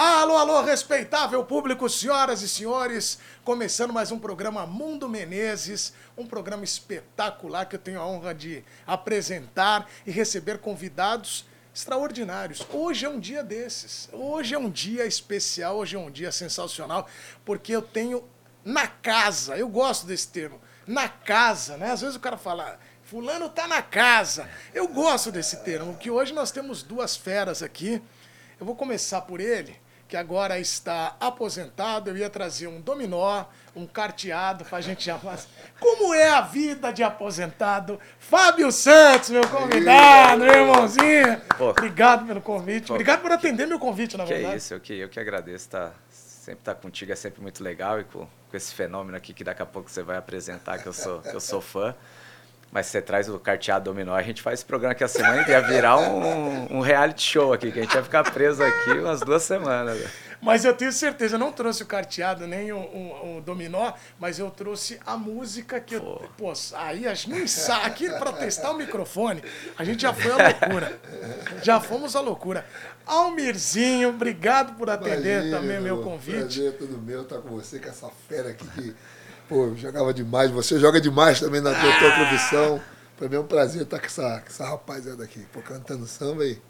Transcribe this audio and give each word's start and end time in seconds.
Alô, 0.00 0.36
alô, 0.36 0.62
respeitável 0.62 1.44
público, 1.44 1.88
senhoras 1.88 2.40
e 2.40 2.48
senhores, 2.48 3.18
começando 3.42 3.92
mais 3.92 4.12
um 4.12 4.18
programa 4.20 4.64
Mundo 4.64 5.08
Menezes, 5.08 5.92
um 6.16 6.24
programa 6.24 6.62
espetacular 6.62 7.66
que 7.66 7.74
eu 7.74 7.80
tenho 7.80 8.00
a 8.00 8.06
honra 8.06 8.32
de 8.32 8.64
apresentar 8.86 9.90
e 10.06 10.12
receber 10.12 10.58
convidados 10.58 11.46
extraordinários. 11.74 12.64
Hoje 12.72 13.06
é 13.06 13.08
um 13.08 13.18
dia 13.18 13.42
desses. 13.42 14.08
Hoje 14.12 14.54
é 14.54 14.58
um 14.58 14.70
dia 14.70 15.04
especial, 15.04 15.78
hoje 15.78 15.96
é 15.96 15.98
um 15.98 16.12
dia 16.12 16.30
sensacional, 16.30 17.08
porque 17.44 17.74
eu 17.74 17.82
tenho 17.82 18.22
na 18.64 18.86
casa, 18.86 19.58
eu 19.58 19.68
gosto 19.68 20.06
desse 20.06 20.28
termo, 20.28 20.60
na 20.86 21.08
casa, 21.08 21.76
né? 21.76 21.90
Às 21.90 22.02
vezes 22.02 22.14
o 22.14 22.20
cara 22.20 22.38
fala, 22.38 22.78
fulano 23.02 23.48
tá 23.48 23.66
na 23.66 23.82
casa. 23.82 24.48
Eu 24.72 24.86
gosto 24.86 25.32
desse 25.32 25.56
termo, 25.64 25.96
que 25.96 26.08
hoje 26.08 26.32
nós 26.32 26.52
temos 26.52 26.84
duas 26.84 27.16
feras 27.16 27.64
aqui. 27.64 28.00
Eu 28.60 28.66
vou 28.66 28.76
começar 28.76 29.22
por 29.22 29.40
ele, 29.40 29.76
que 30.08 30.16
agora 30.16 30.58
está 30.58 31.14
aposentado. 31.20 32.08
Eu 32.10 32.16
ia 32.16 32.30
trazer 32.30 32.66
um 32.66 32.80
dominó, 32.80 33.44
um 33.76 33.86
carteado 33.86 34.64
para 34.64 34.78
a 34.78 34.80
gente 34.80 35.04
já 35.04 35.18
fazer. 35.18 35.46
Como 35.78 36.14
é 36.14 36.30
a 36.30 36.40
vida 36.40 36.90
de 36.90 37.02
aposentado? 37.02 38.00
Fábio 38.18 38.72
Santos, 38.72 39.28
meu 39.28 39.46
convidado, 39.46 40.40
meu 40.42 40.54
irmãozinho. 40.54 41.40
Pô. 41.58 41.70
Obrigado 41.70 42.26
pelo 42.26 42.40
convite. 42.40 42.86
Pô. 42.86 42.94
Obrigado 42.94 43.20
por 43.20 43.30
atender 43.30 43.66
meu 43.66 43.78
convite, 43.78 44.16
na 44.16 44.24
que 44.24 44.32
verdade. 44.32 44.54
É 44.54 44.56
isso, 44.56 44.74
eu 44.74 44.80
que, 44.80 44.94
eu 44.94 45.08
que 45.10 45.20
agradeço. 45.20 45.68
Tá, 45.68 45.92
sempre 46.10 46.60
estar 46.60 46.74
tá 46.74 46.80
contigo 46.80 47.12
é 47.12 47.16
sempre 47.16 47.42
muito 47.42 47.62
legal 47.62 48.00
e 48.00 48.04
com, 48.04 48.26
com 48.26 48.56
esse 48.56 48.72
fenômeno 48.74 49.16
aqui 49.16 49.34
que 49.34 49.44
daqui 49.44 49.60
a 49.60 49.66
pouco 49.66 49.90
você 49.90 50.02
vai 50.02 50.16
apresentar, 50.16 50.78
que 50.78 50.86
eu 50.86 50.92
sou, 50.94 51.20
que 51.20 51.34
eu 51.34 51.40
sou 51.40 51.60
fã. 51.60 51.94
Mas 52.70 52.86
você 52.86 53.00
traz 53.00 53.28
o 53.28 53.38
carteado 53.38 53.86
dominó, 53.86 54.14
a 54.14 54.22
gente 54.22 54.42
faz 54.42 54.60
esse 54.60 54.66
programa 54.66 54.92
aqui 54.92 55.02
a 55.02 55.08
semana 55.08 55.42
e 55.46 55.50
ia 55.50 55.60
virar 55.60 55.96
um, 55.98 56.76
um 56.76 56.80
reality 56.80 57.22
show 57.22 57.52
aqui, 57.52 57.72
que 57.72 57.78
a 57.78 57.82
gente 57.82 57.94
ia 57.94 58.02
ficar 58.02 58.30
preso 58.30 58.62
aqui 58.62 58.90
umas 58.90 59.20
duas 59.20 59.42
semanas. 59.42 59.98
Mas 60.40 60.64
eu 60.64 60.74
tenho 60.74 60.92
certeza, 60.92 61.34
eu 61.34 61.38
não 61.38 61.50
trouxe 61.50 61.82
o 61.82 61.86
carteado 61.86 62.46
nem 62.46 62.70
o, 62.70 62.78
o, 62.78 63.38
o 63.38 63.40
dominó, 63.40 63.92
mas 64.20 64.38
eu 64.38 64.50
trouxe 64.50 65.00
a 65.04 65.16
música 65.16 65.80
que 65.80 65.98
pô. 65.98 66.06
eu. 66.06 66.28
Pô, 66.36 66.52
aí 66.74 67.08
a 67.08 67.14
gente 67.14 67.44
aqui 67.82 68.08
para 68.10 68.32
testar 68.32 68.70
o 68.70 68.76
microfone, 68.76 69.42
a 69.76 69.82
gente 69.82 70.02
já 70.02 70.12
foi 70.12 70.30
a 70.30 70.36
loucura. 70.36 71.00
Já 71.62 71.80
fomos 71.80 72.14
a 72.14 72.20
loucura. 72.20 72.64
Almirzinho, 73.06 74.10
obrigado 74.10 74.76
por 74.76 74.90
atender 74.90 75.38
Imagina, 75.38 75.58
também 75.58 75.78
o 75.78 75.82
meu 75.82 76.02
convite. 76.02 76.38
Prazer 76.38 76.68
é 76.68 76.72
tudo 76.72 76.98
meu 76.98 77.22
estar 77.22 77.38
com 77.38 77.48
você, 77.48 77.78
com 77.78 77.88
essa 77.88 78.08
fera 78.28 78.50
aqui 78.50 78.66
que 78.68 78.94
Pô, 79.48 79.74
jogava 79.74 80.12
demais. 80.12 80.50
Você 80.50 80.78
joga 80.78 81.00
demais 81.00 81.40
também 81.40 81.60
na 81.60 81.72
tua, 81.74 81.98
tua 81.98 82.10
profissão. 82.12 82.82
Para 83.16 83.28
mim 83.28 83.36
é 83.36 83.40
um 83.40 83.46
prazer 83.46 83.82
estar 83.82 83.98
com 83.98 84.06
essa, 84.06 84.40
com 84.40 84.46
essa 84.46 84.68
rapaziada 84.68 85.24
aqui, 85.24 85.40
pô, 85.52 85.60
cantando 85.60 86.06
samba 86.06 86.44
aí. 86.44 86.60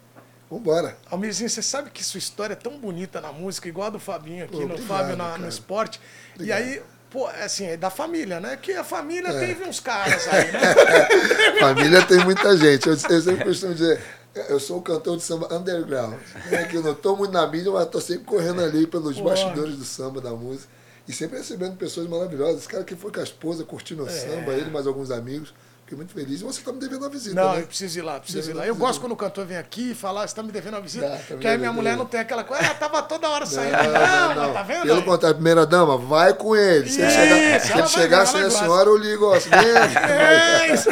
Vambora. 0.49 0.97
Almirzinho, 1.11 1.47
você 1.47 1.61
sabe 1.61 1.91
que 1.91 2.03
sua 2.03 2.17
história 2.17 2.53
é 2.53 2.55
tão 2.55 2.79
bonita 2.79 3.21
na 3.21 3.31
música, 3.31 3.69
igual 3.69 3.87
a 3.87 3.89
do 3.91 3.99
Fabinho 3.99 4.45
aqui, 4.45 4.57
pô, 4.57 4.65
no 4.65 4.79
Fábio 4.79 5.15
na, 5.15 5.37
no 5.37 5.47
esporte. 5.47 6.01
Obrigado. 6.33 6.59
E 6.59 6.63
aí, 6.63 6.81
pô, 7.11 7.27
assim, 7.27 7.67
é 7.67 7.77
da 7.77 7.91
família, 7.91 8.39
né? 8.39 8.57
Que 8.57 8.71
a 8.71 8.83
família 8.83 9.29
é. 9.29 9.39
teve 9.39 9.69
uns 9.69 9.79
caras 9.79 10.27
aí, 10.27 10.51
né? 10.51 10.59
família 11.61 12.01
tem 12.03 12.17
muita 12.25 12.57
gente. 12.57 12.87
Eu, 12.87 12.93
eu 12.93 13.21
sempre 13.21 13.45
costumo 13.45 13.75
dizer, 13.75 14.01
eu 14.49 14.59
sou 14.59 14.79
o 14.79 14.81
cantor 14.81 15.17
de 15.17 15.23
samba 15.23 15.53
underground. 15.53 16.17
É 16.51 16.63
que 16.63 16.77
eu 16.77 16.81
não 16.81 16.93
estou 16.93 17.15
muito 17.15 17.31
na 17.31 17.45
mídia, 17.45 17.71
mas 17.71 17.85
estou 17.85 18.01
sempre 18.01 18.23
correndo 18.23 18.63
ali 18.63 18.87
pelos 18.87 19.17
Pô. 19.17 19.25
bastidores 19.25 19.75
do 19.75 19.85
samba, 19.85 20.19
da 20.19 20.31
música. 20.31 20.78
E 21.09 21.11
sempre 21.11 21.39
recebendo 21.39 21.75
pessoas 21.75 22.07
maravilhosas. 22.07 22.59
Esse 22.59 22.67
cara 22.67 22.83
que 22.83 22.95
foi 22.95 23.11
com 23.11 23.19
a 23.19 23.23
esposa, 23.23 23.63
curtindo 23.63 24.03
o 24.03 24.07
é. 24.07 24.11
samba, 24.11 24.53
ele 24.53 24.69
mais 24.69 24.85
alguns 24.85 25.09
amigos. 25.09 25.51
Fiquei 25.81 25.97
muito 25.97 26.13
feliz. 26.13 26.39
E 26.39 26.43
você 26.43 26.59
está 26.59 26.71
me 26.71 26.79
devendo 26.79 27.01
uma 27.01 27.09
visita. 27.09 27.33
Não, 27.33 27.55
né? 27.55 27.61
eu 27.61 27.65
preciso 27.65 27.97
ir 27.97 28.03
lá, 28.03 28.19
preciso 28.19 28.51
ir 28.51 28.53
lá. 28.53 28.67
Eu 28.67 28.75
gosto 28.75 29.01
quando 29.01 29.13
o 29.13 29.15
cantor 29.15 29.43
vem 29.47 29.57
aqui 29.57 29.89
e 29.89 29.95
fala, 29.95 30.19
você 30.19 30.27
está 30.27 30.43
me 30.43 30.51
devendo 30.51 30.75
uma 30.75 30.81
visita. 30.81 31.09
Dá, 31.09 31.17
tá 31.17 31.37
que 31.37 31.47
aí 31.47 31.57
minha 31.57 31.73
mulher 31.73 31.97
não 31.97 32.05
tem 32.05 32.19
aquela 32.19 32.43
coisa, 32.43 32.63
ah, 32.63 32.75
tava 32.75 33.01
toda 33.01 33.27
hora 33.27 33.43
saindo. 33.47 33.71
Não, 33.75 34.35
não, 34.35 34.35
não, 34.35 34.53
tá 34.53 34.61
vendo? 34.61 34.83
Pelo 34.83 35.01
contrário, 35.01 35.37
primeira 35.37 35.65
dama, 35.65 35.97
vai 35.97 36.31
com 36.35 36.55
ele. 36.55 36.87
Se 36.87 37.01
ele 37.01 37.09
chegar, 37.09 37.59
se 37.59 37.73
ele 37.73 37.87
chegar 37.87 38.25
sem 38.27 38.41
a 38.41 38.51
senhora, 38.51 38.87
eu 38.87 38.97
ligo, 38.97 39.25
ó. 39.25 39.35
É 40.07 40.71
isso. 40.75 40.89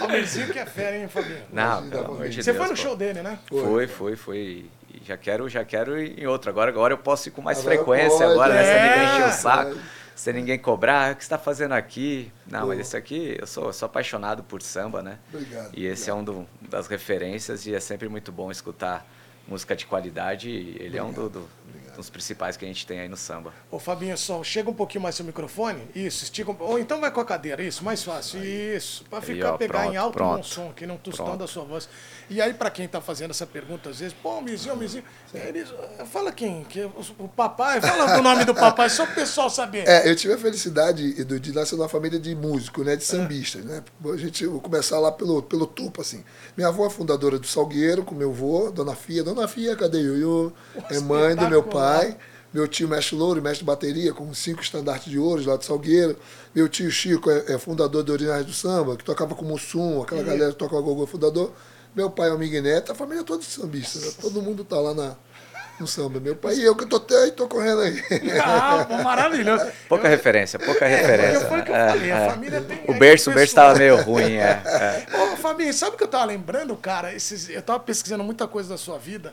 Almirzinho 0.00 0.52
que 0.52 0.58
é 0.58 0.66
fera, 0.66 0.96
hein, 0.96 1.06
Fabinho? 1.06 1.44
Não, 1.52 1.88
pelo 1.88 2.04
amor 2.06 2.28
de 2.28 2.42
Você 2.42 2.52
foi 2.52 2.66
no 2.66 2.76
show 2.76 2.96
dele, 2.96 3.22
né? 3.22 3.38
Foi, 3.48 3.86
foi, 3.86 4.16
foi. 4.16 4.66
Já 5.06 5.16
quero, 5.16 5.48
já 5.48 5.64
quero 5.64 5.98
ir 6.00 6.18
em 6.18 6.26
outro. 6.26 6.50
Agora, 6.50 6.70
agora 6.70 6.94
eu 6.94 6.98
posso 6.98 7.28
ir 7.28 7.32
com 7.32 7.40
mais 7.40 7.60
agora 7.60 7.76
frequência, 7.76 8.18
pode, 8.18 8.32
agora, 8.32 8.54
é, 8.54 8.56
né? 8.56 8.64
Você 8.64 8.98
me 8.98 9.04
encher 9.04 9.28
o 9.28 9.40
saco. 9.40 9.78
É 9.78 9.96
sem 10.16 10.32
ninguém 10.32 10.58
cobrar, 10.58 11.12
o 11.12 11.16
que 11.16 11.22
você 11.22 11.26
está 11.26 11.36
fazendo 11.38 11.72
aqui? 11.72 12.32
Não, 12.46 12.68
mas 12.68 12.80
esse 12.80 12.96
aqui, 12.96 13.36
eu 13.38 13.46
sou, 13.46 13.70
sou 13.70 13.84
apaixonado 13.84 14.42
por 14.42 14.62
samba, 14.62 15.02
né? 15.02 15.18
Obrigado. 15.30 15.70
E 15.74 15.84
esse 15.84 16.10
obrigado. 16.10 16.34
é 16.34 16.40
um 16.40 16.42
do, 16.42 16.70
das 16.70 16.86
referências 16.86 17.66
e 17.66 17.74
é 17.74 17.80
sempre 17.80 18.08
muito 18.08 18.32
bom 18.32 18.50
escutar 18.50 19.06
música 19.46 19.76
de 19.76 19.84
qualidade. 19.84 20.48
ele 20.48 20.74
obrigado. 20.74 20.96
é 20.96 21.02
um 21.02 21.12
do, 21.12 21.28
do 21.28 21.48
dos 21.96 22.10
principais 22.10 22.56
que 22.56 22.64
a 22.64 22.68
gente 22.68 22.86
tem 22.86 23.00
aí 23.00 23.08
no 23.08 23.16
samba. 23.16 23.52
Ô 23.70 23.78
Fabinho, 23.78 24.16
só 24.16 24.44
chega 24.44 24.70
um 24.70 24.74
pouquinho 24.74 25.02
mais 25.02 25.14
seu 25.14 25.24
microfone. 25.24 25.88
Isso, 25.94 26.24
estica 26.24 26.50
um... 26.50 26.56
Ou 26.60 26.78
então 26.78 27.00
vai 27.00 27.10
com 27.10 27.20
a 27.20 27.24
cadeira, 27.24 27.62
isso, 27.62 27.82
mais 27.82 28.04
fácil. 28.04 28.40
Aí. 28.40 28.76
Isso, 28.76 29.04
para 29.08 29.22
ficar, 29.22 29.54
ó, 29.54 29.56
pegar 29.56 29.80
pronto, 29.80 29.94
em 29.94 29.96
alto 29.96 30.12
pronto, 30.12 30.36
bom 30.36 30.42
som, 30.42 30.72
que 30.72 30.86
não 30.86 30.96
tostando 30.98 31.42
a 31.42 31.48
sua 31.48 31.64
voz. 31.64 31.88
E 32.28 32.40
aí, 32.40 32.52
para 32.52 32.70
quem 32.70 32.86
está 32.86 33.00
fazendo 33.00 33.30
essa 33.30 33.46
pergunta, 33.46 33.90
às 33.90 34.00
vezes, 34.00 34.14
pô, 34.20 34.40
Mizinho, 34.40 34.76
Mizinho, 34.76 35.04
eles, 35.32 35.68
fala 36.10 36.32
quem? 36.32 36.64
Que, 36.64 36.80
o, 36.80 37.04
o 37.20 37.28
papai, 37.28 37.80
fala 37.80 38.18
o 38.18 38.22
nome 38.22 38.44
do 38.44 38.54
papai, 38.54 38.90
só 38.90 39.04
o 39.04 39.14
pessoal 39.14 39.48
saber. 39.48 39.86
É, 39.86 40.10
eu 40.10 40.16
tive 40.16 40.34
a 40.34 40.38
felicidade 40.38 41.20
Edu, 41.20 41.38
de 41.38 41.52
nascer 41.52 41.76
numa 41.76 41.88
família 41.88 42.18
de 42.18 42.34
músicos, 42.34 42.84
né, 42.84 42.96
de 42.96 43.04
sambistas, 43.04 43.64
né? 43.64 43.82
A 44.12 44.16
gente, 44.16 44.44
vou 44.44 44.60
começar 44.60 44.98
lá 44.98 45.12
pelo, 45.12 45.40
pelo 45.42 45.66
topo, 45.66 46.00
assim. 46.00 46.24
Minha 46.56 46.68
avó 46.68 46.86
é 46.86 46.90
fundadora 46.90 47.38
do 47.38 47.46
Salgueiro, 47.46 48.04
com 48.04 48.14
meu 48.14 48.30
avô, 48.30 48.72
Dona 48.72 48.96
Fia. 48.96 49.22
Dona 49.22 49.46
Fia, 49.46 49.76
cadê 49.76 50.00
eu? 50.00 50.52
É 50.90 50.98
mãe 50.98 51.36
do 51.36 51.48
meu 51.48 51.62
pai. 51.62 52.16
Meu 52.52 52.66
tio 52.66 52.88
mestre 52.88 53.14
Louro, 53.14 53.42
mestre 53.42 53.58
de 53.58 53.64
bateria, 53.64 54.14
com 54.14 54.32
cinco 54.32 54.62
estandartes 54.62 55.10
de 55.10 55.18
ouro 55.18 55.44
lá 55.44 55.58
de 55.58 55.66
Salgueiro. 55.66 56.16
Meu 56.54 56.68
tio 56.68 56.90
Chico 56.90 57.30
é, 57.30 57.52
é 57.52 57.58
fundador 57.58 58.02
do 58.02 58.12
Originais 58.12 58.46
do 58.46 58.52
Samba, 58.52 58.96
que 58.96 59.04
tocava 59.04 59.34
com 59.34 59.44
Mussum, 59.44 60.00
aquela 60.00 60.22
galera 60.22 60.52
que 60.52 60.58
toca 60.58 60.74
o 60.74 60.82
Gogô 60.82 61.06
fundador. 61.06 61.52
Meu 61.96 62.10
pai 62.10 62.28
é 62.28 62.32
o 62.32 62.38
Miguel 62.38 62.62
Neto, 62.62 62.92
a 62.92 62.94
família 62.94 63.24
toda 63.24 63.40
de 63.40 63.46
sambista. 63.46 63.98
Né? 63.98 64.12
Todo 64.20 64.42
mundo 64.42 64.62
tá 64.62 64.78
lá 64.78 64.92
na, 64.92 65.16
no 65.80 65.86
samba. 65.86 66.20
Meu 66.20 66.36
pai 66.36 66.56
e 66.56 66.62
eu 66.62 66.76
que 66.76 66.84
tô 66.84 66.96
até 66.96 67.30
tô 67.30 67.48
correndo 67.48 67.80
aí. 67.80 68.02
Ah, 68.38 68.86
maravilhoso. 69.02 69.64
Pouca 69.88 70.06
eu, 70.06 70.10
referência, 70.10 70.58
pouca 70.58 70.84
é, 70.84 70.94
referência. 70.94 71.48
Foi 71.48 71.60
o 71.60 71.64
que 71.64 71.70
eu 71.70 71.74
falei, 71.74 72.12
a 72.12 72.18
é. 72.18 72.30
família 72.30 72.60
tem. 72.60 72.84
O 72.86 72.98
berço, 72.98 73.30
o 73.30 73.34
berço 73.34 73.54
tava 73.54 73.78
meio 73.78 73.96
ruim, 74.02 74.34
é. 74.34 74.62
é. 74.66 75.06
Ô, 75.16 75.36
Fabinho, 75.38 75.72
sabe 75.72 75.94
o 75.94 75.98
que 75.98 76.04
eu 76.04 76.08
tava 76.08 76.26
lembrando, 76.26 76.76
cara? 76.76 77.14
Esses, 77.14 77.48
eu 77.48 77.62
tava 77.62 77.80
pesquisando 77.80 78.22
muita 78.22 78.46
coisa 78.46 78.68
da 78.68 78.76
sua 78.76 78.98
vida. 78.98 79.32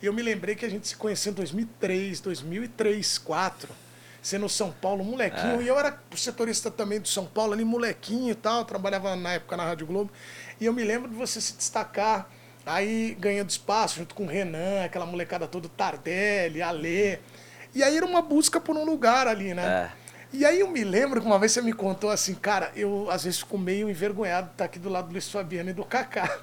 E 0.00 0.06
eu 0.06 0.12
me 0.12 0.22
lembrei 0.22 0.54
que 0.54 0.64
a 0.64 0.70
gente 0.70 0.86
se 0.86 0.94
conheceu 0.94 1.32
em 1.32 1.34
2003, 1.34 2.20
2003, 2.20 3.18
2004. 3.18 3.83
Você 4.24 4.38
no 4.38 4.48
São 4.48 4.72
Paulo, 4.72 5.04
molequinho. 5.04 5.60
É. 5.60 5.64
E 5.64 5.68
eu 5.68 5.78
era 5.78 6.00
setorista 6.16 6.70
também 6.70 6.98
do 6.98 7.06
São 7.06 7.26
Paulo, 7.26 7.52
ali 7.52 7.62
molequinho 7.62 8.32
e 8.32 8.34
tal. 8.34 8.64
trabalhava 8.64 9.14
na 9.14 9.34
época 9.34 9.54
na 9.54 9.64
Rádio 9.64 9.86
Globo. 9.86 10.10
E 10.58 10.64
eu 10.64 10.72
me 10.72 10.82
lembro 10.82 11.10
de 11.10 11.14
você 11.14 11.42
se 11.42 11.54
destacar 11.54 12.26
aí 12.64 13.14
ganhando 13.20 13.50
espaço 13.50 13.96
junto 13.98 14.14
com 14.14 14.24
o 14.24 14.26
Renan, 14.26 14.82
aquela 14.82 15.04
molecada 15.04 15.46
toda, 15.46 15.68
Tardelli, 15.68 16.62
Alê. 16.62 17.18
E 17.74 17.82
aí 17.82 17.98
era 17.98 18.06
uma 18.06 18.22
busca 18.22 18.58
por 18.58 18.74
um 18.74 18.84
lugar 18.86 19.28
ali, 19.28 19.52
né? 19.52 19.90
É. 19.92 20.04
E 20.32 20.46
aí 20.46 20.60
eu 20.60 20.70
me 20.70 20.82
lembro 20.84 21.20
que 21.20 21.26
uma 21.26 21.38
vez 21.38 21.52
você 21.52 21.60
me 21.60 21.74
contou 21.74 22.08
assim, 22.08 22.34
cara, 22.34 22.72
eu 22.74 23.10
às 23.10 23.24
vezes 23.24 23.40
fico 23.40 23.58
meio 23.58 23.90
envergonhado 23.90 24.46
de 24.46 24.54
estar 24.54 24.64
aqui 24.64 24.78
do 24.78 24.88
lado 24.88 25.08
do 25.08 25.12
Luiz 25.12 25.30
Fabiano 25.30 25.68
e 25.68 25.74
do 25.74 25.84
Kaká. 25.84 26.38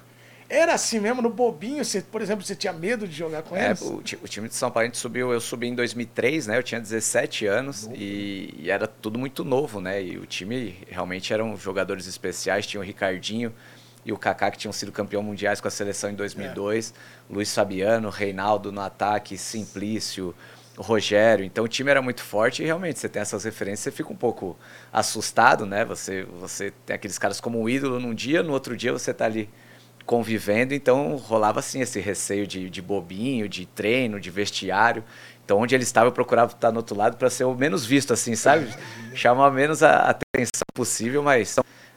Era 0.52 0.74
assim 0.74 1.00
mesmo, 1.00 1.22
no 1.22 1.30
bobinho, 1.30 1.82
você, 1.82 2.02
por 2.02 2.20
exemplo, 2.20 2.44
você 2.44 2.54
tinha 2.54 2.74
medo 2.74 3.08
de 3.08 3.16
jogar 3.16 3.42
com 3.42 3.56
é, 3.56 3.68
eles? 3.68 3.80
O, 3.80 3.94
o, 3.94 4.28
time 4.28 4.48
de 4.48 4.54
São 4.54 4.70
Paulo, 4.70 4.84
a 4.84 4.86
gente 4.86 4.98
subiu, 4.98 5.32
eu 5.32 5.40
subi 5.40 5.66
em 5.66 5.74
2003, 5.74 6.46
né? 6.46 6.58
Eu 6.58 6.62
tinha 6.62 6.78
17 6.78 7.46
anos 7.46 7.88
e, 7.94 8.52
e, 8.58 8.70
era 8.70 8.86
tudo 8.86 9.18
muito 9.18 9.44
novo, 9.44 9.80
né? 9.80 10.02
E 10.02 10.18
o 10.18 10.26
time 10.26 10.76
realmente 10.90 11.32
eram 11.32 11.56
jogadores 11.56 12.06
especiais, 12.06 12.66
tinha 12.66 12.78
o 12.78 12.84
Ricardinho 12.84 13.50
e 14.04 14.12
o 14.12 14.18
Kaká 14.18 14.50
que 14.50 14.58
tinham 14.58 14.74
sido 14.74 14.92
campeão 14.92 15.22
mundiais 15.22 15.58
com 15.58 15.68
a 15.68 15.70
seleção 15.70 16.10
em 16.10 16.14
2002, 16.14 16.92
é. 16.92 17.32
Luiz 17.32 17.54
Fabiano, 17.54 18.10
Reinaldo 18.10 18.70
no 18.70 18.82
ataque, 18.82 19.38
Simplício, 19.38 20.34
Rogério. 20.76 21.46
Então 21.46 21.64
o 21.64 21.68
time 21.68 21.90
era 21.90 22.02
muito 22.02 22.22
forte 22.22 22.62
e 22.62 22.66
realmente 22.66 22.98
você 22.98 23.08
tem 23.08 23.22
essas 23.22 23.44
referências, 23.44 23.84
você 23.84 23.90
fica 23.90 24.12
um 24.12 24.16
pouco 24.16 24.54
assustado, 24.92 25.64
né? 25.64 25.82
Você, 25.86 26.24
você 26.38 26.74
tem 26.84 26.94
aqueles 26.94 27.16
caras 27.16 27.40
como 27.40 27.58
um 27.58 27.66
ídolo 27.66 27.98
num 27.98 28.12
dia, 28.12 28.42
no 28.42 28.52
outro 28.52 28.76
dia 28.76 28.92
você 28.92 29.14
tá 29.14 29.24
ali 29.24 29.48
convivendo, 30.04 30.74
então 30.74 31.16
rolava 31.16 31.60
assim 31.60 31.80
esse 31.80 32.00
receio 32.00 32.46
de, 32.46 32.68
de 32.68 32.82
bobinho, 32.82 33.48
de 33.48 33.66
treino, 33.66 34.20
de 34.20 34.30
vestiário. 34.30 35.04
Então, 35.44 35.58
onde 35.58 35.74
ele 35.74 35.82
estava, 35.82 36.06
eu 36.06 36.12
procurava 36.12 36.52
estar 36.52 36.70
no 36.70 36.78
outro 36.78 36.96
lado 36.96 37.16
para 37.16 37.28
ser 37.28 37.44
o 37.44 37.54
menos 37.54 37.84
visto, 37.84 38.12
assim, 38.12 38.34
sabe? 38.34 38.68
Chamar 39.14 39.50
menos 39.50 39.82
a 39.82 40.10
atenção 40.10 40.62
possível, 40.72 41.22
mas, 41.22 41.56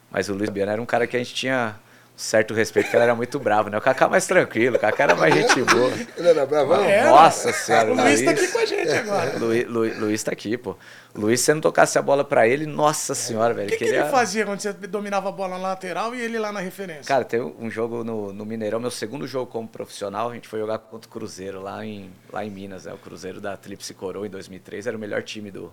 mas 0.10 0.30
o 0.30 0.34
Luiz 0.34 0.50
Biano 0.50 0.72
era 0.72 0.82
um 0.82 0.86
cara 0.86 1.06
que 1.06 1.16
a 1.16 1.20
gente 1.20 1.34
tinha 1.34 1.76
certo 2.16 2.54
respeito, 2.54 2.86
porque 2.86 2.96
ele 2.96 3.04
era 3.04 3.14
muito 3.16 3.38
bravo, 3.40 3.70
né? 3.70 3.78
O 3.78 3.82
Kaká 3.82 4.08
mais 4.08 4.26
tranquilo, 4.26 4.78
o 4.78 4.80
Kaká 4.80 5.04
era 5.04 5.16
mais 5.16 5.34
gente 5.36 5.62
boa. 5.64 5.92
Ele 6.16 6.28
era 6.30 6.46
bravão? 6.46 6.82
Nossa 7.10 7.52
senhora, 7.52 7.92
O 7.92 7.96
Luiz 7.96 8.22
tá 8.22 8.32
aqui 8.32 8.48
com 8.48 8.58
a 8.60 8.66
gente 8.66 8.92
agora. 8.92 9.34
Luiz, 9.40 9.68
Luiz, 9.68 10.00
Luiz 10.00 10.24
tá 10.24 10.32
aqui, 10.32 10.58
pô. 10.58 10.78
Luiz, 11.14 11.40
se 11.42 11.48
você 11.48 11.54
não 11.54 11.62
tocasse 11.62 11.98
a 11.98 12.02
bola 12.02 12.24
pra 12.24 12.48
ele, 12.48 12.66
nossa 12.66 13.14
senhora, 13.14 13.54
velho. 13.54 13.68
O 13.68 13.72
que, 13.72 13.78
que 13.78 13.84
ele 13.84 13.92
ele 13.92 13.98
era- 14.00 14.10
fazia 14.10 14.46
quando 14.46 14.60
você 14.62 14.72
dominava 14.74 15.28
a 15.30 15.32
bola 15.32 15.58
na 15.58 15.68
lateral 15.70 16.16
e 16.16 16.22
ele 16.22 16.40
lá 16.40 16.52
na 16.54 16.62
referência? 16.62 17.04
Cara, 17.04 17.26
teve 17.26 17.44
um 17.44 17.70
jogo 17.70 18.04
no, 18.04 18.32
no 18.32 18.46
Mineirão, 18.46 18.80
meu 18.80 18.92
segundo 18.92 19.28
jogo 19.28 19.52
como 19.52 19.68
profissional, 19.68 20.30
a 20.30 20.34
gente 20.34 20.48
foi 20.48 20.60
jogar 20.60 20.78
contra 20.80 21.10
o 21.10 21.12
Cruzeiro 21.12 21.62
lá 21.62 21.86
em, 21.86 22.10
lá 22.32 22.46
em 22.46 22.50
Minas, 22.50 22.86
né? 22.86 22.94
O 22.94 22.98
Cruzeiro 22.98 23.42
da 23.42 23.58
Tríplice 23.58 23.94
Coroa 23.94 24.26
em 24.26 24.30
2003, 24.30 24.88
era 24.88 24.96
o 24.96 25.00
melhor 25.00 25.22
time 25.24 25.52
do, 25.52 25.72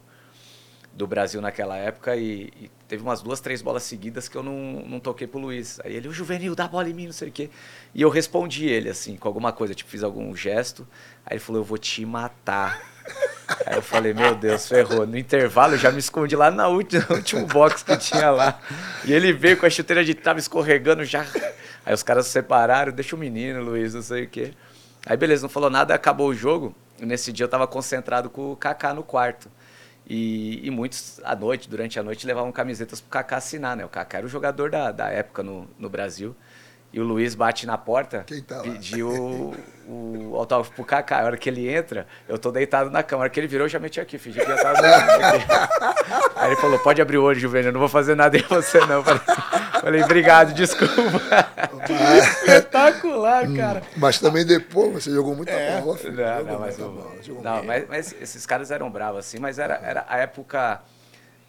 do 0.94 1.06
Brasil 1.06 1.40
naquela 1.40 1.76
época 1.76 2.14
e, 2.16 2.52
e 2.60 2.70
teve 2.86 3.02
umas 3.02 3.22
duas, 3.22 3.40
três 3.40 3.62
bolas 3.62 3.82
seguidas 3.82 4.28
que 4.28 4.36
eu 4.36 4.42
não, 4.42 4.84
não 4.86 5.00
toquei 5.00 5.26
pro 5.26 5.40
Luiz. 5.40 5.80
Aí 5.82 5.96
ele, 5.96 6.08
o 6.08 6.12
Juvenil, 6.12 6.54
dá 6.54 6.68
bola 6.68 6.88
em 6.88 6.92
mim, 6.92 7.06
não 7.06 7.12
sei 7.12 7.28
o 7.28 7.32
quê. 7.32 7.48
E 7.94 8.02
eu 8.02 8.10
respondi 8.10 8.66
ele, 8.66 8.90
assim, 8.90 9.16
com 9.16 9.26
alguma 9.26 9.52
coisa, 9.52 9.74
tipo, 9.74 9.90
fiz 9.90 10.02
algum 10.02 10.34
gesto. 10.36 10.86
Aí 11.24 11.34
ele 11.34 11.40
falou, 11.40 11.62
eu 11.62 11.64
vou 11.64 11.78
te 11.78 12.04
matar. 12.04 12.80
Aí 13.66 13.76
eu 13.76 13.82
falei, 13.82 14.12
meu 14.12 14.34
Deus, 14.34 14.68
ferrou. 14.68 15.06
No 15.06 15.16
intervalo 15.16 15.74
eu 15.74 15.78
já 15.78 15.90
me 15.90 15.98
escondi 15.98 16.36
lá 16.36 16.50
na 16.50 16.68
última, 16.68 17.04
no 17.08 17.16
último 17.16 17.46
box 17.46 17.82
que 17.82 17.96
tinha 17.96 18.30
lá. 18.30 18.60
E 19.04 19.12
ele 19.12 19.32
veio 19.32 19.56
com 19.56 19.64
a 19.64 19.70
chuteira 19.70 20.04
de 20.04 20.14
trave 20.14 20.40
escorregando 20.40 21.04
já. 21.04 21.26
Aí 21.84 21.94
os 21.94 22.02
caras 22.02 22.26
se 22.26 22.32
separaram, 22.32 22.92
deixa 22.92 23.16
o 23.16 23.18
menino, 23.18 23.62
Luiz, 23.62 23.94
não 23.94 24.02
sei 24.02 24.24
o 24.24 24.28
quê. 24.28 24.52
Aí 25.06 25.16
beleza, 25.16 25.42
não 25.42 25.48
falou 25.48 25.70
nada, 25.70 25.94
acabou 25.94 26.28
o 26.28 26.34
jogo. 26.34 26.74
Nesse 27.00 27.32
dia 27.32 27.44
eu 27.44 27.48
tava 27.48 27.66
concentrado 27.66 28.30
com 28.30 28.52
o 28.52 28.56
Kaká 28.56 28.94
no 28.94 29.02
quarto. 29.02 29.50
E, 30.14 30.61
e 30.62 30.70
muitos, 30.70 31.23
à 31.25 31.35
noite, 31.35 31.70
durante 31.70 31.99
a 31.99 32.03
noite, 32.03 32.26
levavam 32.26 32.53
camisetas 32.53 33.00
pro 33.00 33.09
Kaká 33.09 33.38
assinar, 33.38 33.75
né? 33.75 33.82
O 33.82 33.88
Kaká 33.88 34.19
era 34.19 34.26
o 34.26 34.29
jogador 34.29 34.70
da, 34.70 34.93
da 34.93 35.09
época 35.09 35.43
no, 35.43 35.67
no 35.79 35.88
Brasil. 35.88 36.37
E 36.93 37.00
o 37.00 37.03
Luiz 37.03 37.35
bate 37.35 37.64
na 37.64 37.79
porta, 37.79 38.26
tá 38.47 38.61
pediu 38.61 39.55
o, 39.92 40.30
o 40.32 40.36
autógrafo 40.36 40.72
pro 40.72 40.84
Kaká. 40.84 41.20
A 41.20 41.24
hora 41.24 41.36
que 41.36 41.48
ele 41.48 41.68
entra, 41.68 42.06
eu 42.28 42.38
tô 42.38 42.50
deitado 42.50 42.90
na 42.90 43.02
cama. 43.02 43.22
A 43.22 43.24
hora 43.24 43.30
que 43.30 43.38
ele 43.40 43.46
virou, 43.46 43.66
eu 43.66 43.68
já 43.68 43.78
meti 43.78 44.00
aqui, 44.00 44.18
fingi 44.18 44.40
que 44.40 44.46
já 44.46 44.56
tava 44.56 44.80
dormindo 44.80 45.24
aqui. 45.26 46.32
Aí 46.36 46.50
ele 46.52 46.60
falou, 46.60 46.78
pode 46.78 47.00
abrir 47.02 47.18
o 47.18 47.22
olho, 47.24 47.38
Juvenil, 47.38 47.68
eu 47.68 47.72
não 47.72 47.80
vou 47.80 47.88
fazer 47.88 48.14
nada 48.14 48.36
em 48.36 48.42
você 48.42 48.80
não. 48.86 49.02
Falei, 49.04 49.20
falei 49.80 50.02
obrigado, 50.02 50.52
desculpa. 50.54 50.92
Espetacular, 52.18 53.52
cara. 53.54 53.82
Mas 53.96 54.18
também 54.18 54.44
depois 54.44 54.92
você 54.92 55.10
jogou 55.10 55.34
muita 55.34 55.52
É. 55.52 55.80
bola, 55.80 55.96
filho. 55.96 56.14
Não, 56.16 56.38
jogou 56.38 56.52
não, 56.52 56.60
mas, 56.60 56.78
o- 56.78 56.88
bola, 56.88 57.22
jogou 57.22 57.42
não, 57.42 57.64
mas, 57.64 57.88
mas 57.88 58.14
esses 58.20 58.44
caras 58.46 58.70
eram 58.70 58.90
bravos, 58.90 59.20
assim, 59.20 59.38
mas 59.38 59.58
era, 59.58 59.74
era 59.82 60.04
a 60.08 60.18
época. 60.18 60.80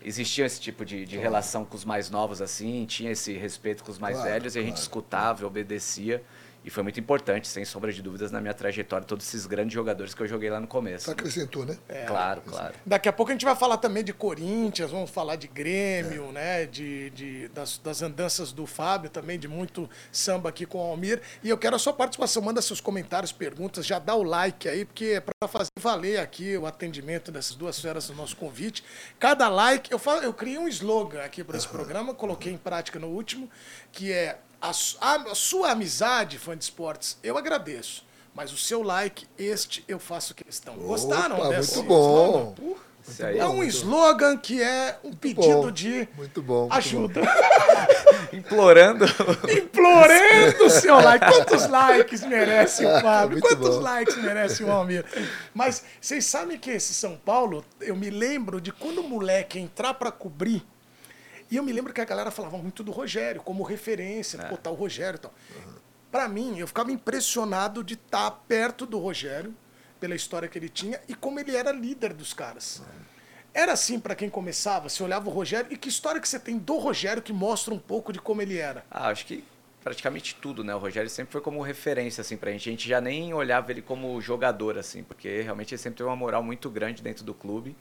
Existia 0.05 0.45
esse 0.45 0.59
tipo 0.59 0.83
de, 0.83 1.05
de 1.05 1.17
relação 1.17 1.63
com 1.63 1.77
os 1.77 1.85
mais 1.85 2.09
novos, 2.09 2.41
assim, 2.41 2.85
tinha 2.85 3.11
esse 3.11 3.31
respeito 3.37 3.85
com 3.85 3.89
os 3.91 3.97
mais 3.97 4.17
Claro, 4.17 4.31
velhos, 4.31 4.55
e 4.55 4.59
a 4.59 4.61
gente 4.61 4.71
claro. 4.73 4.81
escutava, 4.83 5.47
obedecia. 5.47 6.21
E 6.65 6.69
foi 6.69 6.81
muito 6.81 6.99
importante, 6.99 7.47
sem 7.47 7.65
sombra 7.65 7.91
de 7.91 8.01
dúvidas, 8.01 8.31
na 8.31 8.39
minha 8.39 8.53
trajetória, 8.53 9.05
todos 9.05 9.27
esses 9.27 9.45
grandes 9.45 9.73
jogadores 9.73 10.13
que 10.13 10.21
eu 10.23 10.27
joguei 10.27 10.49
lá 10.49 10.59
no 10.61 10.67
começo. 10.67 11.05
Só 11.05 11.11
acrescentou, 11.11 11.65
né? 11.65 11.77
Claro, 12.07 12.41
claro. 12.41 12.73
Daqui 12.85 13.09
a 13.09 13.13
pouco 13.13 13.31
a 13.31 13.33
gente 13.35 13.43
vai 13.43 13.55
falar 13.55 13.77
também 13.77 14.03
de 14.03 14.13
Corinthians, 14.13 14.89
vamos 14.91 15.09
falar 15.11 15.35
de 15.35 15.47
Grêmio, 15.47 16.31
né? 16.31 16.65
De, 16.65 17.09
de- 17.09 17.47
das, 17.49 17.77
das 17.79 18.01
andanças 18.01 18.51
do 18.53 18.65
Fábio 18.65 19.09
também, 19.09 19.37
de 19.37 19.47
muito 19.47 19.89
samba 20.11 20.49
aqui 20.49 20.65
com 20.65 20.77
o 20.77 20.81
Almir. 20.91 21.21
E 21.43 21.49
eu 21.49 21.57
quero 21.57 21.75
a 21.75 21.79
sua 21.79 21.91
participação, 21.91 22.41
manda 22.41 22.61
seus 22.61 22.79
comentários, 22.79 23.31
perguntas, 23.33 23.85
já 23.85 23.99
dá 23.99 24.15
o 24.15 24.23
like 24.23 24.69
aí, 24.69 24.85
porque 24.85 25.05
é 25.05 25.19
para 25.19 25.33
fazer 25.49 25.69
valer 25.79 26.19
aqui 26.19 26.55
o 26.55 26.65
atendimento 26.65 27.29
dessas 27.31 27.55
duas 27.55 27.77
feras 27.79 28.07
do 28.07 28.15
nosso 28.15 28.37
convite. 28.37 28.83
Cada 29.19 29.49
like, 29.49 29.91
eu, 29.91 29.99
falo, 29.99 30.21
eu 30.21 30.33
criei 30.33 30.57
um 30.57 30.67
slogan 30.69 31.21
aqui 31.23 31.43
para 31.43 31.57
esse 31.57 31.67
programa, 31.67 32.13
coloquei 32.13 32.53
em 32.53 32.57
prática 32.57 32.97
no 32.99 33.07
último, 33.07 33.49
que 33.91 34.11
é 34.13 34.37
a, 34.63 34.71
a- 35.01 35.31
a 35.31 35.35
sua 35.35 35.71
amizade, 35.71 36.39
fã 36.39 36.57
de 36.57 36.63
esportes, 36.63 37.17
eu 37.23 37.37
agradeço. 37.37 38.03
Mas 38.35 38.51
o 38.51 38.57
seu 38.57 38.81
like, 38.81 39.27
este 39.37 39.83
eu 39.87 39.99
faço 39.99 40.33
questão. 40.33 40.75
Gostaram 40.75 41.37
Opa, 41.37 41.49
desse 41.49 41.75
muito 41.75 41.87
bom. 41.87 42.55
slogan? 42.57 42.79
Isso 43.07 43.25
aí. 43.25 43.37
É 43.37 43.45
um 43.45 43.63
slogan 43.65 44.37
que 44.37 44.63
é 44.63 44.97
um 45.03 45.11
pedido 45.13 45.63
bom, 45.63 45.71
de 45.71 46.07
muito 46.17 46.41
bom, 46.41 46.61
muito 46.61 46.73
ajuda. 46.73 47.21
Implorando. 48.31 49.05
Implorando 49.51 50.63
o 50.65 50.69
seu 50.69 50.95
like. 51.01 51.25
Quantos 51.25 51.67
likes 51.67 52.21
merece 52.21 52.85
o 52.85 53.01
Fábio? 53.01 53.31
Muito 53.39 53.47
Quantos 53.47 53.75
bom. 53.75 53.81
likes 53.81 54.15
merece 54.17 54.63
o 54.63 54.71
Almir? 54.71 55.05
Mas 55.53 55.83
vocês 56.01 56.25
sabem 56.25 56.57
que 56.57 56.71
esse 56.71 56.93
São 56.93 57.15
Paulo, 57.17 57.63
eu 57.81 57.95
me 57.95 58.09
lembro 58.09 58.59
de 58.59 58.71
quando 58.71 58.99
o 59.01 59.07
moleque 59.07 59.59
entrar 59.59 59.93
pra 59.93 60.11
cobrir, 60.11 60.65
e 61.53 61.55
eu 61.55 61.61
me 61.63 61.71
lembro 61.71 61.93
que 61.93 62.01
a 62.01 62.05
galera 62.05 62.31
falava 62.31 62.57
muito 62.57 62.83
do 62.83 62.91
Rogério, 62.91 63.39
como 63.39 63.61
referência, 63.61 64.43
pô, 64.45 64.57
tá 64.57 64.71
o 64.71 64.73
Rogério 64.73 65.17
e 65.17 65.19
tal. 65.19 65.33
Pra 66.11 66.27
mim, 66.27 66.57
eu 66.57 66.65
ficava 66.65 66.91
impressionado 66.91 67.83
de 67.83 67.93
estar 67.93 68.31
perto 68.47 68.87
do 68.87 68.97
Rogério, 68.97 69.53
pela 69.99 70.15
história 70.15 70.47
que 70.47 70.57
ele 70.57 70.67
tinha, 70.67 70.99
e 71.07 71.13
como 71.13 71.39
ele 71.39 71.55
era 71.55 71.71
líder 71.71 72.11
dos 72.11 72.33
caras. 72.33 72.81
Era 73.53 73.71
assim 73.73 73.99
pra 73.99 74.15
quem 74.15 74.31
começava, 74.31 74.89
você 74.89 75.03
olhava 75.03 75.29
o 75.29 75.31
Rogério, 75.31 75.71
e 75.71 75.77
que 75.77 75.89
história 75.89 76.19
que 76.19 76.27
você 76.27 76.39
tem 76.39 76.57
do 76.57 76.79
Rogério 76.79 77.21
que 77.21 77.31
mostra 77.31 77.71
um 77.71 77.77
pouco 77.77 78.11
de 78.11 78.19
como 78.19 78.41
ele 78.41 78.57
era? 78.57 78.83
Ah, 78.89 79.09
acho 79.09 79.27
que 79.27 79.43
praticamente 79.83 80.33
tudo, 80.33 80.63
né? 80.63 80.73
O 80.73 80.79
Rogério 80.79 81.07
sempre 81.07 81.33
foi 81.33 81.41
como 81.41 81.61
referência, 81.61 82.21
assim, 82.21 82.35
pra 82.35 82.49
gente. 82.51 82.67
A 82.67 82.71
gente 82.71 82.89
já 82.89 82.99
nem 82.99 83.31
olhava 83.31 83.69
ele 83.69 83.83
como 83.83 84.19
jogador, 84.19 84.79
assim, 84.79 85.03
porque 85.03 85.41
realmente 85.41 85.75
ele 85.75 85.81
sempre 85.81 85.97
teve 85.97 86.09
uma 86.09 86.15
moral 86.15 86.41
muito 86.41 86.67
grande 86.67 87.03
dentro 87.03 87.23
do 87.23 87.33
clube. 87.33 87.75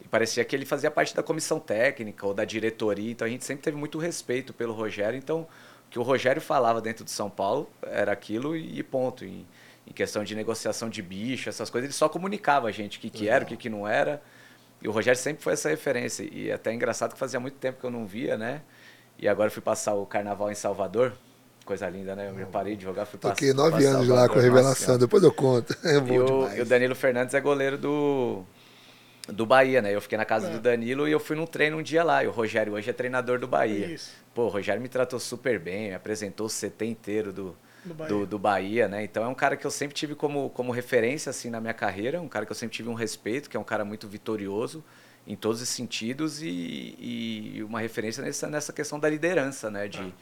E 0.00 0.08
parecia 0.08 0.44
que 0.44 0.54
ele 0.54 0.64
fazia 0.64 0.90
parte 0.90 1.14
da 1.14 1.22
comissão 1.22 1.58
técnica 1.58 2.26
ou 2.26 2.32
da 2.32 2.44
diretoria, 2.44 3.10
então 3.10 3.26
a 3.26 3.30
gente 3.30 3.44
sempre 3.44 3.62
teve 3.62 3.76
muito 3.76 3.98
respeito 3.98 4.52
pelo 4.52 4.72
Rogério. 4.72 5.18
Então, 5.18 5.40
o 5.40 5.90
que 5.90 5.98
o 5.98 6.02
Rogério 6.02 6.40
falava 6.40 6.80
dentro 6.80 7.04
de 7.04 7.10
São 7.10 7.28
Paulo 7.28 7.68
era 7.82 8.12
aquilo 8.12 8.56
e 8.56 8.82
ponto. 8.82 9.24
Em, 9.24 9.46
em 9.86 9.92
questão 9.92 10.22
de 10.22 10.34
negociação 10.34 10.88
de 10.90 11.00
bicho, 11.02 11.48
essas 11.48 11.70
coisas, 11.70 11.86
ele 11.88 11.94
só 11.94 12.08
comunicava 12.08 12.68
a 12.68 12.70
gente 12.70 12.98
o 12.98 13.00
que, 13.00 13.08
que 13.10 13.28
era, 13.28 13.42
o 13.44 13.46
que, 13.46 13.56
que 13.56 13.70
não 13.70 13.88
era. 13.88 14.22
E 14.82 14.86
o 14.86 14.92
Rogério 14.92 15.18
sempre 15.18 15.42
foi 15.42 15.54
essa 15.54 15.68
referência. 15.70 16.22
E 16.30 16.50
é 16.50 16.52
até 16.52 16.72
engraçado 16.72 17.14
que 17.14 17.18
fazia 17.18 17.40
muito 17.40 17.56
tempo 17.56 17.80
que 17.80 17.86
eu 17.86 17.90
não 17.90 18.06
via, 18.06 18.36
né? 18.36 18.60
E 19.18 19.26
agora 19.26 19.48
eu 19.48 19.52
fui 19.52 19.62
passar 19.62 19.94
o 19.94 20.04
carnaval 20.06 20.52
em 20.52 20.54
Salvador. 20.54 21.14
Coisa 21.64 21.88
linda, 21.88 22.14
né? 22.14 22.30
Eu 22.30 22.38
já 22.38 22.46
parei 22.46 22.76
de 22.76 22.84
jogar, 22.84 23.04
fui 23.06 23.18
Toquei 23.18 23.48
passar- 23.52 23.62
nove 23.70 23.82
pra 23.82 23.90
anos 23.90 24.08
lá 24.08 24.16
Salvador, 24.16 24.26
com 24.28 24.32
a 24.32 24.36
nossa 24.36 24.40
revelação, 24.46 24.84
Senhora. 24.86 24.98
depois 25.00 25.22
eu 25.22 25.32
conto. 25.32 25.76
É 25.84 25.98
bom 26.00 26.14
E 26.14 26.18
o, 26.20 26.24
demais. 26.26 26.58
e 26.58 26.60
o 26.60 26.64
Danilo 26.66 26.94
Fernandes 26.94 27.34
é 27.34 27.40
goleiro 27.40 27.76
do, 27.78 28.44
do 29.28 29.46
Bahia, 29.46 29.82
né? 29.82 29.94
Eu 29.94 30.00
fiquei 30.00 30.16
na 30.18 30.24
casa 30.24 30.50
do 30.50 30.58
Danilo 30.58 31.06
e 31.06 31.12
eu 31.12 31.20
fui 31.20 31.36
num 31.36 31.46
treino 31.46 31.78
um 31.78 31.82
dia 31.82 32.02
lá. 32.02 32.24
E 32.24 32.26
o 32.26 32.30
Rogério 32.30 32.72
hoje 32.72 32.88
é 32.90 32.92
treinador 32.92 33.38
do 33.38 33.46
Bahia. 33.46 33.86
Isso. 33.86 34.12
Pô, 34.34 34.44
o 34.44 34.48
Rogério 34.48 34.80
me 34.80 34.88
tratou 34.88 35.18
super 35.18 35.58
bem, 35.58 35.88
me 35.88 35.94
apresentou 35.94 36.46
o 36.46 36.50
CT 36.50 36.84
inteiro 36.86 37.32
do, 37.32 37.56
Do 37.84 37.88
do, 37.88 37.94
Bahia. 37.94 38.26
do, 38.26 38.38
Bahia, 38.38 38.88
né? 38.88 39.04
Então 39.04 39.24
é 39.24 39.28
um 39.28 39.34
cara 39.34 39.56
que 39.56 39.66
eu 39.66 39.70
sempre 39.70 39.94
tive 39.94 40.14
como, 40.14 40.50
como 40.50 40.72
referência, 40.72 41.30
assim, 41.30 41.50
na 41.50 41.60
minha 41.60 41.74
carreira. 41.74 42.20
Um 42.20 42.28
cara 42.28 42.46
que 42.46 42.52
eu 42.52 42.56
sempre 42.56 42.74
tive 42.76 42.88
um 42.88 42.94
respeito, 42.94 43.50
que 43.50 43.56
é 43.56 43.60
um 43.60 43.64
cara 43.64 43.84
muito 43.84 44.08
vitorioso 44.08 44.82
em 45.26 45.36
todos 45.36 45.60
os 45.60 45.68
sentidos 45.68 46.40
e, 46.42 46.96
e 46.98 47.62
uma 47.62 47.80
referência 47.80 48.22
nessa, 48.24 48.48
nessa 48.48 48.72
questão 48.72 48.98
da 48.98 49.10
liderança, 49.10 49.70
né? 49.70 49.86
De, 49.86 50.14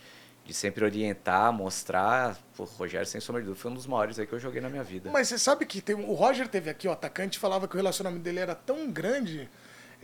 de 0.46 0.54
sempre 0.54 0.84
orientar, 0.84 1.52
mostrar. 1.52 2.38
O 2.56 2.64
Rogério, 2.64 3.06
sem 3.06 3.20
sombra 3.20 3.42
de 3.42 3.48
dúvida, 3.48 3.60
foi 3.60 3.70
um 3.70 3.74
dos 3.74 3.86
maiores 3.86 4.18
aí 4.18 4.26
que 4.26 4.32
eu 4.32 4.38
joguei 4.38 4.60
na 4.60 4.70
minha 4.70 4.84
vida. 4.84 5.10
Mas 5.10 5.28
você 5.28 5.38
sabe 5.38 5.66
que 5.66 5.80
tem, 5.80 5.96
o 5.96 6.14
Roger 6.14 6.46
teve 6.46 6.70
aqui, 6.70 6.86
o 6.86 6.92
atacante, 6.92 7.38
falava 7.38 7.66
que 7.66 7.74
o 7.74 7.76
relacionamento 7.76 8.22
dele 8.22 8.38
era 8.38 8.54
tão 8.54 8.90
grande, 8.90 9.50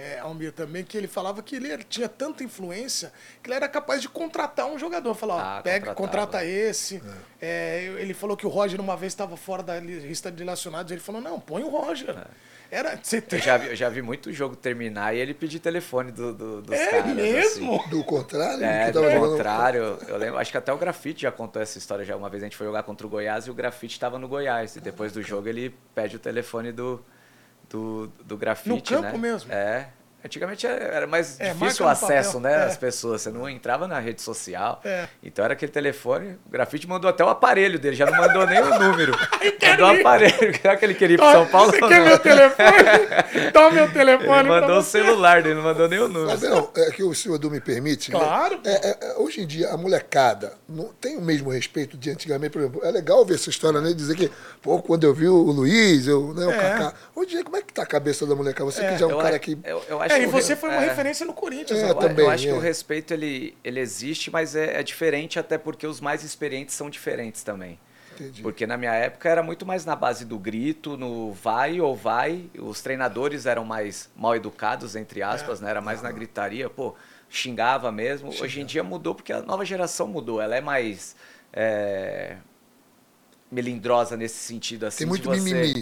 é, 0.02 0.18
Almir 0.20 0.52
também, 0.52 0.82
que 0.84 0.96
ele 0.96 1.06
falava 1.08 1.42
que 1.42 1.56
ele 1.56 1.76
tinha 1.84 2.08
tanta 2.08 2.42
influência 2.42 3.12
que 3.42 3.48
ele 3.48 3.54
era 3.56 3.68
capaz 3.68 4.00
de 4.02 4.08
contratar 4.08 4.66
um 4.66 4.78
jogador. 4.78 5.14
Falar, 5.14 5.34
ó, 5.36 5.40
Ah, 5.58 5.62
pega, 5.62 5.94
contratava. 5.94 6.34
contrata 6.36 6.44
esse. 6.44 7.02
É, 7.40 7.84
ele 7.98 8.14
falou 8.14 8.36
que 8.36 8.46
o 8.46 8.48
Roger 8.48 8.80
uma 8.80 8.96
vez 8.96 9.12
estava 9.12 9.36
fora 9.36 9.62
da 9.62 9.78
li- 9.80 10.00
lista 10.00 10.30
de 10.30 10.42
relacionados. 10.42 10.90
Ele 10.92 11.00
falou, 11.00 11.20
não, 11.20 11.38
põe 11.40 11.62
o 11.62 11.68
Roger. 11.68 12.16
Era, 12.70 12.98
você 13.02 13.20
tem... 13.20 13.38
Eu 13.38 13.44
já 13.44 13.56
vi, 13.58 13.66
eu 13.68 13.76
já 13.76 13.88
vi 13.90 14.00
muito 14.00 14.32
jogo 14.32 14.56
terminar 14.56 15.14
e 15.14 15.18
ele 15.18 15.34
pedir 15.34 15.58
telefone 15.58 16.10
do, 16.10 16.32
do- 16.32 16.62
dos 16.62 16.74
É 16.74 16.86
caras. 16.90 17.14
mesmo? 17.14 17.74
assim. 17.80 17.90
Do 17.90 18.02
contrário, 18.02 18.64
É, 18.64 18.90
do 18.90 19.02
contrário. 19.02 19.98
Eu 20.08 20.16
lembro, 20.16 20.38
acho 20.38 20.50
que 20.50 20.56
até 20.56 20.72
o 20.72 20.78
Grafite 20.78 21.20
já 21.22 21.30
contou 21.30 21.60
essa 21.60 21.76
história 21.76 22.02
já. 22.02 22.16
Uma 22.16 22.30
vez 22.30 22.42
a 22.42 22.46
gente 22.46 22.56
foi 22.56 22.66
jogar 22.66 22.82
contra 22.84 23.06
o 23.06 23.10
Goiás 23.10 23.46
e 23.46 23.50
o 23.50 23.54
Grafite 23.54 23.92
estava 23.92 24.18
no 24.18 24.26
Goiás. 24.26 24.74
E 24.76 24.80
depois 24.80 25.12
do 25.12 25.20
jogo 25.22 25.46
ele 25.48 25.74
pede 25.94 26.16
o 26.16 26.18
telefone 26.18 26.72
do, 26.72 27.04
do, 27.72 28.06
do 28.24 28.36
Grafite, 28.36 28.68
No 28.68 28.82
campo 28.82 29.12
né? 29.16 29.18
mesmo? 29.18 29.50
É. 29.52 29.88
Antigamente 30.24 30.66
era- 30.66 31.06
mais 31.06 31.38
É, 31.40 31.52
difícil 31.52 31.84
o 31.84 31.88
acesso, 31.88 32.34
papel. 32.40 32.40
né? 32.58 32.62
É. 32.64 32.66
As 32.66 32.76
pessoas. 32.76 33.22
Você 33.22 33.30
não 33.30 33.48
entrava 33.48 33.88
na 33.88 33.98
rede 33.98 34.22
social. 34.22 34.80
É. 34.84 35.06
Então 35.22 35.44
era 35.44 35.54
aquele 35.54 35.72
telefone. 35.72 36.38
O 36.46 36.50
Grafite 36.50 36.86
mandou 36.88 37.10
até 37.10 37.24
o 37.24 37.28
aparelho 37.28 37.78
dele, 37.78 37.96
já 37.96 38.06
não 38.06 38.16
mandou 38.16 38.46
nem 38.46 38.60
o 38.60 38.70
número. 38.78 39.12
mandou 39.68 39.86
o 39.86 40.00
aparelho. 40.00 40.32
Será 40.62 40.76
que 40.76 40.84
ele 40.84 40.94
queria 40.94 41.14
ir 41.14 41.18
para 41.18 41.32
São 41.32 41.46
Paulo? 41.46 41.70
Você 41.72 41.82
ou 41.82 41.88
quer 41.88 41.98
não? 41.98 42.06
meu 42.06 42.18
telefone? 42.18 43.50
Dá 43.52 43.66
o 43.68 43.72
meu 43.72 43.92
telefone 43.92 44.38
Ele 44.40 44.48
mandou 44.48 44.78
o 44.78 44.82
celular 44.82 45.42
dele, 45.42 45.54
não 45.56 45.62
mandou 45.62 45.88
nem 45.88 45.98
o 45.98 46.08
número. 46.08 46.38
Fabião, 46.38 46.70
é 46.76 46.90
que 46.90 47.02
o 47.02 47.14
senhor 47.14 47.34
Edu 47.36 47.50
me 47.50 47.60
permite. 47.60 48.12
né? 48.12 48.18
Claro, 48.18 48.58
pô. 48.58 48.68
É, 48.68 48.72
é, 48.74 48.98
é, 49.00 49.14
hoje 49.18 49.40
em 49.40 49.46
dia, 49.46 49.70
a 49.70 49.76
molecada 49.76 50.52
não 50.68 50.86
tem 51.00 51.16
o 51.16 51.20
mesmo 51.22 51.50
respeito 51.50 51.96
de 51.96 52.10
antigamente. 52.10 52.52
Por 52.52 52.60
exemplo, 52.60 52.80
é 52.84 52.90
legal 52.90 53.24
ver 53.24 53.34
essa 53.34 53.50
história, 53.50 53.80
né? 53.80 53.92
Dizer 53.92 54.14
que, 54.16 54.30
pô, 54.62 54.80
quando 54.80 55.04
eu 55.04 55.12
vi 55.14 55.26
o 55.28 55.36
Luiz, 55.36 56.06
eu, 56.06 56.32
né, 56.34 56.46
o 56.46 56.50
É. 56.50 56.56
Kaká. 56.56 56.94
Hoje 57.14 57.28
em 57.30 57.34
dia, 57.34 57.44
como 57.44 57.56
é 57.56 57.62
que 57.62 57.72
tá 57.72 57.82
a 57.82 57.86
cabeça 57.86 58.26
da 58.26 58.34
molecada? 58.34 58.70
Você 58.70 58.80
que 58.86 58.96
já 58.98 59.04
é 59.04 59.08
um 59.08 59.12
Eu 59.12 59.18
cara 59.18 59.38
que. 59.38 59.58
eu- 59.64 59.82
eu 59.88 60.00
acho 60.02 60.11
É, 60.12 60.18
que 60.20 60.24
e 60.24 60.26
você 60.26 60.54
re- 60.54 60.60
foi 60.60 60.70
uma 60.70 60.82
é. 60.82 60.88
referência 60.88 61.26
no 61.26 61.32
Corinthians 61.32 61.78
É, 61.80 61.90
agora. 61.90 62.08
também. 62.08 62.24
eu 62.24 62.30
acho 62.30 62.44
que 62.44 62.50
é. 62.50 62.54
o 62.54 62.58
respeito 62.58 63.12
ele, 63.14 63.56
ele 63.62 63.80
existe, 63.80 64.30
mas 64.30 64.54
é, 64.56 64.78
é 64.80 64.82
diferente 64.82 65.38
até 65.38 65.58
porque 65.58 65.86
os 65.86 66.00
mais 66.00 66.22
experientes 66.22 66.74
são 66.74 66.88
diferentes 66.90 67.42
também. 67.42 67.78
Entendi. 68.14 68.42
Porque 68.42 68.66
na 68.66 68.76
minha 68.76 68.92
época 68.92 69.28
era 69.28 69.42
muito 69.42 69.64
mais 69.64 69.84
na 69.84 69.96
base 69.96 70.24
do 70.24 70.38
grito, 70.38 70.96
no 70.96 71.32
vai 71.32 71.80
ou 71.80 71.96
vai. 71.96 72.44
Os 72.58 72.82
treinadores 72.82 73.46
eram 73.46 73.64
mais 73.64 74.10
mal 74.14 74.36
educados, 74.36 74.94
entre 74.94 75.22
aspas, 75.22 75.60
né? 75.60 75.70
Era 75.70 75.80
mais 75.80 76.02
na 76.02 76.12
gritaria, 76.12 76.68
pô, 76.68 76.94
xingava 77.28 77.90
mesmo. 77.90 78.28
Hoje 78.28 78.60
em 78.60 78.66
dia 78.66 78.82
mudou 78.82 79.14
porque 79.14 79.32
a 79.32 79.40
nova 79.40 79.64
geração 79.64 80.06
mudou. 80.06 80.42
Ela 80.42 80.56
é 80.56 80.60
mais 80.60 81.16
é, 81.52 82.36
melindrosa 83.50 84.16
nesse 84.16 84.36
sentido, 84.36 84.86
assim. 84.86 84.98
Tem 84.98 85.06
muito 85.06 85.22
de 85.30 85.40
você... 85.40 85.54
mimimi. 85.54 85.81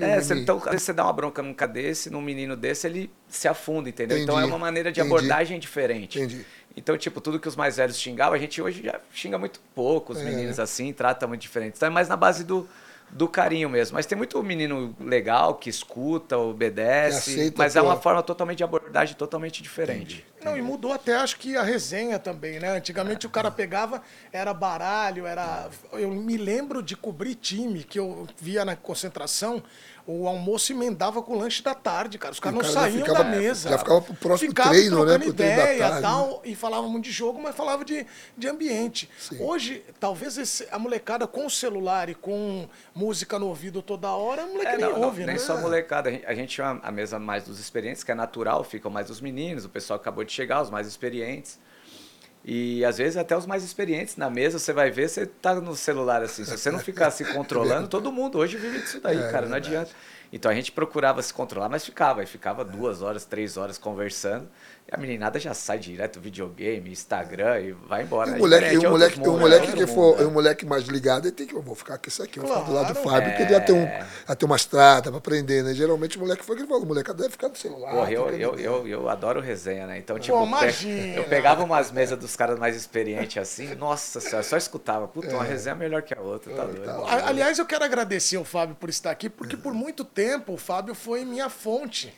É, 0.00 0.20
você, 0.20 0.34
Mimimi. 0.34 0.42
então, 0.42 0.56
às 0.58 0.64
vezes 0.72 0.82
você 0.82 0.92
dá 0.92 1.04
uma 1.04 1.12
bronca 1.12 1.40
num 1.40 1.54
cara 1.54 1.70
desse, 1.70 2.10
num 2.10 2.20
menino 2.20 2.56
desse, 2.56 2.84
ele 2.88 3.08
se 3.28 3.46
afunda, 3.46 3.88
entendeu? 3.88 4.18
Então 4.18 4.34
é 4.34 4.38
Entendi, 4.40 4.52
uma 4.52 4.58
maneira 4.58 4.90
de 4.90 4.98
entendi. 5.00 5.14
abordagem 5.14 5.60
diferente. 5.60 6.18
Entendi. 6.18 6.44
Então, 6.76 6.98
tipo, 6.98 7.20
tudo 7.20 7.38
que 7.38 7.46
os 7.46 7.54
mais 7.54 7.76
velhos 7.76 7.96
xingavam, 7.96 8.34
a 8.34 8.38
gente 8.38 8.60
hoje 8.60 8.82
já 8.82 8.98
xinga 9.12 9.38
muito 9.38 9.60
pouco, 9.72 10.12
os 10.12 10.20
É. 10.20 10.24
meninos 10.24 10.58
assim, 10.58 10.92
trata 10.92 11.28
muito 11.28 11.42
diferente. 11.42 11.74
Então 11.76 11.86
é 11.86 11.90
mais 11.90 12.08
na 12.08 12.16
base 12.16 12.42
do, 12.42 12.68
do 13.08 13.28
carinho 13.28 13.70
mesmo. 13.70 13.94
Mas 13.94 14.04
tem 14.04 14.18
muito 14.18 14.42
menino 14.42 14.96
legal 14.98 15.54
que 15.54 15.70
escuta, 15.70 16.36
obedece, 16.36 17.30
aceita, 17.34 17.54
mas 17.56 17.76
é 17.76 17.80
uma 17.80 17.94
pô. 17.94 18.02
forma 18.02 18.20
totalmente 18.24 18.58
de 18.58 18.64
abordagem 18.64 19.14
totalmente 19.14 19.62
diferente. 19.62 20.26
Não, 20.44 20.56
e 20.56 20.62
mudou 20.62 20.92
até 20.92 21.14
acho 21.14 21.38
que 21.38 21.56
a 21.56 21.62
resenha 21.62 22.18
também, 22.18 22.60
né? 22.60 22.76
Antigamente 22.76 23.26
o 23.26 23.30
cara 23.30 23.50
pegava, 23.50 24.02
era 24.32 24.52
baralho, 24.52 25.26
era. 25.26 25.68
Eu 25.92 26.10
me 26.10 26.36
lembro 26.36 26.82
de 26.82 26.96
cobrir 26.96 27.34
time, 27.34 27.82
que 27.84 27.98
eu 27.98 28.26
via 28.38 28.64
na 28.64 28.76
concentração, 28.76 29.62
o 30.06 30.28
almoço 30.28 30.70
emendava 30.70 31.22
com 31.22 31.32
o 31.32 31.38
lanche 31.38 31.62
da 31.62 31.74
tarde, 31.74 32.18
cara. 32.18 32.32
Os 32.32 32.38
caras 32.40 32.54
não 32.54 32.60
cara 32.60 32.74
já 32.74 32.80
saíam 32.82 33.06
ficava- 33.06 33.24
da 33.24 33.30
mesa. 33.30 33.70
já 33.70 33.78
ficava 33.78 34.02
pro 34.02 34.14
próximo 34.14 34.50
Ficava 34.50 34.68
treino, 34.70 34.98
né? 34.98 35.12
trocando 35.12 35.24
Pro 35.24 35.32
treino 35.34 35.56
da 35.56 35.62
ideia 35.62 35.78
tarde, 35.78 35.94
né? 35.94 36.02
tal, 36.02 36.42
e 36.44 36.54
falavam 36.54 36.90
muito 36.90 37.04
de 37.04 37.10
jogo, 37.10 37.40
mas 37.40 37.54
falava 37.56 37.84
de, 37.86 38.06
de 38.36 38.46
ambiente. 38.46 39.08
Hoje, 39.40 39.82
talvez 39.98 40.36
esse- 40.36 40.68
a 40.70 40.78
molecada 40.78 41.26
com 41.26 41.46
o 41.46 41.50
celular 41.50 42.10
e 42.10 42.14
com 42.14 42.68
música 42.94 43.38
no 43.38 43.46
ouvido 43.46 43.80
toda 43.80 44.10
hora, 44.10 44.42
a 44.42 44.46
moleque 44.46 44.66
É, 44.66 44.76
nem 44.76 44.80
não, 44.90 44.92
não, 44.98 45.02
ouve, 45.06 45.24
nem 45.24 45.36
né? 45.36 45.38
só 45.38 45.56
molecada. 45.56 46.10
A 46.10 46.12
gente- 46.12 46.26
A 46.26 46.34
gente 46.34 46.48
tinha 46.54 46.78
a 46.82 46.92
mesa 46.92 47.18
mais 47.18 47.44
dos 47.44 47.58
experientes, 47.58 48.04
que 48.04 48.12
é 48.12 48.14
natural, 48.14 48.62
ficam 48.62 48.90
mais 48.90 49.08
os 49.08 49.22
meninos, 49.22 49.64
o 49.64 49.68
pessoal 49.70 49.98
acabou 49.98 50.22
de 50.22 50.32
chegar, 50.34 50.60
os 50.62 50.70
mais 50.70 50.86
experientes. 50.86 51.58
E 52.44 52.84
às 52.84 52.98
vezes 52.98 53.16
até 53.16 53.34
os 53.36 53.46
mais 53.46 53.64
experientes 53.64 54.16
na 54.16 54.28
mesa, 54.28 54.58
você 54.58 54.72
vai 54.72 54.90
ver, 54.90 55.08
você 55.08 55.24
tá 55.24 55.54
no 55.54 55.74
celular 55.74 56.22
assim. 56.22 56.44
Se 56.44 56.58
você 56.58 56.70
não 56.70 56.78
ficar 56.78 57.10
se 57.10 57.24
controlando, 57.32 57.88
todo 57.88 58.12
mundo 58.12 58.38
hoje 58.38 58.58
vive 58.58 58.80
disso 58.80 59.00
daí, 59.00 59.18
É, 59.18 59.30
cara, 59.30 59.46
não 59.46 59.56
adianta. 59.56 59.90
Então 60.30 60.50
a 60.50 60.54
gente 60.54 60.70
procurava 60.72 61.22
se 61.22 61.32
controlar, 61.32 61.68
mas 61.68 61.84
ficava. 61.86 62.22
E 62.22 62.26
ficava 62.26 62.64
duas 62.64 63.00
horas, 63.00 63.24
três 63.24 63.56
horas 63.56 63.78
conversando. 63.78 64.48
E 64.86 64.94
a 64.94 64.98
meninada 64.98 65.40
já 65.40 65.54
sai 65.54 65.78
direto 65.78 66.20
videogame, 66.20 66.90
Instagram 66.90 67.58
e 67.60 67.72
vai 67.72 68.02
embora. 68.02 68.32
E 68.32 68.34
É 68.34 68.36
o 68.36 68.38
moleque, 68.40 68.64
e 68.64 68.68
é 68.68 68.72
o 68.72 68.74
outro 68.76 68.90
moleque, 68.90 69.18
mundo, 69.18 69.32
o 69.32 69.36
é 69.36 69.40
moleque 69.40 69.60
outro 69.62 69.76
que 69.78 69.86
mundo, 69.86 69.94
for, 69.94 70.18
né? 70.18 70.24
o 70.26 70.30
moleque 70.30 70.66
mais 70.66 70.84
ligado, 70.84 71.24
ele 71.24 71.32
tem 71.32 71.46
que, 71.46 71.54
eu 71.54 71.62
vou 71.62 71.74
ficar 71.74 71.96
com 71.96 72.06
isso 72.06 72.22
aqui, 72.22 72.38
eu 72.38 72.42
vou 72.44 72.52
ficar 72.52 72.66
do 72.66 72.72
lado 72.74 72.88
do 72.92 73.00
Claro. 73.00 73.08
Fábio, 73.08 73.30
porque 73.30 73.42
ele 73.44 73.52
ia 73.52 73.60
ter, 73.62 73.72
um, 73.72 73.82
É. 73.82 74.06
ia 74.28 74.36
ter 74.36 74.44
uma 74.44 74.56
estrada 74.56 75.08
pra 75.10 75.16
aprender, 75.18 75.62
né? 75.64 75.72
Geralmente 75.72 76.18
o 76.18 76.20
moleque 76.20 76.44
foi 76.44 76.54
que 76.56 76.60
ele 76.62 76.68
falou, 76.68 76.82
o 76.82 76.86
moleque 76.86 77.14
deve 77.14 77.30
ficar 77.30 77.48
no 77.48 77.56
celular. 77.56 77.92
Porra, 77.92 78.12
eu, 78.12 78.28
eu, 78.28 78.58
eu, 78.58 78.86
eu 78.86 79.08
adoro 79.08 79.40
resenha, 79.40 79.86
né? 79.86 79.96
Então, 79.96 80.18
tipo, 80.18 80.44
imagina. 80.44 81.16
eu 81.16 81.24
pegava 81.24 81.64
umas 81.64 81.90
mesas 81.90 82.18
dos 82.18 82.36
caras 82.36 82.58
mais 82.58 82.76
experientes 82.76 83.38
assim, 83.38 83.74
nossa 83.76 84.20
senhora, 84.20 84.42
só 84.42 84.58
escutava. 84.58 85.08
Puta, 85.08 85.34
uma 85.34 85.44
resenha 85.44 85.74
melhor 85.74 86.02
que 86.02 86.12
a 86.12 86.20
outra, 86.20 86.52
tá 86.54 86.64
doido. 86.66 86.90
A- 86.90 87.28
Aliás, 87.28 87.58
eu 87.58 87.64
quero 87.64 87.84
agradecer 87.84 88.36
o 88.36 88.44
Fábio 88.44 88.74
por 88.78 88.90
estar 88.90 89.10
aqui, 89.10 89.30
porque 89.30 89.56
por 89.56 89.72
muito 89.72 90.04
tempo 90.04 90.52
o 90.52 90.56
Fábio 90.58 90.94
foi 90.94 91.24
minha 91.24 91.48
fonte. 91.48 92.12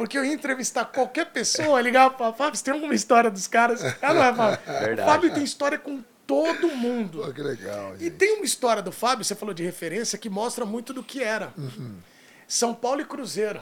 Porque 0.00 0.16
eu 0.16 0.24
ia 0.24 0.32
entrevistar 0.32 0.86
qualquer 0.86 1.26
pessoa, 1.26 1.78
ligava 1.82 2.14
para 2.14 2.32
Fábio, 2.32 2.56
você 2.56 2.64
tem 2.64 2.72
alguma 2.72 2.94
história 2.94 3.30
dos 3.30 3.46
caras? 3.46 3.82
Ah, 4.00 4.14
não 4.14 4.24
é, 4.24 4.34
Fábio? 4.34 4.58
Verdade. 4.66 5.00
O 5.02 5.04
Fábio 5.12 5.34
tem 5.34 5.44
história 5.44 5.78
com 5.78 6.02
todo 6.26 6.68
mundo. 6.68 7.22
Pô, 7.22 7.30
que 7.34 7.42
legal, 7.42 7.94
E 7.96 8.04
gente. 8.04 8.12
tem 8.16 8.36
uma 8.36 8.44
história 8.46 8.82
do 8.82 8.90
Fábio, 8.90 9.26
você 9.26 9.34
falou 9.34 9.52
de 9.54 9.62
referência, 9.62 10.16
que 10.16 10.30
mostra 10.30 10.64
muito 10.64 10.94
do 10.94 11.02
que 11.02 11.22
era. 11.22 11.52
Uhum. 11.58 11.96
São 12.48 12.74
Paulo 12.74 13.02
e 13.02 13.04
Cruzeiro. 13.04 13.60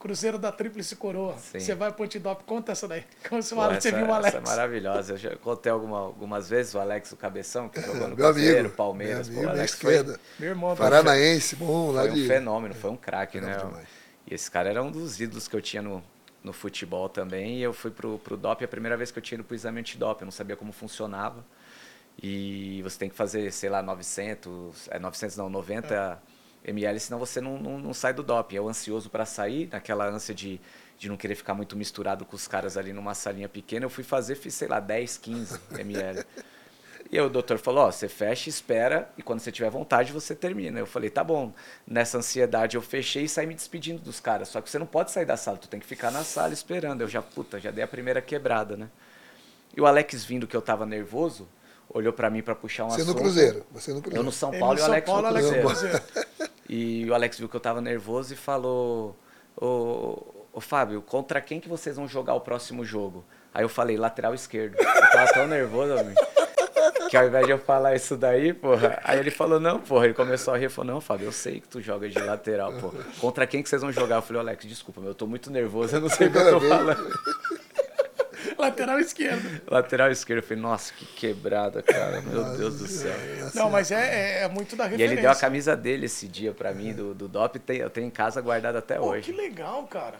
Cruzeiro 0.00 0.38
da 0.38 0.50
Tríplice 0.50 0.96
Coroa. 0.96 1.36
Sim. 1.38 1.60
Você 1.60 1.74
vai 1.74 1.92
pro 1.92 2.04
Antidop, 2.04 2.44
conta 2.44 2.72
essa 2.72 2.88
daí. 2.88 3.04
Como 3.28 3.42
você, 3.42 3.54
Pô, 3.54 3.60
fala, 3.60 3.72
essa, 3.76 3.90
você 3.90 3.94
viu 3.94 4.06
o 4.06 4.12
Alex. 4.14 4.28
essa 4.34 4.38
é 4.38 4.48
maravilhosa. 4.48 5.12
Eu 5.12 5.16
já 5.18 5.36
contei 5.36 5.70
alguma- 5.70 5.98
algumas 5.98 6.48
vezes 6.48 6.72
o 6.74 6.78
Alex, 6.78 7.12
o 7.12 7.16
Cabeção, 7.16 7.68
que 7.68 7.78
jogou 7.82 8.08
no 8.08 8.14
Meu 8.16 8.32
Cruzeiro, 8.32 8.58
amigo, 8.60 8.74
Palmeiras. 8.74 9.28
meu 9.28 9.34
Pô, 9.34 9.40
amigo 9.50 9.54
da 9.56 9.58
Alex 9.60 9.74
foi, 9.74 9.94
esquerda. 9.94 10.20
Meu 10.38 10.48
irmão. 10.50 10.74
Paranaense, 10.76 11.56
bom, 11.56 11.90
lá 11.90 12.02
foi 12.02 12.10
um 12.12 12.14
de... 12.14 12.26
fenômeno, 12.26 12.74
foi 12.74 12.90
um 12.90 12.96
craque, 12.96 13.38
né? 13.40 13.56
Demais. 13.58 13.97
E 14.28 14.34
esse 14.34 14.50
cara 14.50 14.68
era 14.68 14.82
um 14.82 14.90
dos 14.90 15.20
ídolos 15.20 15.48
que 15.48 15.56
eu 15.56 15.62
tinha 15.62 15.82
no, 15.82 16.02
no 16.44 16.52
futebol 16.52 17.08
também. 17.08 17.58
E 17.58 17.62
eu 17.62 17.72
fui 17.72 17.90
pro, 17.90 18.18
pro 18.18 18.36
DOP 18.36 18.62
a 18.64 18.68
primeira 18.68 18.96
vez 18.96 19.10
que 19.10 19.18
eu 19.18 19.22
tinha 19.22 19.36
ido 19.36 19.44
pro 19.44 19.54
exame 19.54 19.80
antidop. 19.80 20.20
Eu 20.20 20.26
não 20.26 20.32
sabia 20.32 20.56
como 20.56 20.72
funcionava. 20.72 21.44
E 22.22 22.82
você 22.82 22.98
tem 22.98 23.08
que 23.08 23.14
fazer, 23.14 23.50
sei 23.52 23.70
lá, 23.70 23.82
900, 23.82 24.88
é 24.90 24.98
900 24.98 25.36
não, 25.36 25.48
90 25.48 26.20
ml, 26.64 26.98
senão 26.98 27.18
você 27.18 27.40
não, 27.40 27.58
não, 27.58 27.78
não 27.78 27.94
sai 27.94 28.12
do 28.12 28.22
DOP. 28.22 28.54
Eu 28.54 28.68
ansioso 28.68 29.08
para 29.08 29.24
sair, 29.24 29.68
naquela 29.70 30.06
ânsia 30.06 30.34
de, 30.34 30.60
de 30.98 31.08
não 31.08 31.16
querer 31.16 31.36
ficar 31.36 31.54
muito 31.54 31.76
misturado 31.76 32.24
com 32.24 32.34
os 32.34 32.48
caras 32.48 32.76
ali 32.76 32.92
numa 32.92 33.14
salinha 33.14 33.48
pequena, 33.48 33.86
eu 33.86 33.90
fui 33.90 34.02
fazer, 34.02 34.34
fiz, 34.34 34.54
sei 34.54 34.66
lá, 34.68 34.80
10, 34.80 35.16
15 35.18 35.60
ml. 35.78 36.24
E 37.10 37.18
aí 37.18 37.24
o 37.24 37.30
doutor 37.30 37.58
falou, 37.58 37.84
ó, 37.84 37.90
você 37.90 38.06
fecha, 38.06 38.50
espera, 38.50 39.10
e 39.16 39.22
quando 39.22 39.40
você 39.40 39.50
tiver 39.50 39.70
vontade, 39.70 40.12
você 40.12 40.34
termina. 40.34 40.78
Eu 40.78 40.86
falei, 40.86 41.08
tá 41.08 41.24
bom. 41.24 41.54
Nessa 41.86 42.18
ansiedade 42.18 42.76
eu 42.76 42.82
fechei 42.82 43.24
e 43.24 43.28
saí 43.28 43.46
me 43.46 43.54
despedindo 43.54 44.00
dos 44.02 44.20
caras. 44.20 44.48
Só 44.48 44.60
que 44.60 44.68
você 44.68 44.78
não 44.78 44.86
pode 44.86 45.10
sair 45.10 45.24
da 45.24 45.36
sala, 45.36 45.56
tu 45.56 45.68
tem 45.68 45.80
que 45.80 45.86
ficar 45.86 46.10
na 46.10 46.22
sala 46.22 46.52
esperando. 46.52 47.00
Eu 47.00 47.08
já, 47.08 47.22
puta, 47.22 47.58
já 47.58 47.70
dei 47.70 47.82
a 47.82 47.88
primeira 47.88 48.20
quebrada, 48.20 48.76
né? 48.76 48.90
E 49.74 49.80
o 49.80 49.86
Alex 49.86 50.24
vindo 50.24 50.46
que 50.46 50.56
eu 50.56 50.60
tava 50.60 50.84
nervoso, 50.84 51.48
olhou 51.88 52.12
pra 52.12 52.28
mim 52.28 52.42
pra 52.42 52.54
puxar 52.54 52.84
um 52.84 52.90
Você 52.90 52.98
no 52.98 53.02
assunto. 53.04 53.18
Cruzeiro, 53.18 53.66
você 53.70 53.92
no 53.92 54.02
Cruzeiro. 54.02 54.20
Eu 54.20 54.24
no 54.24 54.32
São 54.32 54.50
Paulo 54.50 54.74
no 54.74 54.80
e 54.80 54.82
o 54.82 54.84
São 54.84 54.92
Alex 54.92 55.06
Paulo, 55.06 55.22
no 55.22 55.28
Alex 55.28 55.46
no 55.50 55.62
Cruzeiro. 55.62 56.00
Cruzeiro. 56.00 56.48
E 56.68 57.08
o 57.08 57.14
Alex 57.14 57.38
viu 57.38 57.48
que 57.48 57.56
eu 57.56 57.60
tava 57.60 57.80
nervoso 57.80 58.34
e 58.34 58.36
falou: 58.36 59.16
Ô, 59.56 60.22
ô 60.52 60.60
Fábio, 60.60 61.00
contra 61.00 61.40
quem 61.40 61.58
que 61.58 61.68
vocês 61.68 61.96
vão 61.96 62.06
jogar 62.06 62.34
o 62.34 62.42
próximo 62.42 62.84
jogo? 62.84 63.24
Aí 63.54 63.64
eu 63.64 63.70
falei, 63.70 63.96
lateral 63.96 64.34
esquerdo. 64.34 64.76
Eu 64.78 65.10
tava 65.10 65.32
tão 65.32 65.46
nervoso, 65.46 65.94
amigo, 65.94 66.20
que 67.10 67.16
ao 67.16 67.26
invés 67.26 67.46
de 67.46 67.52
eu 67.52 67.58
falar 67.58 67.94
isso 67.94 68.16
daí, 68.16 68.52
porra, 68.52 68.98
aí 69.04 69.18
ele 69.18 69.30
falou, 69.30 69.58
não, 69.60 69.78
porra, 69.80 70.06
ele 70.06 70.14
começou 70.14 70.54
a 70.54 70.58
rir, 70.58 70.68
falou, 70.68 70.94
não, 70.94 71.00
Fábio, 71.00 71.26
eu 71.26 71.32
sei 71.32 71.60
que 71.60 71.68
tu 71.68 71.80
joga 71.80 72.08
de 72.08 72.18
lateral, 72.18 72.72
pô. 72.74 72.92
Contra 73.20 73.46
quem 73.46 73.62
que 73.62 73.68
vocês 73.68 73.80
vão 73.82 73.92
jogar? 73.92 74.16
Eu 74.16 74.22
falei, 74.22 74.40
Alex, 74.42 74.64
desculpa, 74.66 75.00
meu, 75.00 75.10
eu 75.10 75.14
tô 75.14 75.26
muito 75.26 75.50
nervoso, 75.50 75.96
eu 75.96 76.00
não 76.00 76.08
sei 76.08 76.28
o 76.28 76.32
que 76.32 76.38
eu 76.38 76.50
tô 76.50 76.60
falando. 76.60 77.12
Lateral 78.56 78.98
esquerdo. 78.98 79.60
Lateral 79.70 80.10
esquerdo, 80.10 80.38
eu 80.40 80.42
falei, 80.42 80.62
nossa, 80.62 80.92
que 80.94 81.04
quebrada, 81.06 81.82
cara, 81.82 82.20
meu 82.22 82.44
Deus 82.56 82.78
do 82.78 82.86
céu. 82.88 83.14
Não, 83.54 83.70
mas 83.70 83.90
é, 83.90 84.40
é- 84.40 84.42
é 84.44 84.48
muito 84.48 84.74
da 84.76 84.84
E 84.86 84.90
referência. 84.90 85.12
ele 85.14 85.20
deu 85.22 85.30
a 85.30 85.34
camisa 85.34 85.76
dele 85.76 86.06
esse 86.06 86.26
dia 86.28 86.52
pra 86.52 86.72
mim, 86.72 86.92
do, 86.92 87.14
do 87.14 87.28
DOP, 87.28 87.60
eu 87.68 87.90
tenho 87.90 88.06
em 88.06 88.10
casa 88.10 88.40
guardada 88.40 88.78
até 88.78 88.96
Pô, 88.96 89.10
hoje. 89.10 89.30
que 89.32 89.36
legal, 89.36 89.84
cara. 89.84 90.16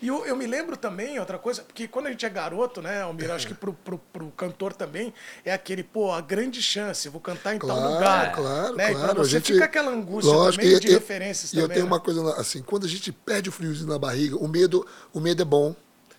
E 0.00 0.06
eu, 0.06 0.24
eu 0.24 0.36
me 0.36 0.46
lembro 0.46 0.76
também, 0.76 1.18
outra 1.18 1.38
coisa, 1.38 1.62
porque 1.62 1.88
quando 1.88 2.06
a 2.06 2.10
gente 2.10 2.24
é 2.24 2.28
garoto, 2.30 2.80
né, 2.80 3.02
Almir, 3.02 3.30
acho 3.32 3.48
que 3.48 3.54
pro, 3.54 3.72
pro, 3.72 3.98
pro 3.98 4.30
cantor 4.30 4.72
também 4.72 5.12
é 5.44 5.52
aquele, 5.52 5.82
pô, 5.82 6.12
a 6.12 6.20
grande 6.20 6.62
chance, 6.62 7.08
vou 7.08 7.20
cantar 7.20 7.56
em 7.56 7.58
tal 7.58 7.68
Claro, 7.70 7.92
lugar. 7.94 8.32
claro, 8.32 8.76
né? 8.76 8.90
E 8.90 8.94
claro. 8.94 9.12
pra 9.12 9.20
a 9.20 9.24
você 9.24 9.30
gente, 9.30 9.52
fica 9.52 9.64
aquela 9.64 9.90
angústia 9.90 10.32
Lógico, 10.32 10.62
também 10.62 10.76
e- 10.76 10.80
de 10.80 10.86
e- 10.86 10.90
referências 10.90 11.52
E 11.52 11.56
eu 11.56 11.62
também. 11.62 11.74
tenho 11.74 11.86
né? 11.86 11.92
uma 11.92 12.00
coisa 12.00 12.34
assim, 12.40 12.62
quando 12.62 12.86
a 12.86 12.88
gente 12.88 13.10
perde 13.10 13.48
o 13.48 13.52
friozinho 13.52 13.88
na 13.88 13.98
barriga, 13.98 14.36
o 14.36 14.46
medo, 14.46 14.86
o 15.12 15.18
medo 15.18 15.42
é 15.42 15.44
bom. 15.44 15.74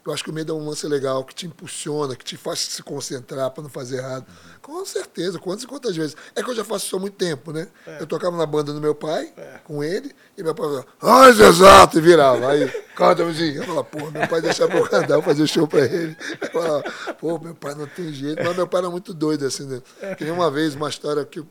Eu 0.06 0.14
acho 0.14 0.24
que 0.24 0.30
o 0.30 0.34
medo 0.34 0.54
é 0.54 0.56
um 0.56 0.66
lance 0.66 0.88
legal, 0.88 1.24
que 1.24 1.36
te 1.36 1.46
impulsiona, 1.46 2.16
que 2.16 2.24
te 2.24 2.38
faz 2.38 2.60
se 2.60 2.82
concentrar 2.82 3.52
para 3.52 3.64
não 3.64 3.70
fazer 3.70 3.98
errado. 3.98 4.26
Com 4.62 4.86
certeza, 4.86 5.38
quantas 5.38 5.64
e 5.64 5.68
quantas 5.68 5.96
vezes. 5.96 6.16
É 6.36 6.42
que 6.42 6.50
eu 6.50 6.56
já 6.56 6.64
faço 6.64 6.86
isso 6.86 6.96
há 6.96 7.00
muito 7.00 7.16
tempo, 7.16 7.52
né? 7.52 7.68
Eu 8.00 8.08
tocava 8.08 8.38
na 8.38 8.46
banda 8.46 8.72
do 8.74 8.80
meu 8.80 8.96
pai, 8.96 9.34
com 9.66 9.84
ele, 9.84 10.16
e 10.38 10.44
meu 10.44 10.56
pai 10.56 10.66
falava, 10.66 10.88
ai, 11.02 11.30
exato, 11.30 11.98
e 11.98 12.02
virava. 12.02 12.50
Aí, 12.50 12.68
canta, 12.96 13.24
Luzinho. 13.24 13.58
Eu 13.58 13.64
falava, 13.64 13.84
pô, 13.84 14.10
meu 14.10 14.28
pai 14.28 14.42
deixava 14.42 14.74
eu 14.78 14.88
cantar, 14.88 15.16
eu 15.16 15.22
fazia 15.22 15.46
show 15.46 15.68
pra 15.68 15.82
ele. 15.86 16.16
Eu 16.42 16.50
falava, 16.50 16.84
pô, 17.20 17.40
meu 17.40 17.56
pai 17.56 17.76
não 17.76 17.88
tem 17.88 18.12
jeito. 18.14 18.42
Mas 18.44 18.56
meu 18.56 18.68
pai 18.68 18.82
era 18.82 18.90
muito 18.90 19.14
doido, 19.14 19.46
assim, 19.46 19.66
né? 19.66 19.82
Nem 20.20 20.32
uma 20.32 20.50
vez, 20.50 20.76
uma 20.76 20.90
história 20.90 21.26
que 21.26 21.46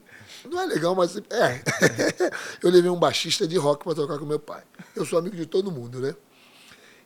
não 0.50 0.60
é 0.60 0.66
legal, 0.66 0.94
mas 0.94 1.16
é. 1.16 1.62
eu 2.62 2.70
levei 2.70 2.90
um 2.90 2.98
baixista 2.98 3.46
de 3.46 3.56
rock 3.56 3.84
para 3.84 3.94
tocar 3.94 4.18
com 4.18 4.24
meu 4.24 4.38
pai. 4.38 4.62
Eu 4.96 5.04
sou 5.04 5.18
amigo 5.18 5.36
de 5.36 5.46
todo 5.46 5.70
mundo, 5.70 6.00
né? 6.00 6.14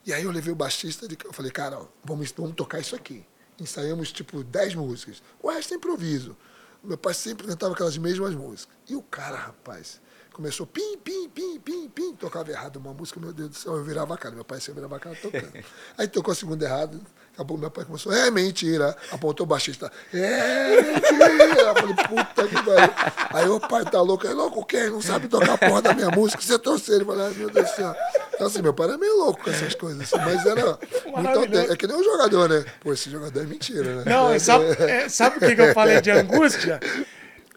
E 0.05 0.13
aí 0.13 0.25
eu 0.25 0.31
levei 0.31 0.53
o 0.53 0.57
baixista, 0.57 1.07
de, 1.07 1.17
eu 1.25 1.33
falei, 1.33 1.51
cara, 1.51 1.81
vamos, 2.05 2.33
vamos 2.33 2.55
tocar 2.55 2.81
isso 2.81 2.97
aqui. 2.97 3.25
Ensaiamos 3.61 4.11
tipo 4.11 4.43
10 4.43 4.75
músicas. 4.75 5.23
O 5.41 5.51
resto 5.51 5.75
é 5.75 5.77
improviso. 5.77 6.37
Meu 6.83 6.99
pai 6.99 7.15
sempre 7.15 7.47
cantava 7.47 7.75
aquelas 7.75 7.97
mesmas 7.97 8.35
músicas. 8.35 8.75
E 8.89 8.97
o 8.97 9.03
cara, 9.03 9.37
rapaz, 9.37 10.01
começou 10.33 10.67
pim, 10.67 10.99
pim, 10.99 11.29
pim, 11.29 11.61
pim, 11.61 11.89
pim. 11.89 12.15
Tocava 12.17 12.51
errado 12.51 12.77
uma 12.77 12.93
música, 12.93 13.21
meu 13.21 13.33
Deus 13.33 13.51
do 13.51 13.55
céu, 13.55 13.77
eu 13.77 13.85
virava 13.85 14.15
a 14.15 14.19
cara. 14.19 14.35
Meu 14.35 14.45
pai 14.45 14.59
sempre 14.61 14.81
virava 14.81 14.97
a 14.97 15.01
cara 15.01 15.15
tocando. 15.15 15.53
Aí 15.97 16.09
tocou 16.09 16.33
a 16.33 16.35
segunda 16.35 16.65
errada, 16.65 17.01
acabou, 17.33 17.57
meu 17.57 17.71
pai 17.71 17.85
começou, 17.85 18.13
é 18.13 18.31
mentira. 18.31 18.97
Apontou 19.11 19.45
o 19.45 19.49
baixista, 19.49 19.91
é 20.13 20.83
mentira. 20.83 21.63
Eu 21.63 21.75
falei, 21.75 21.95
puta 21.95 22.49
que 22.49 22.55
pariu. 22.55 22.95
Aí 23.31 23.49
o 23.49 23.61
pai 23.61 23.85
tá 23.85 24.01
louco, 24.01 24.27
é 24.27 24.33
louco 24.33 24.65
quê? 24.65 24.89
Não 24.89 25.01
sabe 25.01 25.29
tocar 25.29 25.55
a 25.55 25.59
porra 25.59 25.83
da 25.83 25.95
minha 25.95 26.11
música, 26.11 26.43
você 26.43 26.59
trouxe 26.59 26.93
ele. 26.93 27.05
Falei, 27.05 27.27
ai 27.27 27.35
meu 27.35 27.51
Deus 27.51 27.71
do 27.71 27.75
céu. 27.75 27.95
Então, 28.35 28.47
assim, 28.47 28.63
meu 28.63 28.75
pai 28.75 28.89
era 28.89 28.99
meio 28.99 29.17
louco 29.17 29.43
com 29.43 29.51
essas 29.51 29.75
coisas, 29.75 30.01
assim, 30.03 30.17
mas 30.25 30.45
era 30.45 30.79
muito 31.07 31.29
autêntico. 31.39 31.73
É 31.73 31.77
que 31.77 31.87
nem 31.87 31.97
um 31.97 32.05
jogador, 32.05 32.49
né? 32.49 32.65
Pô, 32.81 32.93
esse 32.93 33.11
jogador 33.11 33.41
é 33.41 33.45
mentira, 33.45 33.97
né? 33.97 34.05
Não, 34.07 34.31
é, 34.31 34.39
sabe, 34.39 34.65
é, 34.83 35.09
sabe 35.09 35.37
o 35.39 35.41
que, 35.41 35.55
que 35.55 35.61
eu 35.61 35.75
falei 35.75 36.01
de 36.01 36.11
angústia? 36.11 36.81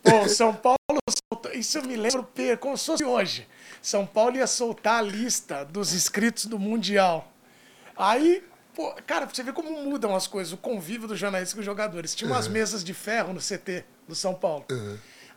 Pô, 0.04 0.30
São 0.30 0.54
Paulo 0.54 0.78
soltou, 1.32 1.52
isso 1.54 1.78
eu 1.78 1.84
me 1.84 1.96
lembro 1.96 2.28
como 2.60 2.78
se 2.78 2.86
fosse 2.86 3.04
hoje. 3.04 3.48
São 3.82 4.06
Paulo 4.06 4.38
ia 4.38 4.48
soltar 4.48 5.00
a 5.00 5.02
lista 5.02 5.64
dos 5.64 5.94
inscritos 5.94 6.46
do 6.46 6.58
Mundial. 6.58 7.32
Aí, 7.96 8.44
pô, 8.76 8.94
cara, 9.08 9.26
você 9.26 9.42
ver 9.42 9.54
como 9.54 9.72
mudam 9.72 10.16
as 10.16 10.28
coisas, 10.28 10.54
o 10.54 10.58
convívio 10.58 11.08
do 11.08 11.16
jornalista 11.16 11.56
com 11.56 11.62
os 11.62 11.66
jogadores. 11.66 12.14
Tinha 12.14 12.30
umas 12.30 12.48
mesas 12.48 12.84
de 12.84 12.94
ferro 12.94 13.34
no 13.34 13.40
CT 13.40 13.86
do 14.08 14.14
São 14.14 14.36
Paulo. 14.36 14.66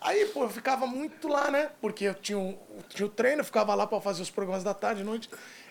Aí, 0.01 0.27
pô, 0.27 0.45
eu 0.45 0.51
ficava 0.51 0.87
muito 0.87 1.29
lá, 1.29 1.51
né? 1.51 1.71
Porque 1.81 2.05
eu 2.05 2.15
tinha 2.15 2.39
o, 2.39 2.59
tinha 2.89 3.07
o 3.07 3.09
treino, 3.09 3.41
eu 3.41 3.45
ficava 3.45 3.75
lá 3.75 3.87
pra 3.87 4.01
fazer 4.01 4.23
os 4.23 4.31
programas 4.31 4.63
da 4.63 4.75
tarde, 4.75 5.03
noite. 5.03 5.31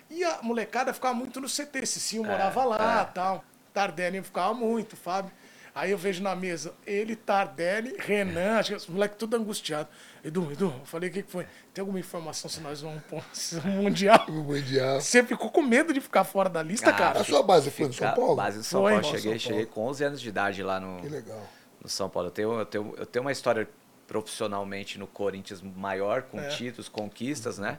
E 0.10 0.24
a 0.24 0.40
molecada 0.42 0.94
ficava 0.94 1.14
muito 1.14 1.40
no 1.40 1.48
CT. 1.48 1.86
Cicinho 1.86 2.24
morava 2.24 2.64
lá 2.64 3.06
tal. 3.06 3.44
Tardelli 3.74 4.22
ficava 4.22 4.54
muito, 4.54 4.96
Fábio. 4.96 5.32
Aí 5.78 5.92
eu 5.92 5.98
vejo 5.98 6.24
na 6.24 6.36
mesa 6.36 6.74
ele, 6.88 7.16
Tardelli, 7.16 7.96
Renan, 8.00 8.58
acho 8.58 8.70
que 8.72 8.76
os 8.76 8.88
moleques 8.88 9.18
tudo 9.18 9.36
angustiado. 9.38 9.88
Edu, 10.24 10.52
Edu, 10.52 10.74
eu 10.80 10.86
falei, 10.86 11.10
o 11.10 11.14
que, 11.14 11.22
que 11.22 11.32
foi? 11.32 11.46
Tem 11.74 11.82
alguma 11.84 12.00
informação 12.00 12.50
se 12.50 12.60
nós 12.62 12.82
vamos 12.82 13.04
pôr 13.04 13.24
no 13.64 13.72
Mundial? 13.84 14.26
O 14.28 14.32
Mundial. 14.44 15.00
Você 15.00 15.24
ficou 15.24 15.52
com 15.52 15.62
medo 15.62 15.94
de 15.94 16.02
ficar 16.02 16.24
fora 16.24 16.50
da 16.50 16.64
lista, 16.64 16.92
cara? 16.92 17.20
A 17.20 17.24
sua 17.24 17.44
base 17.44 17.70
foi 17.70 17.86
no 17.88 17.94
São 17.94 18.12
Paulo? 18.14 18.36
Base 18.36 18.58
do 18.58 18.64
São 18.64 18.82
Foi. 18.82 18.92
Paulo. 18.94 19.04
São 19.06 19.14
Cheguei, 19.16 19.30
Paulo. 19.32 19.40
cheguei 19.40 19.66
com 19.68 19.82
11 19.86 20.04
anos 20.04 20.22
de 20.22 20.30
idade 20.30 20.64
lá 20.64 20.80
no, 20.80 21.00
Que 21.02 21.10
legal. 21.10 21.48
no 21.84 21.88
São 21.88 22.10
Paulo. 22.10 22.30
Eu 22.30 22.32
tenho, 22.32 22.54
eu, 22.60 22.66
tenho, 22.66 22.94
eu 22.98 23.06
tenho 23.06 23.24
uma 23.24 23.32
história 23.32 23.70
profissionalmente 24.08 24.98
no 24.98 25.06
Corinthians 25.06 25.62
maior, 25.62 26.24
com 26.24 26.40
É. 26.40 26.48
títulos, 26.48 26.90
conquistas, 26.90 27.58
né? 27.60 27.78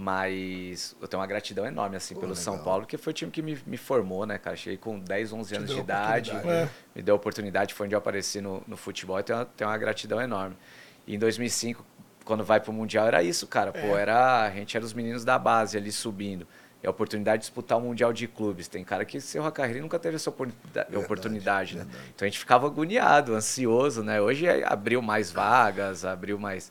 Mas 0.00 0.94
eu 1.02 1.08
tenho 1.08 1.20
uma 1.20 1.26
gratidão 1.26 1.66
enorme, 1.66 1.96
assim, 1.96 2.14
Pô, 2.14 2.20
pelo 2.20 2.32
legal. 2.32 2.44
São 2.44 2.58
Paulo, 2.62 2.82
porque 2.82 2.96
foi 2.96 3.10
o 3.10 3.14
time 3.14 3.32
que 3.32 3.42
me, 3.42 3.58
me 3.66 3.76
formou, 3.76 4.24
né, 4.24 4.38
cara? 4.38 4.54
Cheguei 4.56 4.76
com 4.78 4.96
10, 4.98 5.32
11 5.32 5.56
anos 5.56 5.66
deu 5.68 5.76
de 5.76 5.82
idade, 5.82 6.32
né? 6.34 6.68
me 6.94 7.02
deu 7.02 7.16
oportunidade, 7.16 7.74
foi 7.74 7.86
onde 7.86 7.94
eu 7.96 7.98
apareci 7.98 8.40
no, 8.40 8.62
no 8.66 8.76
futebol, 8.76 9.18
e 9.18 9.22
tenho, 9.24 9.38
uma- 9.40 9.44
tenho 9.44 9.68
uma 9.68 9.76
gratidão 9.76 10.20
enorme. 10.20 10.56
E 11.04 11.16
em 11.16 11.18
2005, 11.18 11.84
quando 12.24 12.44
vai 12.44 12.60
pro 12.60 12.72
Mundial, 12.72 13.06
era 13.08 13.22
isso, 13.24 13.46
cara. 13.48 13.72
Pô, 13.72 13.78
É. 13.96 14.02
era, 14.02 14.44
a 14.44 14.50
gente 14.50 14.76
era 14.76 14.86
os 14.86 14.92
meninos 14.92 15.24
da 15.24 15.36
base 15.38 15.76
ali 15.76 15.90
subindo. 15.90 16.46
E 16.80 16.86
a 16.86 16.90
oportunidade 16.90 17.38
de 17.38 17.46
disputar 17.48 17.76
o 17.76 17.80
Mundial 17.80 18.12
de 18.12 18.28
Clubes. 18.28 18.68
Tem 18.68 18.84
cara 18.84 19.04
que 19.04 19.18
a 19.44 19.50
carreira 19.50 19.80
nunca 19.80 19.98
teve 19.98 20.14
essa 20.14 20.30
oportunidade, 20.30 20.96
oportunidade 20.96 21.76
né? 21.76 21.84
Então 22.14 22.24
a 22.24 22.28
gente 22.28 22.38
ficava 22.38 22.66
agoniado, 22.68 23.34
ansioso, 23.34 24.04
né? 24.04 24.20
Hoje 24.20 24.46
é- 24.46 24.62
abriu 24.64 25.02
mais 25.02 25.32
vagas, 25.32 26.04
abriu 26.04 26.38
mais, 26.38 26.70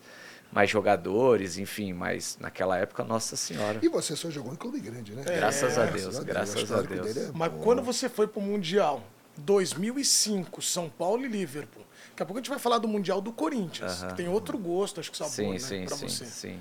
mais 0.58 0.72
jogadores, 0.72 1.60
enfim, 1.60 1.94
mas 1.94 2.36
naquela 2.42 2.80
época, 2.80 3.04
nossa 3.04 3.36
senhora. 3.36 3.78
E 3.80 3.88
você 3.88 4.16
só 4.16 4.28
jogou 4.32 4.52
em 4.52 4.56
clube 4.56 4.80
grande, 4.80 5.14
né? 5.14 5.22
Graças 5.24 5.78
a 5.78 5.86
Deus, 5.86 6.18
graças 6.22 6.72
o 6.72 6.76
a 6.76 6.82
Deus. 6.82 7.14
dele 7.14 7.28
é 7.28 7.32
Mas 7.32 7.52
quando 7.62 7.84
você 7.84 8.10
foi 8.10 8.26
pro 8.26 8.42
Mundial, 8.42 9.04
2005, 9.38 10.60
São 10.64 10.90
Paulo 10.90 11.24
e 11.26 11.28
Liverpool. 11.28 11.84
Daqui 12.10 12.24
a 12.24 12.26
pouco 12.26 12.40
a 12.40 12.42
gente 12.42 12.50
vai 12.50 12.58
falar 12.58 12.80
do 12.80 12.88
Mundial 12.88 13.22
do 13.22 13.32
Corinthians, 13.32 14.02
Aham. 14.02 14.08
que 14.10 14.16
tem 14.16 14.28
outro 14.28 14.58
gosto, 14.58 15.00
acho 15.00 15.12
que 15.12 15.18
sabor, 15.18 15.32
Sim, 15.32 15.52
né, 15.52 15.60
sim, 15.60 15.86
pra 15.86 15.96
sim, 15.96 16.10
você. 16.10 16.26
sim. 16.26 16.60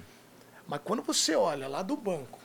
Mas 0.69 0.81
quando 0.85 1.03
você 1.03 1.35
olha 1.35 1.67
lá 1.67 1.81
do 1.81 1.97
banco, 1.97 2.36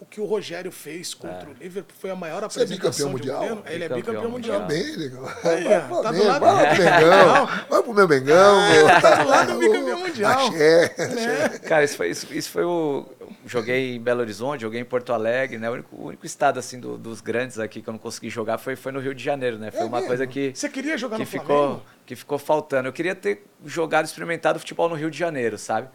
o 0.00 0.06
que 0.06 0.20
o 0.20 0.24
Rogério 0.24 0.72
fez 0.72 1.12
contra 1.14 1.48
o 1.48 1.52
Liverpool 1.52 1.94
foi 2.00 2.10
a 2.10 2.16
maior 2.16 2.40
Você 2.42 2.60
é 2.60 2.62
apresentação 2.64 3.12
bicampeão 3.12 3.36
de 3.36 3.48
mundial? 3.52 3.62
Ele 3.70 3.84
é 3.84 3.88
Bicampeão 3.88 4.30
mundial. 4.30 4.60
mundial. 4.62 4.66
Bem 4.66 4.96
legal. 4.96 5.24
Aí, 5.44 5.64
vai 5.64 5.86
pro 5.86 6.02
tá 6.02 6.12
do 6.12 6.24
lado- 6.24 6.40
vai 6.46 6.52
pro 6.74 6.82
Mengão, 6.84 7.46
vai 7.68 7.82
pro 7.82 7.94
meu 7.94 8.08
Mengão. 8.08 9.00
Tá 9.00 9.22
do 9.22 9.28
lado 9.28 9.52
do 9.52 9.58
bicampeão 9.58 9.98
mundial. 10.00 10.46
Axé. 10.48 10.94
Né? 11.14 11.48
Cara, 11.60 11.84
isso 11.84 11.96
foi, 11.96 12.08
isso, 12.10 12.26
isso 12.32 12.50
foi 12.50 12.64
o. 12.64 13.06
Joguei 13.46 13.96
em 13.96 14.00
Belo 14.00 14.20
Horizonte, 14.20 14.62
joguei 14.62 14.80
em 14.80 14.84
Porto 14.84 15.12
Alegre, 15.12 15.58
né? 15.58 15.68
O 15.70 15.74
único, 15.74 15.96
o 15.96 16.06
único 16.06 16.26
estado, 16.26 16.58
assim, 16.58 16.80
do- 16.80 16.96
dos 16.98 17.20
grandes 17.20 17.58
aqui 17.58 17.80
que 17.82 17.88
eu 17.88 17.92
não 17.92 17.98
consegui 17.98 18.28
jogar 18.30 18.58
foi, 18.58 18.76
foi 18.76 18.92
no 18.92 19.00
Rio 19.00 19.14
de 19.14 19.22
Janeiro, 19.22 19.58
né? 19.58 19.70
Foi 19.70 19.82
É 19.82 19.84
uma 19.84 19.98
mesmo? 19.98 20.08
coisa 20.08 20.26
que. 20.26 20.52
Você 20.54 20.68
queria 20.68 20.96
jogar 20.98 21.16
que 21.16 21.22
no 21.22 21.26
ficou, 21.26 21.46
Flamengo? 21.46 21.82
que 22.06 22.16
ficou 22.16 22.38
faltando. 22.38 22.88
Eu 22.88 22.92
queria 22.92 23.14
ter 23.14 23.44
jogado, 23.64 24.04
experimentado 24.06 24.58
futebol 24.58 24.88
no 24.88 24.94
Rio 24.94 25.10
de 25.10 25.18
Janeiro, 25.18 25.56
sabe? 25.58 25.88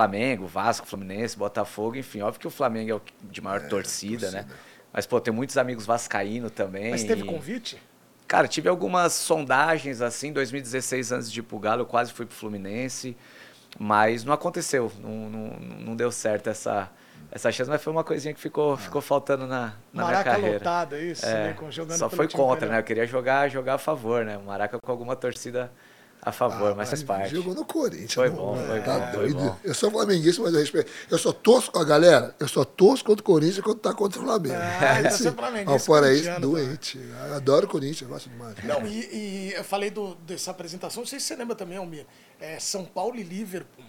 Flamengo, 0.00 0.46
Vasco, 0.46 0.86
Fluminense, 0.86 1.36
Botafogo, 1.38 1.96
enfim. 1.96 2.20
Óbvio 2.20 2.40
que 2.40 2.46
o 2.46 2.50
Flamengo 2.50 2.90
é 2.90 2.94
o 2.94 3.02
de 3.22 3.40
maior 3.40 3.62
torcida, 3.68 4.30
né? 4.30 4.44
Mas, 4.92 5.06
pô, 5.06 5.18
tem 5.20 5.32
muitos 5.32 5.56
amigos 5.56 5.86
vascaíno 5.86 6.50
também. 6.50 6.90
Mas 6.90 7.02
teve 7.04 7.22
e- 7.22 7.26
convite? 7.26 7.80
Cara, 8.28 8.46
tive 8.46 8.68
algumas 8.68 9.12
sondagens 9.14 10.02
assim, 10.02 10.32
2016 10.32 11.12
antes 11.12 11.30
de 11.32 11.40
ir 11.40 11.42
pro 11.44 11.58
Galo, 11.58 11.82
eu 11.82 11.86
quase 11.86 12.12
fui 12.12 12.26
pro 12.26 12.34
Fluminense, 12.34 13.16
mas 13.78 14.24
não 14.24 14.32
aconteceu, 14.34 14.90
não, 15.00 15.30
não, 15.30 15.50
não 15.80 15.96
deu 15.96 16.10
certo 16.10 16.48
essa, 16.50 16.90
essa 17.30 17.50
chance, 17.52 17.70
mas 17.70 17.82
foi 17.82 17.92
uma 17.92 18.02
coisinha 18.04 18.34
que 18.34 18.40
ficou, 18.40 18.76
ficou 18.76 19.00
faltando 19.00 19.46
na, 19.46 19.66
na 19.66 19.72
minha 19.92 20.04
Maraca 20.06 20.30
carreira. 20.32 20.58
lotada, 20.58 20.98
isso, 20.98 21.24
É, 21.24 21.48
né? 21.48 21.52
com- 21.54 21.70
Jogando 21.70 21.98
só 21.98 22.10
foi 22.10 22.26
contra, 22.28 22.56
imperial. 22.56 22.72
né? 22.72 22.78
Eu 22.80 22.84
queria 22.84 23.06
jogar, 23.06 23.48
jogar 23.48 23.74
a 23.74 23.78
favor, 23.78 24.24
né? 24.24 24.36
O 24.36 24.42
Maraca 24.42 24.76
com 24.82 24.90
alguma 24.90 25.14
torcida 25.14 25.70
a 26.26 26.32
favor, 26.32 26.74
mas 26.74 26.88
faz 26.90 27.04
parte. 27.04 27.30
Jogou 27.36 27.54
no 27.54 27.64
Corinthians. 27.64 28.12
Foi 28.12 28.28
não, 28.28 28.34
bom, 28.36 28.56
foi 28.66 28.80
tá 28.80 28.98
bom, 28.98 29.06
foi 29.12 29.12
doido. 29.32 29.34
bom. 29.36 29.56
Eu 29.62 29.74
sou 29.74 29.90
flamenguista, 29.92 30.42
mas 30.42 30.52
eu 30.52 30.58
respeito. 30.58 30.90
Eu 31.08 31.18
só 31.18 31.32
torço 31.32 31.70
com 31.70 31.78
a 31.78 31.84
galera, 31.84 32.34
eu 32.40 32.48
só 32.48 32.64
torço 32.64 33.04
contra 33.04 33.22
o 33.22 33.24
Corinthians 33.24 33.60
quando 33.64 33.78
tá 33.78 33.94
contra 33.94 34.20
o 34.20 34.24
Flamengo. 34.24 34.56
Ah, 34.56 35.02
Esse- 35.02 35.28
é 35.28 35.30
flamenguista 35.30 35.76
Ah, 35.76 35.78
fora 35.78 36.12
isso, 36.12 36.24
tá? 36.24 36.38
doente. 36.40 36.98
Eu 37.28 37.34
adoro 37.36 37.66
o 37.66 37.68
Corinthians, 37.70 38.10
gosto 38.10 38.28
demais. 38.28 38.56
Não, 38.64 38.84
e, 38.84 38.98
e 39.12 39.52
eu 39.56 39.62
falei 39.62 39.88
do- 39.88 40.16
dessa 40.16 40.50
apresentação, 40.50 41.02
não 41.02 41.06
sei 41.06 41.20
se 41.20 41.26
você 41.26 41.36
lembra 41.36 41.54
também, 41.54 41.78
Almir. 41.78 42.04
É 42.40 42.58
São 42.58 42.84
Paulo 42.84 43.14
e 43.16 43.22
Liverpool. 43.22 43.84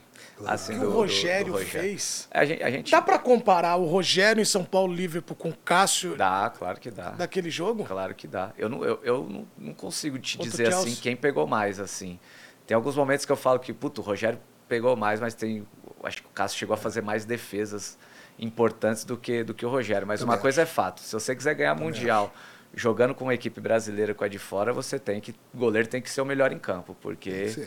Assim, 0.46 0.74
que 0.74 0.80
do- 0.80 0.86
o 0.86 0.88
do- 0.90 0.92
do 0.94 0.98
Rogério, 1.00 1.54
Rogério. 1.54 1.72
fez. 1.82 2.28
A 2.32 2.46
gente, 2.46 2.64
a 2.64 2.70
gente 2.70 2.92
Dá 2.92 3.02
pra 3.02 3.18
comparar 3.18 3.76
o 3.78 3.86
Rogério 3.86 4.42
em 4.42 4.46
São 4.46 4.64
Paulo 4.64 4.94
Liverpool 4.94 5.36
com 5.36 5.50
o 5.50 5.56
Cássio 5.58 6.16
dá, 6.16 6.52
claro 6.56 6.80
que 6.80 6.92
dá. 6.92 7.10
daquele 7.12 7.50
jogo? 7.50 7.84
Claro 7.86 8.14
que 8.14 8.28
dá. 8.28 8.52
Eu 8.58 8.70
não, 8.70 8.84
eu, 8.84 9.00
eu 9.04 9.28
não, 9.30 9.48
não 9.58 9.74
consigo 9.74 10.20
te 10.20 10.38
Contra 10.38 10.48
o 10.48 10.52
dizer 10.52 10.68
assim 10.68 10.84
Chelsea. 10.86 11.02
quem 11.02 11.16
pegou 11.16 11.48
mais, 11.48 11.80
assim. 11.80 12.20
Tem 12.68 12.76
alguns 12.76 12.96
momentos 12.96 13.26
que 13.26 13.32
eu 13.32 13.36
falo 13.38 13.60
que, 13.60 13.74
puto, 13.74 14.02
o 14.02 14.04
Rogério 14.04 14.40
pegou 14.68 14.96
mais, 14.96 15.20
mas 15.20 15.34
tem. 15.34 15.66
Acho 16.04 16.18
que 16.22 16.28
o 16.28 16.32
Cássio 16.32 16.60
chegou 16.60 16.74
a 16.74 16.78
fazer 16.78 17.02
mais 17.02 17.26
defesas 17.26 17.98
importantes 18.38 19.04
do 19.04 19.18
que, 19.18 19.44
do 19.44 19.54
que 19.54 19.66
o 19.66 19.70
Rogério. 19.70 20.06
Mas 20.06 20.22
uma 20.22 20.34
Também 20.34 20.42
coisa 20.44 20.62
é 20.62 20.66
fato, 20.66 21.02
se 21.02 21.12
você 21.14 21.36
quiser 21.36 21.56
ganhar 21.56 21.74
Mundial 21.76 22.32
jogando 22.76 23.16
com 23.16 23.24
uma 23.26 23.34
equipe 23.34 23.60
brasileira 23.60 24.14
com 24.14 24.24
a 24.24 24.28
de 24.28 24.38
fora, 24.38 24.72
você 24.74 25.00
tem 25.00 25.20
que. 25.20 25.32
O 25.54 25.58
goleiro 25.58 25.88
tem 25.88 26.02
que 26.02 26.10
ser 26.10 26.22
o 26.22 26.26
melhor 26.26 26.52
em 26.52 26.60
campo, 26.60 26.96
porque 27.02 27.50
Sim. 27.50 27.66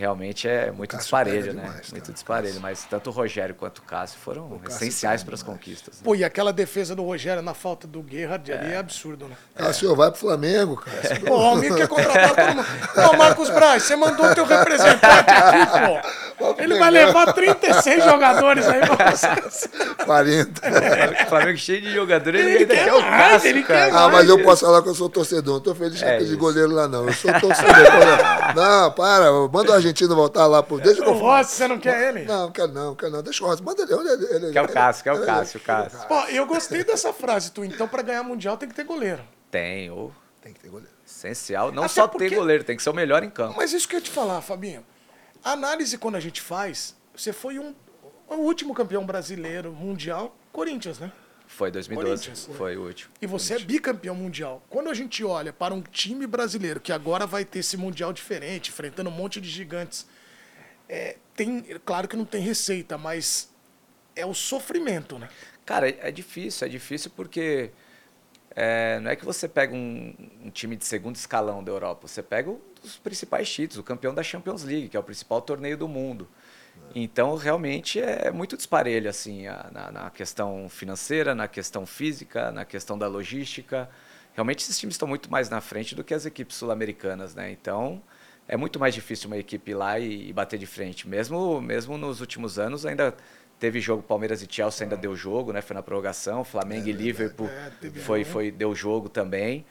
Realmente 0.00 0.48
é 0.48 0.70
muito 0.72 0.90
Cássio 0.92 1.02
disparelho, 1.04 1.52
né? 1.52 1.62
demais, 1.62 1.90
muito 1.92 2.12
disparelho. 2.12 2.60
Mas 2.60 2.84
tanto 2.88 3.10
o 3.10 3.12
Rogério 3.12 3.54
quanto 3.54 3.78
o 3.78 3.82
Cássio 3.82 4.18
foram 4.18 4.48
Cássio 4.64 4.76
essenciais 4.86 5.20
pega 5.20 5.26
para 5.26 5.34
as 5.34 5.42
conquistas. 5.42 5.96
né? 5.96 6.00
Pô, 6.02 6.14
e 6.14 6.24
aquela 6.24 6.52
defesa 6.52 6.96
do 6.96 7.04
Rogério 7.04 7.42
na 7.42 7.52
falta 7.54 7.86
do 7.86 8.04
Gerrard 8.08 8.50
ali 8.52 8.72
é 8.72 8.78
absurdo, 8.78 9.26
né? 9.28 9.36
Cássio, 9.54 9.94
vai 9.94 10.10
pro 10.10 10.18
Flamengo, 10.18 10.76
cara. 10.76 11.20
Pô, 11.20 11.36
o 11.36 11.40
Almir 11.44 11.74
quer 11.74 11.86
contratar 11.86 12.34
todo 12.34 12.56
mundo. 12.56 12.66
Ô, 13.12 13.16
Marcos 13.16 13.50
Braz, 13.50 13.82
você 13.82 13.94
mandou 13.94 14.24
o 14.26 14.34
teu 14.34 14.46
representante 14.46 15.30
aqui, 15.30 15.70
pô. 16.38 16.54
Ele 16.58 16.78
vai 16.78 16.90
levar 16.90 17.32
36 17.34 18.02
jogadores 18.02 18.66
aí 18.66 18.80
pra 18.80 19.10
você. 19.10 19.68
40. 20.04 20.62
O 21.24 21.28
Flamengo 21.28 21.58
cheio 21.58 21.82
de 21.82 21.92
jogador, 21.92 22.34
ele, 22.34 22.50
Ele 22.50 22.58
ainda 22.60 22.74
quer 22.74 22.84
quer 22.84 22.94
o 22.94 23.02
mais, 23.02 23.32
Cássio, 23.32 23.48
ele 23.50 23.62
quer 23.62 23.92
Ah, 23.94 24.08
mas 24.08 24.28
eu 24.28 24.42
posso 24.42 24.64
falar 24.64 24.82
que 24.82 24.88
eu 24.88 24.94
sou 24.94 25.08
torcedor. 25.10 25.54
Não 25.54 25.60
tô 25.60 25.74
feliz 25.74 26.00
com 26.00 26.08
É 26.08 26.14
aquele 26.14 26.30
isso. 26.30 26.38
goleiro 26.38 26.70
lá, 26.72 26.88
não. 26.88 27.06
Eu 27.06 27.12
sou 27.12 27.30
torcedor. 27.40 27.70
Não, 28.54 28.90
para. 28.92 29.30
Manda 29.52 29.70
o 29.72 29.74
argentino 29.90 30.14
voltar 30.16 30.46
lá. 30.46 30.62
Pro... 30.62 30.80
Deixa 30.80 31.08
O. 31.08 31.12
Rossi, 31.12 31.56
você 31.56 31.68
não 31.68 31.78
quer 31.78 32.08
ele? 32.14 32.24
Não, 32.24 32.44
não 32.46 32.52
quero 32.52 32.72
não, 32.72 32.84
não 32.86 32.94
quero 32.94 33.12
não. 33.12 33.22
Deixa 33.22 33.44
o 33.44 33.46
Rossi. 33.46 33.62
Manda 33.62 33.82
ele. 33.82 33.92
ele, 33.92 34.34
ele 34.34 34.52
Que 34.52 34.58
é 34.58 34.62
o 34.62 34.68
Cássio, 34.68 35.02
que 35.02 35.08
é 35.08 35.12
o 35.12 35.24
Cássio, 35.24 35.60
o 35.60 35.62
Cássio. 35.62 35.98
Pô, 36.08 36.20
eu 36.28 36.46
gostei 36.46 36.84
dessa 36.84 37.12
frase, 37.12 37.50
tu. 37.52 37.64
Então, 37.64 37.86
pra 37.88 38.02
ganhar 38.02 38.22
mundial 38.22 38.56
tem 38.56 38.68
que 38.68 38.74
ter 38.74 38.84
goleiro. 38.84 39.22
Tem, 39.50 39.90
o 39.90 40.12
Tem 40.40 40.52
que 40.52 40.60
ter 40.60 40.68
goleiro. 40.68 40.92
essencial. 41.06 41.72
Não 41.72 41.84
Até 41.84 41.94
só 41.94 42.08
porque- 42.08 42.28
ter 42.28 42.34
goleiro, 42.36 42.64
tem 42.64 42.76
que 42.76 42.82
ser 42.82 42.90
o 42.90 42.94
melhor 42.94 43.22
em 43.22 43.30
campo. 43.30 43.54
Mas 43.56 43.72
isso 43.72 43.88
que 43.88 43.94
eu 43.96 43.98
ia 43.98 44.04
te 44.04 44.10
falar, 44.10 44.40
Fabinho. 44.40 44.84
A 45.44 45.52
análise, 45.52 45.98
quando 45.98 46.16
a 46.16 46.20
gente 46.20 46.40
faz, 46.40 46.94
você 47.14 47.32
foi 47.32 47.58
um, 47.58 47.74
o 48.28 48.34
último 48.36 48.74
campeão 48.74 49.04
brasileiro 49.04 49.72
mundial, 49.72 50.36
Corinthians, 50.52 50.98
né? 50.98 51.10
Foi 51.60 51.70
2012, 51.70 52.08
Corinthians. 52.08 52.56
foi 52.56 52.76
o 52.78 52.86
último. 52.86 53.12
E 53.20 53.26
você 53.26 53.52
é 53.52 53.58
bicampeão 53.58 54.14
mundial. 54.14 54.64
Quando 54.70 54.88
a 54.88 54.94
gente 54.94 55.22
olha 55.22 55.52
para 55.52 55.74
um 55.74 55.82
time 55.82 56.26
brasileiro 56.26 56.80
que 56.80 56.90
agora 56.90 57.26
vai 57.26 57.44
ter 57.44 57.58
esse 57.58 57.76
mundial 57.76 58.14
diferente, 58.14 58.70
enfrentando 58.70 59.10
um 59.10 59.12
monte 59.12 59.42
de 59.42 59.50
gigantes, 59.50 60.06
é, 60.88 61.18
tem, 61.36 61.60
claro 61.84 62.08
que 62.08 62.16
não 62.16 62.24
tem 62.24 62.40
receita, 62.40 62.96
mas 62.96 63.50
é 64.16 64.24
o 64.24 64.32
sofrimento, 64.32 65.18
né? 65.18 65.28
Cara, 65.66 65.86
é 65.86 65.98
é 66.00 66.10
difícil, 66.10 66.66
é 66.66 66.70
difícil 66.70 67.10
porque 67.14 67.70
é, 68.56 68.98
não 69.00 69.10
é 69.10 69.14
que 69.14 69.26
você 69.26 69.46
pega 69.46 69.74
um, 69.74 70.14
um 70.42 70.50
time 70.50 70.76
de 70.76 70.86
segundo 70.86 71.16
escalão 71.16 71.62
da 71.62 71.70
Europa, 71.70 72.08
você 72.08 72.22
pega 72.22 72.48
um 72.48 72.58
dos 72.82 72.96
principais 72.96 73.52
títulos, 73.52 73.76
o 73.76 73.82
campeão 73.82 74.14
da 74.14 74.22
Champions 74.22 74.64
League, 74.64 74.88
que 74.88 74.96
é 74.96 75.00
o 75.00 75.02
principal 75.02 75.42
torneio 75.42 75.76
do 75.76 75.86
mundo. 75.86 76.26
Então, 76.94 77.36
realmente 77.36 78.00
é 78.00 78.30
muito 78.30 78.56
disparelho, 78.56 79.08
assim, 79.08 79.44
na, 79.72 79.90
na 79.92 80.10
questão 80.10 80.68
financeira, 80.68 81.34
na 81.34 81.46
questão 81.46 81.86
física, 81.86 82.50
na 82.50 82.64
questão 82.64 82.98
da 82.98 83.06
logística. 83.06 83.88
Realmente 84.34 84.60
esses 84.60 84.78
times 84.78 84.94
estão 84.94 85.06
muito 85.06 85.30
mais 85.30 85.48
na 85.48 85.60
frente 85.60 85.94
do 85.94 86.02
que 86.02 86.14
as 86.14 86.26
equipes 86.26 86.56
sul-americanas, 86.56 87.34
né? 87.34 87.50
Então, 87.50 88.02
é 88.48 88.56
muito 88.56 88.80
mais 88.80 88.94
difícil 88.94 89.28
uma 89.28 89.38
equipe 89.38 89.70
ir 89.70 89.74
lá 89.74 89.98
e, 89.98 90.28
e 90.28 90.32
bater 90.32 90.58
de 90.58 90.66
frente. 90.66 91.08
Mesmo, 91.08 91.60
mesmo 91.60 91.96
nos 91.96 92.20
últimos 92.20 92.58
anos, 92.58 92.84
ainda 92.84 93.14
Teve 93.60 93.78
jogo 93.78 94.02
Palmeiras 94.02 94.42
e 94.42 94.46
Chelsea 94.50 94.86
ainda 94.86 94.96
deu 94.96 95.14
jogo, 95.14 95.52
né? 95.52 95.60
Foi 95.60 95.74
na 95.76 95.82
prorrogação. 95.82 96.42
Flamengo 96.42 96.88
e 96.88 96.92
Liverpool 96.92 97.46
É, 97.46 97.90
foi, 98.00 98.24
foi 98.24 98.50
deu 98.50 98.74
jogo 98.74 99.10
também. 99.10 99.66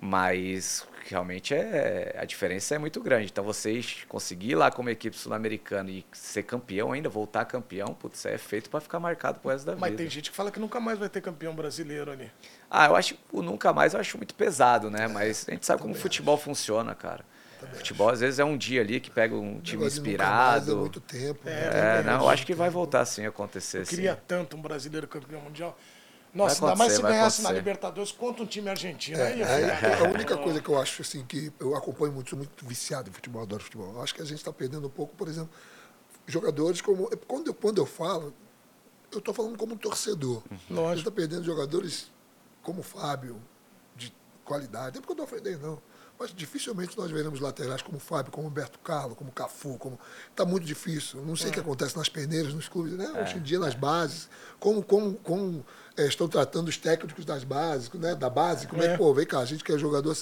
Mas 0.00 0.86
realmente 1.08 1.54
é 1.54 2.16
a 2.18 2.24
diferença 2.24 2.74
é 2.74 2.78
muito 2.78 3.00
grande. 3.00 3.28
Então 3.30 3.44
vocês 3.44 4.04
conseguir 4.08 4.50
ir 4.50 4.54
lá 4.54 4.70
como 4.70 4.88
equipe 4.90 5.16
sul-americana 5.16 5.90
e 5.90 6.04
ser 6.12 6.42
campeão 6.44 6.92
ainda, 6.92 7.08
voltar 7.08 7.44
campeão, 7.44 7.94
putz, 7.94 8.24
é 8.26 8.38
feito 8.38 8.70
para 8.70 8.80
ficar 8.80 8.98
marcado 9.00 9.40
pro 9.40 9.50
resto 9.50 9.66
da 9.66 9.76
Mas 9.76 9.90
vida. 9.90 10.02
tem 10.02 10.10
gente 10.10 10.30
que 10.30 10.36
fala 10.36 10.50
que 10.50 10.60
nunca 10.60 10.80
mais 10.80 10.98
vai 10.98 11.08
ter 11.08 11.20
campeão 11.20 11.54
brasileiro 11.54 12.10
ali. 12.10 12.30
Ah, 12.70 12.86
eu 12.86 12.96
acho 12.96 13.16
o 13.30 13.42
nunca 13.42 13.72
mais 13.72 13.94
eu 13.94 14.00
acho 14.00 14.16
muito 14.16 14.34
pesado, 14.34 14.90
né? 14.90 15.06
Mas 15.08 15.46
a 15.48 15.52
gente 15.52 15.66
sabe 15.66 15.82
como 15.82 15.94
o 15.94 15.96
futebol 15.96 16.36
funciona, 16.36 16.94
cara. 16.94 17.24
Futebol 17.74 18.08
às 18.08 18.20
vezes 18.20 18.40
é 18.40 18.44
um 18.44 18.56
dia 18.56 18.80
ali 18.80 18.98
que 18.98 19.10
pega 19.10 19.34
um 19.36 19.60
time 19.60 19.82
mais, 19.82 19.96
inspirado. 19.96 20.72
É 20.72 20.74
muito 20.74 21.00
tempo. 21.00 21.48
É, 21.48 21.50
né? 21.50 22.00
É, 22.00 22.02
não, 22.02 22.22
eu 22.22 22.28
acho 22.28 22.44
que 22.44 22.54
vai 22.54 22.68
voltar 22.68 23.04
sim 23.04 23.24
a 23.24 23.28
acontecer. 23.28 23.82
Eu 23.82 23.86
queria 23.86 24.14
sim. 24.14 24.20
tanto 24.26 24.56
um 24.56 24.60
brasileiro 24.60 25.06
campeão 25.06 25.40
mundial. 25.40 25.78
Nossa, 26.34 26.64
ainda 26.64 26.76
mais 26.76 26.92
se 26.92 27.02
ganhasse 27.02 27.42
na. 27.42 27.52
Libertadores 27.52 28.10
contra 28.12 28.42
um 28.42 28.46
time 28.46 28.68
argentino. 28.70 29.18
É, 29.18 29.26
aí 29.32 29.38
ia 29.40 29.46
aí, 29.48 29.76
ficar- 29.76 30.00
a 30.00 30.04
única 30.04 30.36
coisa 30.36 30.60
que 30.62 30.68
eu 30.68 30.80
acho 30.80 31.02
assim 31.02 31.24
que 31.26 31.52
eu 31.60 31.74
acompanho 31.76 32.12
muito, 32.12 32.30
sou 32.30 32.38
muito 32.38 32.64
viciado 32.66 33.10
em 33.10 33.12
futebol, 33.12 33.42
adoro 33.42 33.62
futebol. 33.62 33.92
Eu 33.94 34.02
acho 34.02 34.14
que 34.14 34.22
a 34.22 34.24
gente 34.24 34.38
está 34.38 34.52
perdendo 34.52 34.86
um 34.86 34.90
pouco, 34.90 35.14
por 35.14 35.28
exemplo, 35.28 35.50
jogadores 36.26 36.80
como 36.80 37.08
quando 37.26 37.48
eu, 37.48 37.54
quando 37.54 37.78
eu 37.78 37.86
falo, 37.86 38.32
eu 39.10 39.18
estou 39.18 39.34
falando 39.34 39.58
como 39.58 39.74
um 39.74 39.76
torcedor. 39.76 40.42
A 40.50 40.88
gente 40.90 40.98
está 41.00 41.10
perdendo 41.10 41.44
jogadores 41.44 42.10
como 42.62 42.80
o 42.80 42.82
Fábio 42.82 43.36
de 43.94 44.14
qualidade. 44.44 44.94
Não 44.96 44.98
é 45.02 45.06
porque 45.06 45.20
eu 45.20 45.24
estou 45.24 45.38
ofendendo, 45.38 45.66
não. 45.66 45.82
Mas 46.22 46.32
dificilmente 46.32 46.96
nós 46.96 47.10
veremos 47.10 47.40
laterais 47.40 47.82
como 47.82 47.96
o 47.96 48.00
Fábio, 48.00 48.30
como 48.30 48.46
o 48.46 48.50
Humberto 48.50 48.78
Carlos, 48.78 49.18
como 49.18 49.30
o 49.30 49.32
Cafu, 49.32 49.76
como 49.76 49.98
está 50.30 50.44
muito 50.44 50.64
difícil. 50.64 51.20
Não 51.24 51.34
sei 51.34 51.50
o 51.50 51.52
que 51.52 51.58
acontece 51.58 51.96
nas 51.96 52.08
peneiras, 52.08 52.54
nos 52.54 52.68
clubes, 52.68 52.92
né? 52.92 53.10
Hoje 53.20 53.38
em 53.38 53.42
dia 53.42 53.58
nas 53.58 53.74
bases, 53.74 54.28
como 54.60 54.84
como 54.84 55.14
como 55.16 55.66
eh, 55.96 56.06
estão 56.06 56.28
tratando 56.28 56.68
os 56.68 56.76
técnicos 56.76 57.24
das 57.24 57.42
bases, 57.42 57.90
né? 57.94 58.14
Da 58.14 58.30
base, 58.30 58.68
como 58.68 58.80
é, 58.84 58.86
É. 58.86 58.92
que 58.92 58.98
pô, 58.98 59.12
vem 59.12 59.26
cá, 59.26 59.40
a 59.40 59.44
gente 59.44 59.64
que 59.64 59.72
é 59.72 59.76
jogador 59.76 60.16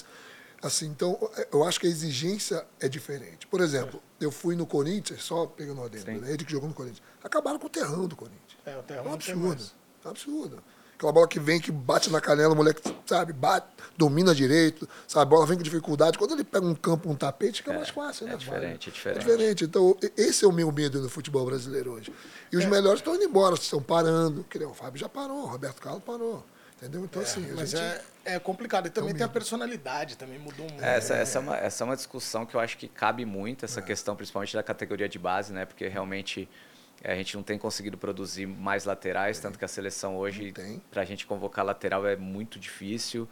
assim, 0.63 0.87
então 0.87 1.19
eu 1.51 1.63
acho 1.63 1.79
que 1.79 1.85
a 1.85 1.89
exigência 1.91 2.65
é 2.79 2.89
diferente. 2.89 3.45
Por 3.45 3.61
exemplo, 3.61 4.01
eu 4.19 4.31
fui 4.31 4.55
no 4.55 4.65
Corinthians, 4.65 5.21
só 5.23 5.45
pegando 5.45 5.81
o 5.81 5.87
dentro, 5.89 6.11
Sim. 6.13 6.19
né? 6.19 6.31
ele 6.31 6.43
que 6.43 6.51
jogou 6.51 6.67
no 6.67 6.73
Corinthians. 6.73 7.03
Acabaram 7.23 7.59
com 7.59 7.67
o 7.67 7.69
terrão 7.69 8.07
do 8.07 8.15
Corinthians. 8.15 8.57
É, 8.65 8.75
o 8.75 8.81
Terrão 8.81 9.05
É 9.05 9.09
um 9.09 9.13
absurdo. 9.13 9.63
É 10.03 10.07
um 10.07 10.09
absurdo. 10.11 10.63
Aquela 11.01 11.13
bola 11.13 11.27
que 11.27 11.39
vem, 11.39 11.59
que 11.59 11.71
bate 11.71 12.11
na 12.11 12.21
canela, 12.21 12.53
o 12.53 12.55
moleque, 12.55 12.79
sabe, 13.07 13.33
bate, 13.33 13.65
domina 13.97 14.35
direito, 14.35 14.87
sabe, 15.07 15.23
a 15.23 15.25
bola 15.25 15.47
vem 15.47 15.57
com 15.57 15.63
dificuldade. 15.63 16.15
Quando 16.15 16.33
ele 16.33 16.43
pega 16.43 16.63
um 16.63 16.75
campo, 16.75 17.09
um 17.09 17.15
tapete, 17.15 17.57
fica 17.63 17.73
mais 17.73 17.89
fácil, 17.89 18.27
né? 18.27 18.35
é 18.35 18.37
diferente, 18.37 18.89
é 18.89 18.91
diferente. 18.91 19.17
É 19.17 19.19
diferente. 19.19 19.63
Então, 19.63 19.97
esse 20.15 20.45
é 20.45 20.47
o 20.47 20.51
meu 20.51 20.71
medo 20.71 21.01
no 21.01 21.09
futebol 21.09 21.43
brasileiro 21.43 21.93
hoje. 21.93 22.13
E 22.51 22.55
É. 22.55 22.59
os 22.59 22.65
melhores 22.65 22.99
estão 22.99 23.15
indo 23.15 23.23
embora, 23.23 23.55
estão 23.55 23.81
parando. 23.81 24.43
Que 24.47 24.59
nem 24.59 24.67
o 24.67 24.75
Fábio 24.75 24.99
já 24.99 25.09
parou, 25.09 25.37
o 25.39 25.45
Roberto 25.47 25.81
Carlos 25.81 26.03
parou. 26.03 26.45
Entendeu? 26.77 27.03
Então, 27.03 27.23
assim, 27.23 27.49
a 27.49 27.55
Mas 27.55 27.71
gente... 27.71 27.81
é, 27.81 28.35
é 28.35 28.39
complicado. 28.39 28.85
E 28.85 28.91
também 28.91 29.15
tem 29.15 29.25
a 29.25 29.29
personalidade, 29.29 30.15
também 30.17 30.37
mudou 30.37 30.67
muito. 30.67 30.83
É, 30.83 30.97
Essa, 30.97 31.15
essa, 31.15 31.39
é 31.39 31.41
uma, 31.41 31.57
essa 31.57 31.83
é 31.83 31.85
uma 31.85 31.95
discussão 31.95 32.45
que 32.45 32.53
eu 32.55 32.59
acho 32.59 32.77
que 32.77 32.87
cabe 32.87 33.25
muito, 33.25 33.65
essa 33.65 33.81
questão 33.81 34.15
principalmente 34.15 34.53
da 34.55 34.61
categoria 34.61 35.09
de 35.09 35.17
base, 35.17 35.51
né? 35.51 35.65
Porque 35.65 35.87
realmente 35.87 36.47
a 37.03 37.15
gente 37.15 37.35
não 37.35 37.43
tem 37.43 37.57
conseguido 37.57 37.97
produzir 37.97 38.45
mais 38.45 38.85
laterais, 38.85 39.39
tanto 39.39 39.57
que 39.57 39.65
a 39.65 39.67
seleção 39.67 40.17
hoje, 40.17 40.53
Não 40.57 40.79
para 40.91 41.01
a 41.01 41.05
gente 41.05 41.25
convocar 41.25 41.65
lateral 41.65 42.05
é 42.07 42.15
muito 42.15 42.59
difícil. 42.59 43.27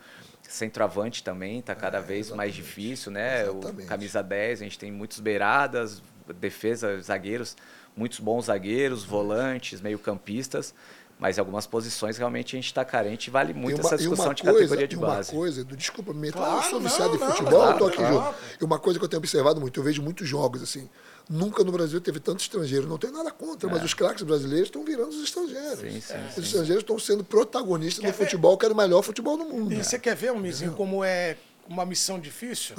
Centroavante 0.47 1.23
também 1.23 1.59
está 1.59 1.75
cada 1.75 1.99
vez 1.99 2.31
mais 2.31 2.53
difícil, 2.55 3.11
né? 3.11 3.47
O 3.49 3.59
camisa 3.85 4.23
10, 4.23 4.61
a 4.61 4.63
gente 4.63 4.79
tem 4.79 4.91
muitos 4.91 5.19
beiradas, 5.19 6.01
defesa, 6.39 6.99
zagueiros, 7.01 7.55
muitos 7.95 8.19
bons 8.19 8.45
zagueiros, 8.45 9.03
volantes, 9.03 9.79
meio-campistas. 9.81 10.73
Mas 11.19 11.37
em 11.37 11.41
algumas 11.41 11.67
posições 11.67 12.17
realmente 12.17 12.55
a 12.55 12.57
gente 12.57 12.67
está 12.67 12.85
carente 12.85 13.27
e 13.27 13.29
vale 13.29 13.53
muito 13.53 13.77
E 13.77 13.81
uma- 13.81 13.87
essa 13.87 13.97
discussão 13.97 14.33
de 14.33 14.41
coisa- 14.41 14.57
categoria 14.57 14.87
de 14.87 14.95
e 14.95 14.97
uma 14.97 15.07
base. 15.07 15.31
coisa, 15.31 15.65
do- 15.65 15.75
desculpa 15.75 16.13
me 16.13 16.31
Claro, 16.31 16.55
eu 16.55 16.63
sou 16.63 16.79
não, 16.79 16.89
viciado 16.89 17.15
em 17.15 17.19
não, 17.19 17.27
futebol, 17.31 17.71
eu 17.71 17.77
tô 17.77 17.85
aqui 17.87 17.97
claro, 17.97 18.13
junto. 18.15 18.23
claro. 18.23 18.37
E 18.61 18.63
uma 18.63 18.79
coisa 18.79 18.97
que 18.97 19.03
eu 19.05 19.09
tenho 19.09 19.17
observado 19.19 19.59
muito, 19.59 19.77
eu 19.77 19.83
vejo 19.83 20.01
muitos 20.01 20.25
jogos 20.27 20.63
assim. 20.63 20.89
Nunca 21.29 21.63
no 21.63 21.71
Brasil 21.71 22.01
teve 22.01 22.19
tanto 22.19 22.39
estrangeiro. 22.39 22.87
Não 22.87 22.97
tem 22.97 23.11
nada 23.11 23.29
contra, 23.29 23.69
mas 23.69 23.83
os 23.83 23.93
craques 23.93 24.23
brasileiros 24.23 24.67
estão 24.67 24.83
virando 24.83 25.09
os 25.09 25.23
estrangeiros. 25.23 25.83
É. 25.83 25.91
Sim, 25.91 26.01
sim, 26.01 26.13
os 26.27 26.33
sim. 26.33 26.41
estrangeiros 26.41 26.81
estão 26.81 26.97
sendo 26.97 27.23
protagonistas 27.23 27.99
Quer 27.99 28.07
no 28.07 28.13
ver? 28.17 28.23
futebol, 28.23 28.57
que 28.57 28.65
era 28.65 28.73
o 28.73 28.77
melhor 28.77 29.03
futebol 29.03 29.37
do 29.37 29.45
mundo. 29.45 29.71
E 29.71 29.83
você 29.83 29.99
quer 29.99 30.15
ver, 30.15 30.33
Mizinho, 30.33 30.73
como 30.73 31.03
é 31.03 31.37
uma 31.67 31.85
missão 31.85 32.19
difícil? 32.19 32.75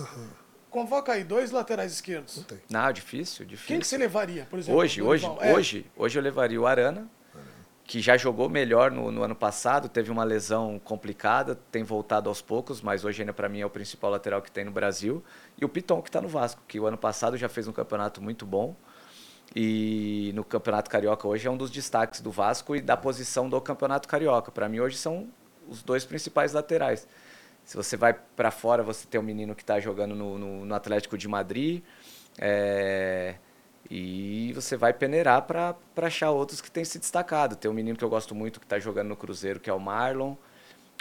Convoca 0.69 1.13
aí 1.13 1.23
dois 1.23 1.53
laterais 1.53 1.93
esquerdos. 1.93 2.39
Não 2.39 2.45
tem. 2.45 2.59
Não, 2.69 2.93
difícil, 2.93 3.45
difícil. 3.45 3.69
Quem 3.69 3.81
que 3.81 3.87
você 3.87 3.97
levaria, 3.97 4.47
por 4.51 4.59
exemplo? 4.59 4.81
Hoje, 4.81 5.01
hoje? 5.01 5.27
É, 5.41 5.53
hoje, 5.53 5.87
hoje 5.97 6.19
eu 6.19 6.23
levaria 6.23 6.61
o 6.61 6.67
Arana, 6.67 7.09
que 7.91 8.01
já 8.01 8.17
jogou 8.17 8.49
melhor 8.49 8.93
no, 8.93 9.11
no 9.11 9.25
ano 9.25 9.35
passado, 9.35 9.89
teve 9.89 10.13
uma 10.13 10.23
lesão 10.23 10.79
complicada, 10.79 11.57
tem 11.73 11.83
voltado 11.83 12.29
aos 12.29 12.41
poucos, 12.41 12.81
mas 12.81 13.05
hoje 13.05 13.23
ainda 13.23 13.33
para 13.33 13.49
mim 13.49 13.59
é 13.63 13.67
o 13.67 13.71
principal 13.71 14.13
lateral 14.13 14.41
que 14.41 14.49
tem 14.49 14.65
no 14.65 14.71
Brasil, 14.71 15.25
e 15.61 15.65
o 15.65 15.69
Piton 15.69 16.01
que 16.01 16.09
está 16.09 16.21
no 16.21 16.29
Vasco, 16.29 16.63
que 16.69 16.79
o 16.79 16.87
ano 16.87 16.97
passado 16.97 17.37
já 17.37 17.49
fez 17.49 17.67
um 17.67 17.73
campeonato 17.73 18.23
muito 18.23 18.47
bom. 18.47 18.77
E 19.57 20.31
no 20.37 20.45
Campeonato 20.45 20.89
Carioca 20.89 21.27
hoje 21.27 21.49
é 21.49 21.51
um 21.51 21.57
dos 21.57 21.69
destaques 21.69 22.21
do 22.21 22.31
Vasco 22.31 22.77
e 22.77 22.81
da 22.81 22.97
posição 22.97 23.49
do 23.49 23.61
Campeonato 23.61 24.07
Carioca. 24.07 24.53
Para 24.53 24.69
mim 24.69 24.79
hoje 24.79 24.97
são 24.97 25.27
os 25.69 25.83
dois 25.83 26.05
principais 26.05 26.53
laterais. 26.53 27.09
Se 27.65 27.77
você 27.77 27.97
vai 27.97 28.15
para 28.15 28.53
fora, 28.53 28.85
você 28.85 29.05
tem 29.05 29.21
um 29.21 29.25
menino 29.25 29.53
que 29.57 29.63
está 29.65 29.81
jogando 29.81 30.15
no, 30.15 30.39
no- 30.39 30.65
no 30.65 30.75
Atlético 30.77 31.19
de 31.19 31.27
Madrid. 31.27 31.83
é, 32.39 33.35
e 33.91 34.53
você 34.55 34.77
vai 34.77 34.93
peneirar 34.93 35.43
para 35.43 35.75
achar 35.97 36.31
outros 36.31 36.61
que 36.61 36.71
têm 36.71 36.85
se 36.85 36.99
destacado. 36.99 37.57
Tem 37.57 37.71
um 37.71 37.75
menino 37.75 37.97
que 37.99 38.05
eu 38.05 38.09
gosto 38.09 38.35
muito 38.35 38.61
que 38.61 38.67
está 38.67 38.79
jogando 38.79 39.09
no 39.09 39.17
Cruzeiro, 39.17 39.59
que 39.59 39.69
é 39.69 39.73
o 39.73 39.81
Marlon. 39.81 40.35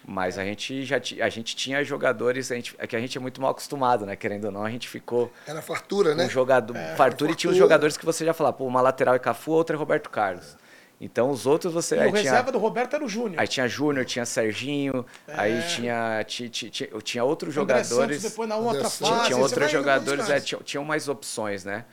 Mas 0.07 0.37
a 0.39 0.45
gente 0.45 0.85
já 0.85 0.95
a 0.95 1.29
gente 1.29 1.57
tinha 1.57 1.83
jogadores, 1.83 2.51
a 2.53 2.55
gente, 2.55 2.73
é 2.79 2.87
que 2.87 2.95
a 2.95 2.99
gente 3.01 3.17
é 3.17 3.21
muito 3.21 3.41
mal 3.41 3.51
acostumado, 3.51 4.05
né? 4.05 4.15
Querendo 4.15 4.45
ou 4.45 4.51
não, 4.51 4.63
a 4.63 4.69
gente 4.71 4.87
ficou 4.87 5.29
Era 5.45 5.61
fartura, 5.61 6.15
né? 6.15 6.25
um 6.25 6.29
jogador, 6.29 6.73
fartura 6.95 7.33
e 7.33 7.35
tinha 7.35 7.49
os 7.51 7.57
fartura. 7.57 7.57
jogadores 7.57 7.97
que 7.97 8.05
você 8.05 8.23
já 8.23 8.33
falava, 8.33 8.55
pô, 8.55 8.65
uma 8.65 8.79
lateral 8.79 9.13
é 9.13 9.19
Cafu, 9.19 9.51
outra 9.51 9.75
é 9.75 9.77
Roberto 9.77 10.09
Carlos. 10.09 10.55
Então 11.01 11.29
os 11.29 11.45
outros 11.45 11.73
você 11.73 11.97
E 11.97 11.99
aí 11.99 12.07
o 12.07 12.11
tinha, 12.11 12.23
reserva 12.23 12.49
do 12.51 12.57
Roberto 12.57 12.93
era 12.93 13.03
o 13.03 13.09
Júnior. 13.09 13.41
aí 13.41 13.47
tinha 13.47 13.67
Júnior, 13.67 14.05
tinha 14.05 14.25
Serginho, 14.25 15.05
aí 15.27 15.59
É. 15.59 15.61
tinha, 15.63 16.23
ti- 16.25 16.49
ti- 16.49 16.69
ti- 16.69 16.89
tinha 17.03 17.23
outros 17.25 17.57
André 17.57 17.83
jogadores. 17.83 18.17
Santos 18.21 18.31
depois 18.31 18.47
na 18.49 18.55
outra 18.55 18.83
fase. 18.89 19.03
Tinha, 19.03 19.23
tinha 19.25 19.37
outros 19.37 19.69
jogadores, 19.71 20.29
é, 20.29 20.39
tinham 20.39 20.85
mais 20.85 21.09
opções, 21.09 21.65
né? 21.65 21.83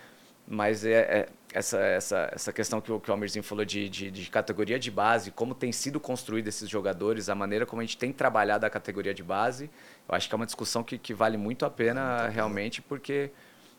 Mas 0.48 0.84
é, 0.84 0.92
é 0.92 1.28
essa, 1.52 1.78
essa, 1.78 2.30
essa 2.32 2.52
questão 2.52 2.80
que 2.80 2.92
o, 2.92 3.00
que 3.00 3.10
o 3.10 3.12
Almirzinho 3.12 3.42
falou 3.42 3.64
de, 3.64 3.88
de, 3.88 4.10
de 4.10 4.30
categoria 4.30 4.78
de 4.78 4.90
base, 4.90 5.30
como 5.30 5.54
tem 5.54 5.72
sido 5.72 5.98
construído 5.98 6.48
esses 6.48 6.68
jogadores, 6.68 7.28
a 7.28 7.34
maneira 7.34 7.64
como 7.64 7.80
a 7.80 7.84
gente 7.84 7.96
tem 7.96 8.12
trabalhado 8.12 8.66
a 8.66 8.70
categoria 8.70 9.14
de 9.14 9.22
base, 9.22 9.70
eu 10.08 10.14
acho 10.14 10.28
que 10.28 10.34
é 10.34 10.36
uma 10.36 10.44
discussão 10.44 10.84
que, 10.84 10.98
que 10.98 11.14
vale 11.14 11.36
muito 11.36 11.64
a 11.64 11.70
pena 11.70 12.28
realmente, 12.28 12.82
porque 12.82 13.30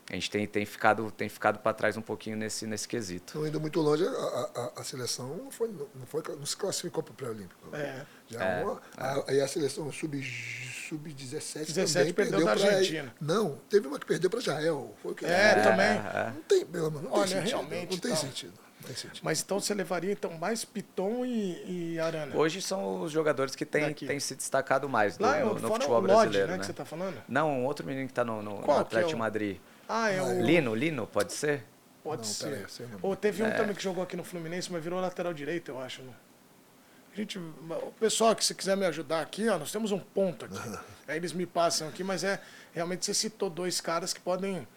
a 0.09 0.13
gente 0.13 0.29
tem, 0.31 0.47
tem 0.47 0.65
ficado, 0.65 1.11
tem 1.11 1.27
ficado 1.27 1.59
para 1.59 1.73
trás 1.73 1.97
um 1.97 2.01
pouquinho 2.01 2.37
nesse, 2.37 2.65
nesse 2.65 2.87
quesito. 2.87 3.27
Estão 3.27 3.45
indo 3.47 3.59
muito 3.59 3.81
longe. 3.81 4.05
A, 4.05 4.09
a- 4.55 4.71
a 4.81 4.83
seleção 4.83 5.35
não, 5.35 5.51
foi, 5.51 5.67
não, 5.67 6.05
foi, 6.05 6.23
não 6.37 6.45
se 6.45 6.55
classificou 6.55 7.03
para 7.03 7.11
o 7.11 7.15
pré-olímpico. 7.15 7.75
É. 7.75 8.05
Já 8.29 8.43
É, 8.43 8.63
uma, 8.63 8.81
a, 8.95 9.23
aí 9.31 9.41
a 9.41 9.47
seleção 9.47 9.91
sub- 9.91 10.21
sub-17 10.87 11.65
17 11.73 11.93
também 11.93 12.13
perdeu 12.13 12.39
da 12.45 12.55
pra- 12.55 12.65
Argentina. 12.65 13.13
Não, 13.19 13.57
teve 13.69 13.87
uma 13.87 13.99
que 13.99 14.05
perdeu 14.05 14.29
para 14.29 14.39
Israel. 14.39 14.93
Foi 15.01 15.11
o 15.11 15.15
que 15.15 15.25
É, 15.25 15.55
também. 15.55 15.99
Não 16.33 16.41
tem, 16.47 16.65
pelo 16.65 16.85
amor, 16.87 17.03
não 17.03 17.11
Olha, 17.11 17.21
tem 17.27 17.29
sentido. 17.37 17.47
realmente, 17.49 17.91
não 17.91 17.97
tem 17.99 18.11
então. 18.11 18.15
sentido. 18.23 18.53
Não 18.79 18.87
tem 18.87 18.95
sentido. 18.95 19.19
Mas 19.23 19.41
então 19.41 19.59
você 19.59 19.73
levaria 19.73 20.11
então 20.11 20.31
mais 20.37 20.63
Piton 20.63 21.25
e, 21.25 21.93
e 21.95 21.99
Arana. 21.99 22.35
Hoje 22.35 22.61
são 22.61 23.01
os 23.01 23.11
jogadores 23.11 23.55
que 23.55 23.65
têm, 23.65 23.93
têm 23.93 24.19
se 24.19 24.35
destacado 24.35 24.87
mais 24.87 25.17
do- 25.17 25.23
Lá 25.23 25.37
é 25.37 25.43
no, 25.43 25.53
no 25.55 25.67
futebol 25.67 25.97
o 25.97 25.99
Lodge, 26.01 26.13
brasileiro. 26.13 26.47
né, 26.47 26.53
né? 26.53 26.59
que 26.59 26.65
você 26.65 26.73
tá 26.73 26.85
falando? 26.85 27.21
Não, 27.27 27.49
um 27.51 27.65
outro 27.65 27.85
menino 27.85 28.05
que 28.05 28.11
está 28.11 28.23
no, 28.23 28.41
no, 28.41 28.61
no 28.61 28.71
é 28.71 28.77
Atlético 28.79 29.09
de 29.09 29.15
o- 29.15 29.19
Madrid. 29.19 29.57
Ah, 29.87 30.09
é 30.09 30.21
o... 30.21 30.41
Lino, 30.41 30.75
Lino, 30.75 31.07
pode 31.07 31.33
ser? 31.33 31.63
Pode 32.03 32.21
Não, 32.21 32.67
ser. 32.69 32.87
não. 32.89 32.99
Ou 33.01 33.15
teve 33.15 33.43
É. 33.43 33.47
um 33.47 33.51
também 33.51 33.75
que 33.75 33.83
jogou 33.83 34.03
aqui 34.03 34.15
no 34.15 34.23
Fluminense, 34.23 34.71
mas 34.71 34.81
virou 34.83 34.99
lateral 34.99 35.33
direito, 35.33 35.71
eu 35.71 35.79
acho. 35.79 36.01
Né? 36.03 36.13
A 37.13 37.15
gente, 37.15 37.37
o 37.37 37.93
pessoal 37.99 38.35
que 38.35 38.45
se 38.45 38.53
quiser 38.55 38.77
me 38.77 38.85
ajudar 38.85 39.21
aqui, 39.21 39.47
ó, 39.49 39.57
nós 39.57 39.71
temos 39.71 39.91
um 39.91 39.99
ponto 39.99 40.45
aqui. 40.45 40.57
Aí 41.07 41.17
eles 41.17 41.33
me 41.33 41.45
passam 41.45 41.87
aqui, 41.87 42.03
mas 42.03 42.23
é 42.23 42.39
realmente 42.73 43.05
você 43.05 43.13
citou 43.13 43.49
dois 43.49 43.81
caras 43.81 44.13
que 44.13 44.19
podem 44.21 44.67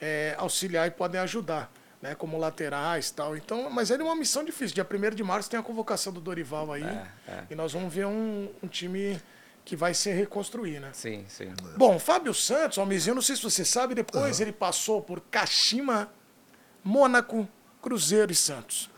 é, 0.00 0.34
auxiliar 0.38 0.86
e 0.86 0.90
podem 0.90 1.20
ajudar, 1.20 1.70
né? 2.00 2.14
Como 2.14 2.38
laterais 2.38 3.08
e 3.08 3.14
tal. 3.14 3.36
Então, 3.36 3.68
mas 3.68 3.90
ele 3.90 4.02
é 4.02 4.04
uma 4.06 4.14
missão 4.16 4.44
difícil. 4.44 4.74
Dia 4.74 4.86
1 4.88 5.14
de 5.14 5.22
março 5.24 5.50
tem 5.50 5.58
a 5.58 5.62
convocação 5.62 6.12
do 6.12 6.20
Dorival 6.20 6.72
aí. 6.72 6.84
é. 6.84 7.44
E 7.50 7.54
nós 7.54 7.72
vamos 7.72 7.92
ver 7.92 8.06
um, 8.06 8.48
um 8.62 8.68
time 8.68 9.20
que 9.64 9.76
vai 9.76 9.94
se 9.94 10.10
reconstruir, 10.10 10.80
né? 10.80 10.90
Sim, 10.92 11.24
sim. 11.28 11.52
Bom, 11.76 11.98
Fábio 11.98 12.34
Santos, 12.34 12.78
Almezinho, 12.78 13.14
não 13.14 13.22
sei 13.22 13.36
se 13.36 13.42
você 13.42 13.64
sabe, 13.64 13.94
depois 13.94 14.40
ele 14.40 14.52
passou 14.52 15.00
por 15.02 15.20
Kashima, 15.30 16.10
Mônaco, 16.82 17.48
Cruzeiro 17.80 18.32
e 18.32 18.34
Santos. 18.34 18.90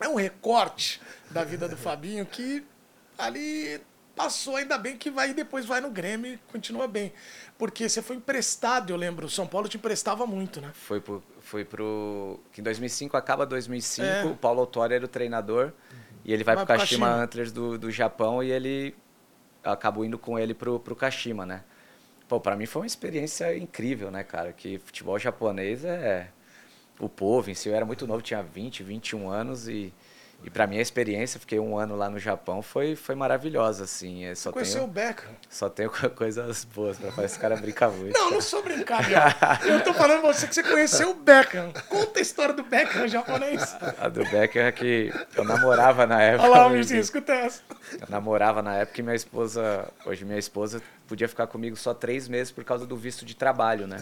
É 0.00 0.08
um 0.08 0.14
recorte 0.16 1.00
da 1.30 1.44
vida 1.44 1.68
do 1.68 1.76
Fabinho 1.76 2.26
que 2.26 2.64
ali 3.16 3.80
passou, 4.16 4.56
ainda 4.56 4.76
bem 4.76 4.96
que 4.96 5.10
vai 5.10 5.32
depois 5.32 5.64
vai 5.64 5.80
no 5.80 5.90
Grêmio 5.90 6.34
e 6.34 6.36
continua 6.50 6.86
bem. 6.88 7.12
Porque 7.56 7.88
você 7.88 8.02
foi 8.02 8.16
emprestado, 8.16 8.90
eu 8.90 8.96
lembro, 8.96 9.26
o 9.26 9.30
São 9.30 9.46
Paulo 9.46 9.68
te 9.68 9.76
emprestava 9.76 10.26
muito, 10.26 10.60
né? 10.60 10.70
Foi 10.74 11.00
por, 11.00 11.22
fui 11.40 11.64
pro. 11.64 12.40
Que 12.52 12.60
em 12.60 12.64
2005 12.64 13.16
acaba 13.16 13.46
2005, 13.46 14.06
É. 14.06 14.24
o 14.24 14.34
Paulo 14.36 14.60
Autori 14.60 14.94
era 14.94 15.04
o 15.04 15.08
treinador. 15.08 15.72
E 16.24 16.32
ele 16.32 16.44
vai, 16.44 16.54
Vai 16.56 16.64
pro 16.64 16.74
pro 16.74 16.82
Kashima, 16.82 17.06
Kashima. 17.06 17.24
Antlers 17.24 17.52
do, 17.52 17.78
do 17.78 17.90
Japão 17.90 18.42
e 18.42 18.50
ele 18.50 18.94
acabou 19.64 20.04
indo 20.04 20.18
com 20.18 20.38
ele 20.38 20.54
pro, 20.54 20.78
pro 20.80 20.96
Kashima, 20.96 21.46
né? 21.46 21.62
Pô, 22.28 22.40
pra 22.40 22.56
mim 22.56 22.66
foi 22.66 22.82
uma 22.82 22.86
experiência 22.86 23.56
incrível, 23.56 24.10
né, 24.10 24.24
cara? 24.24 24.52
Que 24.52 24.78
futebol 24.78 25.18
japonês 25.18 25.84
é 25.84 26.28
o 26.98 27.08
povo 27.08 27.50
em 27.50 27.54
si. 27.54 27.68
Eu 27.68 27.74
era 27.74 27.84
muito 27.84 28.06
novo, 28.06 28.22
tinha 28.22 28.42
20, 28.42 28.82
21 28.82 29.28
anos 29.28 29.68
e, 29.68 29.92
e 30.44 30.50
para 30.50 30.66
mim 30.66 30.78
a 30.78 30.80
experiência, 30.80 31.38
fiquei 31.38 31.58
um 31.58 31.76
ano 31.78 31.94
lá 31.96 32.10
no 32.10 32.18
Japão, 32.18 32.62
foi, 32.62 32.96
foi 32.96 33.14
maravilhosa, 33.14 33.84
assim. 33.84 34.24
Eu 34.24 34.34
só 34.36 34.50
Conheceu 34.52 34.84
o 34.84 34.88
tenho, 34.88 35.06
Beckham. 35.08 35.30
só 35.48 35.68
tenho 35.68 35.90
co- 35.90 36.10
coisas 36.10 36.64
boas 36.64 36.98
pra 36.98 37.10
fazer 37.12 37.26
esse 37.26 37.38
cara 37.38 37.56
brincar 37.56 37.90
muito. 37.90 38.12
Não, 38.18 38.30
não 38.32 38.40
sou 38.40 38.62
brincadeira. 38.62 39.34
Eu 39.64 39.82
tô 39.84 39.94
falando 39.94 40.20
pra 40.20 40.32
você 40.32 40.46
que 40.48 40.54
você 40.54 40.62
conheceu 40.62 41.10
o 41.10 41.14
Beckham. 41.14 41.72
Conta 41.88 42.18
a 42.18 42.22
história 42.22 42.52
do 42.54 42.62
Beckham 42.62 43.06
japonês. 43.08 43.76
A 44.00 44.08
do 44.08 44.24
Becker 44.24 44.64
é 44.66 44.72
que 44.72 45.12
eu 45.36 45.44
namorava 45.44 46.06
na 46.06 46.20
época. 46.22 46.48
Olha 46.50 46.62
lá, 46.62 46.68
Mirzinho, 46.70 47.00
escuta 47.00 47.32
essa. 47.32 47.62
Eu 47.92 48.06
namorava 48.08 48.62
na 48.62 48.74
época 48.74 49.00
e 49.00 49.02
minha 49.02 49.14
esposa, 49.16 49.88
hoje 50.04 50.24
minha 50.24 50.38
esposa 50.38 50.82
podia 51.06 51.28
ficar 51.28 51.46
comigo 51.46 51.76
só 51.76 51.92
três 51.94 52.26
meses 52.28 52.50
por 52.50 52.64
causa 52.64 52.86
do 52.86 52.96
visto 52.96 53.24
de 53.24 53.36
trabalho, 53.36 53.86
né? 53.86 53.98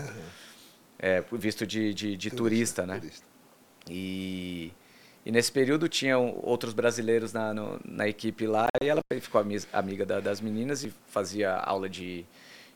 É, 0.99 1.21
por 1.21 1.39
visto 1.39 1.67
de, 1.67 1.93
de, 1.95 2.17
de 2.17 2.31
turista, 2.31 2.87
né? 2.87 2.99
turista. 2.99 3.27
E, 3.89 4.73
e 5.25 5.31
nesse 5.31 5.53
período 5.53 5.89
tinham 5.89 6.39
outros 6.43 6.73
brasileiros 6.73 7.33
na, 7.33 7.53
no- 7.53 7.79
na 7.85 8.09
equipe 8.09 8.47
lá 8.47 8.69
e 8.83 8.89
ela 8.89 9.01
ficou 9.21 9.41
ami- 9.41 9.61
amiga 9.73 10.05
da- 10.07 10.21
das 10.21 10.41
meninas 10.41 10.83
e 10.85 10.93
fazia 11.09 11.55
aula 11.55 11.89
de, 11.89 12.25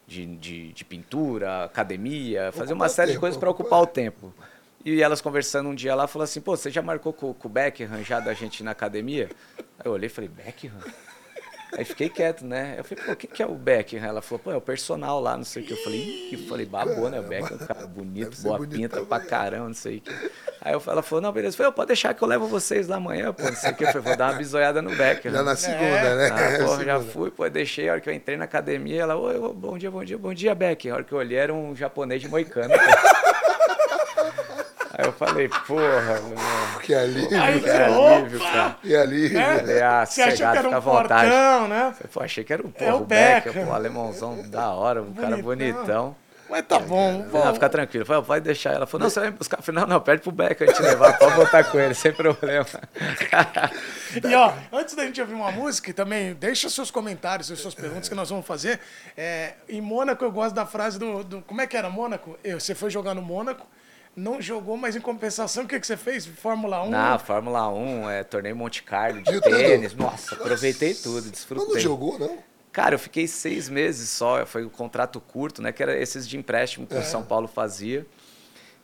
de, 0.06 0.26
de, 0.36 0.72
de 0.72 0.84
pintura, 0.84 1.64
academia, 1.64 2.52
fazia 2.52 2.74
uma 2.74 2.88
série 2.88 3.12
de 3.12 3.18
coisas 3.18 3.38
para 3.38 3.50
ocupar- 3.50 3.80
ocupar 3.80 3.82
o 3.82 3.86
tempo. 3.94 4.34
E 4.84 5.02
elas 5.02 5.22
conversando 5.22 5.70
um 5.70 5.74
dia 5.74 5.94
lá, 5.94 6.06
falou 6.06 6.24
assim, 6.24 6.42
pô, 6.42 6.54
você 6.54 6.70
já 6.70 6.82
marcou 6.82 7.10
com, 7.12 7.32
com 7.32 7.48
o 7.48 7.50
Beckham 7.50 8.02
já 8.04 8.20
da 8.20 8.34
gente 8.34 8.62
na 8.62 8.72
academia? 8.72 9.30
Aí 9.78 9.86
eu 9.86 9.92
olhei 9.92 10.08
e 10.08 10.10
falei, 10.10 10.28
Beckham? 10.28 10.72
Aí 11.76 11.84
fiquei 11.84 12.08
quieto, 12.08 12.44
né? 12.46 12.76
Eu 12.78 12.84
falei, 12.84 13.04
pô, 13.04 13.12
o 13.12 13.16
que, 13.16 13.26
que 13.26 13.42
é 13.42 13.46
o 13.46 13.54
Beckham? 13.54 13.98
Ela 14.04 14.22
falou, 14.22 14.38
pô, 14.38 14.52
é 14.52 14.56
o 14.56 14.60
personal 14.60 15.20
lá, 15.20 15.36
não 15.36 15.44
sei 15.44 15.62
o 15.62 15.66
que. 15.66 15.72
Eu 15.72 15.76
falei, 15.78 16.28
eu 16.32 16.38
falei, 16.48 16.66
babou, 16.66 17.10
né? 17.10 17.18
O 17.18 17.22
Beckham, 17.24 17.56
um 17.60 17.66
cara 17.66 17.86
bonito, 17.86 18.40
boa 18.42 18.58
pinta 18.66 19.02
pra 19.02 19.18
mesmo. 19.18 19.30
caramba, 19.30 19.66
não 19.66 19.74
sei 19.74 19.96
o 19.98 20.00
que. 20.00 20.30
Aí 20.60 20.72
eu, 20.72 20.82
ela 20.86 21.02
falou, 21.02 21.20
não, 21.22 21.32
beleza. 21.32 21.54
Eu 21.54 21.56
falei, 21.58 21.70
"Ô, 21.70 21.72
pode 21.72 21.88
deixar 21.88 22.14
que 22.14 22.22
eu 22.22 22.28
levo 22.28 22.46
vocês 22.46 22.86
lá 22.88 22.96
amanhã, 22.96 23.32
pô, 23.32 23.42
não 23.42 23.54
sei 23.56 23.72
o 23.72 23.74
que. 23.74 23.84
Eu 23.84 23.88
falei, 23.88 24.02
vou 24.02 24.16
dar 24.16 24.30
uma 24.32 24.38
bisoiada 24.38 24.80
no 24.80 24.94
Beckham. 24.94 25.32
Já 25.32 25.38
né? 25.38 25.44
na 25.44 25.56
segunda, 25.56 26.14
né? 26.16 26.28
Ah, 26.32 26.50
já 26.58 26.68
Segunda. 26.68 27.00
fui, 27.00 27.30
pô, 27.30 27.48
deixei. 27.50 27.88
A 27.88 27.92
hora 27.92 28.00
que 28.00 28.08
eu 28.08 28.14
entrei 28.14 28.36
na 28.36 28.44
academia, 28.44 29.02
ela, 29.02 29.16
oi, 29.16 29.38
bom 29.54 29.76
dia, 29.76 29.90
bom 29.90 30.04
dia, 30.04 30.16
bom 30.16 30.32
dia, 30.32 30.54
Beck. 30.54 30.88
A 30.88 30.94
hora 30.94 31.04
que 31.04 31.12
eu 31.12 31.18
olhei, 31.18 31.38
era 31.38 31.52
um 31.52 31.74
japonês 31.74 32.22
de 32.22 32.28
moicano. 32.28 32.68
pô. 32.72 33.43
Falei, 35.18 35.48
porra, 35.48 36.20
meu. 36.20 36.80
Que 36.80 36.94
alívio, 36.94 37.42
Aí 37.42 37.60
Que 37.60 37.66
você, 37.68 37.70
alívio, 37.72 38.40
cara. 38.40 38.76
que 38.82 38.96
alívio. 38.96 39.38
É? 39.38 39.58
Falei, 39.58 39.82
ah, 39.82 40.06
Você 40.06 40.22
achou 40.22 40.36
que 40.36 40.42
era 40.44 40.54
fica 40.62 40.68
um 40.68 40.74
à 40.76 40.78
vontade. 40.80 41.30
portão, 41.30 41.68
né? 41.68 41.94
Pô, 42.12 42.20
achei 42.22 42.44
que 42.44 42.52
era 42.52 42.62
o, 42.62 42.68
É 42.74 42.84
porra, 42.84 42.94
o 42.96 43.02
o 43.02 43.04
Becker, 43.04 43.52
Beckham. 43.52 43.66
pô, 43.66 43.72
alemãozão 43.72 44.42
da 44.48 44.70
hora, 44.70 45.02
um 45.02 45.12
cara 45.14 45.36
Bonitão. 45.38 45.74
bonitão. 45.82 46.16
Mas 46.50 46.66
tá 46.66 46.78
bom. 46.78 47.26
Falei, 47.32 47.46
não, 47.46 47.54
fica 47.54 47.68
tranquilo. 47.70 48.04
Falei, 48.04 48.20
"Ah, 48.20 48.24
pode 48.24 48.44
deixar. 48.44 48.74
Ela 48.74 48.86
falou, 48.86 49.04
não, 49.04 49.10
você 49.10 49.18
vai 49.18 49.30
me 49.30 49.36
buscar. 49.38 49.58
Eu 49.58 49.62
falei, 49.62 49.80
não, 49.80 49.88
não, 49.88 50.00
pede 50.00 50.20
pro 50.20 50.30
Becker 50.30 50.68
a 50.68 50.72
gente 50.72 50.82
levar, 50.82 51.18
pode 51.18 51.34
voltar 51.34 51.64
com 51.64 51.80
ele, 51.80 51.94
sem 51.94 52.12
problema. 52.12 52.66
E 54.22 54.34
ó, 54.34 54.52
antes 54.72 54.94
da 54.94 55.04
gente 55.06 55.20
ouvir 55.20 55.34
uma 55.34 55.50
música, 55.50 55.92
também 55.94 56.34
deixa 56.34 56.68
seus 56.68 56.90
comentários, 56.90 57.50
as 57.50 57.58
suas 57.58 57.74
perguntas 57.74 58.08
que 58.08 58.14
nós 58.14 58.28
vamos 58.30 58.46
fazer. 58.46 58.78
É, 59.16 59.54
em 59.68 59.80
Mônaco 59.80 60.22
eu 60.24 60.30
gosto 60.30 60.54
da 60.54 60.66
frase 60.66 60.98
do, 60.98 61.24
do- 61.24 61.40
Como 61.42 61.60
é 61.60 61.66
que 61.66 61.76
era 61.76 61.88
Mônaco? 61.88 62.38
Eu, 62.44 62.60
você 62.60 62.74
foi 62.74 62.90
jogar 62.90 63.14
no 63.14 63.22
Mônaco, 63.22 63.66
não 64.16 64.40
jogou, 64.40 64.76
mas 64.76 64.94
em 64.94 65.00
compensação, 65.00 65.64
o 65.64 65.68
que, 65.68 65.78
que 65.80 65.86
você 65.86 65.96
fez? 65.96 66.26
Fórmula 66.26 66.82
1? 66.84 66.90
Na 66.90 67.18
Fórmula 67.18 67.68
1, 67.68 68.10
é, 68.10 68.24
torneio 68.24 68.54
Monte 68.54 68.82
Carlo 68.82 69.20
de 69.22 69.40
tênis. 69.42 69.94
Nossa, 69.94 70.34
aproveitei 70.34 70.94
tudo, 70.94 71.22
Mas 71.22 71.30
desfrutei. 71.30 71.74
não 71.74 71.80
jogou, 71.80 72.18
não? 72.18 72.38
Cara, 72.72 72.94
eu 72.94 72.98
fiquei 72.98 73.26
seis 73.26 73.68
meses 73.68 74.08
só, 74.10 74.44
foi 74.44 74.64
um 74.64 74.68
contrato 74.68 75.20
curto, 75.20 75.62
né? 75.62 75.70
Que 75.72 75.82
era 75.82 75.96
esses 75.96 76.28
de 76.28 76.36
empréstimo 76.36 76.86
que 76.86 76.96
o 76.96 77.02
São 77.02 77.22
Paulo 77.22 77.46
fazia. 77.46 78.04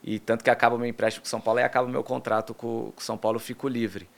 E 0.02 0.18
tanto 0.18 0.42
que 0.44 0.50
acaba 0.50 0.76
o 0.76 0.78
meu 0.78 0.88
empréstimo 0.88 1.22
com 1.22 1.26
o 1.26 1.30
São 1.30 1.40
Paulo 1.40 1.60
e 1.60 1.62
acaba 1.62 1.86
o 1.88 1.90
meu 1.90 2.02
contrato 2.04 2.54
com 2.54 2.92
o 2.96 3.00
São 3.00 3.18
Paulo, 3.18 3.36
eu 3.36 3.40
fico 3.40 3.66
livre. 3.68 4.08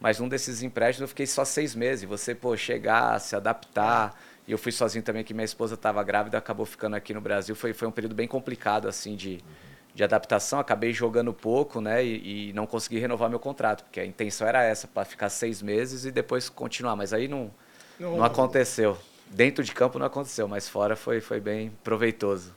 Mas 0.00 0.20
num 0.20 0.28
desses 0.28 0.62
empréstimos 0.62 1.02
eu 1.02 1.08
fiquei 1.08 1.26
só 1.26 1.44
seis 1.44 1.74
meses. 1.74 2.04
E 2.04 2.06
você, 2.06 2.34
pô, 2.34 2.56
chegar, 2.56 3.18
se 3.20 3.34
adaptar. 3.34 4.16
E 4.46 4.52
eu 4.52 4.58
fui 4.58 4.70
sozinho 4.70 5.02
também, 5.02 5.24
que 5.24 5.34
minha 5.34 5.44
esposa 5.44 5.74
estava 5.74 6.02
grávida, 6.04 6.38
acabou 6.38 6.64
ficando 6.64 6.94
aqui 6.94 7.12
no 7.12 7.20
Brasil. 7.20 7.56
Foi, 7.56 7.72
foi 7.72 7.88
um 7.88 7.92
período 7.92 8.14
bem 8.14 8.28
complicado, 8.28 8.86
assim, 8.86 9.16
de, 9.16 9.42
de 9.96 10.04
adaptação. 10.04 10.58
Acabei 10.60 10.92
jogando 10.92 11.32
pouco, 11.32 11.80
né? 11.80 12.04
E, 12.04 12.50
e 12.50 12.52
não 12.52 12.66
consegui 12.66 12.98
renovar 12.98 13.30
meu 13.30 13.40
contrato, 13.40 13.82
porque 13.84 13.98
a 13.98 14.04
intenção 14.04 14.46
era 14.46 14.62
essa, 14.62 14.86
para 14.86 15.04
ficar 15.06 15.30
seis 15.30 15.62
meses 15.62 16.04
e 16.04 16.12
depois 16.12 16.48
continuar. 16.50 16.94
Mas 16.94 17.12
aí 17.14 17.26
não, 17.26 17.50
Não- 17.98 18.18
não 18.18 18.24
aconteceu. 18.24 18.96
Dentro 19.28 19.64
de 19.64 19.72
campo 19.72 19.98
não 19.98 20.06
aconteceu, 20.06 20.46
mas 20.46 20.68
fora 20.68 20.94
foi, 20.94 21.20
foi 21.20 21.40
bem 21.40 21.72
proveitoso. 21.82 22.54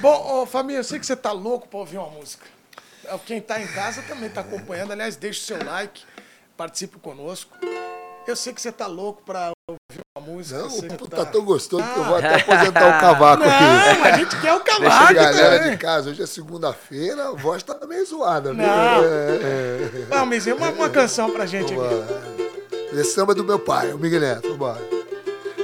Bom, 0.00 0.42
ô, 0.42 0.46
família, 0.46 0.80
eu 0.80 0.84
sei 0.84 0.98
que 0.98 1.06
você 1.06 1.14
tá 1.14 1.30
louco 1.30 1.68
pra 1.68 1.78
ouvir 1.78 1.98
uma 1.98 2.08
música. 2.10 2.46
Quem 3.26 3.40
tá 3.40 3.60
em 3.60 3.66
casa 3.66 4.00
também 4.02 4.30
tá 4.30 4.40
acompanhando. 4.40 4.92
Aliás, 4.92 5.14
deixa 5.16 5.40
o 5.40 5.44
seu 5.58 5.64
like, 5.66 6.02
participe 6.56 6.98
conosco. 6.98 7.54
Eu 8.26 8.34
sei 8.34 8.52
que 8.54 8.60
você 8.62 8.72
tá 8.72 8.86
louco 8.86 9.22
pra 9.22 9.52
ouvir 9.68 9.78
uma 9.98 10.01
música. 10.26 10.58
Não, 10.58 10.68
o 10.68 10.82
papo 10.88 11.08
tá 11.08 11.24
tão 11.24 11.44
gostoso 11.44 11.82
que 11.82 11.98
eu 11.98 12.02
Ah. 12.04 12.06
vou 12.08 12.16
até 12.16 12.34
aposentar 12.40 12.96
o 12.96 13.00
cavaco 13.00 13.42
aqui. 13.42 13.62
Não, 13.98 14.04
a 14.04 14.12
gente 14.18 14.40
quer 14.40 14.54
o 14.54 14.58
Deixa 14.60 14.78
a 14.78 14.80
cavaco 14.90 15.14
galera 15.14 15.58
também. 15.58 15.70
de 15.72 15.76
casa, 15.78 16.10
hoje 16.10 16.22
é 16.22 16.26
segunda-feira, 16.26 17.28
a 17.28 17.32
voz 17.32 17.62
tá 17.62 17.76
meio 17.86 18.06
zoada, 18.06 18.50
viu? 18.54 18.58
Não. 18.62 18.66
É, 18.66 19.38
é. 19.42 20.06
Não, 20.10 20.26
mas 20.26 20.46
é 20.46 20.54
uma, 20.54 20.70
uma 20.70 20.88
canção 20.88 21.30
pra 21.30 21.44
gente 21.46 21.72
aqui. 21.74 22.98
Esse 22.98 23.12
samba 23.12 23.32
é 23.32 23.34
do 23.36 23.44
meu 23.44 23.58
pai, 23.58 23.92
o 23.92 23.98
Miguel 23.98 24.20
Neto, 24.20 24.48
vambora. 24.50 24.80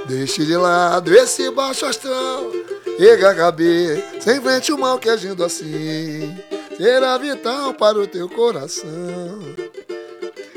Deixe 0.07 0.45
de 0.47 0.57
lado 0.57 1.15
esse 1.15 1.51
baixo 1.51 1.85
astral 1.85 2.51
Erga 2.99 3.29
a 3.31 3.35
cabeça, 3.35 4.33
enfrente 4.33 4.73
o 4.73 4.79
mal 4.79 4.99
que 4.99 5.11
agindo 5.11 5.45
assim 5.45 6.35
Será 6.79 7.19
vital 7.19 7.75
para 7.75 7.99
o 7.99 8.07
teu 8.07 8.27
coração 8.27 9.39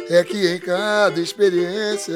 É 0.10 0.24
que 0.24 0.48
em 0.48 0.58
cada 0.58 1.20
experiência 1.20 2.16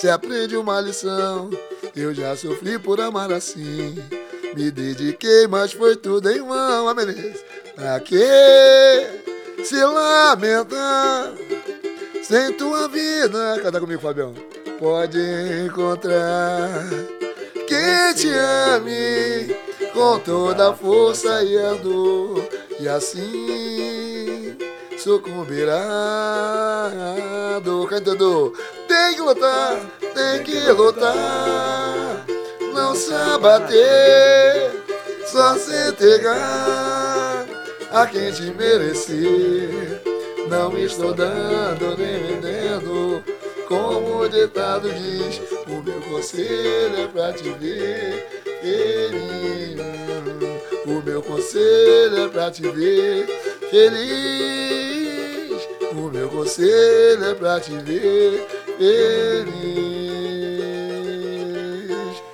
Se 0.00 0.08
aprende 0.08 0.56
uma 0.56 0.80
lição. 0.80 1.50
Eu 1.94 2.14
já 2.14 2.34
sofri 2.34 2.78
por 2.78 2.98
amar 3.02 3.30
assim. 3.30 4.02
Me 4.56 4.70
dediquei, 4.70 5.46
mas 5.46 5.74
foi 5.74 5.94
tudo 5.94 6.30
em 6.30 6.38
vão, 6.38 6.88
ah, 6.88 6.94
beleza. 6.94 7.44
Pra 7.74 8.00
que 8.00 8.16
se 9.62 9.84
lamentar 9.84 11.34
sem 12.22 12.50
tua 12.54 12.88
vida, 12.88 13.60
canta 13.62 13.78
comigo, 13.78 14.00
Fabião. 14.00 14.32
Pode 14.78 15.20
encontrar 15.66 16.88
quem 17.68 18.14
te 18.14 18.30
ame 18.30 19.54
com 19.92 20.18
toda 20.20 20.70
a 20.70 20.74
força 20.74 21.42
e 21.42 21.58
a 21.58 21.74
dor, 21.74 22.48
e 22.80 22.88
assim 22.88 24.29
dor. 27.62 27.88
Cantador, 27.88 28.52
tem 28.86 29.14
que 29.14 29.20
lutar, 29.20 29.80
tem 30.14 30.42
que 30.44 30.70
lutar, 30.72 32.24
não 32.74 32.94
se 32.94 33.12
abater, 33.12 34.70
só 35.26 35.54
se 35.56 35.88
entregar 35.88 37.46
a 37.90 38.06
quem 38.06 38.30
te 38.32 38.42
merecer. 38.52 40.02
Não 40.48 40.76
estou 40.76 41.14
dando 41.14 41.96
nem 41.96 42.22
vendendo, 42.22 43.22
como 43.68 44.22
o 44.22 44.28
ditado 44.28 44.90
diz. 44.92 45.40
O 45.68 45.82
meu 45.82 46.00
conselho 46.02 47.04
é 47.04 47.06
pra 47.06 47.32
te 47.32 47.50
ver 47.50 48.26
feliz. 48.60 49.80
O 50.86 51.02
meu 51.04 51.22
conselho 51.22 52.24
é 52.24 52.28
pra 52.28 52.50
te 52.50 52.62
ver 52.62 53.59
feliz. 53.70 55.68
O 55.92 56.10
meu 56.10 56.28
conselho 56.28 57.24
é 57.24 57.34
pra 57.34 57.60
te 57.60 57.76
ver 57.78 58.46
feliz. 58.78 59.50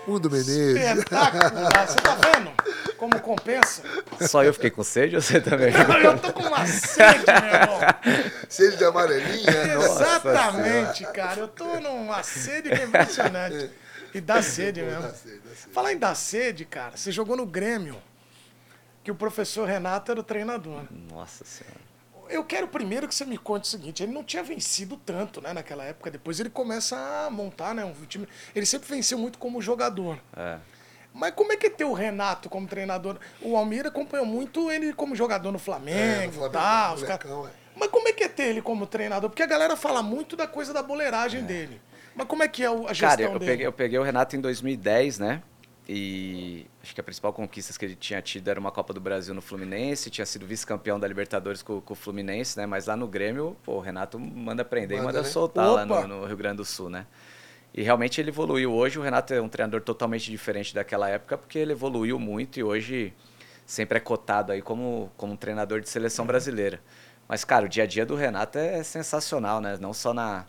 Mundo 0.06 0.30
Menezes. 0.30 0.76
Espetacular. 0.98 1.88
Você 1.88 1.96
tá 1.96 2.14
vendo 2.14 2.52
como 2.96 3.20
compensa? 3.20 3.82
Só 4.20 4.42
eu 4.42 4.54
fiquei 4.54 4.70
com 4.70 4.82
sede 4.82 5.16
ou 5.16 5.22
você 5.22 5.40
também? 5.40 5.72
Eu 6.02 6.18
tô 6.18 6.32
com 6.32 6.42
uma 6.44 6.66
sede, 6.66 7.24
meu 7.26 7.60
irmão. 7.60 7.80
Sede 8.48 8.76
de 8.76 8.84
amarelinha. 8.84 9.74
Nossa 9.74 10.02
Exatamente, 10.28 11.04
cara. 11.12 11.40
Eu 11.40 11.48
tô 11.48 11.80
numa 11.80 12.22
sede 12.22 12.70
que 12.70 12.76
é 12.76 12.84
impressionante. 12.84 13.70
E 14.14 14.20
dá 14.20 14.40
sede 14.40 14.82
mesmo. 14.82 15.12
Falar 15.72 15.92
em 15.92 15.98
dar 15.98 16.14
sede, 16.14 16.64
cara, 16.64 16.96
você 16.96 17.12
jogou 17.12 17.36
no 17.36 17.44
Grêmio, 17.44 17.96
que 19.06 19.10
o 19.12 19.14
professor 19.14 19.68
Renato 19.68 20.10
era 20.10 20.18
o 20.18 20.22
treinador. 20.24 20.82
Nossa 21.12 21.44
senhora. 21.44 21.76
Eu 22.28 22.42
quero 22.42 22.66
primeiro 22.66 23.06
que 23.06 23.14
você 23.14 23.24
me 23.24 23.38
conte 23.38 23.62
o 23.62 23.66
seguinte, 23.68 24.02
ele 24.02 24.10
não 24.10 24.24
tinha 24.24 24.42
vencido 24.42 24.96
tanto, 24.96 25.40
né, 25.40 25.52
naquela 25.52 25.84
época. 25.84 26.10
Depois 26.10 26.40
ele 26.40 26.50
começa 26.50 26.96
a 26.96 27.30
montar, 27.30 27.72
né, 27.72 27.84
um 27.84 27.92
time. 28.06 28.26
Ele 28.52 28.66
sempre 28.66 28.88
venceu 28.88 29.16
muito 29.16 29.38
como 29.38 29.62
jogador. 29.62 30.18
É. 30.36 30.58
Mas 31.14 31.32
como 31.36 31.52
é 31.52 31.56
que 31.56 31.68
é 31.68 31.70
ter 31.70 31.84
o 31.84 31.92
Renato 31.92 32.48
como 32.50 32.66
treinador? 32.66 33.16
O 33.40 33.56
Almir 33.56 33.86
acompanhou 33.86 34.26
muito 34.26 34.72
ele 34.72 34.92
como 34.92 35.14
jogador 35.14 35.52
no 35.52 35.58
Flamengo, 35.60 36.44
É, 36.46 36.48
tá, 36.48 36.92
os 36.92 37.04
é. 37.04 37.18
Mas 37.76 37.88
como 37.90 38.08
é 38.08 38.12
que 38.12 38.24
é 38.24 38.28
ter 38.28 38.46
ele 38.48 38.60
como 38.60 38.88
treinador? 38.88 39.30
Porque 39.30 39.42
a 39.44 39.46
galera 39.46 39.76
fala 39.76 40.02
muito 40.02 40.34
da 40.34 40.48
coisa 40.48 40.72
da 40.74 40.82
boleiragem 40.82 41.44
dele. 41.44 41.80
Mas 42.12 42.26
como 42.26 42.42
é 42.42 42.48
que 42.48 42.64
é 42.64 42.70
o- 42.70 42.88
a 42.88 42.92
gestão 42.92 43.08
Cara, 43.10 43.22
eu 43.22 43.38
dele? 43.38 43.50
peguei, 43.52 43.66
eu 43.68 43.72
peguei 43.72 43.98
o 44.00 44.02
Renato 44.02 44.34
em 44.34 44.40
2010, 44.40 45.20
né? 45.20 45.42
E 45.88 46.66
acho 46.82 46.92
que 46.94 47.00
a 47.00 47.04
principal 47.04 47.32
conquista 47.32 47.78
que 47.78 47.84
ele 47.84 47.94
tinha 47.94 48.20
tido 48.20 48.48
era 48.48 48.58
uma 48.58 48.72
Copa 48.72 48.92
do 48.92 49.00
Brasil 49.00 49.32
no 49.32 49.40
Fluminense, 49.40 50.10
tinha 50.10 50.26
sido 50.26 50.44
vice-campeão 50.44 50.98
da 50.98 51.06
Libertadores 51.06 51.62
com, 51.62 51.80
com 51.80 51.92
o 51.92 51.96
Fluminense, 51.96 52.58
né? 52.58 52.66
Mas 52.66 52.86
lá 52.86 52.96
no 52.96 53.06
Grêmio, 53.06 53.56
pô, 53.62 53.74
o 53.74 53.80
Renato 53.80 54.18
manda 54.18 54.64
prender 54.64 54.98
e 54.98 55.00
Manda, 55.00 55.12
manda 55.12 55.22
né? 55.22 55.28
soltar 55.28 55.66
lá 55.66 55.84
Opa! 55.84 56.06
no, 56.06 56.22
no 56.22 56.26
Rio 56.26 56.36
Grande 56.36 56.56
do 56.56 56.64
Sul, 56.64 56.90
né? 56.90 57.06
E 57.72 57.82
realmente 57.82 58.20
ele 58.20 58.30
evoluiu. 58.30 58.72
Hoje 58.72 58.98
o 58.98 59.02
Renato 59.02 59.32
é 59.32 59.40
um 59.40 59.48
treinador 59.48 59.80
totalmente 59.80 60.28
diferente 60.30 60.74
daquela 60.74 61.08
época, 61.08 61.38
porque 61.38 61.58
ele 61.58 61.72
evoluiu 61.72 62.18
muito 62.18 62.58
e 62.58 62.64
hoje 62.64 63.12
sempre 63.64 63.98
é 63.98 64.00
cotado 64.00 64.50
aí 64.50 64.62
como, 64.62 65.12
como 65.16 65.34
um 65.34 65.36
treinador 65.36 65.80
de 65.80 65.88
seleção 65.88 66.26
brasileira. 66.26 66.80
Mas, 67.28 67.44
cara, 67.44 67.66
o 67.66 67.68
dia 67.68 67.84
a 67.84 67.86
dia 67.86 68.06
do 68.06 68.14
Renato 68.16 68.58
é 68.58 68.82
sensacional, 68.82 69.60
né? 69.60 69.76
Não 69.80 69.92
só 69.92 70.14
na, 70.14 70.46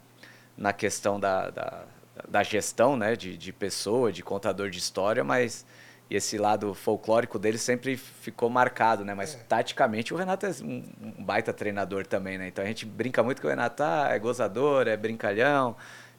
na 0.55 0.73
questão 0.73 1.19
da, 1.19 1.49
da, 1.49 1.83
da 2.27 2.43
gestão, 2.43 2.95
né? 2.97 3.15
De, 3.15 3.37
de 3.37 3.51
pessoa, 3.53 4.11
de 4.11 4.23
contador 4.23 4.69
de 4.69 4.77
história, 4.79 5.23
mas 5.23 5.65
esse 6.09 6.37
lado 6.37 6.73
folclórico 6.73 7.37
dele 7.37 7.57
sempre 7.57 7.97
ficou 7.97 8.49
marcado, 8.49 9.03
né? 9.03 9.13
Mas 9.13 9.35
taticamente 9.47 10.13
o 10.13 10.17
Renato 10.17 10.45
é 10.45 10.51
um, 10.63 10.83
um 11.17 11.23
baita 11.23 11.51
treinador 11.53 12.05
também, 12.07 12.37
né? 12.37 12.47
Então 12.47 12.63
a 12.63 12.67
gente 12.67 12.85
brinca 12.85 13.21
muito 13.23 13.41
que 13.41 13.47
o 13.47 13.49
Renato 13.49 13.83
ah, 13.83 14.07
é 14.11 14.19
gozador, 14.19 14.87
é 14.87 14.95
brincalhão, 14.95 15.75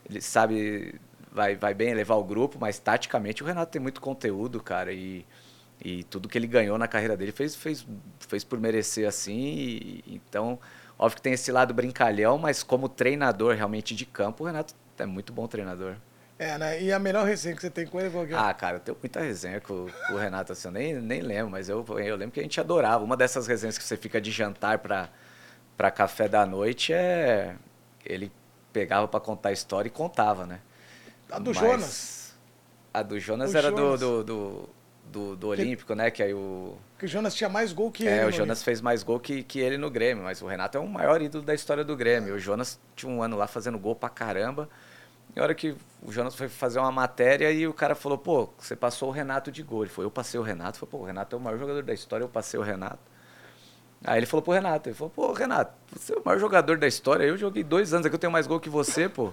ele 0.08 0.20
sabe, 0.20 0.94
vai, 1.32 1.56
vai 1.56 1.74
bem 1.74 1.94
levar 1.94 2.16
o 2.16 2.24
grupo, 2.24 2.58
mas 2.60 2.78
taticamente 2.78 3.42
o 3.42 3.46
Renato 3.46 3.72
tem 3.72 3.80
muito 3.80 4.00
conteúdo, 4.00 4.62
cara, 4.62 4.92
e, 4.92 5.24
e 5.84 6.04
tudo 6.04 6.28
que 6.28 6.36
ele 6.38 6.46
ganhou 6.46 6.76
na 6.78 6.88
carreira 6.88 7.16
dele 7.16 7.32
fez, 7.32 7.54
fez, 7.54 7.86
fez 8.20 8.44
por 8.44 8.58
merecer 8.60 9.06
assim. 9.08 9.38
e- 9.38 10.04
então, 10.06 10.58
óbvio 10.98 11.16
que 11.16 11.22
tem 11.22 11.32
esse 11.32 11.50
lado 11.52 11.72
brincalhão, 11.74 12.38
mas 12.38 12.62
como 12.62 12.88
treinador 12.88 13.54
realmente 13.54 13.94
de 13.94 14.04
campo, 14.06 14.44
o 14.44 14.46
Renato 14.46 14.74
é 14.98 15.06
muito 15.06 15.32
bom 15.32 15.46
treinador. 15.46 15.96
É, 16.38 16.56
né? 16.56 16.80
E 16.80 16.92
a 16.92 16.98
melhor 16.98 17.26
resenha 17.26 17.56
que 17.56 17.60
você 17.60 17.70
tem 17.70 17.84
com 17.84 18.00
ele, 18.00 18.10
qual 18.10 18.24
que 18.24 18.32
é? 18.32 18.36
Ah, 18.36 18.54
cara, 18.54 18.76
eu 18.76 18.80
tenho 18.80 18.96
muita 19.02 19.20
resenha 19.20 19.60
com, 19.60 19.88
com 20.06 20.14
o 20.14 20.16
Renato, 20.16 20.52
assim, 20.52 20.68
eu 20.68 20.72
nem, 20.72 20.94
nem 20.94 21.20
lembro, 21.20 21.50
mas 21.50 21.68
eu, 21.68 21.84
eu 21.98 22.16
lembro 22.16 22.30
que 22.30 22.38
a 22.38 22.42
gente 22.42 22.60
adorava. 22.60 23.02
Uma 23.02 23.16
dessas 23.16 23.48
resenhas 23.48 23.76
que 23.76 23.82
você 23.82 23.96
fica 23.96 24.20
de 24.20 24.30
jantar 24.30 24.78
pra, 24.78 25.08
pra 25.76 25.90
café 25.90 26.28
da 26.28 26.46
noite 26.46 26.92
é. 26.92 27.56
Ele 28.06 28.30
pegava 28.72 29.08
pra 29.08 29.18
contar 29.18 29.48
a 29.48 29.52
história 29.52 29.88
e 29.88 29.90
contava, 29.90 30.46
né? 30.46 30.60
A 31.30 31.40
do 31.40 31.50
Mas 31.50 31.58
Jonas. 31.58 32.34
A 32.94 33.02
do 33.02 33.18
Jonas 33.18 33.52
O 33.52 33.58
era 33.58 33.70
Jonas. 33.70 34.00
Do, 34.00 34.24
do, 34.24 34.68
do, 35.04 35.36
do, 35.36 35.48
Olímpico, 35.48 35.94
né? 35.94 36.08
Que 36.10 36.22
aí 36.22 36.32
o. 36.32 36.78
Que 36.98 37.06
o 37.06 37.08
Jonas 37.08 37.34
tinha 37.34 37.50
mais 37.50 37.72
gol 37.72 37.90
que 37.90 38.04
ele. 38.04 38.14
É, 38.14 38.24
o 38.24 38.30
Jonas 38.30 38.62
fez 38.62 38.80
mais 38.80 39.02
gol 39.02 39.18
que, 39.18 39.42
que 39.42 39.58
ele 39.58 39.76
no 39.76 39.90
Grêmio, 39.90 40.22
mas 40.22 40.40
o 40.40 40.46
Renato 40.46 40.78
é 40.78 40.80
o 40.80 40.86
maior 40.86 41.20
ídolo 41.20 41.44
da 41.44 41.54
história 41.54 41.84
do 41.84 41.96
Grêmio. 41.96 42.36
O 42.36 42.38
Jonas 42.38 42.78
tinha 42.94 43.10
um 43.10 43.20
ano 43.20 43.36
lá 43.36 43.48
fazendo 43.48 43.78
gol 43.78 43.96
pra 43.96 44.08
caramba. 44.08 44.68
E 45.36 45.40
a 45.40 45.42
hora 45.42 45.54
que 45.54 45.74
o 46.02 46.10
Jonas 46.10 46.34
foi 46.34 46.48
fazer 46.48 46.78
uma 46.78 46.90
matéria 46.90 47.50
e 47.52 47.66
o 47.66 47.72
cara 47.72 47.94
falou, 47.94 48.18
pô, 48.18 48.48
você 48.58 48.74
passou 48.74 49.08
o 49.08 49.12
Renato 49.12 49.50
de 49.52 49.62
gol. 49.62 49.82
Ele 49.84 49.90
falou, 49.90 50.06
eu 50.06 50.10
passei 50.10 50.38
o 50.38 50.42
Renato. 50.42 50.78
Falei, 50.78 50.90
pô, 50.90 50.98
o 50.98 51.04
Renato 51.04 51.36
é 51.36 51.38
o 51.38 51.42
maior 51.42 51.58
jogador 51.58 51.82
da 51.82 51.92
história, 51.94 52.24
eu 52.24 52.28
passei 52.28 52.58
o 52.58 52.62
Renato. 52.62 52.98
Aí 54.04 54.18
ele 54.18 54.26
falou 54.26 54.42
pro 54.42 54.52
Renato, 54.52 54.88
ele 54.88 54.96
falou, 54.96 55.10
pô, 55.10 55.32
Renato, 55.32 55.72
você 55.92 56.14
é 56.14 56.16
o 56.16 56.22
maior 56.24 56.38
jogador 56.38 56.78
da 56.78 56.86
história, 56.86 57.24
eu 57.24 57.36
joguei 57.36 57.64
dois 57.64 57.92
anos 57.92 58.06
aqui, 58.06 58.14
eu 58.14 58.18
tenho 58.18 58.32
mais 58.32 58.46
gol 58.46 58.60
que 58.60 58.68
você, 58.70 59.08
pô. 59.08 59.32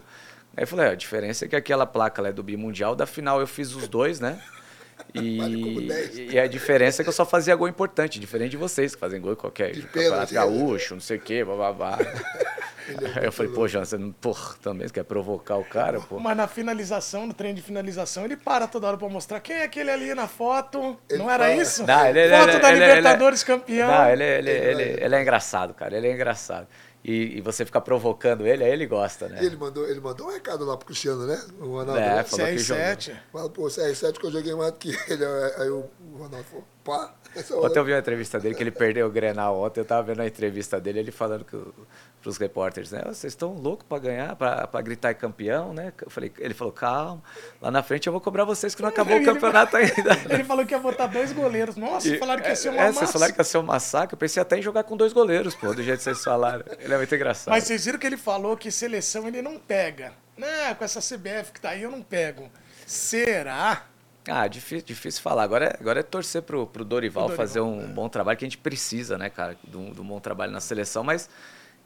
Aí 0.58 0.64
eu 0.64 0.68
falei, 0.68 0.88
é, 0.88 0.90
a 0.92 0.96
diferença 0.96 1.46
é 1.46 1.48
que 1.48 1.56
aquela 1.56 1.86
placa 1.86 2.22
lá 2.22 2.30
é 2.30 2.34
do 2.34 2.42
Bimundial, 2.42 2.96
da 2.96 3.06
final 3.06 3.40
eu 3.40 3.48
fiz 3.48 3.76
os 3.76 3.88
dois, 3.88 4.20
né? 4.20 4.42
Vale 5.14 5.84
E, 5.84 5.88
10. 5.88 6.18
e 6.34 6.40
a 6.40 6.48
diferença 6.48 7.02
é 7.02 7.04
que 7.04 7.10
eu 7.10 7.14
só 7.14 7.26
fazia 7.26 7.56
gol 7.56 7.68
importante, 7.68 8.20
diferente 8.20 8.52
de 8.52 8.58
vocês 8.58 8.96
que 8.96 9.00
fazem 9.00 9.20
gol 9.22 9.34
em 9.34 9.36
qualquer 9.36 9.72
De 9.72 9.82
campeonato 9.84 10.32
pênalti, 10.32 10.34
né? 10.34 10.40
gaúcho, 10.40 10.94
não 10.96 11.02
sei 11.02 11.18
o 11.18 11.22
quê, 11.22 11.44
bababá. 11.44 11.98
Aí 13.16 13.26
eu 13.26 13.32
falei, 13.32 13.52
pô, 13.52 13.68
João, 13.68 13.84
você 13.86 13.98
não, 13.98 14.12
porra, 14.12 14.56
também 14.62 14.88
você 14.88 14.94
quer 14.94 15.04
provocar 15.04 15.58
o 15.58 15.64
cara, 15.66 16.00
pô. 16.00 16.20
Mas 16.20 16.38
na 16.38 16.48
finalização, 16.48 17.26
no 17.28 17.34
treino 17.34 17.56
de 17.56 17.62
finalização, 17.62 18.26
ele 18.26 18.38
para 18.38 18.68
toda 18.68 18.88
hora 18.88 18.98
pra 18.98 19.10
mostrar 19.10 19.40
quem 19.40 19.56
é 19.56 19.64
aquele 19.64 19.90
ali 19.92 20.14
na 20.14 20.28
foto. 20.28 20.98
Ele 21.10 21.20
não 21.20 21.30
era 21.32 21.46
fala. 21.50 21.56
isso? 21.62 21.86
Não, 21.86 22.06
ele- 22.08 22.20
ele- 22.20 22.38
foto 22.38 22.50
ele- 22.50 22.60
da 22.60 22.72
ele- 22.72 22.80
Libertadores 22.86 23.42
ele- 23.42 23.48
campeão. 23.48 23.88
Não, 23.88 24.10
ele, 24.10 24.24
ele, 24.24 24.50
Ele 24.52 24.66
ele, 24.84 24.94
vai- 24.96 25.06
ele 25.06 25.16
é 25.16 25.22
engraçado, 25.22 25.74
cara. 25.74 25.96
Ele 25.98 26.08
é 26.08 26.14
engraçado. 26.14 26.68
E, 27.04 27.38
e 27.38 27.42
você 27.42 27.64
ficar 27.64 27.82
provocando 27.82 28.48
ele, 28.48 28.64
aí 28.64 28.72
ele 28.72 28.88
gosta, 28.88 29.28
né? 29.30 29.38
Ele 29.44 29.56
mandou, 29.56 29.88
ele 29.88 30.00
mandou 30.00 30.28
um 30.28 30.32
recado 30.32 30.66
lá 30.66 30.76
pro 30.76 30.88
Cristiano, 30.88 31.28
né? 31.28 31.40
O 31.60 31.66
Ronaldo. 31.68 32.00
É, 32.00 32.24
falou 32.24 32.48
que 32.48 32.58
jogou. 32.58 32.84
CR7. 32.84 33.14
Fala, 33.32 33.50
pô, 33.50 33.64
CR7 33.68 34.20
que 34.20 34.26
eu 34.26 34.32
joguei 34.32 34.56
mais 34.56 34.72
do 34.72 34.78
que 34.80 34.90
ele. 35.08 35.24
Aí 35.60 35.70
o 35.70 35.86
o 36.14 36.18
Ronaldo 36.18 36.44
falou, 36.46 36.66
pá. 36.86 37.14
Ontem 37.52 37.80
eu 37.80 37.84
vi 37.84 37.92
uma 37.92 38.00
entrevista 38.00 38.40
dele, 38.40 38.56
que 38.56 38.64
ele 38.64 38.72
perdeu 38.72 39.08
o 39.08 39.10
Grenal 39.10 39.60
ontem, 39.60 39.82
eu 39.82 39.86
tava 39.86 40.04
vendo 40.04 40.22
a 40.22 40.26
entrevista 40.26 40.80
dele, 40.80 41.00
ele 41.00 41.12
falando 41.12 41.44
que, 41.44 41.54
o- 41.54 41.74
pros 42.22 42.38
repórteres, 42.38 42.92
né? 42.92 43.02
"Ó, 43.06 43.10
Vocês 43.10 43.34
estão 43.34 43.54
loucos 43.54 43.86
pra 43.86 44.00
ganhar, 44.00 44.34
pra, 44.38 44.66
pra 44.66 44.82
gritar 44.82 45.14
campeão, 45.16 45.74
né? 45.74 45.92
Eu 46.02 46.10
falei, 46.10 46.32
ele 46.40 46.54
falou, 46.54 46.72
calma, 46.72 47.22
lá 47.62 47.70
na 47.70 47.84
frente 47.84 48.08
eu 48.08 48.14
vou 48.14 48.22
cobrar 48.22 48.46
vocês 48.46 48.74
que 48.74 48.82
não 48.82 48.88
acabou 48.88 49.16
o 49.16 49.18
Ele- 49.18 49.26
campeonato 49.26 49.76
ainda. 49.76 50.12
Ele 50.34 50.46
falou 50.46 50.66
que 50.66 50.74
ia 50.74 50.80
botar 50.80 51.08
dois 51.08 51.34
goleiros. 51.34 51.76
Nossa, 51.76 52.08
E- 52.08 52.18
falaram 52.18 52.42
que 52.42 52.48
ia 52.48 52.56
ser 52.56 52.70
uma 52.70 52.78
é, 52.82 52.86
massa. 52.86 53.00
vocês 53.00 53.12
falaram 53.12 53.34
que 53.34 53.42
ia 53.42 53.44
ser 53.44 53.58
um 53.58 53.64
massacre, 53.64 54.14
eu 54.14 54.18
pensei 54.18 54.42
até 54.42 54.58
em 54.58 54.62
jogar 54.62 54.84
com 54.86 54.96
dois 54.96 55.12
goleiros, 55.12 55.54
pô, 55.56 55.74
do 55.74 55.84
jeito 55.84 55.98
que 55.98 56.04
vocês 56.06 56.24
falaram. 56.24 56.64
Ele 56.80 56.94
é 56.94 56.98
muito 56.98 57.14
engraçado. 57.14 57.52
Mas 57.54 57.66
vocês 57.66 57.84
viram 57.84 58.00
que 58.00 58.08
ele 58.08 58.18
falou 58.18 58.56
que 58.56 58.72
seleção 58.72 59.28
ele 59.28 59.42
não 59.42 59.58
pega. 59.60 60.14
Não, 60.38 60.74
com 60.76 60.86
essa 60.86 61.02
CBF 61.02 61.52
que 61.52 61.60
tá 61.60 61.72
aí 61.72 61.84
eu 61.84 61.92
não 61.92 62.02
pego. 62.02 62.50
Será? 62.88 63.84
Ah, 64.28 64.48
difícil, 64.48 64.86
difícil 64.86 65.22
falar. 65.22 65.44
Agora 65.44 65.66
é, 65.66 65.78
agora 65.80 66.00
é 66.00 66.04
torcer 66.04 66.42
pro, 66.42 66.66
pro 66.68 66.84
Dorival, 66.84 67.26
Dorival, 67.28 67.46
fazer 67.48 67.60
um 67.62 67.88
bom 67.94 68.10
trabalho, 68.10 68.38
que 68.38 68.46
a 68.46 68.48
gente 68.48 68.58
precisa, 68.58 69.18
né, 69.18 69.30
cara, 69.30 69.58
de 69.64 69.78
um, 69.78 69.92
de 69.92 70.02
um 70.02 70.04
bom 70.08 70.20
trabalho 70.20 70.52
na 70.52 70.60
seleção, 70.60 71.04
mas 71.04 71.30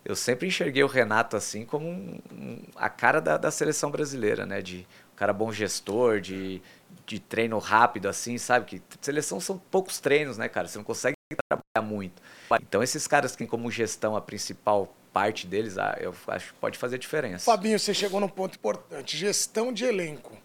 eu 0.05 0.15
sempre 0.15 0.47
enxerguei 0.47 0.81
o 0.83 0.87
Renato 0.87 1.35
assim 1.35 1.65
como 1.65 1.85
um- 1.87 2.19
um- 2.31 2.63
a 2.77 2.87
cara 2.89 3.19
da, 3.19 3.37
da 3.37 3.51
seleção 3.51 3.91
brasileira, 3.91 4.45
né? 4.45 4.61
De 4.61 4.87
um 5.13 5.15
cara 5.17 5.33
bom 5.33 5.51
gestor, 5.51 6.21
de, 6.21 6.61
de 7.05 7.19
treino 7.19 7.57
rápido, 7.59 8.07
assim, 8.07 8.37
sabe? 8.37 8.65
Que 8.65 8.81
seleção 9.01 9.39
são 9.41 9.57
poucos 9.57 9.99
treinos, 9.99 10.37
né, 10.37 10.47
cara? 10.47 10.67
Você 10.67 10.77
não 10.77 10.85
consegue 10.85 11.15
trabalhar 11.49 11.85
muito. 11.93 12.21
Então 12.61 12.81
esses 12.81 13.05
caras 13.05 13.33
que 13.33 13.39
têm 13.39 13.47
como 13.47 13.69
gestão 13.69 14.15
a 14.15 14.21
principal 14.21 14.95
parte 15.11 15.45
deles, 15.45 15.77
ah, 15.77 15.97
eu 15.99 16.15
acho 16.27 16.53
que 16.53 16.59
pode 16.59 16.77
fazer 16.77 16.97
diferença. 16.97 17.43
Fabinho, 17.45 17.77
você 17.77 17.93
chegou 17.93 18.19
num 18.21 18.29
ponto 18.29 18.55
importante. 18.55 19.17
Gestão 19.17 19.73
de 19.73 19.83
elenco. 19.83 20.37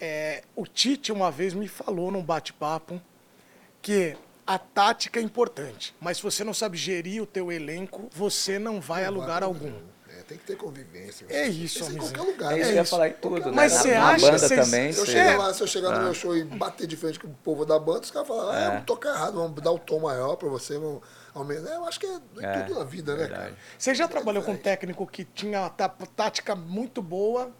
É, 0.00 0.42
o 0.56 0.66
Tite 0.66 1.12
uma 1.12 1.30
vez 1.30 1.54
me 1.54 1.68
falou 1.68 2.10
num 2.10 2.22
bate-papo 2.22 3.00
que 3.80 4.16
a 4.46 4.58
tática 4.58 5.18
é 5.20 5.22
importante, 5.22 5.94
mas 6.00 6.18
se 6.18 6.22
você 6.22 6.44
não 6.44 6.52
sabe 6.52 6.76
gerir 6.76 7.22
o 7.22 7.26
teu 7.26 7.50
elenco, 7.50 8.08
você 8.12 8.58
não 8.58 8.80
vai 8.80 9.04
a 9.04 9.10
lugar 9.10 9.42
algum. 9.42 9.72
É, 10.10 10.22
tem 10.22 10.36
que 10.38 10.44
ter 10.44 10.56
convivência. 10.56 11.26
É 11.30 11.46
isso, 11.46 11.80
Isso 11.80 11.92
em 11.92 11.96
qualquer 11.96 12.20
lugar. 12.22 12.52
É 12.52 12.60
isso 12.60 12.66
né? 12.66 12.66
que 12.66 12.70
eu 12.72 12.76
ia 12.76 12.84
falar 12.84 13.08
em 13.08 13.12
tudo, 13.14 13.46
né? 13.46 13.52
Mas 13.54 13.72
na, 13.72 13.78
você 13.80 13.94
na 13.94 14.06
acha 14.10 14.26
banda 14.26 14.32
que 14.40 14.46
vocês- 14.48 14.64
também. 14.70 14.92
Se 14.92 14.98
eu 15.00 15.06
você- 15.06 15.12
chegar 15.12 15.38
lá, 15.38 15.54
se 15.54 15.62
eu 15.62 15.66
chegar 15.66 15.90
no 15.90 15.96
Ah. 15.96 16.02
meu 16.02 16.14
show 16.14 16.36
e 16.36 16.44
bater 16.44 16.86
de 16.86 16.96
frente 16.96 17.18
com 17.18 17.26
o 17.28 17.34
povo 17.42 17.64
da 17.64 17.78
banda, 17.78 18.00
os 18.00 18.10
caras 18.10 18.28
falam, 18.28 18.50
ah, 18.50 18.58
É. 18.58 18.68
vamos 18.68 18.84
tocar 18.84 19.10
errado, 19.14 19.34
vamos 19.34 19.62
dar 19.62 19.72
o 19.72 19.78
tom 19.78 20.00
maior 20.00 20.36
pra 20.36 20.48
você, 20.48 20.78
vamos 20.78 21.02
aumentar. 21.34 21.70
É, 21.70 21.76
Eu 21.76 21.84
acho 21.86 21.98
que 21.98 22.06
é, 22.06 22.10
é 22.40 22.44
É, 22.44 22.60
tudo 22.62 22.78
na 22.78 22.84
vida, 22.84 23.12
né, 23.12 23.18
verdade. 23.20 23.42
cara? 23.42 23.56
Você 23.78 23.94
já 23.94 24.06
trabalhou 24.06 24.42
com 24.42 24.52
um 24.52 24.54
diferente. 24.54 24.78
técnico 24.78 25.06
que 25.06 25.24
tinha 25.24 25.60
uma 25.60 25.70
tá- 25.70 25.88
tática 25.88 26.54
muito 26.54 27.00
boa, 27.02 27.50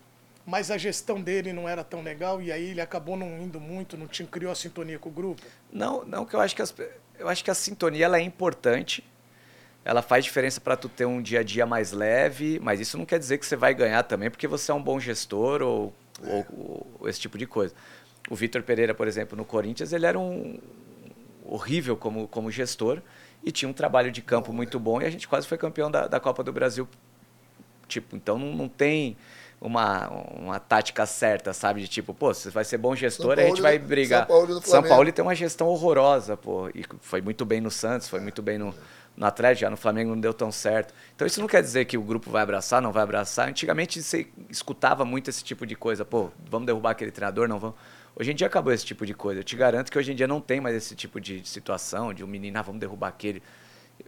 mas 0.46 0.70
a 0.70 0.76
gestão 0.78 1.20
dele 1.20 1.52
não 1.52 1.68
era 1.68 1.83
tão 1.83 2.02
legal 2.02 2.40
e 2.42 2.52
aí 2.52 2.70
ele 2.70 2.80
acabou 2.80 3.16
não 3.16 3.40
indo 3.42 3.59
muito, 3.61 3.96
não 3.96 4.07
tinha, 4.07 4.26
criou 4.28 4.52
a 4.52 4.54
sintonia 4.54 4.98
com 4.98 5.09
o 5.09 5.12
grupo? 5.12 5.42
Não, 5.72 6.04
não 6.04 6.24
que 6.24 6.35
eu 6.35 6.40
acho 6.40 6.54
que 6.54 6.62
as, 6.62 6.74
eu 7.18 7.28
acho 7.28 7.42
que 7.44 7.50
a 7.50 7.54
sintonia 7.54 8.04
ela 8.04 8.18
é 8.18 8.22
importante. 8.22 9.02
Ela 9.85 10.00
faz 10.00 10.24
diferença 10.24 10.61
para 10.61 10.76
tu 10.76 10.88
ter 10.88 11.04
um 11.04 11.20
dia 11.20 11.40
a 11.40 11.42
dia 11.42 11.66
mais 11.66 11.92
leve, 11.92 12.59
mas 12.62 12.80
isso 12.80 12.96
não 12.96 13.04
quer 13.04 13.18
dizer 13.18 13.37
que 13.38 13.44
você 13.44 13.54
vai 13.57 13.74
ganhar 13.74 14.02
também 14.02 14.30
porque 14.30 14.46
você 14.46 14.70
é 14.72 14.74
um 14.74 14.83
bom 14.83 14.98
gestor 14.98 15.61
ou, 15.62 15.92
ou- 16.22 16.46
ou 17.00 17.09
esse 17.09 17.20
tipo 17.20 17.37
de 17.37 17.46
coisa. 17.46 17.74
O 18.30 18.35
Vitor 18.35 18.62
Pereira, 18.62 18.94
por 18.94 19.07
exemplo, 19.07 19.37
no 19.37 19.44
Corinthians, 19.44 19.92
ele 19.92 20.07
era 20.07 20.18
um 20.18 20.59
horrível 21.44 21.96
como, 21.96 22.26
como 22.28 22.50
gestor 22.50 23.02
e 23.44 23.52
tinha 23.52 23.68
um 23.68 23.74
trabalho 23.74 24.11
de 24.11 24.22
campo 24.22 24.52
muito 24.54 24.80
bom 24.80 25.02
e 25.02 25.04
a 25.04 25.11
gente 25.11 25.28
quase 25.28 25.46
foi 25.46 25.59
campeão 25.59 25.90
da, 25.90 26.07
da 26.07 26.18
Copa 26.18 26.42
do 26.42 26.50
Brasil. 26.52 26.88
Tipo, 27.87 28.16
então 28.16 28.38
não, 28.38 28.54
não 28.57 28.68
tem 28.68 29.16
uma, 29.64 30.09
uma 30.37 30.61
tática 30.61 31.07
certa, 31.07 31.55
sabe? 31.55 31.81
De 31.81 31.88
tipo, 31.88 32.12
pô, 32.12 32.35
você 32.35 32.50
vai 32.50 32.64
ser 32.64 32.77
bom 32.77 32.94
gestor, 32.94 33.35
São 33.35 33.44
a 33.44 33.46
gente 33.46 33.46
Paulo 33.46 33.62
vai 33.62 33.79
brigar. 33.79 34.27
São 34.27 34.37
Paulo 34.37 34.61
São. 34.61 34.83
Paulo 34.83 35.11
tem 35.12 35.24
uma 35.24 35.35
gestão 35.35 35.68
horrorosa, 35.68 36.37
pô. 36.37 36.68
E 36.68 36.85
foi 37.00 37.22
muito 37.22 37.46
bem 37.46 37.62
no 37.62 37.70
Santos, 37.70 38.07
foi 38.07 38.21
muito 38.21 38.42
bem 38.42 38.58
no, 38.58 38.75
no 39.17 39.25
Atlético, 39.25 39.62
já 39.62 39.71
no 39.71 39.77
Flamengo 39.79 40.10
não 40.10 40.21
deu 40.21 40.35
tão 40.35 40.52
certo. 40.52 40.92
Então 41.17 41.27
isso 41.27 41.40
não 41.40 41.48
quer 41.48 41.62
dizer 41.62 41.87
que 41.87 41.96
o 41.96 42.02
grupo 42.02 42.31
vai 42.31 42.42
abraçar, 42.42 42.83
não 42.83 42.92
vai 42.92 43.02
abraçar. 43.02 43.48
Antigamente 43.48 44.02
você 44.02 44.27
escutava 44.50 45.02
muito 45.02 45.31
esse 45.31 45.42
tipo 45.42 45.67
de 45.67 45.75
coisa, 45.75 46.04
pô, 46.04 46.31
vamos 46.50 46.67
derrubar 46.67 46.90
aquele 46.90 47.10
treinador, 47.10 47.48
não 47.48 47.58
vamos. 47.58 47.77
Hoje 48.15 48.33
em 48.33 48.35
dia 48.35 48.46
acabou 48.46 48.71
esse 48.71 48.85
tipo 48.85 49.06
de 49.06 49.15
coisa. 49.15 49.40
Eu 49.40 49.44
te 49.44 49.56
garanto 49.56 49.90
que 49.90 49.98
hoje 49.98 50.12
em 50.12 50.15
dia 50.15 50.29
não 50.29 50.42
tem 50.42 50.60
mais 50.60 50.77
esse 50.77 50.94
tipo 50.94 51.19
de 51.19 51.42
situação, 51.48 52.12
de 52.12 52.23
um 52.23 52.27
menino, 52.27 52.58
ah, 52.58 52.62
vamos 52.62 52.81
derrubar 52.81 53.08
aquele. 53.08 53.42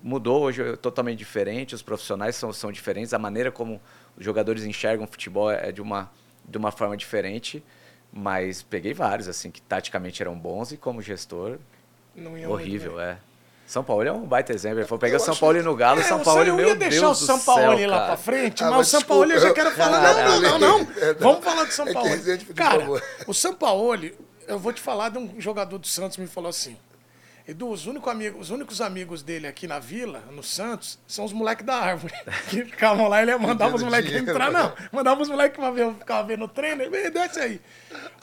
Mudou 0.02 0.42
hoje 0.42 0.62
é 0.62 0.76
totalmente 0.76 1.18
diferente, 1.18 1.74
os 1.74 1.82
profissionais 1.82 2.36
são, 2.36 2.52
são 2.52 2.70
diferentes, 2.70 3.12
a 3.14 3.18
maneira 3.18 3.50
como 3.50 3.80
os 4.16 4.24
jogadores 4.24 4.64
enxergam 4.64 5.04
o 5.04 5.08
futebol 5.08 5.50
é 5.50 5.72
de 5.72 5.80
uma, 5.82 6.10
de 6.44 6.56
uma 6.58 6.70
forma 6.70 6.96
diferente. 6.96 7.62
Mas 8.12 8.62
peguei 8.62 8.94
vários, 8.94 9.28
assim, 9.28 9.50
que 9.50 9.60
taticamente 9.60 10.22
eram 10.22 10.34
bons 10.38 10.72
e 10.72 10.76
como 10.76 11.02
gestor, 11.02 11.58
Não 12.14 12.36
ia 12.38 12.48
horrível, 12.48 12.92
bem. 12.96 13.04
é. 13.04 13.18
São 13.66 13.82
Paulo 13.82 14.04
é 14.04 14.12
um 14.12 14.24
baita 14.24 14.52
exemplo. 14.52 14.78
Ele 14.78 14.86
falou, 14.86 15.04
o 15.16 15.18
São 15.18 15.34
Paulo 15.36 15.56
que- 15.58 15.62
no 15.64 15.74
Galo, 15.74 16.00
É, 16.00 16.04
São 16.04 16.20
o 16.20 16.24
Paulo, 16.24 16.44
eu 16.44 16.54
meu 16.56 16.68
ia 16.68 16.76
deixar 16.76 17.00
Deus 17.00 17.20
o 17.20 17.26
São 17.26 17.40
Paulo 17.40 17.76
céu, 17.76 17.90
lá 17.90 17.96
cara. 17.96 18.06
pra 18.06 18.16
frente, 18.16 18.62
Ah, 18.62 18.66
mas 18.66 18.74
o 18.74 18.78
mas 18.78 18.88
São 18.88 19.02
Paulo 19.02 19.32
eu 19.32 19.40
já 19.40 19.52
quero 19.52 19.70
falar. 19.72 20.00
caralho. 20.00 20.40
Não, 20.40 20.40
não, 20.40 20.58
não, 20.58 20.78
não. 20.84 20.92
É, 21.02 21.12
não. 21.14 21.18
Vamos 21.18 21.44
falar 21.44 21.64
do 21.64 21.72
São 21.72 21.88
É 21.88 21.92
Paulo. 21.92 22.10
Cara, 22.54 22.86
o 23.26 23.34
São 23.34 23.52
Paulo, 23.54 23.98
eu 24.46 24.58
vou 24.58 24.72
te 24.72 24.80
falar 24.80 25.08
de 25.08 25.18
um 25.18 25.40
jogador 25.40 25.78
do 25.78 25.86
Santos 25.86 26.16
me 26.16 26.28
falou 26.28 26.48
assim. 26.48 26.76
Edu, 27.48 27.68
os, 27.70 27.86
único 27.86 28.10
amigo, 28.10 28.40
os 28.40 28.50
únicos 28.50 28.80
amigos 28.80 29.22
dele 29.22 29.46
aqui 29.46 29.68
na 29.68 29.78
vila, 29.78 30.20
no 30.32 30.42
Santos, 30.42 30.98
são 31.06 31.24
os 31.24 31.32
moleques 31.32 31.64
da 31.64 31.76
árvore. 31.76 32.12
Que 32.50 32.64
ficavam 32.64 33.06
lá, 33.06 33.22
ele 33.22 33.30
ia 33.30 33.38
mandar 33.38 33.72
os 33.72 33.82
moleques 33.84 34.12
entrar, 34.12 34.50
né? 34.50 34.58
não. 34.60 34.72
Mandava 34.90 35.22
os 35.22 35.28
moleques 35.28 35.56
pra 35.56 35.70
ver, 35.70 35.92
ficava 35.94 36.26
vendo 36.26 36.44
o 36.44 36.48
treino, 36.48 36.82
ele 36.82 37.08
desce 37.10 37.38
aí. 37.38 37.60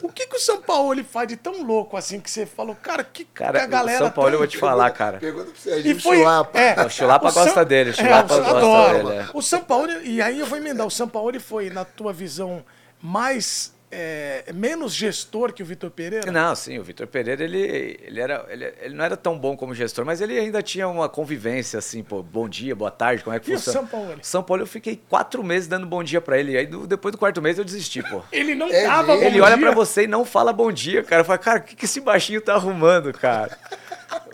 O 0.02 0.10
que, 0.12 0.26
que 0.26 0.36
o 0.36 0.40
São 0.40 0.60
Paulo 0.60 0.92
ele 0.92 1.02
faz 1.04 1.26
de 1.26 1.36
tão 1.36 1.62
louco 1.62 1.96
assim 1.96 2.20
que 2.20 2.30
você 2.30 2.44
falou, 2.44 2.74
cara, 2.76 3.02
que, 3.02 3.24
Cara, 3.24 3.60
que 3.60 3.64
a 3.64 3.66
galera. 3.66 3.98
o 3.98 4.02
São 4.04 4.10
Paulo 4.10 4.28
eu 4.28 4.32
tem? 4.32 4.38
vou 4.40 4.46
te 4.46 4.58
falar, 4.58 4.90
cara. 4.90 5.18
Pergunta 5.18 5.50
pro 5.52 5.58
Serginho 5.60 5.96
E 5.96 6.00
foi. 6.00 6.18
Chulapa. 6.18 6.58
É, 6.60 6.84
O 6.84 6.90
Chulapa 6.90 7.30
São- 7.30 7.44
gosta 7.44 7.64
dele, 7.64 7.90
o 7.90 7.92
é, 7.92 7.94
Chulapa 7.96 8.34
o- 8.34 8.38
gosta 8.38 8.56
adoro. 8.58 9.06
dele, 9.08 9.18
é. 9.20 9.26
O 9.32 9.40
São 9.40 9.62
Paulo, 9.64 9.90
e 10.02 10.20
aí 10.20 10.38
eu 10.38 10.46
vou 10.46 10.58
emendar, 10.58 10.86
o 10.86 10.90
São 10.90 11.08
Paulo 11.08 11.40
foi, 11.40 11.70
na 11.70 11.84
tua 11.86 12.12
visão, 12.12 12.62
mais. 13.00 13.73
É, 13.96 14.52
menos 14.52 14.92
gestor 14.94 15.52
que 15.52 15.62
o 15.62 15.66
Vitor 15.66 15.90
Pereira? 15.90 16.30
Não, 16.32 16.54
sim, 16.54 16.78
o 16.78 16.82
Vitor 16.82 17.06
Pereira, 17.06 17.44
ele, 17.44 17.98
ele, 18.02 18.20
era, 18.20 18.44
ele, 18.48 18.72
ele 18.80 18.94
não 18.94 19.04
era 19.04 19.16
tão 19.16 19.38
bom 19.38 19.56
como 19.56 19.74
gestor, 19.74 20.04
mas 20.04 20.20
ele 20.20 20.38
ainda 20.38 20.62
tinha 20.62 20.88
uma 20.88 21.08
convivência, 21.08 21.78
assim, 21.78 22.02
pô, 22.02 22.22
bom 22.22 22.48
dia, 22.48 22.74
boa 22.74 22.90
tarde, 22.90 23.22
como 23.22 23.36
é 23.36 23.40
que 23.40 23.50
E 23.50 23.54
o 23.54 23.58
funciona. 23.58 23.78
São 23.78 23.86
Paulo? 23.86 24.18
São 24.22 24.42
Paulo 24.42 24.62
eu 24.62 24.66
fiquei 24.66 25.00
quatro 25.08 25.42
meses 25.44 25.68
dando 25.68 25.86
bom 25.86 26.02
dia 26.02 26.20
pra 26.20 26.38
ele, 26.38 26.56
aí 26.56 26.66
depois 26.86 27.12
do 27.12 27.18
quarto 27.18 27.40
mês 27.40 27.56
eu 27.58 27.64
desisti, 27.64 28.02
pô. 28.02 28.22
Ele 28.32 28.54
não 28.54 28.68
É 28.68 28.84
tava 28.86 29.06
mesmo? 29.08 29.20
bom 29.20 29.26
Ele 29.26 29.40
olha 29.40 29.56
dia. 29.56 29.66
pra 29.66 29.74
você 29.74 30.04
e 30.04 30.06
não 30.06 30.24
fala 30.24 30.52
bom 30.52 30.72
dia, 30.72 31.02
cara. 31.04 31.20
Eu 31.22 31.24
falei, 31.24 31.42
cara, 31.42 31.58
o 31.60 31.62
que, 31.62 31.76
que 31.76 31.84
esse 31.84 32.00
baixinho 32.00 32.40
tá 32.40 32.54
arrumando, 32.54 33.12
cara? 33.12 33.56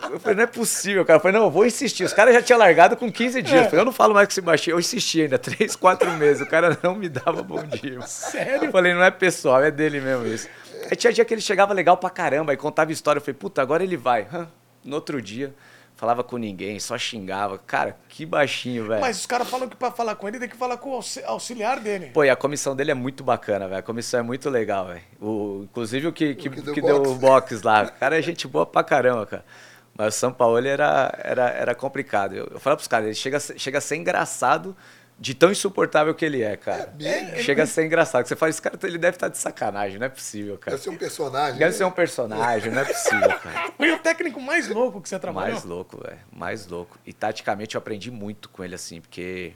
Eu 0.09 0.19
falei, 0.19 0.35
não 0.37 0.43
é 0.43 0.47
possível, 0.47 1.05
cara. 1.05 1.17
Eu 1.17 1.21
falei, 1.21 1.37
não, 1.37 1.45
eu 1.45 1.51
vou 1.51 1.65
insistir. 1.65 2.03
Os 2.03 2.13
caras 2.13 2.33
já 2.33 2.41
tinham 2.41 2.57
largado 2.59 2.95
com 2.97 3.11
15 3.11 3.41
dias. 3.41 3.61
É. 3.61 3.65
Eu 3.65 3.69
falei, 3.69 3.79
eu 3.81 3.85
não 3.85 3.91
falo 3.93 4.13
mais 4.13 4.27
com 4.27 4.31
esse 4.31 4.41
baixinho. 4.41 4.75
Eu 4.75 4.79
insisti 4.79 5.21
ainda, 5.21 5.37
3, 5.39 5.75
4 5.75 6.11
meses. 6.11 6.41
O 6.41 6.49
cara 6.49 6.77
não 6.81 6.95
me 6.95 7.07
dava 7.09 7.43
bom 7.43 7.63
dia. 7.63 8.01
Sério? 8.01 8.65
Eu 8.65 8.71
falei, 8.71 8.93
não 8.93 9.03
é 9.03 9.11
pessoal, 9.11 9.61
é 9.63 9.69
dele 9.71 9.99
mesmo 10.01 10.25
isso. 10.27 10.47
Aí 10.89 10.95
tinha 10.97 11.13
dia 11.13 11.23
que 11.23 11.33
ele 11.33 11.41
chegava 11.41 11.73
legal 11.73 11.97
pra 11.97 12.09
caramba 12.09 12.53
e 12.53 12.57
contava 12.57 12.91
história. 12.91 13.19
Eu 13.19 13.21
falei, 13.21 13.35
puta, 13.35 13.61
agora 13.61 13.83
ele 13.83 13.95
vai. 13.97 14.27
Hã? 14.33 14.47
No 14.83 14.95
outro 14.95 15.21
dia, 15.21 15.53
falava 15.95 16.23
com 16.23 16.35
ninguém, 16.37 16.79
só 16.79 16.97
xingava. 16.97 17.59
Cara, 17.59 17.95
que 18.09 18.25
baixinho, 18.25 18.87
velho. 18.87 18.99
Mas 18.99 19.19
os 19.19 19.25
caras 19.27 19.47
falam 19.47 19.69
que 19.69 19.75
pra 19.75 19.91
falar 19.91 20.15
com 20.15 20.27
ele 20.27 20.39
tem 20.39 20.49
que 20.49 20.57
falar 20.57 20.77
com 20.77 20.89
o 20.89 20.93
auxi- 20.95 21.23
auxiliar 21.23 21.79
dele. 21.79 22.07
Pô, 22.07 22.23
e 22.23 22.29
a 22.31 22.35
comissão 22.35 22.75
dele 22.75 22.89
é 22.89 22.95
muito 22.95 23.23
bacana, 23.23 23.67
velho. 23.67 23.79
A 23.79 23.83
comissão 23.83 24.19
é 24.19 24.23
muito 24.23 24.49
legal, 24.49 24.87
velho. 24.87 25.01
O- 25.21 25.61
Inclusive 25.65 26.07
o 26.07 26.11
que, 26.11 26.33
que, 26.33 26.49
que 26.49 26.61
deu 26.61 26.73
que 26.73 26.81
deu 26.81 26.97
boxe. 26.97 27.11
o 27.11 27.15
box 27.15 27.61
lá. 27.61 27.83
O 27.83 27.91
cara 27.99 28.17
é 28.17 28.21
gente 28.23 28.47
boa 28.47 28.65
pra 28.65 28.83
caramba, 28.83 29.25
cara. 29.27 29.45
Mas 29.97 30.15
o 30.15 30.17
São 30.19 30.31
Paulo 30.31 30.57
era, 30.65 31.13
era, 31.23 31.49
era 31.49 31.75
complicado. 31.75 32.33
Eu, 32.33 32.47
eu 32.51 32.59
falo 32.59 32.75
pros 32.77 32.87
caras, 32.87 33.05
ele 33.07 33.15
chega, 33.15 33.37
a 33.37 33.39
ser- 33.39 33.59
chega 33.59 33.77
a 33.77 33.81
ser 33.81 33.95
engraçado 33.97 34.75
de 35.19 35.35
tão 35.35 35.51
insuportável 35.51 36.15
que 36.15 36.25
ele 36.25 36.41
é, 36.41 36.57
cara. 36.57 36.91
mesmo? 36.97 37.37
chega 37.43 37.61
a 37.61 37.67
ser 37.67 37.85
engraçado. 37.85 38.25
Você 38.25 38.35
fala, 38.35 38.49
esse 38.49 38.61
cara 38.61 38.75
ele 38.83 38.97
deve 38.97 39.17
estar 39.17 39.27
de 39.27 39.37
sacanagem, 39.37 39.99
não 39.99 40.07
é 40.07 40.09
possível, 40.09 40.57
cara. 40.57 40.71
Deve 40.75 40.83
ser 40.83 40.89
um 40.89 40.97
personagem. 40.97 41.59
Deve 41.59 41.71
né? 41.71 41.77
ser 41.77 41.83
um 41.83 41.91
personagem, 41.91 42.71
não 42.71 42.81
é 42.81 42.85
possível, 42.85 43.39
cara. 43.39 43.71
Foi 43.77 43.91
o 43.91 43.99
técnico 43.99 44.41
mais 44.41 44.67
louco 44.67 44.99
que 44.99 45.07
você 45.07 45.19
trabalhou. 45.19 45.51
Mais 45.51 45.63
louco, 45.63 46.01
velho. 46.03 46.19
Mais 46.31 46.65
louco. 46.65 46.97
E 47.05 47.13
taticamente 47.13 47.75
eu 47.75 47.79
aprendi 47.79 48.09
muito 48.09 48.49
com 48.49 48.63
ele, 48.63 48.73
assim, 48.73 48.99
porque 48.99 49.53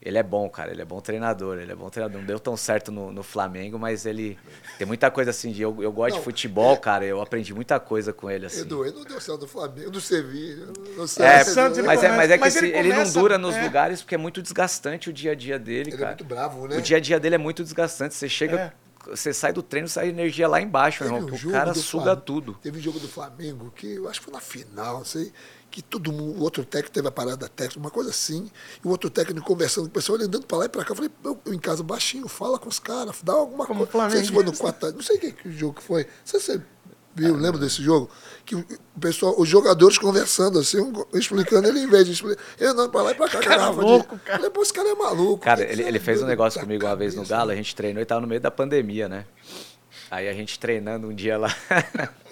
ele 0.00 0.16
é 0.16 0.22
bom, 0.22 0.48
cara. 0.48 0.70
Ele 0.70 0.80
é 0.80 0.84
bom 0.84 1.00
treinador. 1.00 1.58
Ele 1.58 1.72
é 1.72 1.74
bom 1.74 1.90
treinador. 1.90 2.20
Não 2.20 2.26
deu 2.26 2.38
tão 2.38 2.56
certo 2.56 2.92
no, 2.92 3.12
no 3.12 3.22
Flamengo, 3.22 3.78
mas 3.78 4.06
ele 4.06 4.38
tem 4.78 4.86
muita 4.86 5.10
coisa 5.10 5.30
assim. 5.30 5.50
De, 5.52 5.62
eu, 5.62 5.76
eu 5.82 5.90
gosto 5.92 6.12
Não, 6.12 6.18
de 6.18 6.24
futebol, 6.24 6.76
cara. 6.76 7.04
Eu 7.04 7.20
aprendi 7.20 7.52
muita 7.52 7.80
coisa 7.80 8.12
com 8.12 8.30
ele, 8.30 8.46
assim. 8.46 8.60
Edu, 8.60 8.84
ele 8.86 8.94
não 8.96 9.04
deu 9.04 9.20
certo 9.20 9.40
do 9.40 9.48
Flamengo, 9.48 9.90
do 9.90 10.00
Sevilha. 10.00 10.66
No 10.96 11.04
É, 11.24 11.44
Santos, 11.44 11.78
ele 11.78 11.86
mas, 11.86 12.02
é, 12.04 12.08
mas 12.16 12.30
é 12.30 12.34
que 12.38 12.40
mas 12.44 12.56
esse- 12.56 12.66
ele 12.66 12.76
ele, 12.78 12.90
começa- 12.90 13.12
não 13.14 13.22
dura 13.22 13.38
nos 13.38 13.54
é. 13.56 13.62
lugares 13.62 14.00
porque 14.02 14.14
é 14.14 14.18
muito 14.18 14.40
desgastante 14.40 15.10
o 15.10 15.12
dia 15.12 15.32
a 15.32 15.34
dia 15.34 15.58
dele, 15.58 15.90
Ele 15.90 15.96
é 15.96 15.98
cara. 15.98 16.10
muito 16.10 16.24
bravo, 16.24 16.68
né? 16.68 16.76
O 16.76 16.80
dia 16.82 16.96
a 16.96 17.00
dia 17.00 17.18
dele 17.18 17.34
é 17.34 17.38
muito 17.38 17.62
desgastante. 17.62 18.14
Você 18.14 18.28
chega, 18.28 18.56
É. 18.56 18.72
você 19.10 19.32
sai 19.32 19.52
do 19.52 19.62
treino, 19.62 19.88
sai 19.88 20.08
energia 20.08 20.46
lá 20.48 20.60
embaixo, 20.60 21.02
meu 21.04 21.12
Teve 21.12 21.24
irmão. 21.24 21.32
um 21.32 21.34
O 21.34 21.38
jogo 21.38 21.52
cara 21.52 21.74
suga 21.74 22.02
Flamengo- 22.04 22.22
tudo. 22.24 22.58
Teve 22.62 22.78
um 22.78 22.82
jogo 22.82 22.98
do 22.98 23.08
Flamengo 23.08 23.72
que 23.74 23.94
eu 23.94 24.08
acho 24.08 24.20
que 24.20 24.24
foi 24.26 24.34
na 24.34 24.40
final, 24.40 24.98
não 24.98 25.04
sei, 25.04 25.32
que 25.70 25.82
todo 25.82 26.10
mundo, 26.12 26.38
o 26.38 26.42
outro 26.42 26.64
técnico 26.64 26.94
teve 26.94 27.08
a 27.08 27.10
parada 27.10 27.48
técnica, 27.48 27.78
uma 27.78 27.90
coisa 27.90 28.10
assim, 28.10 28.50
e 28.82 28.86
o 28.86 28.90
outro 28.90 29.10
técnico 29.10 29.46
conversando 29.46 29.84
com 29.84 29.90
o 29.90 29.92
pessoal, 29.92 30.16
ele 30.16 30.24
andando 30.24 30.46
pra 30.46 30.58
lá 30.58 30.64
e 30.64 30.68
pra 30.68 30.82
cá. 30.84 30.92
Eu 30.92 30.96
falei, 30.96 31.10
eu, 31.24 31.40
eu 31.44 31.54
em 31.54 31.58
casa 31.58 31.82
baixinho, 31.82 32.26
fala 32.28 32.58
com 32.58 32.68
os 32.68 32.78
caras, 32.78 33.16
dá 33.22 33.32
alguma 33.34 33.66
Como 33.66 33.86
coisa. 33.86 34.04
Não 34.04 34.10
sei 34.10 34.24
se 34.24 34.32
foi 34.32 34.44
no 34.44 34.56
quarto, 34.56 34.92
não 34.92 35.02
sei 35.02 35.18
que, 35.18 35.32
que 35.32 35.50
jogo 35.52 35.74
que 35.74 35.82
foi. 35.82 36.04
Não 36.04 36.10
sei 36.24 36.40
se 36.40 36.62
viu, 37.20 37.36
lembra 37.36 37.58
desse 37.58 37.82
jogo? 37.82 38.10
Que 38.44 38.54
o 38.54 38.64
pessoal, 39.00 39.34
os 39.38 39.48
jogadores 39.48 39.98
conversando 39.98 40.58
assim, 40.58 40.80
um 40.80 41.04
explicando, 41.12 41.68
ele 41.68 41.80
em 41.80 41.86
vez 41.86 42.06
de 42.06 42.12
explicar, 42.12 42.42
ele 42.58 42.70
andando 42.70 42.90
pra 42.90 43.02
lá 43.02 43.10
e 43.12 43.14
pra 43.14 43.28
cá, 43.28 43.40
Cara 43.40 43.56
garrafa 43.56 43.80
louco, 43.80 44.16
de. 44.16 44.22
cara. 44.22 44.50
Pô, 44.50 44.62
esse 44.62 44.72
cara 44.72 44.88
é 44.88 44.94
maluco. 44.94 45.38
Cara, 45.38 45.62
ele, 45.62 45.82
ele 45.82 45.96
é 45.98 46.00
fez 46.00 46.22
um 46.22 46.26
negócio 46.26 46.60
comigo 46.60 46.86
uma 46.86 46.96
vez 46.96 47.14
no 47.14 47.22
cabeça, 47.22 47.36
Galo, 47.36 47.50
a 47.50 47.54
gente 47.54 47.74
treinou 47.74 48.02
e 48.02 48.06
tava 48.06 48.20
no 48.20 48.26
meio 48.26 48.40
da 48.40 48.50
pandemia, 48.50 49.08
né? 49.08 49.24
Aí 50.10 50.28
a 50.28 50.32
gente 50.32 50.58
treinando 50.58 51.08
um 51.08 51.14
dia 51.14 51.36
lá. 51.36 51.54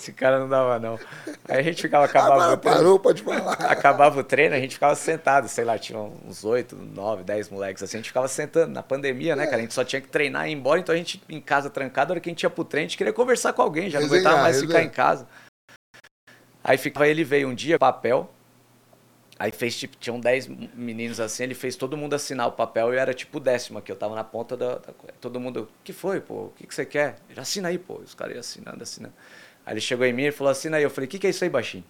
Esse 0.00 0.14
cara 0.14 0.38
não 0.38 0.48
dava, 0.48 0.78
não. 0.78 0.98
Aí 1.46 1.58
a 1.58 1.62
gente 1.62 1.82
ficava, 1.82 2.06
acabava 2.06 2.34
Agora 2.36 2.54
o 2.54 2.56
treino, 2.56 2.78
parou, 2.78 2.98
pode 2.98 3.22
falar. 3.22 3.52
acabava 3.52 4.20
o 4.20 4.24
treino, 4.24 4.54
a 4.54 4.58
gente 4.58 4.72
ficava 4.72 4.94
sentado, 4.94 5.46
sei 5.46 5.62
lá, 5.62 5.78
tinha 5.78 5.98
uns 5.98 6.42
8, 6.42 6.74
9, 6.74 7.22
10 7.22 7.50
moleques 7.50 7.82
assim, 7.82 7.98
a 7.98 8.00
gente 8.00 8.08
ficava 8.08 8.26
sentando. 8.26 8.72
Na 8.72 8.82
pandemia, 8.82 9.36
né, 9.36 9.44
cara? 9.44 9.58
A 9.58 9.60
gente 9.60 9.74
só 9.74 9.84
tinha 9.84 10.00
que 10.00 10.08
treinar 10.08 10.48
e 10.48 10.52
ir 10.52 10.54
embora, 10.54 10.80
então 10.80 10.94
a 10.94 10.96
gente 10.96 11.22
em 11.28 11.38
casa 11.38 11.68
trancado, 11.68 12.12
a 12.12 12.14
hora 12.14 12.20
que 12.20 12.30
a 12.30 12.32
gente 12.32 12.42
ia 12.42 12.48
pro 12.48 12.64
treino, 12.64 12.86
a 12.86 12.88
gente 12.88 12.96
queria 12.96 13.12
conversar 13.12 13.52
com 13.52 13.60
alguém, 13.60 13.90
já 13.90 14.00
não 14.00 14.08
Resenhar, 14.08 14.32
aguentava 14.32 14.42
mais 14.42 14.56
ficar 14.58 14.78
resenhar. 14.78 14.86
em 14.86 14.96
casa. 14.96 15.28
Aí 16.64 16.78
ficava, 16.78 17.06
ele 17.06 17.22
veio 17.22 17.46
um 17.46 17.54
dia, 17.54 17.78
papel, 17.78 18.30
Aí 19.40 19.50
fez, 19.50 19.74
tipo, 19.74 19.96
tinham 19.96 20.20
10 20.20 20.48
meninos 20.74 21.18
assim, 21.18 21.44
ele 21.44 21.54
fez 21.54 21.74
todo 21.74 21.96
mundo 21.96 22.12
assinar 22.12 22.46
o 22.46 22.52
papel 22.52 22.92
e 22.92 22.96
eu 22.96 23.00
era 23.00 23.14
tipo 23.14 23.38
o 23.38 23.40
décimo 23.40 23.78
aqui, 23.78 23.90
eu 23.90 23.96
tava 23.96 24.14
na 24.14 24.22
ponta 24.22 24.54
da. 24.54 24.74
da 24.74 24.92
todo 25.18 25.40
mundo, 25.40 25.62
o 25.62 25.68
que 25.82 25.94
foi, 25.94 26.20
pô? 26.20 26.34
O 26.44 26.52
que, 26.54 26.66
que 26.66 26.74
você 26.74 26.84
quer? 26.84 27.16
Ele 27.30 27.40
assina 27.40 27.68
aí, 27.68 27.78
pô. 27.78 27.94
Os 27.94 28.12
caras 28.14 28.34
iam 28.34 28.40
assinando, 28.40 28.82
assinando. 28.82 29.14
Aí 29.64 29.74
ele 29.74 29.80
chegou 29.80 30.06
em 30.06 30.12
mim 30.12 30.24
e 30.24 30.32
falou, 30.32 30.50
assina 30.50 30.76
aí. 30.76 30.82
Eu 30.82 30.90
falei, 30.90 31.06
o 31.06 31.10
que, 31.10 31.18
que 31.18 31.26
é 31.26 31.30
isso 31.30 31.44
aí, 31.44 31.50
baixinho? 31.50 31.84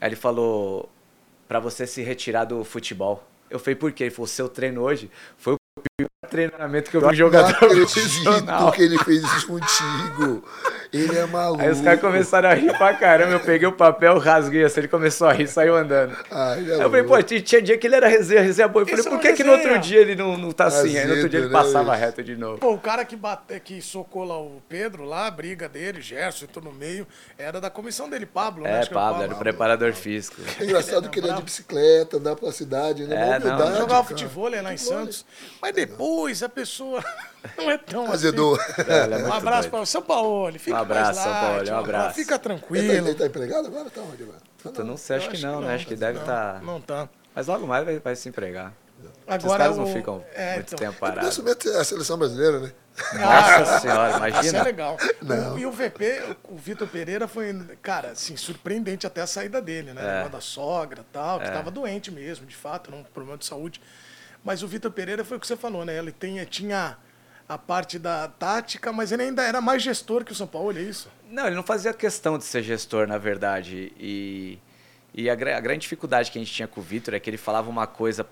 Aí 0.00 0.08
ele 0.08 0.16
falou, 0.16 0.90
pra 1.46 1.60
você 1.60 1.86
se 1.86 2.02
retirar 2.02 2.44
do 2.44 2.64
futebol. 2.64 3.26
Eu 3.50 3.58
falei, 3.58 3.74
por 3.74 3.92
quê? 3.92 4.04
Ele 4.04 4.10
falou, 4.10 4.26
seu 4.26 4.48
treino 4.48 4.82
hoje 4.82 5.10
foi 5.36 5.54
o 5.54 5.57
treinamento 6.28 6.90
que 6.90 6.96
eu 6.96 7.00
vi 7.00 7.06
um 7.06 7.14
jogador 7.14 7.48
Não 7.60 7.68
acredito 7.68 7.92
profissional. 7.92 8.72
que 8.72 8.82
ele 8.82 8.98
fez 8.98 9.22
isso 9.22 9.46
contigo. 9.46 10.44
Ele 10.92 11.18
é 11.18 11.26
maluco. 11.26 11.62
Aí 11.62 11.70
os 11.70 11.80
caras 11.80 12.00
começaram 12.00 12.48
a 12.48 12.54
rir 12.54 12.76
pra 12.78 12.94
caramba, 12.94 13.32
eu 13.32 13.40
peguei 13.40 13.68
o 13.68 13.72
papel, 13.72 14.18
rasguei 14.18 14.64
assim, 14.64 14.80
ele 14.80 14.88
começou 14.88 15.28
a 15.28 15.32
rir, 15.32 15.46
saiu 15.46 15.76
andando. 15.76 16.16
Ah, 16.30 16.54
ele 16.56 16.70
é 16.70 16.74
Aí 16.74 16.80
eu 16.80 16.90
falei, 16.90 17.02
pô, 17.04 17.22
tinha 17.22 17.62
dia 17.62 17.76
que 17.76 17.86
ele 17.86 17.96
era 17.96 18.08
resenha, 18.08 18.40
resenha 18.40 18.68
boa. 18.68 18.82
Eu 18.82 18.86
falei, 18.86 19.00
Isso 19.00 19.10
por 19.10 19.20
que, 19.20 19.32
que 19.34 19.44
no 19.44 19.52
outro 19.52 19.78
dia 19.78 20.00
ele 20.00 20.14
não, 20.14 20.36
não 20.36 20.50
tá 20.50 20.66
assim? 20.66 20.96
Aí 20.96 21.06
no 21.06 21.14
outro 21.14 21.28
dia 21.28 21.40
ele 21.40 21.46
Azedo, 21.46 21.58
né, 21.58 21.64
passava 21.64 21.90
bicho? 21.92 22.04
reto 22.04 22.22
de 22.22 22.36
novo. 22.36 22.58
Pô, 22.58 22.72
o 22.72 22.78
cara 22.78 23.04
que, 23.04 23.16
bate, 23.16 23.60
que 23.60 23.82
socou 23.82 24.24
lá 24.24 24.38
o 24.40 24.62
Pedro, 24.68 25.04
lá, 25.04 25.26
a 25.26 25.30
briga 25.30 25.68
dele, 25.68 26.00
Gerson, 26.00 26.46
entrou 26.46 26.64
no 26.64 26.72
meio, 26.72 27.06
era 27.36 27.60
da 27.60 27.68
comissão 27.68 28.08
dele, 28.08 28.24
Pablo, 28.24 28.64
né? 28.64 28.80
É, 28.80 28.86
que 28.86 28.94
Pablo, 28.94 29.22
era 29.22 29.34
o 29.34 29.38
preparador 29.38 29.92
físico. 29.92 30.40
É 30.58 30.64
engraçado 30.64 31.08
que 31.10 31.18
ele 31.18 31.30
é 31.30 31.34
de 31.34 31.42
bicicleta, 31.42 32.16
andar 32.16 32.34
pela 32.36 32.52
cidade, 32.52 33.04
né? 33.04 33.34
É, 33.34 33.38
Uma 33.38 33.56
não. 33.56 33.76
Jogava 33.76 34.04
futebol 34.04 34.48
lá 34.48 34.72
em 34.72 34.76
Santos. 34.76 35.24
Mas 35.60 35.74
depois 35.74 36.17
a 36.26 36.48
pessoa 36.48 37.02
não 37.56 37.70
é 37.70 37.78
tão 37.78 38.10
Azedou. 38.10 38.54
assim. 38.60 38.82
É, 38.88 39.20
é 39.20 39.24
Um 39.24 39.32
abraço 39.32 39.70
para 39.70 39.80
o 39.80 39.86
São 39.86 40.02
Paulo. 40.02 40.58
Fica 40.58 40.76
Um 40.76 40.80
abraço, 40.80 41.20
São 41.22 41.32
Paulo, 41.32 41.70
um 41.70 41.76
abraço. 41.78 42.14
Fica 42.14 42.38
tá, 42.38 42.44
tranquilo. 42.44 42.92
ele 42.92 43.14
tá 43.14 43.26
empregado 43.26 43.66
agora? 43.68 43.88
Tá 43.90 44.00
onde 44.00 44.22
agora? 44.22 44.38
Tá 44.38 44.44
Puta, 44.64 44.82
não. 44.82 44.90
não 44.90 44.96
sei, 44.96 45.16
acho 45.16 45.30
que 45.30 45.38
não, 45.40 45.60
né? 45.60 45.74
Acho 45.74 45.86
que 45.86 45.94
deve 45.96 46.18
estar. 46.18 46.60
Não 46.62 46.80
tá. 46.80 47.08
Mas 47.34 47.46
logo 47.46 47.66
mais 47.66 47.84
vai, 47.84 47.98
vai 47.98 48.16
se 48.16 48.28
empregar. 48.28 48.72
Esses 49.28 49.44
Agora 49.44 49.58
caras 49.64 49.76
o... 49.76 49.80
não 49.82 49.92
ficam 49.92 50.24
é, 50.34 50.54
muito 50.56 50.74
então. 50.74 50.78
tempo 50.78 50.92
Ele 50.92 50.98
parados. 51.12 51.28
assumir 51.28 51.56
a 51.76 51.84
seleção 51.84 52.18
brasileira, 52.18 52.58
né? 52.58 52.72
Nossa 53.14 53.78
senhora, 53.80 54.10
Isso 54.10 54.24
é 54.24 54.28
imagina. 54.30 54.62
legal. 54.64 54.96
Não. 55.22 55.54
O- 55.54 55.58
E 55.58 55.66
o 55.66 55.70
VP, 55.70 56.36
o 56.48 56.56
Vitor 56.56 56.88
Pereira 56.88 57.28
foi, 57.28 57.54
cara, 57.80 58.08
assim, 58.10 58.36
surpreendente 58.36 59.06
até 59.06 59.20
a 59.20 59.26
saída 59.26 59.62
dele, 59.62 59.92
né? 59.92 60.24
É. 60.26 60.28
Da 60.28 60.40
sogra 60.40 61.02
e 61.02 61.12
tal, 61.12 61.38
que 61.38 61.46
estava 61.46 61.70
doente 61.70 62.10
mesmo, 62.10 62.44
de 62.44 62.56
fato, 62.56 62.92
um 62.92 63.04
problema 63.04 63.38
de 63.38 63.44
saúde. 63.46 63.80
Mas 64.44 64.62
o 64.62 64.68
Vitor 64.68 64.90
Pereira 64.90 65.24
foi 65.24 65.36
o 65.36 65.40
que 65.40 65.46
você 65.46 65.56
falou, 65.56 65.84
né? 65.84 65.98
Ele 65.98 66.12
tem, 66.12 66.44
tinha 66.44 66.96
a 67.48 67.56
parte 67.56 67.98
da 67.98 68.28
tática, 68.28 68.92
mas 68.92 69.10
ele 69.10 69.22
ainda 69.22 69.42
era 69.42 69.60
mais 69.60 69.82
gestor 69.82 70.24
que 70.24 70.32
o 70.32 70.34
São 70.34 70.46
Paulo, 70.46 70.76
é 70.76 70.82
isso? 70.82 71.10
Não, 71.30 71.46
ele 71.46 71.56
não 71.56 71.62
fazia 71.62 71.92
questão 71.94 72.36
de 72.36 72.44
ser 72.44 72.62
gestor, 72.62 73.06
na 73.06 73.16
verdade. 73.16 73.92
E, 73.98 74.58
e 75.14 75.30
a, 75.30 75.32
a 75.32 75.60
grande 75.60 75.80
dificuldade 75.80 76.30
que 76.30 76.38
a 76.38 76.42
gente 76.42 76.52
tinha 76.52 76.68
com 76.68 76.80
o 76.80 76.82
Vitor 76.82 77.14
é 77.14 77.20
que 77.20 77.28
ele 77.30 77.38
falava 77.38 77.70
uma 77.70 77.86
coisa 77.86 78.26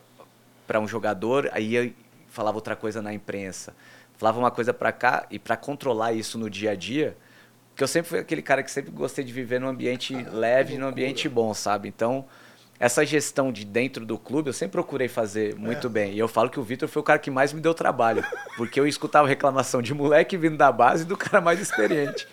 para 0.67 0.79
um 0.79 0.87
jogador, 0.87 1.49
aí 1.53 1.95
falava 2.29 2.59
outra 2.59 2.77
coisa 2.77 3.01
na 3.01 3.13
imprensa. 3.15 3.75
Falava 4.19 4.39
uma 4.39 4.51
coisa 4.51 4.75
para 4.75 4.93
cá 4.93 5.27
e 5.31 5.39
para 5.39 5.57
controlar 5.57 6.13
isso 6.13 6.39
no 6.39 6.51
dia 6.51 6.73
a 6.73 6.75
dia, 6.75 7.17
que 7.75 7.83
eu 7.83 7.89
sempre 7.89 8.09
fui 8.09 8.19
aquele 8.19 8.43
cara 8.43 8.63
que 8.63 8.71
sempre 8.71 8.91
gostei 8.91 9.25
de 9.25 9.33
viver 9.33 9.61
num 9.61 9.69
ambiente 9.69 10.15
leve, 10.15 10.77
num 10.77 10.89
ambiente 10.89 11.29
bom, 11.29 11.53
sabe? 11.55 11.89
Então, 11.89 12.27
essa 12.79 13.05
gestão 13.05 13.51
de 13.53 13.65
dentro 13.65 14.05
do 14.05 14.19
clube 14.19 14.49
eu 14.49 14.53
sempre 14.53 14.73
procurei 14.73 15.09
fazer 15.09 15.55
muito 15.57 15.87
é. 15.87 15.91
bem. 15.91 16.13
E 16.13 16.19
eu 16.19 16.29
falo 16.29 16.51
que 16.51 16.61
o 16.61 16.63
Vitor 16.63 16.89
foi 16.89 17.01
o 17.01 17.03
cara 17.05 17.19
que 17.19 17.31
mais 17.31 17.53
me 17.53 17.61
deu 17.61 17.75
trabalho. 17.75 18.25
Porque 18.57 18.79
eu 18.79 18.87
escutava 18.87 19.27
reclamação 19.27 19.81
de 19.83 19.95
moleque 19.95 20.37
vindo 20.37 20.57
da 20.57 20.71
base 20.71 21.03
e 21.03 21.07
do 21.07 21.17
cara 21.17 21.41
mais 21.41 21.61
experiente. 21.61 22.27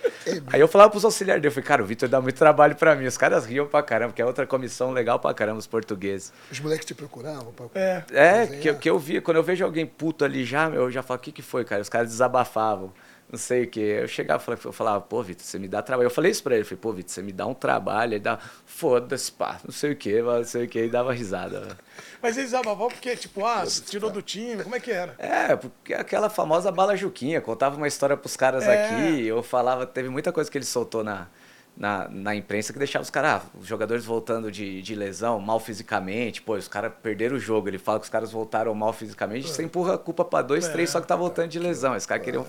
Aí 0.48 0.60
eu 0.60 0.68
falava 0.68 0.90
pros 0.90 1.06
auxiliares 1.06 1.42
dele, 1.42 1.50
eu 1.50 1.54
falei, 1.54 1.68
cara, 1.68 1.84
o 1.84 1.86
Vitor 1.86 2.08
dá 2.08 2.22
muito 2.22 2.38
trabalho 2.38 2.76
para 2.76 2.96
mim. 2.96 3.06
Os 3.06 3.18
caras 3.18 3.46
riam 3.46 3.68
pra 3.68 3.84
caramba, 3.84 4.14
que 4.14 4.22
é 4.22 4.26
outra 4.26 4.46
comissão 4.46 4.92
legal 4.92 5.20
pra 5.20 5.34
caramba, 5.34 5.60
os 5.60 5.68
portugueses. 5.68 6.34
Os 6.52 6.60
moleques 6.60 6.86
te 6.86 6.94
procuravam 6.94 7.54
pra 7.54 7.66
É, 7.76 8.04
é 8.14 8.48
que, 8.48 8.74
que 8.74 8.90
eu 8.90 9.00
via, 9.00 9.22
quando 9.22 9.38
eu 9.38 9.44
vejo 9.44 9.64
alguém 9.64 9.86
puto 9.86 10.24
ali 10.24 10.44
já, 10.44 10.70
eu 10.70 10.90
já 10.92 11.02
falo, 11.02 11.20
o 11.20 11.22
que, 11.22 11.32
que 11.32 11.42
foi, 11.42 11.64
cara? 11.66 11.82
Os 11.82 11.90
caras 11.90 12.10
desabafavam 12.10 12.94
não 13.34 13.40
sei 13.40 13.64
o 13.64 13.68
que. 13.68 13.80
Eu 13.80 14.08
chegava 14.08 14.54
e 14.54 14.72
falava, 14.72 15.02
pô, 15.02 15.24
Vitor, 15.24 15.44
você 15.44 15.58
me 15.58 15.68
dá 15.68 15.82
trabalho. 15.82 16.06
Eu 16.06 16.12
falei 16.12 16.30
isso 16.30 16.44
pra 16.44 16.54
ele, 16.54 16.64
falei, 16.64 16.78
pô, 16.80 16.94
Vitor, 16.94 17.12
você 17.12 17.24
me 17.24 17.32
dá 17.32 17.48
um 17.48 17.54
trabalho. 17.56 18.14
Ele 18.14 18.20
dá, 18.20 18.38
foda-se, 18.64 19.32
pá, 19.32 19.60
não 19.66 19.72
sei 19.72 19.94
o 19.94 19.96
que, 19.96 20.22
não 20.22 20.44
sei 20.44 20.66
o 20.66 20.68
que, 20.68 20.84
e 20.84 20.88
dava 20.88 21.12
risada. 21.12 21.76
Mas 22.22 22.38
eles 22.38 22.52
davam 22.52 22.78
porque, 22.78 23.16
tipo, 23.16 23.44
ah, 23.44 23.64
tirou 23.90 24.12
do 24.12 24.22
time, 24.22 24.62
como 24.62 24.76
é 24.76 24.80
que 24.80 24.92
era? 24.92 25.16
É, 25.18 25.56
porque 25.56 25.96
aquela 25.96 26.30
famosa 26.30 26.72
bala 26.72 26.96
Juquinha, 26.96 27.42
contava 27.42 27.76
uma 27.76 27.88
história 27.88 28.16
pros 28.16 28.38
caras 28.38 28.66
é. 28.66 28.86
aqui, 28.86 29.26
eu 29.26 29.42
falava, 29.42 29.88
teve 29.88 30.10
muita 30.10 30.32
coisa 30.32 30.50
que 30.50 30.56
ele 30.56 30.66
soltou 30.66 31.04
na, 31.04 31.28
na, 31.76 32.08
na 32.10 32.36
imprensa 32.36 32.72
que 32.72 32.78
deixava 32.78 33.02
os 33.02 33.10
caras, 33.10 33.42
ah, 33.42 33.58
os 33.60 33.66
jogadores 33.66 34.06
voltando 34.06 34.52
de, 34.52 34.80
de 34.80 34.94
lesão, 34.94 35.40
mal 35.40 35.60
fisicamente, 35.60 36.40
pô, 36.40 36.54
os 36.54 36.68
caras 36.68 36.94
perderam 37.02 37.36
o 37.36 37.40
jogo. 37.40 37.68
Ele 37.68 37.80
fala 37.80 38.00
que 38.00 38.06
os 38.06 38.12
caras 38.12 38.32
voltaram 38.32 38.76
mal 38.76 38.94
fisicamente, 38.94 39.50
é. 39.50 39.52
você 39.52 39.64
empurra 39.64 39.96
a 39.96 39.98
culpa 39.98 40.24
pra 40.24 40.44
dois, 40.44 40.68
é. 40.68 40.72
três, 40.72 40.92
só 40.92 41.02
que 41.02 41.08
tá 41.08 41.16
voltando 41.16 41.48
de 41.48 41.58
lesão. 41.58 41.96
Os 41.96 42.06
caras 42.06 42.24
queriam 42.24 42.46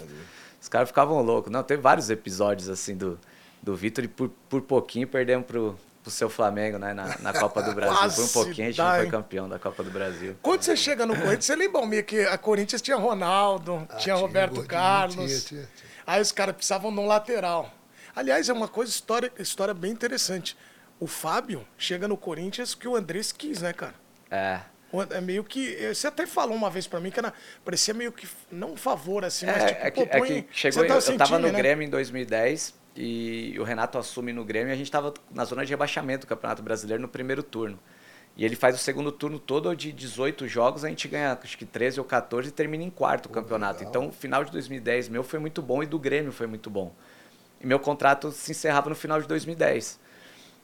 os 0.64 0.68
caras 0.70 0.88
ficavam 0.88 1.20
loucos. 1.20 1.52
Não, 1.52 1.62
teve 1.62 1.82
vários 1.82 2.08
episódios 2.08 2.70
assim 2.70 2.96
do, 2.96 3.20
do 3.62 3.76
Vitor 3.76 4.02
e 4.02 4.08
por, 4.08 4.30
por 4.48 4.62
pouquinho 4.62 5.06
perdemos 5.06 5.46
pro, 5.46 5.78
pro 6.02 6.10
seu 6.10 6.30
Flamengo, 6.30 6.78
né? 6.78 6.94
Na, 6.94 7.18
na 7.18 7.34
Copa 7.34 7.62
do 7.62 7.72
Brasil. 7.76 7.98
Quase 7.98 8.16
por 8.16 8.24
um 8.24 8.44
pouquinho 8.44 8.68
a 8.68 8.70
gente 8.70 8.78
dá, 8.78 8.92
não 8.92 9.00
foi 9.00 9.10
campeão 9.10 9.46
da 9.46 9.58
Copa 9.58 9.84
do 9.84 9.90
Brasil. 9.90 10.34
Quando 10.40 10.62
você 10.62 10.74
chega 10.74 11.04
no 11.04 11.14
Corinthians, 11.14 11.44
você 11.44 11.54
lembra, 11.54 11.82
Almir, 11.82 12.06
que 12.06 12.18
a 12.22 12.38
Corinthians 12.38 12.80
tinha 12.80 12.96
Ronaldo, 12.96 13.86
ah, 13.90 13.96
tinha 13.96 14.14
Roberto 14.14 14.54
tinha, 14.54 14.64
Carlos. 14.64 15.44
Tinha, 15.44 15.66
tinha, 15.66 15.68
aí 16.06 16.22
os 16.22 16.32
caras 16.32 16.56
precisavam 16.56 16.90
de 16.90 16.98
um 16.98 17.06
lateral. 17.06 17.70
Aliás, 18.16 18.48
é 18.48 18.52
uma 18.54 18.66
coisa, 18.66 18.90
história, 18.90 19.30
história 19.38 19.74
bem 19.74 19.92
interessante. 19.92 20.56
O 20.98 21.06
Fábio 21.06 21.66
chega 21.76 22.08
no 22.08 22.16
Corinthians 22.16 22.74
que 22.74 22.88
o 22.88 22.96
Andrés 22.96 23.32
quis, 23.32 23.60
né, 23.60 23.74
cara? 23.74 23.94
É. 24.30 24.62
É 25.02 25.20
meio 25.20 25.44
que. 25.44 25.94
Você 25.94 26.06
até 26.06 26.26
falou 26.26 26.56
uma 26.56 26.70
vez 26.70 26.86
para 26.86 27.00
mim 27.00 27.10
que 27.10 27.18
era, 27.18 27.32
parecia 27.64 27.94
meio 27.94 28.12
que. 28.12 28.28
Não 28.50 28.72
um 28.72 28.76
favor, 28.76 29.24
assim, 29.24 29.46
mas 29.46 29.62
é, 29.62 29.66
tipo, 29.66 29.86
é 29.86 29.90
que, 29.90 30.06
pô, 30.06 30.18
põe, 30.18 30.38
é 30.38 30.42
que 30.42 30.48
chegou. 30.52 30.86
Tá 30.86 30.94
eu, 30.94 31.00
eu 31.00 31.16
tava 31.16 31.38
no 31.38 31.50
né? 31.50 31.58
Grêmio 31.58 31.86
em 31.86 31.90
2010 31.90 32.74
e 32.96 33.56
o 33.58 33.64
Renato 33.64 33.98
assume 33.98 34.32
no 34.32 34.44
Grêmio 34.44 34.70
e 34.70 34.72
a 34.72 34.76
gente 34.76 34.90
tava 34.90 35.12
na 35.30 35.44
zona 35.44 35.64
de 35.64 35.70
rebaixamento 35.70 36.26
do 36.26 36.28
Campeonato 36.28 36.62
Brasileiro 36.62 37.02
no 37.02 37.08
primeiro 37.08 37.42
turno. 37.42 37.78
E 38.36 38.44
ele 38.44 38.56
faz 38.56 38.74
o 38.74 38.78
segundo 38.78 39.12
turno 39.12 39.38
todo 39.38 39.74
de 39.76 39.92
18 39.92 40.48
jogos, 40.48 40.84
a 40.84 40.88
gente 40.88 41.06
ganha 41.06 41.38
acho 41.40 41.56
que 41.56 41.64
13 41.64 42.00
ou 42.00 42.06
14 42.06 42.48
e 42.48 42.52
termina 42.52 42.82
em 42.82 42.90
quarto 42.90 43.26
o 43.26 43.28
campeonato. 43.28 43.78
Legal. 43.78 43.90
Então, 43.90 44.08
o 44.08 44.12
final 44.12 44.44
de 44.44 44.50
2010 44.50 45.08
meu 45.08 45.22
foi 45.22 45.38
muito 45.38 45.62
bom 45.62 45.82
e 45.82 45.86
do 45.86 45.98
Grêmio 45.98 46.32
foi 46.32 46.46
muito 46.46 46.68
bom. 46.68 46.92
E 47.60 47.66
meu 47.66 47.78
contrato 47.78 48.32
se 48.32 48.50
encerrava 48.50 48.90
no 48.90 48.96
final 48.96 49.20
de 49.20 49.28
2010. 49.28 50.00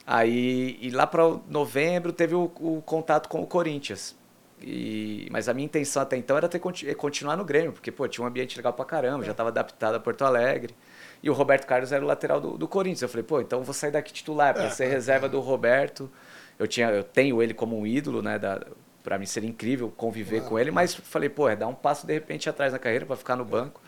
Aí, 0.05 0.77
e 0.81 0.89
lá 0.89 1.07
para 1.07 1.23
novembro 1.47 2.11
teve 2.11 2.35
o, 2.35 2.51
o 2.59 2.81
contato 2.85 3.29
com 3.29 3.41
o 3.41 3.47
Corinthians. 3.47 4.15
E, 4.61 5.27
mas 5.31 5.49
a 5.49 5.53
minha 5.53 5.65
intenção 5.65 6.01
até 6.01 6.17
então 6.17 6.37
era 6.37 6.47
ter, 6.47 6.61
é 6.87 6.93
continuar 6.93 7.35
no 7.35 7.43
Grêmio, 7.43 7.71
porque 7.71 7.91
pô, 7.91 8.07
tinha 8.07 8.23
um 8.23 8.27
ambiente 8.27 8.55
legal 8.57 8.73
pra 8.73 8.85
caramba, 8.85 9.23
é. 9.23 9.25
já 9.25 9.31
estava 9.31 9.49
adaptado 9.49 9.95
a 9.95 9.99
Porto 9.99 10.23
Alegre. 10.23 10.75
E 11.23 11.29
o 11.29 11.33
Roberto 11.33 11.65
Carlos 11.65 11.91
era 11.91 12.03
o 12.03 12.07
lateral 12.07 12.41
do, 12.41 12.57
do 12.57 12.67
Corinthians. 12.67 13.03
Eu 13.03 13.09
falei, 13.09 13.23
pô, 13.23 13.41
então 13.41 13.61
vou 13.63 13.73
sair 13.73 13.91
daqui 13.91 14.11
titular 14.11 14.53
para 14.53 14.65
é, 14.65 14.69
ser 14.69 14.87
reserva 14.87 15.29
do 15.29 15.39
Roberto. 15.39 16.09
Eu, 16.57 16.67
tinha, 16.67 16.89
eu 16.89 17.03
tenho 17.03 17.41
ele 17.41 17.53
como 17.53 17.77
um 17.77 17.85
ídolo, 17.85 18.21
né? 18.21 18.39
Da, 18.39 18.59
para 19.03 19.17
mim 19.17 19.25
seria 19.25 19.49
incrível 19.49 19.91
conviver 19.95 20.43
com 20.43 20.59
ele, 20.59 20.71
mas 20.71 20.93
falei, 20.93 21.29
pô, 21.29 21.49
é 21.49 21.55
dar 21.55 21.67
um 21.67 21.73
passo 21.73 22.05
de 22.05 22.13
repente 22.13 22.49
atrás 22.49 22.71
na 22.71 22.79
carreira 22.79 23.05
para 23.05 23.15
ficar 23.15 23.35
no 23.35 23.45
banco. 23.45 23.81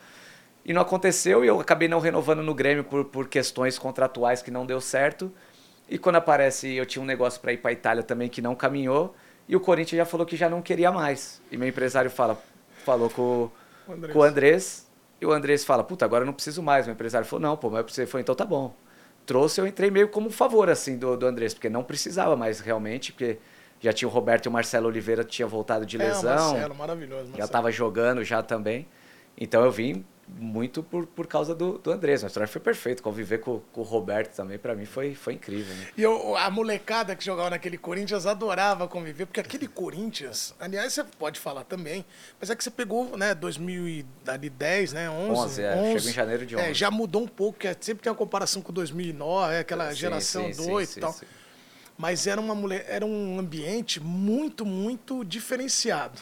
E 0.66 0.74
não 0.74 0.82
aconteceu 0.82 1.44
e 1.44 1.48
eu 1.48 1.60
acabei 1.60 1.88
não 1.88 2.00
renovando 2.00 2.42
no 2.42 2.54
Grêmio 2.54 2.84
por, 2.84 3.06
por 3.06 3.28
questões 3.28 3.78
contratuais 3.78 4.42
que 4.42 4.50
não 4.50 4.66
deu 4.66 4.80
certo. 4.80 5.32
E 5.90 5.98
quando 5.98 6.16
aparece, 6.16 6.74
eu 6.74 6.86
tinha 6.86 7.02
um 7.02 7.06
negócio 7.06 7.42
para 7.42 7.52
ir 7.52 7.58
para 7.58 7.72
Itália 7.72 8.02
também 8.02 8.30
que 8.30 8.42
não 8.42 8.56
caminhou. 8.56 9.14
E 9.48 9.56
o 9.56 9.60
Corinthians 9.60 9.98
já 9.98 10.06
falou 10.06 10.26
que 10.26 10.36
já 10.36 10.50
não 10.50 10.62
queria 10.62 10.92
mais. 10.92 11.42
E 11.52 11.58
meu 11.58 11.68
empresário 11.68 12.10
fala, 12.10 12.42
falou 12.86 13.10
com 13.10 13.50
o 13.88 13.92
Andrés. 13.92 14.14
Com 14.14 14.20
o 14.20 14.24
Andrés 14.24 14.92
e 15.22 15.26
o 15.26 15.32
Andrés 15.32 15.64
fala, 15.64 15.84
puta, 15.84 16.06
agora 16.06 16.24
eu 16.24 16.26
não 16.26 16.34
preciso 16.34 16.62
mais. 16.62 16.86
Meu 16.86 16.94
empresário 16.94 17.28
falou, 17.28 17.42
não, 17.42 17.58
pô, 17.58 17.70
mas 17.70 17.86
você 17.92 18.06
foi, 18.06 18.22
então 18.22 18.36
tá 18.36 18.46
bom. 18.46 18.74
Trouxe, 19.26 19.60
eu 19.62 19.68
entrei 19.68 19.90
meio 19.90 20.10
como 20.10 20.30
favor, 20.30 20.70
assim, 20.70 20.98
do, 20.98 21.16
do 21.16 21.26
Andrés, 21.26 21.54
porque 21.54 21.70
não 21.70 21.84
precisava 21.84 22.36
mais 22.36 22.60
realmente, 22.60 23.14
porque 23.14 23.38
já 23.80 23.94
tinha 23.94 24.08
o 24.08 24.12
Roberto 24.12 24.46
e 24.46 24.50
o 24.50 24.52
Marcelo 24.52 24.88
Oliveira 24.88 25.24
tinha 25.24 25.48
voltado 25.48 25.86
de 25.86 25.98
lesão. 25.98 26.32
É, 26.32 26.36
Marcelo, 26.36 26.76
maravilhoso. 26.76 27.16
Marcelo. 27.16 27.38
Já 27.38 27.46
estava 27.46 27.72
jogando 27.72 28.24
já 28.24 28.42
também. 28.44 28.88
Então 29.38 29.64
eu 29.64 29.72
vim 29.72 30.06
muito 30.36 30.82
por, 30.82 31.06
por 31.06 31.28
causa 31.28 31.54
do, 31.54 31.78
do 31.78 31.92
Andrés. 31.92 32.24
Mas 32.24 32.34
foi 32.50 32.62
perfeito. 32.62 33.04
Conviver 33.04 33.40
com, 33.40 33.60
com 33.72 33.82
o 33.82 33.84
Roberto 33.84 34.36
também, 34.36 34.58
para 34.58 34.76
mim, 34.76 34.86
foi, 34.86 35.14
foi 35.14 35.34
incrível. 35.34 35.74
Né? 35.76 35.88
E 35.98 36.02
eu, 36.02 36.36
a 36.36 36.50
molecada 36.50 37.16
que 37.16 37.24
jogava 37.24 37.52
naquele 37.52 37.78
Corinthians 37.78 38.26
adorava 38.26 38.88
conviver, 38.88 39.26
porque 39.26 39.40
aquele 39.40 39.68
Corinthians, 39.68 40.54
aliás, 40.60 40.94
você 40.94 41.04
pode 41.04 41.40
falar 41.40 41.64
também, 41.64 42.06
mas 42.40 42.50
é 42.50 42.56
que 42.56 42.64
você 42.64 42.72
pegou, 42.72 43.18
né, 43.18 43.36
2010, 43.36 44.94
né, 44.94 45.10
11. 45.10 45.42
11, 45.42 45.62
é, 45.62 45.76
11 45.76 45.94
chegou 45.94 46.10
em 46.10 46.14
janeiro 46.14 46.46
de 46.46 46.56
11. 46.56 46.66
É, 46.66 46.74
já 46.74 46.90
mudou 46.90 47.24
um 47.24 47.28
pouco, 47.28 47.60
que 47.60 47.68
é, 47.68 47.76
sempre 47.80 48.04
tem 48.04 48.12
uma 48.12 48.18
comparação 48.18 48.62
com 48.62 48.74
2009, 48.74 49.54
é, 49.54 49.60
aquela 49.60 49.90
sim, 49.92 49.96
geração 49.98 50.54
sim, 50.54 50.66
2 50.66 50.90
sim, 50.90 51.00
e 51.00 51.02
tal. 51.02 51.16
Mas 51.98 52.26
era, 52.26 52.42
uma 52.42 52.56
mulher, 52.56 52.86
era 52.90 53.06
um 53.06 53.40
ambiente 53.40 54.00
muito, 54.00 54.66
muito 54.66 55.24
diferenciado. 55.24 56.20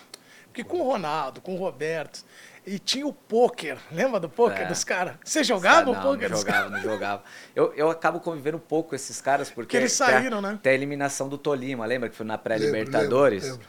Porque 0.47 0.65
com 0.65 0.81
o 0.81 0.83
Ronaldo, 0.83 1.39
com 1.39 1.55
o 1.55 1.57
Roberto, 1.57 2.25
e 2.65 2.77
tinha 2.77 3.07
o 3.07 3.13
pôquer. 3.13 3.77
Lembra 3.91 4.19
do 4.19 4.29
pôquer 4.29 4.63
é. 4.63 4.65
dos 4.65 4.83
caras? 4.83 5.15
Você 5.23 5.43
jogava 5.43 5.89
o 5.89 5.95
pôquer 5.95 6.29
não 6.29 6.37
jogava, 6.37 6.69
Não 6.69 6.81
jogava, 6.81 7.23
Eu, 7.55 7.73
eu 7.75 7.89
acabo 7.89 8.19
convivendo 8.19 8.57
um 8.57 8.61
pouco 8.61 8.89
com 8.89 8.95
esses 8.95 9.19
caras 9.19 9.49
porque... 9.49 9.61
Porque 9.61 9.77
eles 9.77 9.93
saíram, 9.93 10.37
a, 10.39 10.41
né? 10.41 10.59
Tem 10.61 10.71
a 10.71 10.75
eliminação 10.75 11.27
do 11.27 11.37
Tolima, 11.37 11.85
lembra 11.85 12.09
que 12.09 12.15
foi 12.15 12.25
na 12.25 12.37
pré-Libertadores? 12.37 13.59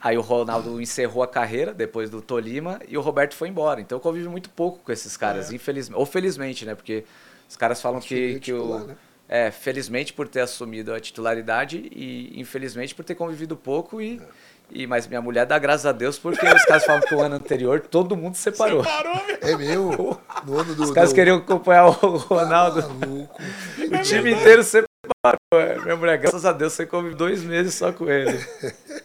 Aí 0.00 0.16
o 0.16 0.20
Ronaldo 0.20 0.80
encerrou 0.80 1.22
a 1.22 1.28
carreira 1.28 1.74
depois 1.74 2.08
do 2.08 2.22
Tolima 2.22 2.78
e 2.86 2.96
o 2.96 3.00
Roberto 3.00 3.34
foi 3.34 3.48
embora. 3.48 3.80
Então 3.80 3.96
eu 3.96 4.00
convivo 4.00 4.30
muito 4.30 4.50
pouco 4.50 4.78
com 4.78 4.92
esses 4.92 5.16
caras, 5.16 5.50
é. 5.50 5.54
infelizmente. 5.54 5.98
Ou 5.98 6.06
felizmente, 6.06 6.64
né? 6.64 6.74
Porque 6.74 7.04
os 7.48 7.56
caras 7.56 7.80
falam 7.80 8.00
que, 8.00 8.38
que 8.40 8.52
o... 8.52 8.78
Né? 8.86 8.96
É, 9.28 9.50
felizmente 9.50 10.12
por 10.12 10.28
ter 10.28 10.40
assumido 10.40 10.94
a 10.94 11.00
titularidade 11.00 11.90
e 11.90 12.38
infelizmente 12.38 12.94
por 12.94 13.04
ter 13.04 13.16
convivido 13.16 13.56
pouco 13.56 14.00
e... 14.00 14.18
É 14.18 14.45
e, 14.70 14.86
mas 14.86 15.06
minha 15.06 15.22
mulher 15.22 15.46
dá 15.46 15.58
graças 15.58 15.86
a 15.86 15.92
Deus 15.92 16.18
porque 16.18 16.46
os 16.46 16.64
caras 16.64 16.84
falam 16.84 17.00
que 17.00 17.14
o 17.14 17.20
ano 17.20 17.36
anterior 17.36 17.80
todo 17.80 18.16
mundo 18.16 18.34
separou. 18.34 18.82
Separou, 18.82 19.26
meu. 19.26 19.38
É 19.40 19.56
meu? 19.56 20.20
No 20.44 20.58
ano 20.58 20.74
do, 20.74 20.82
os 20.82 20.90
caras 20.90 21.10
do... 21.10 21.14
queriam 21.14 21.38
acompanhar 21.38 21.86
o 21.86 22.16
Ronaldo. 22.16 22.82
Tá 22.82 23.98
o 23.98 24.02
time 24.02 24.32
inteiro 24.32 24.62
separou. 24.62 25.45
É. 25.60 25.78
Minha 25.78 25.96
mulher, 25.96 26.18
graças 26.18 26.44
a 26.44 26.52
Deus, 26.52 26.72
você 26.72 26.86
convive 26.86 27.14
dois 27.14 27.42
meses 27.42 27.74
só 27.74 27.92
com 27.92 28.10
ele. 28.10 28.38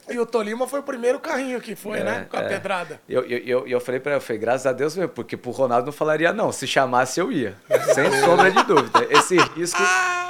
E 0.09 0.19
o 0.19 0.25
Tolima 0.25 0.67
foi 0.67 0.79
o 0.81 0.83
primeiro 0.83 1.19
carrinho 1.19 1.61
que 1.61 1.75
foi, 1.75 1.99
é, 1.99 2.03
né? 2.03 2.27
Com 2.29 2.37
a 2.37 2.41
é. 2.41 2.47
pedrada. 2.47 3.01
E 3.07 3.13
eu, 3.13 3.23
eu, 3.23 3.37
eu, 3.39 3.67
eu, 3.67 3.79
falei 3.79 3.99
pra 3.99 4.13
ela, 4.13 4.21
eu 4.21 4.25
falei, 4.25 4.39
graças 4.39 4.65
a 4.65 4.73
Deus, 4.73 4.95
porque 5.15 5.37
pro 5.37 5.51
Ronaldo 5.51 5.85
não 5.85 5.93
falaria 5.93 6.33
não. 6.33 6.51
Se 6.51 6.67
chamasse, 6.67 7.19
eu 7.19 7.31
ia. 7.31 7.55
Sem 7.93 8.11
sombra 8.21 8.51
de 8.51 8.63
dúvida. 8.63 9.07
Esse 9.09 9.37
risco, 9.37 9.81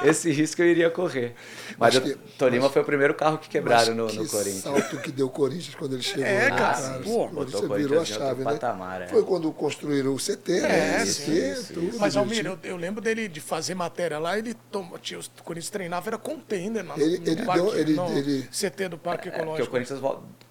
esse 0.04 0.30
risco 0.30 0.62
eu 0.62 0.66
iria 0.66 0.90
correr. 0.90 1.34
Mas 1.78 1.96
o 1.96 2.16
Tolima 2.38 2.64
mas, 2.64 2.72
foi 2.72 2.82
o 2.82 2.84
primeiro 2.84 3.14
carro 3.14 3.38
que 3.38 3.48
quebraram 3.48 3.94
no, 3.94 4.06
no 4.06 4.28
Corinthians. 4.28 4.62
salto 4.62 4.98
que 4.98 5.10
deu 5.10 5.26
o 5.26 5.30
Corinthians 5.30 5.74
quando 5.74 5.94
ele 5.94 6.02
chegou. 6.02 6.24
É, 6.24 6.48
cara. 6.50 6.78
Ah, 6.78 7.00
Pô, 7.02 7.28
você 7.28 7.68
virou 7.68 8.00
a 8.00 8.04
chave, 8.04 8.44
né? 8.44 8.52
Patamar, 8.52 9.02
é. 9.02 9.06
Foi 9.08 9.22
quando 9.24 9.50
construíram 9.52 10.14
o 10.14 10.16
CT, 10.16 10.60
né? 10.60 11.02
É, 11.02 11.06
sim, 11.06 11.54
CT, 11.54 11.74
tudo. 11.74 11.98
Mas, 11.98 12.16
Almir, 12.16 12.46
eu, 12.46 12.58
eu, 12.62 12.76
lembro 12.76 13.00
dele 13.00 13.28
de 13.28 13.40
fazer 13.40 13.74
matéria 13.74 14.18
lá, 14.18 14.38
ele 14.38 14.54
tomou, 14.70 14.98
tinha, 14.98 15.18
o 15.18 15.42
Corinthians 15.42 15.70
treinava, 15.70 16.08
era 16.12 16.18
container. 16.18 16.84
No, 16.84 17.00
ele, 17.00 17.18
no 17.18 17.28
ele 17.28 17.42
parque, 17.42 17.62
deu, 17.62 17.78
ele, 17.78 17.94
no 17.94 18.08
ele... 18.16 18.42
CT 18.42 18.88
do 18.88 18.98
Parque 18.98 19.28
é, 19.28 19.34
Ecológico. 19.34 19.68
o 19.68 19.70
Corinthians 19.70 20.00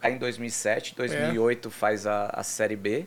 aí 0.01 0.13
em 0.13 0.17
2007, 0.17 0.95
2008 0.95 1.67
é. 1.67 1.71
faz 1.71 2.07
a, 2.07 2.27
a 2.27 2.43
Série 2.43 2.75
B. 2.75 3.05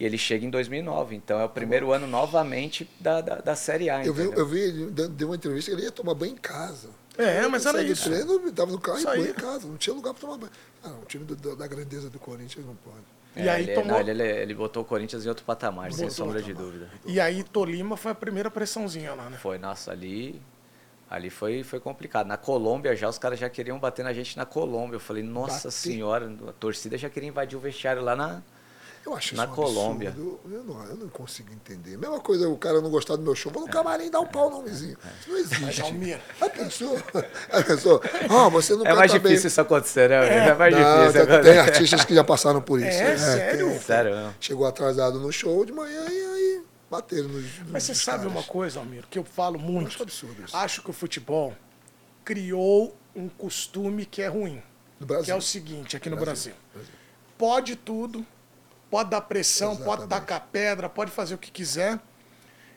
E 0.00 0.04
ele 0.04 0.16
chega 0.16 0.46
em 0.46 0.50
2009, 0.50 1.16
então 1.16 1.40
é 1.40 1.44
o 1.44 1.48
primeiro 1.48 1.90
ano 1.92 2.06
novamente 2.06 2.88
da, 3.00 3.20
da, 3.20 3.34
da 3.36 3.56
Série 3.56 3.90
A. 3.90 4.04
Eu 4.04 4.14
vi, 4.14 4.22
eu 4.22 4.46
vi, 4.46 4.60
ele 4.60 4.90
deu 4.90 5.28
uma 5.28 5.34
entrevista 5.34 5.72
que 5.72 5.76
ele 5.76 5.86
ia 5.86 5.90
tomar 5.90 6.14
banho 6.14 6.34
em 6.34 6.36
casa. 6.36 6.90
É, 7.16 7.48
mas 7.48 7.66
era 7.66 7.82
isso. 7.82 8.08
treino, 8.08 8.52
tava 8.52 8.70
no 8.70 8.78
carro 8.78 9.00
e 9.00 9.04
banho 9.04 9.30
em 9.30 9.34
casa, 9.34 9.66
não 9.66 9.76
tinha 9.76 9.92
lugar 9.92 10.14
para 10.14 10.20
tomar 10.20 10.38
banho. 10.38 10.52
Ah, 10.84 10.92
o 11.02 11.04
time 11.04 11.24
da, 11.24 11.54
da, 11.56 11.66
grandeza 11.66 12.08
do 12.08 12.18
Corinthians 12.20 12.64
não 12.64 12.76
pode. 12.76 13.04
É, 13.34 13.44
e 13.44 13.48
aí 13.48 13.62
ele, 13.64 13.74
tomou... 13.74 13.88
não, 13.88 14.00
ele, 14.08 14.22
ele, 14.22 14.54
botou 14.54 14.84
o 14.84 14.86
Corinthians 14.86 15.26
em 15.26 15.28
outro 15.28 15.44
patamar, 15.44 15.90
botou 15.90 15.98
sem 15.98 16.10
sombra 16.10 16.40
de 16.40 16.54
dúvida. 16.54 16.88
E 17.04 17.18
aí 17.18 17.42
Tolima 17.42 17.96
foi 17.96 18.12
a 18.12 18.14
primeira 18.14 18.52
pressãozinha 18.52 19.14
lá, 19.14 19.28
né? 19.28 19.36
Foi, 19.36 19.58
nossa, 19.58 19.90
ali 19.90 20.40
Ali 21.10 21.30
foi, 21.30 21.62
foi 21.64 21.80
complicado. 21.80 22.26
Na 22.26 22.36
Colômbia 22.36 22.94
já, 22.94 23.08
os 23.08 23.16
caras 23.18 23.38
já 23.38 23.48
queriam 23.48 23.78
bater 23.78 24.04
na 24.04 24.12
gente 24.12 24.36
na 24.36 24.44
Colômbia. 24.44 24.96
Eu 24.96 25.00
falei, 25.00 25.22
nossa 25.22 25.68
bater. 25.68 25.70
senhora, 25.72 26.30
a 26.48 26.52
torcida 26.52 26.98
já 26.98 27.08
queria 27.08 27.28
invadir 27.30 27.56
o 27.56 27.60
vestiário 27.60 28.02
lá 28.02 28.14
na, 28.14 28.42
Eu 29.06 29.14
acho 29.16 29.34
na 29.34 29.44
isso 29.44 29.52
um 29.52 29.56
Colômbia. 29.56 30.14
Eu 30.18 30.38
não, 30.66 30.84
eu 30.86 30.96
não 30.96 31.08
consigo 31.08 31.50
entender. 31.50 31.96
Mesma 31.96 32.20
coisa, 32.20 32.46
o 32.46 32.58
cara 32.58 32.82
não 32.82 32.90
gostar 32.90 33.16
do 33.16 33.22
meu 33.22 33.34
show, 33.34 33.50
vou 33.50 33.62
no 33.62 33.68
camarim 33.72 34.10
dar 34.10 34.20
um 34.20 34.26
pau 34.26 34.50
no 34.50 34.60
vizinho. 34.62 34.98
Isso 35.18 35.30
não 35.30 35.38
existe. 35.38 35.82
A 36.42 36.50
pessoa, 36.50 37.02
a 37.52 37.62
pessoa, 37.62 38.02
ah, 38.28 38.48
você 38.50 38.74
não 38.76 38.84
É 38.86 38.92
mais 38.94 39.10
canta 39.10 39.22
bem. 39.22 39.30
difícil 39.32 39.48
isso 39.48 39.60
acontecer, 39.62 40.10
né? 40.10 40.48
É, 40.48 40.54
mais 40.54 40.74
Não, 40.74 41.06
difícil. 41.06 41.26
tem, 41.26 41.40
tem 41.42 41.58
artistas 41.58 42.04
que 42.04 42.14
já 42.14 42.22
passaram 42.22 42.60
por 42.60 42.78
isso. 42.80 42.88
É, 42.90 43.16
sério? 43.16 43.68
tem. 43.70 43.78
Sério. 43.80 44.34
Chegou 44.38 44.66
atrasado 44.66 45.18
no 45.18 45.32
show 45.32 45.64
de 45.64 45.72
manhã 45.72 46.04
e 46.06 46.22
aí 46.34 46.62
bateram 46.90 47.28
nos. 47.28 47.44
Mas 47.68 47.84
você 47.84 47.94
sabe 47.94 48.18
caras. 48.18 48.32
uma 48.32 48.42
coisa, 48.42 48.78
Almir, 48.80 49.04
que 49.10 49.18
eu 49.18 49.24
falo 49.24 49.58
muito. 49.58 49.88
acho 49.88 50.02
absurdo 50.02 50.42
isso. 50.44 50.56
Acho 50.56 50.82
que 50.82 50.90
o 50.90 50.92
futebol 50.92 51.54
criou 52.24 52.96
um 53.14 53.28
costume 53.28 54.04
que 54.06 54.22
é 54.22 54.28
ruim. 54.28 54.62
No 55.00 55.06
Brasil. 55.06 55.24
Que 55.26 55.30
é 55.30 55.34
o 55.34 55.40
seguinte, 55.40 55.96
aqui 55.96 56.10
no 56.10 56.16
Brasil. 56.16 56.54
Brasil. 56.72 56.90
Pode 57.36 57.76
tudo, 57.76 58.26
pode 58.90 59.10
dar 59.10 59.20
pressão, 59.20 59.76
pode 59.76 60.02
Exatamente. 60.02 60.08
tacar 60.26 60.48
pedra, 60.50 60.88
pode 60.88 61.10
fazer 61.10 61.34
o 61.34 61.38
que 61.38 61.50
quiser. 61.50 61.98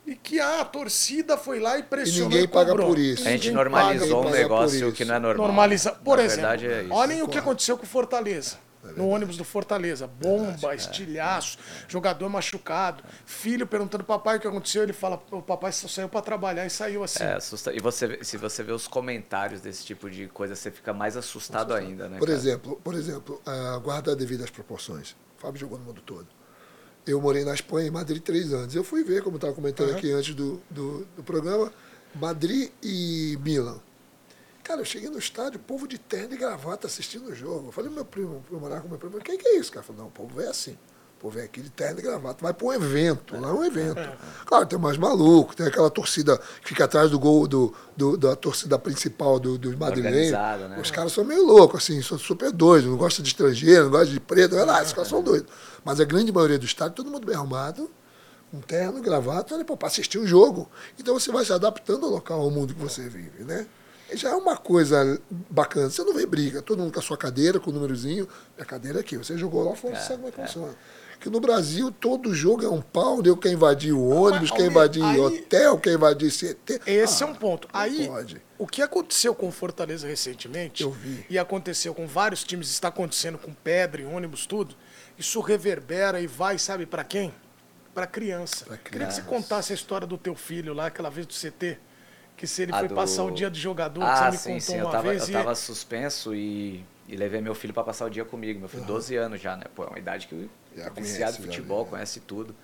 E 0.05 0.15
que 0.15 0.39
ah, 0.39 0.61
a 0.61 0.65
torcida 0.65 1.37
foi 1.37 1.59
lá 1.59 1.77
e 1.77 1.81
E 1.81 1.83
pressionou 1.83 2.29
ninguém 2.29 2.47
paga 2.47 2.75
por 2.75 2.97
isso. 2.97 3.27
A 3.27 3.31
gente 3.31 3.51
normalizou 3.51 4.23
paga 4.23 4.29
um 4.35 4.39
negócio 4.39 4.91
que 4.91 5.05
não 5.05 5.15
é 5.15 5.19
normal. 5.19 5.47
Normaliza. 5.47 5.91
Por 5.91 6.17
Na 6.17 6.23
exemplo, 6.23 6.41
verdade, 6.49 6.67
é 6.67 6.83
isso. 6.83 6.93
olhem 6.93 7.21
o 7.21 7.27
que 7.27 7.37
aconteceu 7.37 7.77
com 7.77 7.83
o 7.83 7.87
Fortaleza. 7.87 8.57
No 8.95 9.07
ônibus 9.09 9.37
do 9.37 9.43
Fortaleza. 9.43 10.07
Bomba, 10.07 10.73
estilhaço, 10.73 11.57
jogador 11.87 12.27
machucado. 12.29 13.03
Filho 13.25 13.67
perguntando 13.67 14.03
pro 14.03 14.17
papai 14.17 14.37
o 14.37 14.39
que 14.39 14.47
aconteceu. 14.47 14.83
Ele 14.83 14.93
fala: 14.93 15.21
o 15.31 15.41
papai 15.41 15.71
só 15.71 15.87
saiu 15.87 16.09
pra 16.09 16.21
trabalhar 16.21 16.65
e 16.65 16.69
saiu 16.69 17.03
assim. 17.03 17.23
É, 17.23 17.33
assusta... 17.33 17.71
E 17.73 17.79
você, 17.79 18.07
vê- 18.07 18.23
se 18.23 18.37
você 18.37 18.63
vê 18.63 18.71
os 18.71 18.87
comentários 18.87 19.61
desse 19.61 19.85
tipo 19.85 20.09
de 20.09 20.27
coisa, 20.27 20.55
você 20.55 20.71
fica 20.71 20.93
mais 20.93 21.15
assustado 21.15 21.73
ainda, 21.73 22.09
né? 22.09 22.17
Por 22.17 22.27
cara? 22.27 22.37
exemplo, 22.37 22.81
por 22.83 22.95
exemplo, 22.95 23.41
ah, 23.45 23.79
guardar 23.83 24.15
devido 24.15 24.43
às 24.43 24.49
proporções. 24.49 25.11
O 25.37 25.41
Fábio 25.41 25.59
jogou 25.59 25.77
no 25.77 25.85
mundo 25.85 26.01
todo. 26.01 26.27
Eu 27.05 27.19
morei 27.19 27.43
na 27.43 27.53
Espanha, 27.53 27.87
em 27.87 27.91
Madrid, 27.91 28.21
três 28.21 28.53
anos. 28.53 28.75
Eu 28.75 28.83
fui 28.83 29.03
ver, 29.03 29.23
como 29.23 29.37
estava 29.37 29.53
comentando 29.53 29.91
aqui 29.91 30.11
antes 30.11 30.35
do, 30.35 30.61
do, 30.69 31.05
do 31.15 31.23
programa, 31.23 31.71
Madrid 32.13 32.69
e 32.81 33.37
Milan. 33.43 33.79
Cara, 34.63 34.81
eu 34.81 34.85
cheguei 34.85 35.09
no 35.09 35.17
estádio, 35.19 35.59
povo 35.59 35.87
de 35.87 35.97
terno 35.97 36.33
e 36.33 36.37
gravata 36.37 36.87
assistindo 36.87 37.27
o 37.29 37.35
jogo. 37.35 37.67
Eu 37.69 37.71
falei, 37.71 37.89
meu 37.89 38.05
primo, 38.05 38.43
eu 38.51 38.59
morava 38.59 38.81
com 38.81 38.89
meu 38.89 38.97
primo, 38.97 39.17
quem 39.19 39.37
que 39.37 39.47
é 39.47 39.57
isso? 39.57 39.69
O 39.71 39.73
cara 39.73 39.83
falou, 39.85 40.01
não, 40.03 40.07
o 40.07 40.11
povo 40.11 40.39
é 40.41 40.47
assim. 40.47 40.77
O 41.17 41.21
povo 41.21 41.37
é 41.39 41.43
aqui 41.43 41.61
de 41.61 41.69
terno 41.69 41.99
e 41.99 42.01
gravata. 42.01 42.37
Vai 42.41 42.51
para 42.53 42.65
um 42.67 42.73
evento, 42.73 43.39
lá 43.39 43.49
é 43.49 43.51
um 43.53 43.63
evento. 43.63 43.99
Claro, 44.45 44.65
tem 44.65 44.79
mais 44.79 44.97
maluco, 44.97 45.55
tem 45.55 45.67
aquela 45.67 45.89
torcida 45.89 46.35
que 46.61 46.69
fica 46.69 46.85
atrás 46.85 47.11
do 47.11 47.19
gol 47.19 47.47
do, 47.47 47.73
do- 47.95 48.17
da 48.17 48.35
torcida 48.35 48.77
principal 48.79 49.39
do, 49.39 49.55
dos 49.57 49.75
madrilenhos. 49.75 50.29
Né? 50.69 50.81
Os 50.81 50.89
caras 50.89 51.11
são 51.11 51.23
meio 51.23 51.45
loucos, 51.45 51.83
assim, 51.83 52.01
são 52.01 52.17
super 52.17 52.51
doidos, 52.51 52.89
não 52.89 52.97
gostam 52.97 53.21
de 53.21 53.29
estrangeiro, 53.29 53.83
não 53.85 53.91
gostam 53.91 54.13
de 54.13 54.19
preto, 54.19 54.55
olha 54.55 54.65
lá, 54.65 54.81
esses 54.81 54.93
caras 54.93 55.09
são 55.09 55.21
doidos. 55.21 55.51
Mas 55.85 55.99
a 55.99 56.05
grande 56.05 56.31
maioria 56.31 56.57
do 56.57 56.65
estádio, 56.65 56.95
todo 56.95 57.11
mundo 57.11 57.25
bem 57.27 57.35
arrumado, 57.35 57.91
um 58.51 58.59
terno, 58.59 58.99
gravata, 58.99 59.53
olha, 59.53 59.63
para 59.63 59.87
assistir 59.87 60.17
o 60.17 60.25
jogo. 60.25 60.69
Então 60.99 61.13
você 61.13 61.31
vai 61.31 61.45
se 61.45 61.53
adaptando 61.53 62.03
ao 62.05 62.11
local, 62.13 62.41
ao 62.41 62.49
mundo 62.49 62.73
que 62.73 62.81
você 62.81 63.07
vive, 63.07 63.43
né? 63.43 63.67
Já 64.13 64.29
é 64.31 64.35
uma 64.35 64.57
coisa 64.57 65.21
bacana. 65.49 65.89
Você 65.89 66.03
não 66.03 66.13
vê 66.13 66.25
briga, 66.25 66.61
todo 66.61 66.79
mundo 66.79 66.91
com 66.93 66.99
a 66.99 67.03
sua 67.03 67.17
cadeira, 67.17 67.59
com 67.59 67.69
o 67.69 67.73
númerozinho. 67.73 68.27
Minha 68.55 68.65
cadeira 68.65 68.99
é 68.99 69.01
aqui, 69.01 69.17
você 69.17 69.37
jogou 69.37 69.63
lá 69.63 69.75
fora, 69.75 69.95
você 69.95 70.01
sabe 70.07 70.15
como 70.17 70.27
é 70.27 70.31
que 70.31 70.41
funciona. 70.41 70.75
Que 71.19 71.29
no 71.29 71.39
Brasil 71.39 71.91
todo 71.91 72.33
jogo 72.33 72.65
é 72.65 72.69
um 72.69 72.81
pau, 72.81 73.21
deu 73.21 73.37
quer 73.37 73.51
invadir 73.51 73.93
o 73.93 74.03
ônibus, 74.03 74.49
Mas, 74.49 74.59
quer 74.59 74.65
invadir 74.65 75.03
aí- 75.03 75.19
hotel, 75.19 75.77
quer 75.77 75.93
invadir 75.93 76.31
CT. 76.31 76.81
Esse 76.85 77.23
Ah, 77.23 77.27
é 77.27 77.29
um 77.29 77.35
ponto. 77.35 77.67
não 77.71 77.79
Aí, 77.79 78.07
pode. 78.07 78.41
o 78.57 78.65
que 78.65 78.81
aconteceu 78.81 79.35
com 79.35 79.47
o 79.47 79.51
Fortaleza 79.51 80.07
recentemente, 80.07 80.81
Eu 80.81 80.89
vi. 80.91 81.23
e 81.29 81.37
aconteceu 81.37 81.93
com 81.93 82.07
vários 82.07 82.43
times, 82.43 82.71
está 82.71 82.87
acontecendo 82.87 83.37
com 83.37 83.53
pedra 83.53 84.01
e 84.01 84.05
ônibus, 84.05 84.47
tudo, 84.47 84.75
isso 85.15 85.39
reverbera 85.41 86.19
e 86.19 86.25
vai, 86.25 86.57
sabe, 86.57 86.87
para 86.87 87.03
quem? 87.03 87.31
Para 87.93 88.07
criança. 88.07 88.65
Pra 88.65 88.77
Queria 88.77 89.05
que 89.05 89.13
você 89.13 89.21
criança. 89.21 89.41
contasse 89.43 89.71
a 89.71 89.75
história 89.75 90.07
do 90.07 90.17
teu 90.17 90.33
filho 90.33 90.73
lá, 90.73 90.87
aquela 90.87 91.11
vez 91.11 91.27
do 91.27 91.33
CT, 91.35 91.77
que 92.41 92.47
se 92.47 92.63
ele 92.63 92.71
Ah, 92.73 92.79
foi 92.79 92.87
do- 92.87 92.95
passar 92.95 93.23
o 93.23 93.29
dia 93.29 93.51
do 93.51 93.57
jogador, 93.57 94.01
que 94.01 94.05
Ah, 94.07 94.31
você 94.31 94.31
me 94.31 94.37
sim, 94.37 94.53
contou 94.59 94.75
sim. 94.75 94.77
Eu 94.79 94.85
uma 94.85 94.91
tava, 94.91 95.09
vez. 95.11 95.21
eu 95.21 95.29
e- 95.29 95.31
tava 95.31 95.53
suspenso 95.53 96.33
e, 96.33 96.83
e 97.07 97.15
levei 97.15 97.39
meu 97.39 97.53
filho 97.53 97.71
pra 97.71 97.83
passar 97.83 98.05
o 98.05 98.09
dia 98.09 98.25
comigo. 98.25 98.59
Meu 98.59 98.67
filho, 98.67 98.83
12 98.83 99.15
anos 99.15 99.39
já, 99.39 99.55
né? 99.55 99.65
Pô, 99.75 99.83
é 99.83 99.87
uma 99.89 99.99
idade 99.99 100.25
que 100.27 100.49
Já 100.75 100.87
é 100.87 100.89
viciado 100.89 101.33
em 101.33 101.35
já, 101.41 101.43
futebol, 101.43 101.83
né? 101.83 101.89
conhece 101.91 102.19
tudo. 102.21 102.55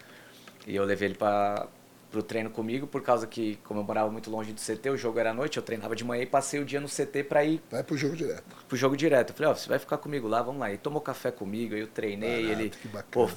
E 0.66 0.76
eu 0.76 0.84
levei 0.84 1.10
ele 1.10 1.16
pra, 1.16 1.68
pro 2.10 2.24
treino 2.24 2.50
comigo, 2.50 2.88
por 2.88 3.04
causa 3.04 3.28
que, 3.28 3.58
como 3.66 3.80
eu 3.82 3.84
morava 3.84 4.10
muito 4.10 4.32
longe 4.32 4.52
do 4.52 4.60
CT, 4.60 4.90
o 4.90 4.98
jogo 4.98 5.20
era 5.20 5.30
à 5.30 5.34
noite, 5.36 5.58
eu 5.58 5.64
treinava 5.64 5.96
de 5.96 6.04
manhã 6.04 6.24
e 6.24 6.26
passei 6.26 6.60
o 6.60 6.66
dia 6.66 6.82
no 6.82 6.88
CT 6.90 7.24
pra 7.24 7.46
ir 7.46 7.62
Vai 7.70 7.84
pro 7.84 7.96
jogo 7.96 8.16
direto. 8.16 8.44
pro 8.68 8.76
jogo 8.76 8.98
direto. 8.98 9.30
Eu 9.30 9.36
falei, 9.36 9.52
ó, 9.52 9.56
você 9.56 9.70
vai 9.70 9.78
ficar 9.78 10.00
comigo 10.00 10.28
lá, 10.28 10.42
vamos 10.42 10.60
lá. 10.60 10.70
Ele 10.70 10.80
tomou 10.80 11.02
café 11.02 11.30
comigo, 11.30 11.76
aí 11.76 11.82
eu 11.82 11.88
treinei, 11.88 12.46
Barato, 12.48 12.62
ele. 12.62 12.70
que 12.72 12.88
bacana. 12.88 13.06
Pô, 13.12 13.30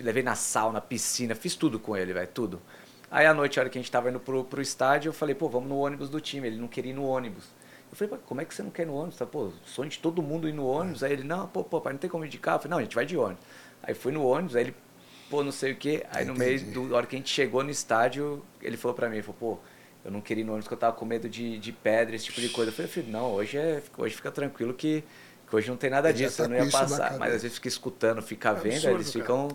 levei 0.00 0.24
na 0.24 0.34
sauna, 0.34 0.80
piscina, 0.80 1.36
fiz 1.36 1.54
tudo 1.54 1.78
com 1.78 1.96
ele, 1.96 2.12
velho, 2.12 2.28
tudo. 2.34 2.60
Aí 3.14 3.26
à 3.26 3.32
noite, 3.32 3.60
a 3.60 3.62
hora 3.62 3.70
que 3.70 3.78
a 3.78 3.80
gente 3.80 3.92
tava 3.92 4.10
indo 4.10 4.18
pro, 4.18 4.42
pro 4.42 4.60
estádio, 4.60 5.10
eu 5.10 5.12
falei, 5.12 5.36
pô, 5.36 5.48
vamos 5.48 5.68
no 5.68 5.78
ônibus 5.78 6.10
do 6.10 6.20
time. 6.20 6.48
Ele 6.48 6.56
não 6.56 6.66
queria 6.66 6.90
ir 6.90 6.96
no 6.96 7.06
ônibus. 7.06 7.44
Eu 7.88 7.96
falei, 7.96 8.12
pô, 8.12 8.16
como 8.26 8.40
é 8.40 8.44
que 8.44 8.52
você 8.52 8.60
não 8.60 8.72
quer 8.72 8.82
ir 8.82 8.86
no 8.86 8.94
ônibus? 8.96 9.16
Tá, 9.16 9.24
pô, 9.24 9.52
sonho 9.64 9.88
de 9.88 10.00
todo 10.00 10.20
mundo 10.20 10.48
ir 10.48 10.52
no 10.52 10.66
ônibus. 10.66 11.04
Aí 11.04 11.12
ele, 11.12 11.22
não, 11.22 11.46
pô, 11.46 11.62
pô, 11.62 11.80
pai, 11.80 11.92
não 11.92 12.00
tem 12.00 12.10
como 12.10 12.24
ir 12.24 12.28
de 12.28 12.38
carro. 12.38 12.56
Eu 12.56 12.62
falei, 12.62 12.70
não, 12.72 12.78
a 12.78 12.82
gente 12.82 12.96
vai 12.96 13.06
de 13.06 13.16
ônibus. 13.16 13.44
Aí 13.84 13.94
fui 13.94 14.10
no 14.10 14.26
ônibus, 14.26 14.56
aí 14.56 14.64
ele, 14.64 14.74
pô, 15.30 15.44
não 15.44 15.52
sei 15.52 15.74
o 15.74 15.76
quê. 15.76 16.04
Aí 16.10 16.24
no 16.24 16.34
meio, 16.34 16.56
Entendi. 16.56 16.72
do, 16.72 16.88
na 16.88 16.96
hora 16.96 17.06
que 17.06 17.14
a 17.14 17.18
gente 17.20 17.30
chegou 17.30 17.62
no 17.62 17.70
estádio, 17.70 18.44
ele 18.60 18.76
falou 18.76 18.96
pra 18.96 19.08
mim, 19.08 19.14
ele 19.14 19.22
falou, 19.22 19.38
pô, 19.38 19.58
eu 20.04 20.10
não 20.10 20.20
queria 20.20 20.42
ir 20.42 20.44
no 20.44 20.50
ônibus 20.50 20.64
porque 20.64 20.74
eu 20.74 20.80
tava 20.80 20.96
com 20.96 21.04
medo 21.04 21.28
de, 21.28 21.56
de 21.60 21.70
pedra, 21.70 22.16
esse 22.16 22.24
tipo 22.24 22.40
de 22.40 22.48
coisa. 22.48 22.72
Eu 22.76 22.88
falei, 22.88 23.08
não, 23.08 23.30
hoje, 23.30 23.56
é, 23.56 23.80
hoje 23.96 24.16
fica 24.16 24.32
tranquilo 24.32 24.74
que 24.74 25.04
hoje 25.54 25.68
não 25.68 25.76
tem 25.76 25.90
nada 25.90 26.10
Ele 26.10 26.18
disso, 26.18 26.38
tá 26.38 26.44
eu 26.44 26.48
não 26.48 26.56
ia 26.56 26.70
passar. 26.70 27.18
Mas 27.18 27.34
às 27.34 27.42
vezes 27.42 27.56
fica 27.56 27.68
escutando, 27.68 28.22
fica 28.22 28.52
vendo, 28.52 28.86
aí 28.86 28.94
absurdo, 28.94 28.96
eles 28.96 29.12
ficam 29.12 29.48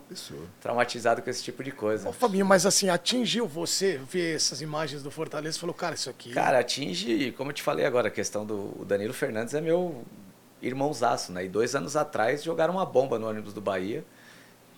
traumatizados 0.62 1.24
com 1.24 1.30
esse 1.30 1.43
tipo 1.43 1.64
de 1.64 1.72
coisa. 1.72 2.10
Ô, 2.10 2.14
Fabinho, 2.14 2.45
mas 2.45 2.66
assim, 2.66 2.89
atingiu 2.89 3.47
você 3.47 4.00
ver 4.10 4.36
essas 4.36 4.62
imagens 4.62 5.04
do 5.04 5.12
Fortaleza 5.12 5.58
e 5.58 5.60
falou, 5.60 5.74
cara, 5.74 5.95
isso 5.95 6.10
aqui. 6.10 6.32
Cara, 6.32 6.60
atinge, 6.60 7.32
como 7.34 7.52
eu 7.52 7.54
te 7.54 7.62
falei 7.62 7.86
agora, 7.86 8.08
a 8.08 8.12
questão 8.12 8.45
do 8.45 8.86
Danilo 8.86 9.14
Fernandes 9.14 9.54
é 9.54 9.62
meu 9.62 10.04
irmãozaço, 10.62 11.32
né? 11.32 11.45
E 11.45 11.50
dois 11.50 11.76
anos 11.76 11.95
atrás 11.95 12.43
jogaram 12.43 12.74
uma 12.74 12.86
bomba 12.86 13.18
no 13.18 13.28
ônibus 13.28 13.54
do 13.54 13.62
Bahia. 13.62 14.04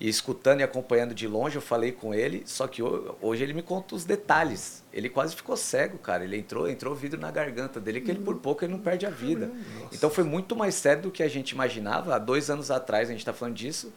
E 0.03 0.09
escutando 0.09 0.61
e 0.61 0.63
acompanhando 0.63 1.13
de 1.13 1.27
longe, 1.27 1.57
eu 1.57 1.61
falei 1.61 1.91
com 1.91 2.11
ele, 2.11 2.41
só 2.47 2.65
que 2.65 2.81
ho- 2.81 3.15
hoje 3.21 3.43
ele 3.43 3.53
me 3.53 3.61
conta 3.61 3.93
os 3.93 4.03
detalhes. 4.03 4.83
Ele 4.91 5.07
quase 5.07 5.35
ficou 5.35 5.55
cego, 5.55 5.99
cara. 5.99 6.23
Ele 6.23 6.35
entrou, 6.37 6.67
entrou 6.67 6.95
vidro 6.95 7.19
na 7.21 7.29
garganta 7.29 7.79
dele, 7.79 8.01
que 8.01 8.09
ele 8.09 8.19
por 8.19 8.35
pouco 8.37 8.65
ele 8.65 8.71
não 8.73 8.79
perde 8.79 9.05
a 9.05 9.11
vida. 9.11 9.51
Então 9.93 10.09
foi 10.09 10.23
muito 10.23 10.55
mais 10.55 10.73
sério 10.73 11.03
do 11.03 11.11
que 11.11 11.21
a 11.21 11.27
gente 11.27 11.51
imaginava. 11.51 12.15
Há 12.15 12.17
dois 12.17 12.49
anos 12.49 12.71
atrás 12.71 13.09
a 13.09 13.11
gente 13.11 13.21
está 13.21 13.31
falando 13.31 13.53
disso. 13.55 13.93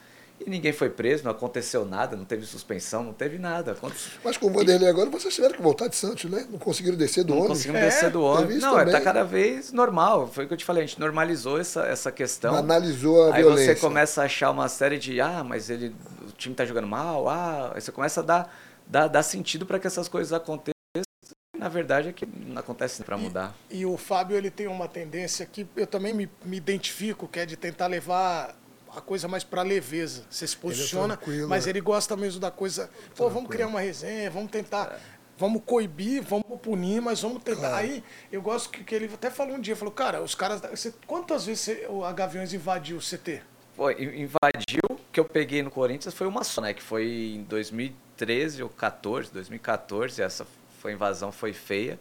E 0.46 0.50
ninguém 0.50 0.72
foi 0.74 0.90
preso, 0.90 1.24
não 1.24 1.30
aconteceu 1.30 1.86
nada, 1.86 2.14
não 2.16 2.24
teve 2.26 2.44
suspensão, 2.44 3.02
não 3.02 3.14
teve 3.14 3.38
nada. 3.38 3.72
Aconte- 3.72 3.96
Mas 4.22 4.36
com 4.36 4.46
o 4.46 4.50
Vanderlei 4.50 4.88
agora, 4.90 5.08
vocês 5.08 5.34
tiveram 5.34 5.54
que 5.54 5.62
voltar 5.62 5.88
de 5.88 5.96
Santos, 5.96 6.30
né? 6.30 6.46
Não 6.50 6.58
conseguiram 6.58 6.96
descer 6.98 7.24
do 7.24 7.30
Não 7.30 7.38
ônibus. 7.38 7.58
conseguimos 7.58 7.80
É, 7.80 7.84
descer 7.86 8.10
do 8.10 8.22
ônibus. 8.22 8.56
Não, 8.62 8.74
é, 8.78 8.84
tá 8.84 8.90
também. 8.90 9.02
cada 9.04 9.24
vez 9.24 9.72
normal. 9.72 10.28
Foi 10.28 10.44
o 10.44 10.48
que 10.48 10.52
eu 10.52 10.58
te 10.58 10.64
falei, 10.64 10.84
a 10.84 10.86
gente 10.86 11.00
normalizou 11.00 11.58
essa, 11.58 11.86
essa 11.86 12.12
questão. 12.12 12.54
Analisou 12.54 13.30
a 13.30 13.36
Aí 13.36 13.42
violência. 13.42 13.74
você 13.74 13.80
começa 13.80 14.20
a 14.20 14.26
achar 14.26 14.50
uma 14.50 14.68
série 14.68 14.98
de, 14.98 15.18
ah, 15.20 15.42
mas 15.42 15.70
ele, 15.70 15.94
o 16.28 16.32
time 16.32 16.54
tá 16.54 16.64
jogando 16.66 16.86
mal, 16.88 17.26
ah, 17.28 17.72
aí 17.74 17.80
você 17.80 17.90
começa 17.90 18.20
a 18.20 18.22
dar, 18.22 18.54
dar, 18.86 19.08
dar 19.08 19.22
sentido 19.22 19.64
para 19.64 19.78
que 19.78 19.86
essas 19.86 20.08
coisas 20.08 20.30
aconteçam. 20.32 20.74
E, 20.94 21.58
Na 21.58 21.70
verdade 21.70 22.10
é 22.10 22.12
que 22.12 22.26
não 22.26 22.58
acontece 22.60 23.02
para 23.02 23.16
mudar. 23.16 23.54
E 23.70 23.86
o 23.86 23.96
Fábio 23.96 24.36
ele 24.36 24.50
tem 24.50 24.66
uma 24.66 24.88
tendência 24.88 25.46
que 25.46 25.66
eu 25.74 25.86
também 25.86 26.12
me, 26.12 26.28
me 26.44 26.58
identifico, 26.58 27.26
que 27.26 27.40
é 27.40 27.46
de 27.46 27.56
tentar 27.56 27.86
levar 27.86 28.54
a 28.96 29.00
coisa 29.00 29.26
mais 29.28 29.44
pra 29.44 29.62
leveza. 29.62 30.24
Você 30.30 30.46
se 30.46 30.56
posiciona, 30.56 31.16
tranquilo, 31.16 31.48
mas 31.48 31.64
né? 31.66 31.70
ele 31.72 31.80
gosta 31.80 32.16
mesmo 32.16 32.40
da 32.40 32.50
coisa. 32.50 32.88
Pô, 33.16 33.28
vamos 33.28 33.50
criar 33.50 33.66
uma 33.66 33.80
resenha, 33.80 34.30
vamos 34.30 34.50
tentar. 34.50 35.00
Vamos 35.36 35.62
coibir, 35.66 36.22
vamos 36.22 36.60
punir, 36.62 37.00
mas 37.02 37.20
vamos 37.20 37.42
tentar. 37.42 37.74
Aí 37.76 38.04
eu 38.30 38.40
gosto 38.40 38.70
que, 38.70 38.84
que 38.84 38.94
ele 38.94 39.10
até 39.12 39.30
falou 39.30 39.56
um 39.56 39.60
dia, 39.60 39.74
falou, 39.74 39.92
cara, 39.92 40.22
os 40.22 40.34
caras. 40.34 40.60
Você, 40.70 40.94
quantas 41.06 41.44
vezes 41.46 41.62
você- 41.62 41.86
o- 41.88 42.04
a 42.04 42.12
Gaviões 42.12 42.52
invadiu 42.52 42.96
o 42.96 43.00
CT? 43.00 43.42
Pô, 43.76 43.90
in- 43.90 44.22
invadiu, 44.28 44.80
que 45.10 45.18
eu 45.18 45.24
peguei 45.24 45.60
no 45.60 45.70
Corinthians 45.72 46.14
foi 46.14 46.28
uma 46.28 46.44
só, 46.44 46.60
né? 46.60 46.72
Que 46.72 46.82
foi 46.82 47.34
em 47.36 47.42
2013 47.42 48.62
ou 48.62 48.68
14, 48.68 49.32
2014, 49.32 50.22
essa 50.22 50.46
foi 50.80 50.92
a 50.92 50.94
invasão 50.94 51.32
foi 51.32 51.52
feia. 51.52 51.98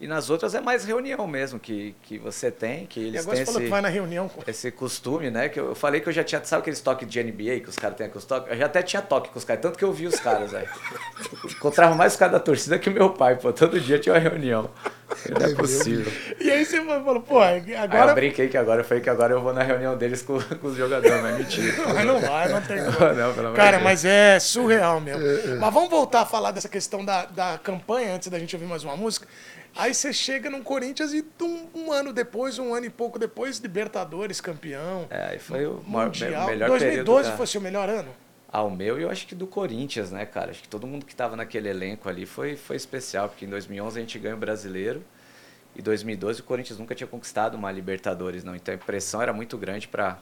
E 0.00 0.06
nas 0.06 0.30
outras 0.30 0.54
é 0.54 0.60
mais 0.60 0.84
reunião 0.84 1.26
mesmo 1.26 1.58
que, 1.58 1.94
que 2.02 2.18
você 2.18 2.52
tem, 2.52 2.86
que 2.86 3.00
E 3.00 3.06
eles 3.08 3.22
agora 3.22 3.36
têm 3.36 3.44
você 3.44 3.46
falou 3.46 3.60
esse... 3.60 3.66
que 3.66 3.70
vai 3.70 3.80
na 3.80 3.88
reunião. 3.88 4.30
esse 4.46 4.70
costume, 4.70 5.28
né? 5.28 5.48
Que 5.48 5.58
eu, 5.58 5.70
eu 5.70 5.74
falei 5.74 6.00
que 6.00 6.08
eu 6.08 6.12
já 6.12 6.22
tinha. 6.22 6.44
Sabe 6.44 6.60
aqueles 6.60 6.80
toques 6.80 7.08
de 7.08 7.20
NBA 7.22 7.60
que 7.60 7.68
os 7.68 7.76
caras 7.76 7.96
têm 7.96 8.08
com 8.08 8.16
os 8.18 8.24
toques? 8.24 8.50
Eu 8.52 8.56
já 8.56 8.66
até 8.66 8.80
tinha 8.80 9.02
toque 9.02 9.28
com 9.30 9.38
os 9.38 9.44
caras, 9.44 9.60
tanto 9.60 9.76
que 9.76 9.84
eu 9.84 9.92
vi 9.92 10.06
os 10.06 10.20
caras, 10.20 10.52
velho. 10.52 10.68
Encontrava 11.50 11.96
mais 11.96 12.12
os 12.12 12.18
caras 12.18 12.34
da 12.34 12.40
torcida 12.40 12.78
que 12.78 12.88
meu 12.88 13.10
pai, 13.10 13.36
pô. 13.36 13.52
Todo 13.52 13.80
dia 13.80 13.98
tinha 13.98 14.14
uma 14.14 14.20
reunião. 14.20 14.70
Não 15.30 15.46
é 15.46 15.54
possível. 15.54 16.12
E 16.38 16.50
aí 16.50 16.64
você 16.64 16.84
falou, 16.84 17.20
pô, 17.20 17.40
Aí 17.40 17.64
eu 17.72 17.78
agora. 17.80 18.14
brinquei 18.14 18.46
que 18.48 18.56
agora 18.56 18.82
eu 18.82 18.84
falei 18.84 19.02
que 19.02 19.10
agora 19.10 19.32
eu 19.32 19.40
vou 19.40 19.52
na 19.52 19.62
reunião 19.62 19.96
deles 19.96 20.22
com, 20.22 20.38
com 20.40 20.68
os 20.68 20.76
jogadores, 20.76 21.22
mas 21.22 21.38
mentira. 21.38 21.74
Mas 21.94 22.06
não 22.06 22.20
vai, 22.20 22.48
não 22.48 22.60
tem 22.60 22.78
como. 22.78 23.14
Não, 23.14 23.34
pelo 23.34 23.46
amor 23.48 23.56
Cara, 23.56 23.80
mas 23.80 24.04
é 24.04 24.38
surreal 24.38 25.00
mesmo. 25.00 25.22
Mas 25.58 25.74
vamos 25.74 25.90
voltar 25.90 26.20
a 26.20 26.26
falar 26.26 26.50
dessa 26.52 26.68
questão 26.68 27.04
da, 27.04 27.24
da 27.24 27.58
campanha 27.58 28.14
antes 28.14 28.28
da 28.28 28.38
gente 28.38 28.54
ouvir 28.54 28.66
mais 28.66 28.84
uma 28.84 28.96
música. 28.96 29.26
Aí 29.76 29.94
você 29.94 30.12
chega 30.12 30.50
no 30.50 30.62
Corinthians 30.62 31.12
e 31.12 31.24
um, 31.40 31.68
um 31.74 31.92
ano 31.92 32.12
depois, 32.12 32.58
um 32.58 32.74
ano 32.74 32.86
e 32.86 32.90
pouco 32.90 33.18
depois, 33.18 33.58
Libertadores, 33.58 34.40
campeão. 34.40 35.06
É, 35.10 35.30
aí 35.32 35.38
foi 35.38 35.66
o 35.66 35.82
maior, 35.86 36.06
Mundial. 36.06 36.46
melhor 36.46 36.68
2012 36.68 37.04
período. 37.06 37.30
da- 37.30 37.36
foi 37.36 37.46
seu 37.46 37.60
melhor 37.60 37.88
ano? 37.88 38.10
Ao 38.50 38.70
meu 38.70 38.98
e 38.98 39.02
eu 39.02 39.10
acho 39.10 39.26
que 39.26 39.34
do 39.34 39.46
Corinthians, 39.46 40.10
né, 40.10 40.24
cara? 40.24 40.50
Acho 40.50 40.62
que 40.62 40.68
todo 40.68 40.86
mundo 40.86 41.04
que 41.04 41.12
estava 41.12 41.36
naquele 41.36 41.68
elenco 41.68 42.08
ali 42.08 42.24
foi, 42.24 42.56
foi 42.56 42.76
especial, 42.76 43.28
porque 43.28 43.44
em 43.44 43.48
2011 43.48 43.98
a 43.98 44.00
gente 44.00 44.18
ganhou 44.18 44.36
o 44.36 44.40
Brasileiro 44.40 45.04
e 45.76 45.82
2012 45.82 46.40
o 46.40 46.44
Corinthians 46.44 46.78
nunca 46.78 46.94
tinha 46.94 47.06
conquistado 47.06 47.56
uma 47.56 47.70
Libertadores, 47.70 48.42
não. 48.42 48.56
Então 48.56 48.74
a 48.74 48.78
pressão 48.78 49.20
era 49.22 49.32
muito 49.32 49.56
grande 49.58 49.86
para 49.86 50.18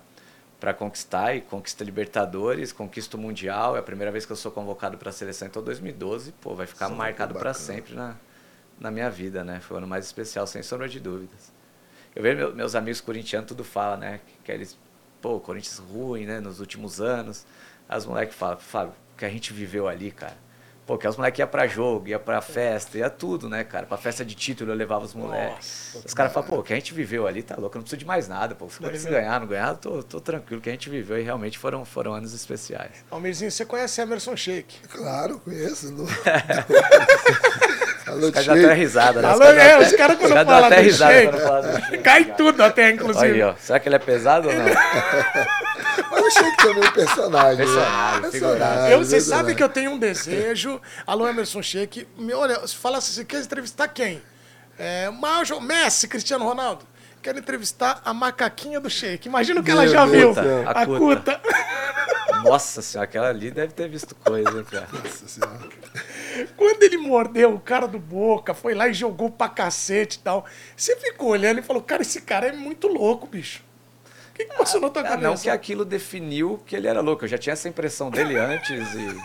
para 0.59 0.73
conquistar 0.73 1.35
e 1.37 1.43
conquista 1.43 1.85
Libertadores, 1.85 2.73
conquista 2.73 3.15
o 3.17 3.21
Mundial, 3.21 3.77
é 3.77 3.79
a 3.79 3.83
primeira 3.83 4.11
vez 4.11 4.25
que 4.25 4.33
eu 4.33 4.37
sou 4.37 4.51
convocado 4.51 4.97
para 4.97 5.11
a 5.11 5.13
seleção, 5.13 5.47
então 5.47 5.63
2012, 5.63 6.33
pô, 6.41 6.55
vai 6.55 6.67
ficar 6.67 6.89
Sim, 6.89 6.95
marcado 6.95 7.35
para 7.35 7.53
sempre 7.53 7.95
na, 7.95 8.17
na 8.79 8.91
minha 8.91 9.11
vida, 9.11 9.45
né? 9.45 9.61
Foi 9.61 9.77
o 9.77 9.79
ano 9.79 9.87
mais 9.87 10.05
especial, 10.05 10.47
sem 10.47 10.63
sombra 10.63 10.89
de 10.89 11.01
dúvidas. 11.01 11.53
Eu 12.15 12.23
vejo 12.23 12.53
meus 12.55 12.75
amigos 12.75 13.01
corintianos 13.01 13.49
tudo 13.49 13.65
fala, 13.65 13.97
né? 13.97 14.21
Que 14.45 14.53
eles, 14.53 14.79
pô, 15.21 15.39
Corinthians 15.41 15.79
ruim, 15.79 16.27
né, 16.27 16.41
nos 16.41 16.61
últimos 16.61 17.01
anos. 17.01 17.47
As 17.89 18.07
moleques 18.07 18.37
falam, 18.37 18.59
Fábio, 18.59 18.95
o 19.15 19.17
que 19.19 19.25
a 19.25 19.31
gente 19.31 19.53
viveu 19.53 19.87
ali, 19.87 20.11
cara 20.11 20.47
Pô, 20.87 20.97
que 20.97 21.09
os 21.09 21.17
moleques 21.17 21.41
iam 21.41 21.49
pra 21.49 21.67
jogo, 21.67 22.07
ia 22.07 22.19
pra 22.19 22.41
festa, 22.41 22.97
ia 22.97 23.11
tudo, 23.11 23.49
né, 23.49 23.65
cara? 23.65 23.87
Pra 23.87 23.97
festa 23.97 24.25
de 24.25 24.37
título 24.37 24.71
eu 24.71 24.77
levava 24.77 25.05
os 25.05 25.15
moleques. 25.15 26.01
Os 26.05 26.15
caras 26.15 26.33
falam, 26.33 26.49
pô, 26.49 26.59
o 26.61 26.63
que 26.63 26.73
a 26.73 26.77
gente 26.77 26.95
viveu 26.95 27.27
ali 27.27 27.43
tá 27.43 27.57
louco, 27.57 27.77
eu 27.77 27.81
não 27.81 27.83
preciso 27.83 27.99
de 27.99 28.07
mais 28.07 28.29
nada, 28.29 28.55
pô. 28.55 28.71
Se 28.71 28.85
eles 28.85 29.05
ganhar, 29.05 29.41
não 29.41 29.49
ganhar, 29.49 29.75
tô, 29.75 30.01
tô 30.05 30.21
tranquilo. 30.21 30.61
O 30.61 30.63
que 30.63 30.69
a 30.69 30.73
gente 30.73 30.89
viveu 30.89 31.19
e 31.19 31.23
realmente 31.23 31.59
foram, 31.59 31.85
foram 31.85 32.15
anos 32.15 32.33
especiais. 32.33 33.05
Almirzinho, 33.11 33.51
você 33.51 33.67
conhece 33.67 34.01
Emerson 34.01 34.37
Shake? 34.37 34.87
Claro, 34.87 35.41
conheço. 35.41 35.93
Alô, 38.07 38.27
os 38.27 38.31
caras 38.31 38.47
dão 38.47 38.57
até 38.57 38.75
risada, 38.75 39.23
né? 39.23 39.29
Alô, 39.29 39.45
é, 39.45 39.79
os 39.79 39.93
caras 39.93 40.19
quando 40.19 40.33
falam 40.33 40.65
até 40.65 40.81
risada 40.81 41.23
quando 41.23 41.41
falam 41.41 41.63
do 41.63 41.81
shake. 41.81 41.99
Cai 41.99 42.25
tudo 42.37 42.63
até, 42.63 42.91
inclusive. 42.91 43.33
Aí, 43.33 43.43
ó. 43.43 43.55
Será 43.59 43.81
que 43.81 43.89
ele 43.89 43.97
é 43.97 43.99
pesado 43.99 44.49
ou 44.49 44.55
não? 44.55 44.65
Mas 46.11 46.25
o 46.25 46.31
Shake 46.31 46.57
também 46.59 46.85
é 46.85 46.87
um 46.87 46.93
personagem. 46.93 47.57
Personagem, 47.57 48.21
né? 48.21 48.31
personagem. 48.31 48.93
Eu, 48.93 48.99
você 48.99 49.21
sabe 49.21 49.55
que 49.55 49.63
eu 49.63 49.69
tenho 49.69 49.91
um 49.93 49.99
desejo. 49.99 50.81
Alô, 51.07 51.27
Emerson 51.27 51.63
Shake. 51.63 52.07
Olha, 52.35 52.61
fala 52.69 52.99
assim, 52.99 53.13
você 53.13 53.25
quer 53.25 53.41
entrevistar 53.43 53.89
quem? 53.89 54.23
É, 54.79 55.11
Major, 55.11 55.61
Messi, 55.61 56.07
Cristiano 56.07 56.45
Ronaldo. 56.45 56.85
Quero 57.23 57.39
entrevistar 57.41 58.01
a 58.05 58.15
macaquinha 58.15 58.79
do 58.79 58.89
Shake. 58.89 59.27
Imagina 59.27 59.61
o 59.61 59.65
que 59.65 59.73
Meu 59.73 59.83
ela 59.83 59.91
já 59.91 60.07
Deus 60.07 60.37
viu. 60.37 60.69
A, 60.69 60.71
a 60.71 60.87
cuta. 60.87 61.41
Nossa 62.49 62.81
senhora, 62.81 63.09
aquela 63.09 63.29
ali 63.29 63.51
deve 63.51 63.73
ter 63.73 63.89
visto 63.89 64.15
coisa, 64.15 64.63
cara. 64.65 64.89
Nossa 64.93 65.27
senhora. 65.27 65.69
Quando 66.57 66.83
ele 66.83 66.97
mordeu 66.97 67.55
o 67.55 67.61
cara 67.61 67.87
do 67.89 67.99
Boca, 67.99 68.55
foi 68.55 68.75
lá 68.75 68.89
e 68.89 68.95
jogou 68.95 69.31
pra 69.31 69.49
cacete 69.49 70.19
e 70.19 70.21
tal. 70.21 70.47
Você 70.77 70.95
ficou 70.97 71.31
olhando 71.31 71.59
e 71.59 71.63
falou, 71.63 71.83
cara, 71.83 72.03
esse 72.03 72.21
cara 72.23 72.47
é 72.47 72.53
muito 72.53 72.87
louco, 72.87 73.27
bicho 73.27 73.66
que, 74.37 74.45
que 74.45 74.57
passou 74.57 74.81
na 74.81 74.91
tua 74.91 75.03
cabeça? 75.03 75.29
Não 75.29 75.37
que 75.37 75.49
aquilo 75.49 75.85
definiu 75.85 76.61
que 76.67 76.77
ele 76.77 76.87
era 76.87 77.01
louco. 77.01 77.25
Eu 77.25 77.29
já 77.29 77.39
tinha 77.39 77.55
essa 77.55 77.69
impressão 77.69 78.11
dele 78.11 78.37
antes 78.39 78.95
e. 78.95 78.99
e... 78.99 79.17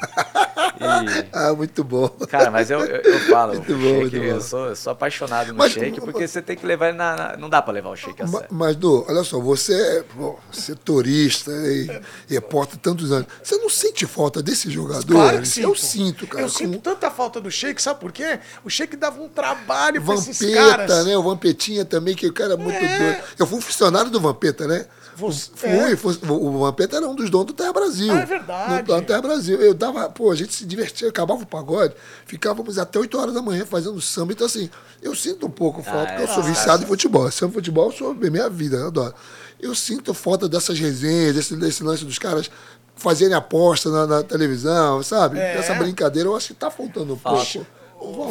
Ah, 1.34 1.54
muito 1.54 1.84
bom. 1.84 2.08
Cara, 2.30 2.50
mas 2.50 2.72
eu, 2.72 2.80
eu, 2.80 3.02
eu 3.02 3.20
falo, 3.22 3.54
muito 3.54 3.74
bom, 3.74 3.80
shake, 3.80 4.02
muito 4.02 4.18
eu, 4.18 4.42
sou, 4.42 4.68
eu 4.68 4.76
sou 4.76 4.92
apaixonado 4.94 5.50
no 5.50 5.56
mas, 5.56 5.74
shake, 5.74 6.00
porque 6.00 6.22
mas, 6.22 6.32
você 6.32 6.42
tem 6.42 6.56
que 6.56 6.66
levar 6.66 6.90
ele 6.90 6.98
na, 6.98 7.16
na, 7.16 7.38
Não 7.38 7.50
dá 7.50 7.62
para 7.62 7.74
levar 7.74 7.90
o 7.90 7.96
shake 7.96 8.22
a 8.22 8.28
sério. 8.28 8.48
Mas, 8.50 8.76
Du, 8.76 9.06
olha 9.08 9.24
só, 9.24 9.40
você 9.40 9.74
é 9.74 10.04
pô, 10.04 10.40
setorista 10.52 11.52
e, 11.52 12.02
e 12.30 12.34
repórter 12.34 12.80
tantos 12.80 13.12
anos. 13.12 13.28
Você 13.44 13.58
não 13.58 13.70
sente 13.70 14.06
falta 14.08 14.42
desse 14.42 14.70
jogador? 14.72 15.14
Claro 15.14 15.42
que 15.42 15.48
sim. 15.48 15.62
Eu 15.62 15.76
sinto, 15.76 16.26
cara. 16.26 16.44
Eu 16.44 16.48
com... 16.48 16.54
sinto 16.54 16.80
tanta 16.80 17.12
falta 17.12 17.40
do 17.40 17.52
shake, 17.52 17.82
sabe 17.82 18.00
por 18.00 18.12
quê? 18.12 18.40
O 18.64 18.70
shake 18.70 18.96
dava 18.96 19.22
um 19.22 19.30
trabalho 19.30 20.02
pra 20.02 20.16
Vampeta, 20.16 20.32
esses 20.32 20.56
caras. 20.56 21.06
né? 21.06 21.18
O 21.18 21.24
Vampetinha 21.24 21.86
também, 21.86 22.16
que 22.16 22.26
o 22.28 22.34
cara 22.34 22.54
é 22.54 22.58
muito 22.58 22.84
é. 22.84 22.98
doido. 22.98 23.24
Eu 23.38 23.46
fui 23.46 23.62
funcionário 23.62 24.10
do 24.10 24.20
Vampeta, 24.20 24.68
né? 24.68 24.86
Você, 25.16 25.52
fui, 25.54 25.70
é. 25.70 26.32
o 26.32 26.60
Vampeta 26.60 26.98
era 26.98 27.08
um 27.08 27.16
dos 27.16 27.30
donos 27.30 27.48
do 27.48 27.54
Terra 27.54 27.74
Brasil. 27.74 28.12
Ah, 28.12 28.20
é 28.20 28.26
verdade. 28.26 28.92
No, 28.92 29.02
Terra 29.02 29.22
Brasil. 29.22 29.60
Eu 29.62 29.74
dava, 29.74 30.10
pô, 30.10 30.32
a 30.32 30.36
gente 30.36 30.54
se 30.54 30.66
divertia, 30.66 31.10
acabava 31.10 31.44
o 31.44 31.46
pagode, 31.46 31.94
ficávamos 32.26 32.78
até 32.78 33.00
8 33.00 33.18
horas 33.18 33.34
da 33.34 33.42
manhã 33.42 33.66
fazendo 33.66 34.00
samba. 34.02 34.34
Então, 34.34 34.48
assim, 34.48 34.70
eu 35.02 35.14
sinto 35.16 35.48
um 35.48 35.50
pouco 35.50 35.84
falta, 35.84 36.04
ah, 36.04 36.06
porque 36.08 36.22
é. 36.22 36.24
eu 36.24 36.28
sou 36.28 36.44
viciado 36.44 36.84
em 36.84 36.88
futebol. 36.88 37.30
Samba 37.32 37.54
futebol, 37.54 37.88
eu 37.88 37.92
sou 37.92 38.14
minha 38.14 38.50
vida, 38.50 38.78
eu 38.78 38.88
adoro. 38.88 39.14
Eu 39.60 39.76
sinto 39.76 40.14
falta 40.14 40.50
dessas 40.50 40.80
resenhas, 40.80 41.36
desse, 41.36 41.56
desse 41.56 41.84
lance 41.84 42.04
dos 42.04 42.18
caras 42.18 42.50
fazerem 42.96 43.36
aposta 43.36 43.90
na, 43.90 44.08
na 44.08 44.24
televisão, 44.24 45.02
sabe? 45.04 45.40
É. 45.40 45.58
Essa 45.58 45.74
brincadeira, 45.74 46.30
eu 46.30 46.36
acho 46.36 46.50
que 46.50 46.54
tá 46.54 46.70
faltando 46.70 47.14
um 47.14 47.18
Falta. 47.18 47.46
pouco. 47.54 47.68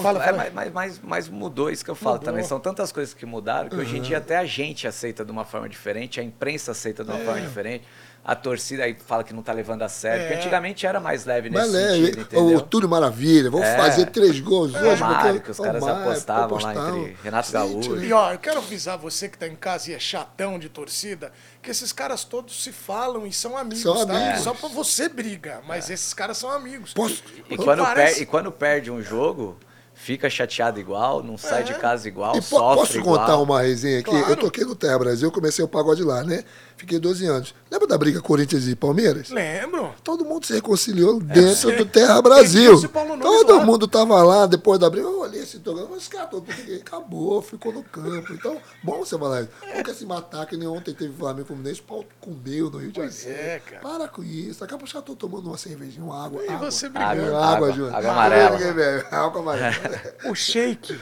Fala, 0.03 0.21
fala. 0.21 0.45
É, 0.47 0.51
mas, 0.51 0.73
mas, 0.73 1.01
mas, 1.03 1.29
mudou 1.29 1.71
isso 1.71 1.85
que 1.85 1.91
eu 1.91 1.95
falo 1.95 2.17
mudou. 2.17 2.27
também. 2.27 2.45
São 2.45 2.59
tantas 2.59 2.91
coisas 2.91 3.15
que 3.15 3.25
mudaram 3.25 3.69
que 3.69 3.77
uhum. 3.77 3.83
hoje 3.83 3.99
em 3.99 4.03
dia 4.03 4.19
até 4.19 4.37
a 4.37 4.45
gente 4.45 4.87
aceita 4.87 5.25
de 5.25 5.31
uma 5.31 5.45
forma 5.45 5.69
diferente, 5.69 6.19
a 6.19 6.23
imprensa 6.23 6.73
aceita 6.73 7.05
de 7.05 7.11
uma 7.11 7.21
é. 7.21 7.25
forma 7.25 7.41
diferente 7.41 7.85
a 8.23 8.35
torcida 8.35 8.85
aí 8.85 8.95
fala 8.95 9.25
que 9.25 9.33
não 9.33 9.43
tá 9.43 9.53
levando 9.53 9.83
a 9.83 9.89
sério. 9.89 10.23
É. 10.23 10.27
Porque 10.27 10.41
antigamente 10.41 10.87
era 10.87 11.01
mais 11.01 11.25
leve 11.25 11.49
nesse 11.49 11.71
mais 11.71 11.85
sentido, 11.85 12.21
entendeu? 12.21 12.59
O 12.59 12.61
Túlio 12.61 12.89
Maravilha, 12.89 13.51
vamos 13.51 13.67
é. 13.67 13.77
fazer 13.77 14.07
três 14.07 14.39
gols 14.41 14.75
é. 14.75 14.83
hoje. 14.83 15.01
Mário, 15.01 15.41
que 15.41 15.51
os 15.51 15.59
caras 15.59 15.83
Mário, 15.83 16.03
apostavam, 16.03 16.45
apostavam, 16.45 16.83
lá 16.83 16.99
entre 16.99 17.17
Renato 17.23 17.51
Gaúcho. 17.51 17.97
E 18.05 18.13
ó, 18.13 18.33
eu 18.33 18.39
quero 18.39 18.59
avisar 18.59 18.99
você 18.99 19.29
que 19.29 19.39
tá 19.39 19.49
em 19.49 19.57
casa 19.57 19.91
e 19.91 19.95
é 19.95 19.99
chatão 19.99 20.59
de 20.59 20.69
torcida, 20.69 21.33
que 21.63 21.71
esses 21.71 21.93
caras 21.93 22.23
todos 22.23 22.63
se 22.63 22.73
falam 22.73 23.27
e 23.27 23.33
são 23.33 23.57
amigos, 23.57 23.83
são 23.83 24.07
tá? 24.07 24.15
Amigos. 24.15 24.43
Só 24.43 24.53
pra 24.53 24.69
você 24.69 25.09
briga, 25.09 25.61
mas 25.67 25.89
é. 25.89 25.95
esses 25.95 26.13
caras 26.13 26.37
são 26.37 26.51
amigos. 26.51 26.93
Posso... 26.93 27.23
E, 27.49 27.55
e, 27.55 27.57
quando 27.57 27.83
parece... 27.83 28.15
per... 28.15 28.23
e 28.23 28.27
quando 28.27 28.53
perde 28.53 28.91
um 28.91 29.03
jogo 29.03 29.59
fica 30.01 30.31
chateado 30.31 30.81
igual, 30.81 31.23
não 31.23 31.37
sai 31.37 31.61
é. 31.61 31.65
de 31.65 31.75
casa 31.75 32.09
igual, 32.09 32.35
e 32.37 32.41
sofre 32.41 32.81
Posso 32.81 32.99
igual. 32.99 33.19
contar 33.19 33.37
uma 33.37 33.61
resenha 33.61 34.01
aqui? 34.01 34.11
Claro. 34.11 34.31
Eu 34.31 34.37
toquei 34.37 34.65
no 34.65 34.75
Terra 34.75 34.99
Brasil, 34.99 35.31
comecei 35.31 35.63
o 35.63 35.69
pagode 35.69 36.03
lá, 36.03 36.25
né? 36.25 36.43
Fiquei 36.81 36.99
12 36.99 37.27
anos. 37.27 37.55
Lembra 37.71 37.87
da 37.87 37.99
briga 37.99 38.23
Corinthians 38.23 38.67
e 38.67 38.75
Palmeiras? 38.75 39.29
Lembro. 39.29 39.95
Todo 40.03 40.25
mundo 40.25 40.47
se 40.47 40.55
reconciliou 40.55 41.21
é, 41.21 41.35
dentro 41.35 41.77
do 41.77 41.85
Terra 41.85 42.23
Brasil. 42.23 42.81
Todo 43.21 43.59
lá. 43.59 43.67
mundo 43.67 43.87
tava 43.87 44.23
lá 44.23 44.47
depois 44.47 44.81
da 44.81 44.89
briga. 44.89 45.07
Eu 45.07 45.21
olhei 45.21 45.43
esse 45.43 45.59
programa, 45.59 45.95
caras 46.09 46.31
todos 46.31 46.49
acabou, 46.81 47.43
ficou 47.43 47.71
no 47.71 47.83
campo. 47.83 48.33
Então, 48.33 48.57
bom 48.83 49.01
você 49.01 49.19
falar 49.19 49.43
isso. 49.43 49.51
Não 49.75 49.83
quer 49.83 49.95
se 49.95 50.07
matar, 50.07 50.47
que 50.47 50.57
nem 50.57 50.67
ontem 50.67 50.95
teve 50.95 51.13
Flamengo 51.13 51.49
Fluminense, 51.49 51.83
pau 51.83 52.03
comeu 52.19 52.71
no 52.71 52.79
Rio 52.79 52.93
de 52.93 52.97
Janeiro. 52.97 53.31
É, 53.31 53.59
cara. 53.59 53.83
Para 53.83 54.09
com 54.09 54.25
isso. 54.25 54.61
Daqui 54.61 54.73
a 54.73 54.79
pouco 54.79 54.91
já 54.91 55.03
tô 55.03 55.15
tomando 55.15 55.49
uma 55.49 55.59
cervejinha, 55.59 56.03
uma 56.03 56.25
água. 56.25 56.43
E 56.43 56.49
água. 56.49 56.71
você 56.71 56.89
brigando. 56.89 57.37
Água, 57.37 57.45
água, 57.45 57.69
água. 57.69 57.99
Água 57.99 58.11
amarela. 58.11 59.07
Água 59.11 59.41
amarela. 59.43 60.01
o 60.25 60.35
shake, 60.35 60.99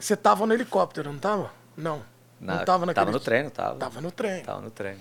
você 0.00 0.16
tava 0.16 0.44
no 0.44 0.52
helicóptero, 0.52 1.12
não 1.12 1.20
tava? 1.20 1.52
Não. 1.76 2.02
Não, 2.40 2.56
não 2.56 2.64
tava 2.64 2.84
naquele... 2.84 3.06
Tava 3.06 3.12
no 3.12 3.20
treino, 3.20 3.50
tava. 3.50 3.76
Tava 3.76 4.00
no 4.00 4.10
treino. 4.10 4.44
Tava 4.44 4.60
no 4.60 4.70
treino. 4.70 4.98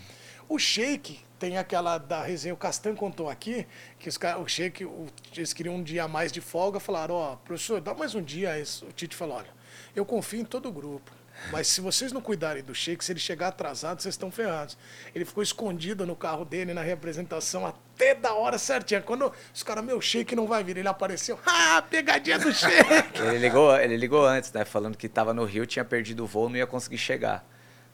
O 0.49 0.57
Sheik 0.57 1.19
tem 1.37 1.59
aquela 1.59 1.99
da 1.99 2.23
resenha, 2.23 2.55
o 2.55 2.57
Castan 2.57 2.95
contou 2.95 3.29
aqui, 3.29 3.67
que 3.99 4.09
os, 4.09 4.17
o 4.41 4.47
Sheik, 4.47 4.83
o, 4.83 5.05
eles 5.37 5.53
queriam 5.53 5.75
um 5.75 5.83
dia 5.83 6.05
a 6.05 6.07
mais 6.07 6.31
de 6.31 6.41
folga, 6.41 6.79
falaram, 6.79 7.13
ó, 7.13 7.33
oh, 7.33 7.37
professor, 7.37 7.79
dá 7.79 7.93
mais 7.93 8.15
um 8.15 8.21
dia. 8.21 8.53
Aí 8.53 8.63
o 8.81 8.91
Tite 8.91 9.15
falou, 9.15 9.37
olha, 9.37 9.49
eu 9.95 10.03
confio 10.03 10.41
em 10.41 10.43
todo 10.45 10.67
o 10.67 10.71
grupo. 10.71 11.11
Mas 11.51 11.67
se 11.67 11.81
vocês 11.81 12.11
não 12.11 12.19
cuidarem 12.19 12.63
do 12.63 12.73
Sheik, 12.73 13.05
se 13.05 13.11
ele 13.11 13.19
chegar 13.19 13.49
atrasado, 13.49 14.01
vocês 14.01 14.15
estão 14.15 14.31
ferrados. 14.31 14.75
Ele 15.13 15.23
ficou 15.23 15.41
escondido 15.41 16.05
no 16.05 16.15
carro 16.15 16.43
dele, 16.43 16.73
na 16.73 16.81
representação, 16.81 17.65
até 17.65 18.13
da 18.15 18.33
hora 18.33 18.57
certinha. 18.57 19.01
Quando 19.01 19.31
os 19.53 19.63
caras, 19.63 19.85
meu, 19.85 20.01
Sheik 20.01 20.35
não 20.35 20.47
vai 20.47 20.63
vir, 20.63 20.77
ele 20.77 20.87
apareceu. 20.87 21.39
Ah, 21.71 21.83
pegadinha 21.83 22.39
do 22.39 22.51
Sheik! 22.53 23.21
ele, 23.21 23.37
ligou, 23.37 23.77
ele 23.77 23.95
ligou 23.95 24.25
antes, 24.25 24.51
né? 24.51 24.65
Falando 24.65 24.97
que 24.97 25.05
estava 25.05 25.33
no 25.33 25.45
Rio, 25.45 25.67
tinha 25.67 25.85
perdido 25.85 26.23
o 26.23 26.27
voo, 26.27 26.49
não 26.49 26.57
ia 26.57 26.65
conseguir 26.65 26.97
chegar. 26.97 27.47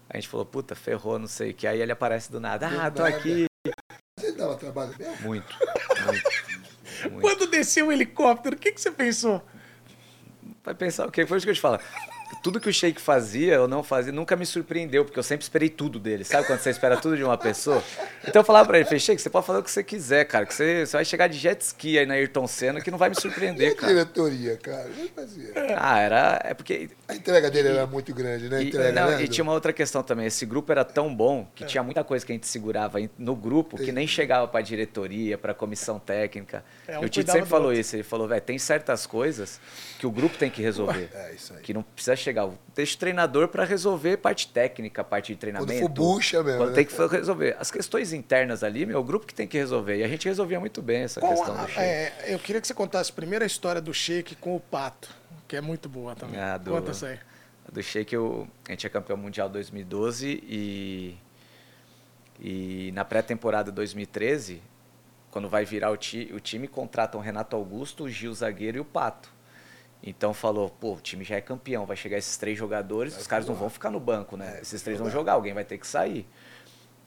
A 0.10 0.18
gente 0.18 0.28
falou, 0.28 0.45
puta, 0.45 0.76
ferrou, 0.76 1.18
não 1.18 1.28
sei 1.28 1.51
o 1.51 1.53
que. 1.53 1.68
Aí 1.68 1.82
ele 1.82 1.91
aparece 1.91 2.32
do 2.32 2.39
nada. 2.39 2.68
ah, 2.68 2.91
tô 2.91 3.03
aqui. 3.03 3.45
Você 4.20 4.32
dava 4.32 4.56
trabalho 4.56 4.93
mesmo? 4.97 5.16
Muito, 5.22 5.56
muito, 6.06 7.12
muito. 7.12 7.22
Quando 7.22 7.47
desceu 7.47 7.88
o 7.88 7.91
helicóptero, 7.91 8.56
o 8.56 8.60
que, 8.60 8.72
que 8.72 8.80
você 8.80 8.91
pensou? 8.91 9.43
Vai 10.64 10.74
pensar 10.74 11.08
o 11.08 11.12
quê? 11.12 11.26
Foi 11.26 11.38
isso 11.38 11.45
que 11.45 11.51
eu 11.51 11.56
te 11.56 11.62
falo 11.62 11.80
tudo 12.46 12.60
que 12.60 12.70
o 12.70 12.74
Sheik 12.74 13.02
fazia, 13.02 13.56
eu 13.56 13.68
não 13.68 13.82
fazia, 13.82 14.14
nunca 14.14 14.36
me 14.36 14.46
surpreendeu, 14.46 15.04
porque 15.04 15.18
eu 15.18 15.24
sempre 15.24 15.41
esperei 15.41 15.68
tudo 15.68 16.00
dele. 16.00 16.24
Sabe 16.24 16.46
quando 16.46 16.60
você 16.60 16.70
espera 16.70 16.96
tudo 16.96 17.18
de 17.18 17.24
uma 17.24 17.39
pessoa? 17.39 17.84
Então 18.22 18.41
eu 18.41 18.46
falava 18.46 18.68
pra 18.68 18.78
ele, 18.78 18.86
falei, 18.86 19.00
Sheik, 19.00 19.20
você 19.20 19.32
pode 19.32 19.48
fazer 19.48 19.58
o 19.58 19.64
que 19.64 19.72
você 19.72 19.84
quiser, 19.84 20.26
cara, 20.26 20.46
que 20.46 20.54
você, 20.54 20.86
você 20.86 20.96
vai 20.96 21.04
chegar 21.04 21.26
de 21.26 21.39
jet 21.39 21.60
ski 21.60 21.98
aí 21.98 22.06
na 22.06 22.14
Ayrton 22.14 22.46
Senna 22.46 22.82
que 22.82 22.91
não 22.91 23.00
vai 23.00 23.10
me 23.10 23.20
surpreender, 23.20 23.72
e 23.72 23.74
cara. 23.74 23.88
a 23.88 23.96
diretoria, 23.96 24.58
cara? 24.58 24.88
fazia? 25.16 25.54
Ah, 25.76 26.00
era... 26.00 26.39
É 26.43 26.54
porque... 26.54 26.91
A 27.08 27.16
entrega 27.16 27.50
dele 27.50 27.70
e, 27.70 27.72
era 27.72 27.88
muito 27.88 28.14
grande, 28.14 28.48
né? 28.48 28.62
Entrega, 28.62 28.89
e, 28.89 28.91
não, 28.91 29.10
né? 29.10 29.24
e 29.24 29.28
tinha 29.28 29.43
uma 29.43 29.54
outra 29.54 29.74
questão 29.74 30.04
também, 30.04 30.28
esse 30.28 30.46
grupo 30.46 30.72
era 30.72 30.86
tão 30.86 31.16
bom 31.16 31.48
que 31.56 31.64
é. 31.64 31.68
tinha 31.68 31.82
muita 31.82 32.04
coisa 32.04 32.24
que 32.24 32.32
a 32.32 32.36
gente 32.36 32.48
segurava 32.48 33.00
no 33.18 33.36
grupo 33.36 33.76
que 33.76 33.91
nem 33.91 34.06
chegava 34.06 34.48
pra 34.48 34.62
diretoria, 34.62 35.36
pra 35.36 35.56
comissão 35.56 35.98
técnica. 35.98 36.64
É, 36.88 37.00
um 37.00 37.06
o 37.06 37.10
Tite 37.10 37.32
sempre 37.32 37.50
falou 37.50 37.70
outro. 37.70 37.82
isso, 37.82 37.96
ele 37.96 38.04
falou, 38.04 38.28
velho, 38.28 38.41
tem 38.41 38.60
certas 38.60 39.08
coisas 39.08 39.60
que 39.98 40.06
o 40.06 40.12
grupo 40.12 40.38
tem 40.38 40.52
que 40.52 40.62
resolver. 40.62 41.10
É, 41.12 41.34
isso 41.34 41.52
aí. 41.52 41.62
Que 41.62 41.74
não 41.74 41.82
precisa 41.82 42.16
chegar 42.16 42.34
legal. 42.36 42.53
Deixa 42.75 42.95
o 42.95 42.99
treinador 42.99 43.47
para 43.47 43.63
resolver 43.63 44.17
parte 44.17 44.47
técnica, 44.49 45.03
parte 45.03 45.33
de 45.33 45.39
treinamento. 45.39 45.71
Quando 45.71 45.79
for 45.79 45.89
bucha 45.89 46.43
mesmo. 46.43 46.59
Quando 46.59 46.69
né? 46.69 46.75
tem 46.75 46.86
que 46.86 47.15
resolver. 47.15 47.55
As 47.57 47.71
questões 47.71 48.11
internas 48.11 48.63
ali, 48.63 48.86
meu, 48.86 48.99
o 48.99 49.03
grupo 49.03 49.25
que 49.25 49.33
tem 49.33 49.47
que 49.47 49.57
resolver. 49.57 49.97
E 49.97 50.03
a 50.03 50.07
gente 50.07 50.27
resolvia 50.27 50.59
muito 50.59 50.81
bem 50.81 51.03
essa 51.03 51.21
Qual 51.21 51.31
questão 51.31 51.55
a, 51.55 51.61
do 51.63 51.67
Sheik. 51.67 51.79
É, 51.79 52.25
eu 52.27 52.39
queria 52.39 52.59
que 52.59 52.67
você 52.67 52.73
contasse 52.73 53.11
primeiro 53.11 53.43
a 53.43 53.47
história 53.47 53.81
do 53.81 53.93
Sheik 53.93 54.36
com 54.36 54.55
o 54.55 54.59
Pato, 54.59 55.09
que 55.47 55.55
é 55.55 55.61
muito 55.61 55.88
boa 55.88 56.15
também. 56.15 56.39
Ah, 56.39 56.57
do, 56.57 56.71
Conta 56.71 56.91
isso 56.91 57.05
aí. 57.05 57.17
Do 57.71 57.81
Sheik, 57.81 58.13
eu, 58.13 58.47
a 58.67 58.71
gente 58.71 58.86
é 58.86 58.89
campeão 58.89 59.17
mundial 59.17 59.49
2012 59.49 60.43
e, 60.45 61.17
e 62.39 62.91
na 62.93 63.05
pré-temporada 63.05 63.71
2013 63.71 64.61
quando 65.31 65.49
vai 65.49 65.65
virar 65.65 65.91
o, 65.91 65.97
ti, 65.97 66.31
o 66.33 66.39
time, 66.39 66.65
contratam 66.65 67.19
o 67.19 67.23
Renato 67.23 67.57
Augusto, 67.57 68.05
o 68.05 68.09
Gil 68.09 68.33
Zagueiro 68.33 68.77
e 68.77 68.79
o 68.79 68.86
Pato. 68.86 69.34
Então 70.06 70.34
falou, 70.36 70.70
pô, 70.70 70.93
o 70.93 71.01
time 71.01 71.24
já 71.24 71.36
é 71.36 71.41
campeão, 71.41 71.86
vai 71.86 71.97
chegar 71.97 72.18
esses 72.18 72.38
três 72.38 72.58
jogadores, 72.58 73.14
vai 73.14 73.22
os 73.22 73.28
caras 73.28 73.47
não 73.47 73.56
vão 73.56 73.70
ficar 73.70 73.89
no 73.89 73.99
banco, 73.99 74.38
né? 74.38 74.58
É, 74.58 74.62
esses 74.62 74.82
três 74.84 74.99
vão 74.99 75.10
jogar, 75.10 75.34
alguém 75.34 75.53
vai 75.53 75.66
ter 75.66 75.80
que 75.80 75.88
sair. 75.88 76.28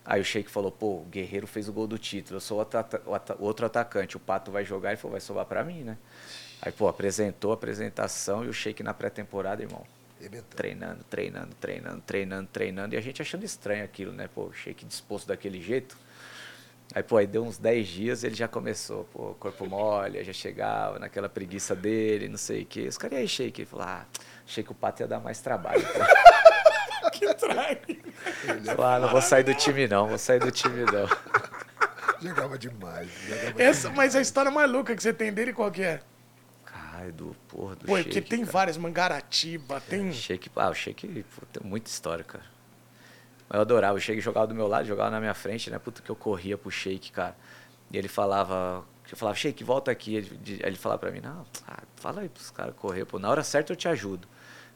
Aí 0.04 0.20
o 0.20 0.24
Sheik 0.24 0.50
falou, 0.50 0.72
pô, 0.72 1.02
o 1.02 1.04
Guerreiro 1.04 1.46
fez 1.46 1.68
o 1.68 1.72
gol 1.72 1.86
do 1.86 1.98
título, 1.98 2.36
eu 2.36 2.40
sou 2.40 2.60
o, 2.60 3.44
outro 3.44 3.66
atacante, 3.66 4.16
o 4.16 4.20
Pato 4.20 4.50
vai 4.50 4.64
jogar, 4.64 4.90
ele 4.90 4.96
falou, 4.96 5.12
vai 5.12 5.20
sobrar 5.20 5.46
para 5.46 5.62
mim, 5.62 5.82
né? 5.84 5.96
Aí, 6.60 6.72
pô, 6.72 6.88
apresentou 6.88 7.52
a 7.52 7.54
apresentação 7.54 8.44
e 8.44 8.48
o 8.48 8.52
Sheik 8.52 8.82
na 8.82 8.92
pré-temporada, 8.92 9.62
irmão. 9.62 9.84
Treinando, 10.56 11.04
treinando, 11.04 11.54
treinando, 11.54 12.00
treinando, 12.00 12.48
treinando. 12.52 12.94
E 12.94 12.98
a 12.98 13.00
gente 13.00 13.22
achando 13.22 13.44
estranho 13.44 13.84
aquilo, 13.84 14.10
né? 14.10 14.28
Pô, 14.34 14.46
o 14.46 14.52
Sheik 14.52 14.84
disposto 14.84 15.28
daquele 15.28 15.62
jeito. 15.62 15.96
Aí, 16.94 17.02
pô, 17.02 17.18
aí 17.18 17.26
deu 17.26 17.44
uns 17.44 17.58
10 17.58 17.86
dias 17.86 18.24
ele 18.24 18.34
já 18.34 18.48
começou, 18.48 19.04
pô, 19.12 19.34
corpo 19.34 19.66
mole, 19.66 20.24
já 20.24 20.32
chegava 20.32 20.98
naquela 20.98 21.28
preguiça 21.28 21.76
dele, 21.76 22.28
não 22.28 22.38
sei 22.38 22.62
o 22.62 22.66
quê. 22.66 22.86
Os 22.88 22.96
caras, 22.96 23.18
e 23.18 23.20
aí, 23.20 23.28
Sheik? 23.28 23.60
Ele 23.60 23.66
falou, 23.66 23.86
ah, 23.86 24.06
achei 24.46 24.64
que 24.64 24.72
o 24.72 24.74
Pato 24.74 25.02
ia 25.02 25.06
dar 25.06 25.20
mais 25.20 25.40
trabalho. 25.40 25.82
que 27.12 27.34
trago. 27.34 28.64
Falou, 28.64 28.86
ah, 28.86 28.98
não 29.00 29.08
vou 29.10 29.20
sair 29.20 29.44
do 29.44 29.54
time 29.54 29.86
não, 29.86 30.08
vou 30.08 30.18
sair 30.18 30.40
do 30.40 30.50
time 30.50 30.84
não. 30.84 31.06
Jogava 32.26 32.58
demais. 32.58 33.10
Jogava 33.26 33.62
Essa, 33.62 33.90
demais. 33.90 33.96
mas 33.96 34.16
a 34.16 34.20
história 34.22 34.50
mais 34.50 34.70
que 34.84 35.02
você 35.02 35.12
tem 35.12 35.32
dele 35.32 35.52
qual 35.52 35.70
que 35.70 35.82
é? 35.82 36.00
Cara, 36.64 37.12
do, 37.12 37.36
porra, 37.48 37.76
do 37.76 37.84
Pô, 37.84 37.96
Sheik, 37.96 38.08
porque 38.08 38.22
tem 38.22 38.40
cara. 38.40 38.52
várias, 38.52 38.76
Mangaratiba, 38.78 39.80
tem... 39.80 40.10
Sheik, 40.10 40.50
ah, 40.56 40.70
o 40.70 40.74
Sheik, 40.74 41.24
pô, 41.36 41.46
tem 41.52 41.68
muita 41.68 41.90
história, 41.90 42.24
cara. 42.24 42.44
Eu 43.50 43.60
adorava, 43.60 43.96
o 43.96 44.00
Sheik 44.00 44.20
jogava 44.20 44.46
do 44.46 44.54
meu 44.54 44.66
lado, 44.66 44.86
jogava 44.86 45.10
na 45.10 45.20
minha 45.20 45.34
frente, 45.34 45.70
né? 45.70 45.78
Puta 45.78 46.02
que 46.02 46.10
eu 46.10 46.16
corria 46.16 46.58
pro 46.58 46.70
Sheik, 46.70 47.10
cara. 47.12 47.34
E 47.90 47.96
ele 47.96 48.08
falava, 48.08 48.84
eu 49.10 49.16
falava, 49.16 49.36
Sheik, 49.36 49.64
volta 49.64 49.90
aqui. 49.90 50.16
Ele, 50.16 50.60
ele 50.62 50.76
falava 50.76 50.98
pra 50.98 51.10
mim, 51.10 51.20
não, 51.20 51.46
ah, 51.66 51.82
fala 51.96 52.20
aí 52.20 52.28
pros 52.28 52.50
caras 52.50 52.74
correr, 52.76 53.04
pô, 53.04 53.18
na 53.18 53.30
hora 53.30 53.42
certa 53.42 53.72
eu 53.72 53.76
te 53.76 53.88
ajudo. 53.88 54.28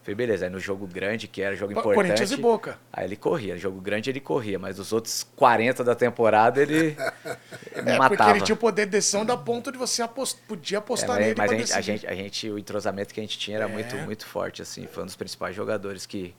Falei, 0.03 0.17
beleza, 0.17 0.47
aí 0.47 0.51
no 0.51 0.59
jogo 0.59 0.85
grande, 0.85 1.29
que 1.29 1.41
era 1.41 1.55
jogo 1.55 1.71
importante. 1.73 1.95
Corinthians 1.95 2.33
e 2.33 2.37
Boca. 2.37 2.77
Aí 2.93 3.05
ele 3.05 3.15
corria, 3.15 3.55
no 3.55 3.61
jogo 3.61 3.81
grande 3.81 4.11
ele 4.11 4.19
corria, 4.21 4.59
mas 4.59 4.81
os 4.81 4.93
outros 4.93 5.25
40 5.37 5.85
da 5.85 5.95
temporada 5.95 6.61
ele 6.61 6.97
me 7.85 7.93
é, 7.93 7.99
matava. 7.99 8.09
Porque 8.09 8.31
ele 8.31 8.41
tinha 8.41 8.55
o 8.55 8.59
poder 8.59 8.87
de 8.87 8.93
decisão 8.93 9.25
da 9.25 9.37
ponto 9.37 9.71
de 9.71 9.79
você 9.79 10.03
apost... 10.03 10.41
podia 10.49 10.79
apostar 10.79 11.19
é, 11.19 11.27
nele. 11.27 11.35
Mas 11.39 11.53
a 11.53 11.55
gente, 11.55 11.73
a 11.73 11.81
gente, 11.81 12.07
a 12.09 12.15
gente, 12.17 12.51
o 12.51 12.59
entrosamento 12.59 13.15
que 13.15 13.21
a 13.21 13.23
gente 13.23 13.39
tinha 13.39 13.59
era 13.59 13.67
É. 13.67 13.69
muito, 13.69 13.97
muito 13.99 14.27
forte, 14.27 14.61
assim. 14.61 14.89
Foi 14.89 15.05
um 15.05 15.07
dos 15.07 15.15
principais 15.15 15.55
jogadores 15.55 16.05
que, 16.05 16.35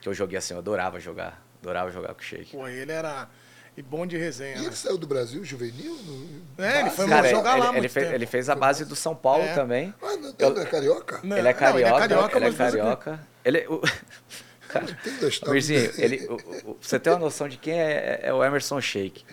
que 0.00 0.08
eu 0.08 0.14
joguei 0.14 0.38
assim, 0.38 0.54
eu 0.54 0.58
adorava 0.58 0.98
jogar. 0.98 1.45
Adorava 1.66 1.90
jogar 1.90 2.14
com 2.14 2.20
o 2.20 2.24
Sheik. 2.24 2.56
Pô, 2.56 2.68
ele 2.68 2.92
era 2.92 3.28
e 3.76 3.82
bom 3.82 4.06
de 4.06 4.16
resenha. 4.16 4.54
E 4.56 4.60
né? 4.60 4.66
ele 4.66 4.76
saiu 4.76 4.96
do 4.96 5.06
Brasil 5.06 5.44
juvenil? 5.44 5.96
No... 5.96 6.64
É, 6.64 6.80
ele 6.80 6.90
foi 6.90 7.08
Cara, 7.08 7.28
jogar 7.28 7.52
ele, 7.54 7.60
lá 7.60 7.66
ele 7.70 7.80
muito 7.80 7.90
fez, 7.92 8.04
tempo. 8.06 8.14
ele 8.16 8.26
fez 8.26 8.48
a 8.48 8.54
base 8.54 8.84
do 8.84 8.94
São 8.94 9.16
Paulo 9.16 9.42
É. 9.42 9.52
também. 9.52 9.92
Ah, 10.00 10.16
não, 10.16 10.34
Eu- 10.38 10.50
não 10.54 10.62
é 10.62 10.64
carioca? 10.64 11.20
Não, 11.24 11.36
ele 11.36 11.48
é 11.48 11.52
não, 11.52 11.58
carioca, 11.58 11.76
ele 11.80 11.84
é 11.84 12.08
carioca, 12.08 12.36
ele 12.38 12.46
é 12.46 12.52
carioca. 12.52 13.20
Ele, 13.44 13.66
o, 13.68 13.80
cara, 14.68 14.86
Tem. 15.02 15.52
Mirzinho, 15.52 15.90
ele, 15.98 16.26
o, 16.28 16.70
o- 16.70 16.78
você 16.80 16.98
ter 17.00 17.10
uma 17.10 17.18
noção 17.18 17.48
de 17.48 17.56
quem 17.56 17.74
é, 17.78 18.20
é 18.22 18.32
o 18.32 18.44
Emerson 18.44 18.80
Sheik. 18.80 19.24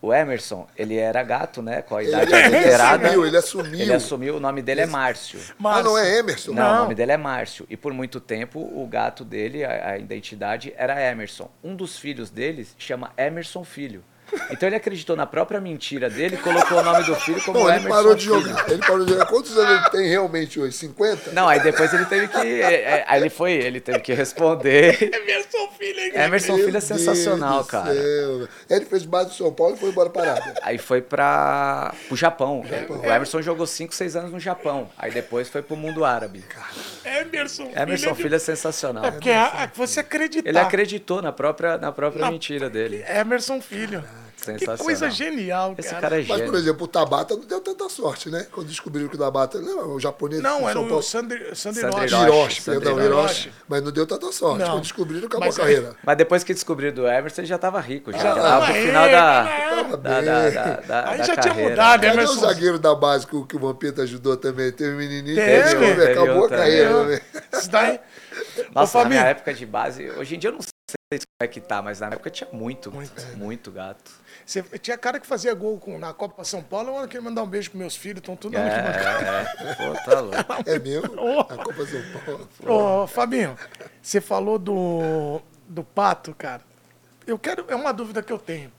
O 0.00 0.14
Emerson, 0.14 0.66
ele 0.76 0.96
era 0.96 1.22
gato, 1.24 1.60
né? 1.60 1.82
Com 1.82 1.96
a 1.96 2.02
idade 2.04 2.32
Ele 2.32 2.44
adulterada. 2.56 3.06
assumiu, 3.08 3.26
ele 3.26 3.36
assumiu. 3.36 3.80
Ele 3.80 3.92
assumiu, 3.92 4.36
o 4.36 4.40
nome 4.40 4.62
dele 4.62 4.82
é 4.82 4.86
Márcio. 4.86 5.40
Ah, 5.64 5.82
não 5.82 5.98
é 5.98 6.18
Emerson? 6.18 6.52
Não, 6.52 6.62
Não. 6.62 6.72
o 6.76 6.82
nome 6.82 6.94
dele 6.94 7.12
é 7.12 7.16
Márcio. 7.16 7.66
E 7.68 7.76
por 7.76 7.92
muito 7.92 8.20
tempo, 8.20 8.60
o 8.60 8.86
gato 8.86 9.24
dele, 9.24 9.64
a, 9.64 9.90
a 9.90 9.98
identidade, 9.98 10.72
era 10.76 11.00
Emerson. 11.10 11.50
Um 11.64 11.74
dos 11.74 11.98
filhos 11.98 12.30
dele 12.30 12.64
chama 12.78 13.10
Emerson 13.16 13.64
Filho. 13.64 14.04
Então 14.50 14.68
ele 14.68 14.76
acreditou 14.76 15.16
na 15.16 15.26
própria 15.26 15.60
mentira 15.60 16.08
dele 16.10 16.34
e 16.36 16.38
colocou 16.38 16.78
o 16.78 16.82
nome 16.82 17.04
do 17.04 17.14
filho 17.16 17.42
como 17.42 17.60
Bom, 17.60 17.68
ele 17.68 17.78
Emerson 17.78 17.88
parou 17.96 18.14
de 18.14 18.26
Filho. 18.28 18.40
jogar. 18.40 18.70
Ele 18.70 18.78
parou 18.82 19.04
de 19.04 19.12
jogar. 19.12 19.26
Quantos 19.26 19.56
anos 19.56 19.80
ele 19.80 19.90
tem 19.90 20.08
realmente 20.08 20.60
hoje? 20.60 20.72
50? 20.76 21.32
Não, 21.32 21.48
aí 21.48 21.60
depois 21.60 21.92
ele 21.94 22.04
teve 22.06 22.28
que. 22.28 22.36
é, 22.62 22.74
é, 23.00 23.04
Aí 23.08 23.20
ele 23.20 23.30
foi, 23.30 23.52
ele 23.52 23.80
teve 23.80 24.00
que 24.00 24.12
responder. 24.14 24.98
Emerson 25.14 25.68
Filho, 25.78 26.00
hein? 26.00 26.12
Emerson 26.14 26.56
Meu 26.56 26.64
Filho 26.66 26.76
é 26.76 26.80
sensacional, 26.80 27.64
cara. 27.64 27.92
céu. 27.94 28.48
Ele 28.68 28.84
fez 28.84 29.04
base 29.04 29.30
do 29.30 29.34
São 29.34 29.52
Paulo 29.52 29.74
e 29.74 29.78
foi 29.78 29.88
embora 29.90 30.10
para 30.10 30.22
a 30.30 30.32
Arábia. 30.34 30.54
Aí 30.62 30.78
foi 30.78 31.00
para 31.00 31.94
o 32.10 32.16
Japão. 32.16 32.62
O 32.88 33.06
Emerson 33.06 33.40
jogou 33.42 33.66
5, 33.66 33.94
6 33.94 34.16
anos 34.16 34.32
no 34.32 34.40
Japão. 34.40 34.88
Aí 34.98 35.10
depois 35.10 35.48
foi 35.48 35.62
pro 35.62 35.76
mundo 35.76 36.04
árabe. 36.04 36.44
Emerson, 37.04 37.70
Emerson 37.74 38.12
de- 38.12 38.22
Filho 38.22 38.34
é 38.34 38.38
sensacional. 38.38 39.04
É 39.04 39.10
porque 39.10 39.30
você 39.74 40.00
acreditar. 40.00 40.48
Ele 40.48 40.58
acreditou 40.58 41.22
na 41.22 41.32
própria, 41.32 41.78
na 41.78 41.92
própria 41.92 42.20
Na- 42.26 42.30
mentira 42.30 42.68
dele. 42.68 43.04
Emerson 43.08 43.60
Filho. 43.60 44.02
Que 44.02 44.17
Sensacional. 44.52 44.84
coisa 44.84 45.10
genial, 45.10 45.74
Esse 45.76 45.88
cara. 45.90 46.00
cara 46.02 46.20
é 46.22 46.24
Mas, 46.26 46.42
por 46.42 46.54
exemplo, 46.54 46.84
o 46.84 46.88
Tabata 46.88 47.36
não 47.36 47.44
deu 47.44 47.60
tanta 47.60 47.88
sorte, 47.88 48.30
né? 48.30 48.46
Quando 48.52 48.68
descobriram 48.68 49.08
que 49.08 49.16
o 49.16 49.18
Tabata. 49.18 49.60
Não, 49.60 49.94
o 49.94 50.00
japonês. 50.00 50.40
Não, 50.40 50.68
era 50.68 50.78
o. 50.80 51.02
Sandri, 51.02 51.54
Sandri 51.54 51.80
Sandri 51.80 52.06
Hiroshi. 52.06 52.62
Perdão. 52.62 52.96
Mas 53.68 53.82
não 53.82 53.90
deu 53.92 54.06
tanta 54.06 54.30
sorte. 54.32 54.60
Não. 54.60 54.70
Quando 54.72 54.82
descobriram, 54.82 55.26
acabou 55.26 55.46
Mas 55.46 55.56
a 55.58 55.60
carreira. 55.62 55.96
Mas 56.04 56.16
depois 56.16 56.44
que 56.44 56.54
descobriram 56.54 56.94
do 56.94 57.06
Emerson, 57.08 57.40
ele 57.42 57.48
já 57.48 57.58
tava 57.58 57.80
rico. 57.80 58.12
Já, 58.12 58.18
Ah, 58.18 58.22
já 58.22 58.34
tava 58.34 58.64
pro 58.66 58.74
aí, 58.74 58.86
final 58.86 59.08
da, 59.10 59.42
né? 59.44 59.96
da, 59.96 60.76
da, 60.86 61.10
Aí 61.10 61.22
já 61.24 61.36
tinha 61.36 61.54
mudado, 61.54 62.00
Cadê 62.00 62.08
o 62.08 62.12
Emerson. 62.12 62.40
zagueiro 62.40 62.78
da 62.78 62.94
base 62.94 63.26
que 63.26 63.36
o, 63.36 63.44
que 63.46 63.56
o 63.56 63.58
Vampeta 63.58 64.02
ajudou 64.02 64.36
também? 64.36 64.70
Teve 64.72 64.94
um 64.94 64.98
menininho 64.98 65.36
que 65.36 65.42
Teve, 65.44 65.62
descobriu, 65.62 65.96
teve 65.96 66.12
acabou 66.12 66.44
a 66.44 66.48
carreira. 66.48 66.90
também. 66.90 67.06
né? 67.16 67.20
Isso 67.52 67.70
daí. 67.70 68.00
Nossa, 68.74 69.02
na 69.02 69.08
minha 69.08 69.22
época 69.22 69.52
de 69.54 69.66
base, 69.66 70.10
hoje 70.10 70.36
em 70.36 70.38
dia 70.38 70.50
eu 70.50 70.54
não 70.54 70.60
sei 71.10 71.20
como 71.20 71.26
é 71.40 71.48
que 71.48 71.60
tá, 71.60 71.80
mas 71.80 72.00
na 72.00 72.08
época 72.08 72.28
tinha 72.28 72.48
muito, 72.52 72.92
muito, 73.36 73.70
gato. 73.70 74.12
Você 74.44 74.62
tinha 74.78 74.98
cara 74.98 75.18
que 75.18 75.26
fazia 75.26 75.54
gol 75.54 75.78
com, 75.78 75.98
na 75.98 76.12
Copa 76.12 76.44
São 76.44 76.62
Paulo. 76.62 77.00
Eu 77.00 77.08
queria 77.08 77.22
mandar 77.22 77.42
um 77.42 77.46
beijo 77.46 77.70
pros 77.70 77.80
meus 77.80 77.96
filhos, 77.96 78.18
estão 78.18 78.36
tudo 78.36 78.58
É, 78.58 78.60
na 78.60 78.66
arquibancada. 78.66 79.54
é, 79.58 79.74
pô, 79.74 80.10
tá 80.10 80.20
louco. 80.20 80.36
É 80.68 80.78
mesmo? 80.78 81.14
Oh. 81.16 81.40
A 81.40 81.64
Copa 81.64 81.86
São 81.86 82.02
Paulo. 82.12 83.02
Ô, 83.02 83.06
Fabinho, 83.06 83.56
você 84.02 84.20
falou 84.20 84.58
do, 84.58 85.40
do 85.66 85.82
pato, 85.82 86.34
cara. 86.34 86.62
Eu 87.26 87.38
quero. 87.38 87.64
É 87.68 87.74
uma 87.74 87.92
dúvida 87.92 88.22
que 88.22 88.32
eu 88.32 88.38
tenho. 88.38 88.70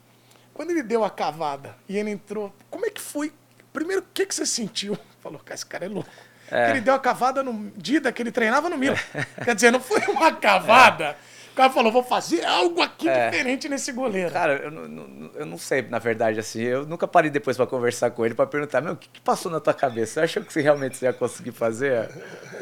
Quando 0.54 0.70
ele 0.70 0.84
deu 0.84 1.02
a 1.02 1.10
cavada 1.10 1.74
e 1.88 1.96
ele 1.98 2.10
entrou, 2.10 2.54
como 2.70 2.86
é 2.86 2.90
que 2.90 3.00
foi? 3.00 3.32
Primeiro, 3.72 4.02
o 4.02 4.06
que, 4.14 4.24
que 4.26 4.34
você 4.34 4.46
sentiu? 4.46 4.96
Falou, 5.20 5.40
cara, 5.40 5.54
esse 5.56 5.66
cara 5.66 5.84
é 5.84 5.88
louco. 5.88 6.10
É. 6.48 6.70
Ele 6.70 6.80
deu 6.80 6.94
a 6.94 6.98
cavada 6.98 7.42
no 7.42 7.72
Dida, 7.76 8.12
que 8.12 8.22
ele 8.22 8.30
treinava 8.32 8.68
no 8.68 8.76
Milan. 8.76 8.96
Quer 9.44 9.54
dizer, 9.54 9.70
não 9.70 9.80
foi 9.80 10.00
uma 10.06 10.32
cavada. 10.32 11.16
O 11.52 11.54
cara 11.56 11.70
falou, 11.70 11.90
vou 11.92 12.02
fazer 12.02 12.44
algo 12.44 12.80
aqui 12.80 13.08
É. 13.08 13.28
diferente 13.30 13.68
nesse 13.68 13.92
goleiro. 13.92 14.30
Cara, 14.32 14.54
eu 14.64 14.70
não, 14.70 14.86
não- 14.88 15.30
eu 15.34 15.44
não 15.46 15.58
sei, 15.58 15.82
na 15.82 15.98
verdade, 15.98 16.38
assim, 16.40 16.62
eu 16.62 16.86
nunca 16.86 17.06
parei 17.08 17.30
depois 17.30 17.56
pra 17.56 17.66
conversar 17.66 18.10
com 18.12 18.24
ele, 18.24 18.34
pra 18.34 18.46
perguntar, 18.46 18.80
meu, 18.80 18.92
o 18.92 18.96
que, 18.96 19.08
que 19.08 19.20
passou 19.20 19.50
na 19.50 19.60
tua 19.60 19.74
cabeça? 19.74 20.14
Você 20.14 20.20
achou 20.20 20.42
que 20.44 20.52
você 20.52 20.60
realmente 20.60 20.96
você 20.96 21.06
ia 21.06 21.12
conseguir 21.12 21.52
fazer 21.52 22.08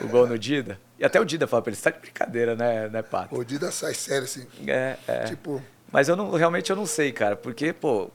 o 0.03 0.09
gol 0.09 0.27
no 0.27 0.39
Dida? 0.39 0.81
E 0.99 1.05
até 1.05 1.21
o 1.21 1.25
Dida 1.25 1.47
falou 1.47 1.63
pra 1.63 1.71
ele, 1.71 1.77
você 1.77 1.91
tá 1.91 1.91
de 1.91 2.01
brincadeira, 2.01 2.57
né, 2.57 2.89
né 2.89 3.03
Pato? 3.03 3.37
O 3.37 3.45
Dida 3.45 3.71
sai 3.71 3.95
sério 3.95 4.25
assim. 4.25 4.47
É, 4.67 4.97
é. 5.07 5.25
Tipo, 5.25 5.63
Mas 5.93 6.09
eu 6.09 6.17
não, 6.17 6.31
realmente 6.33 6.71
eu 6.71 6.77
não 6.77 6.87
sei, 6.87 7.13
cara, 7.13 7.37
porque, 7.37 7.73
pô, 7.73 8.11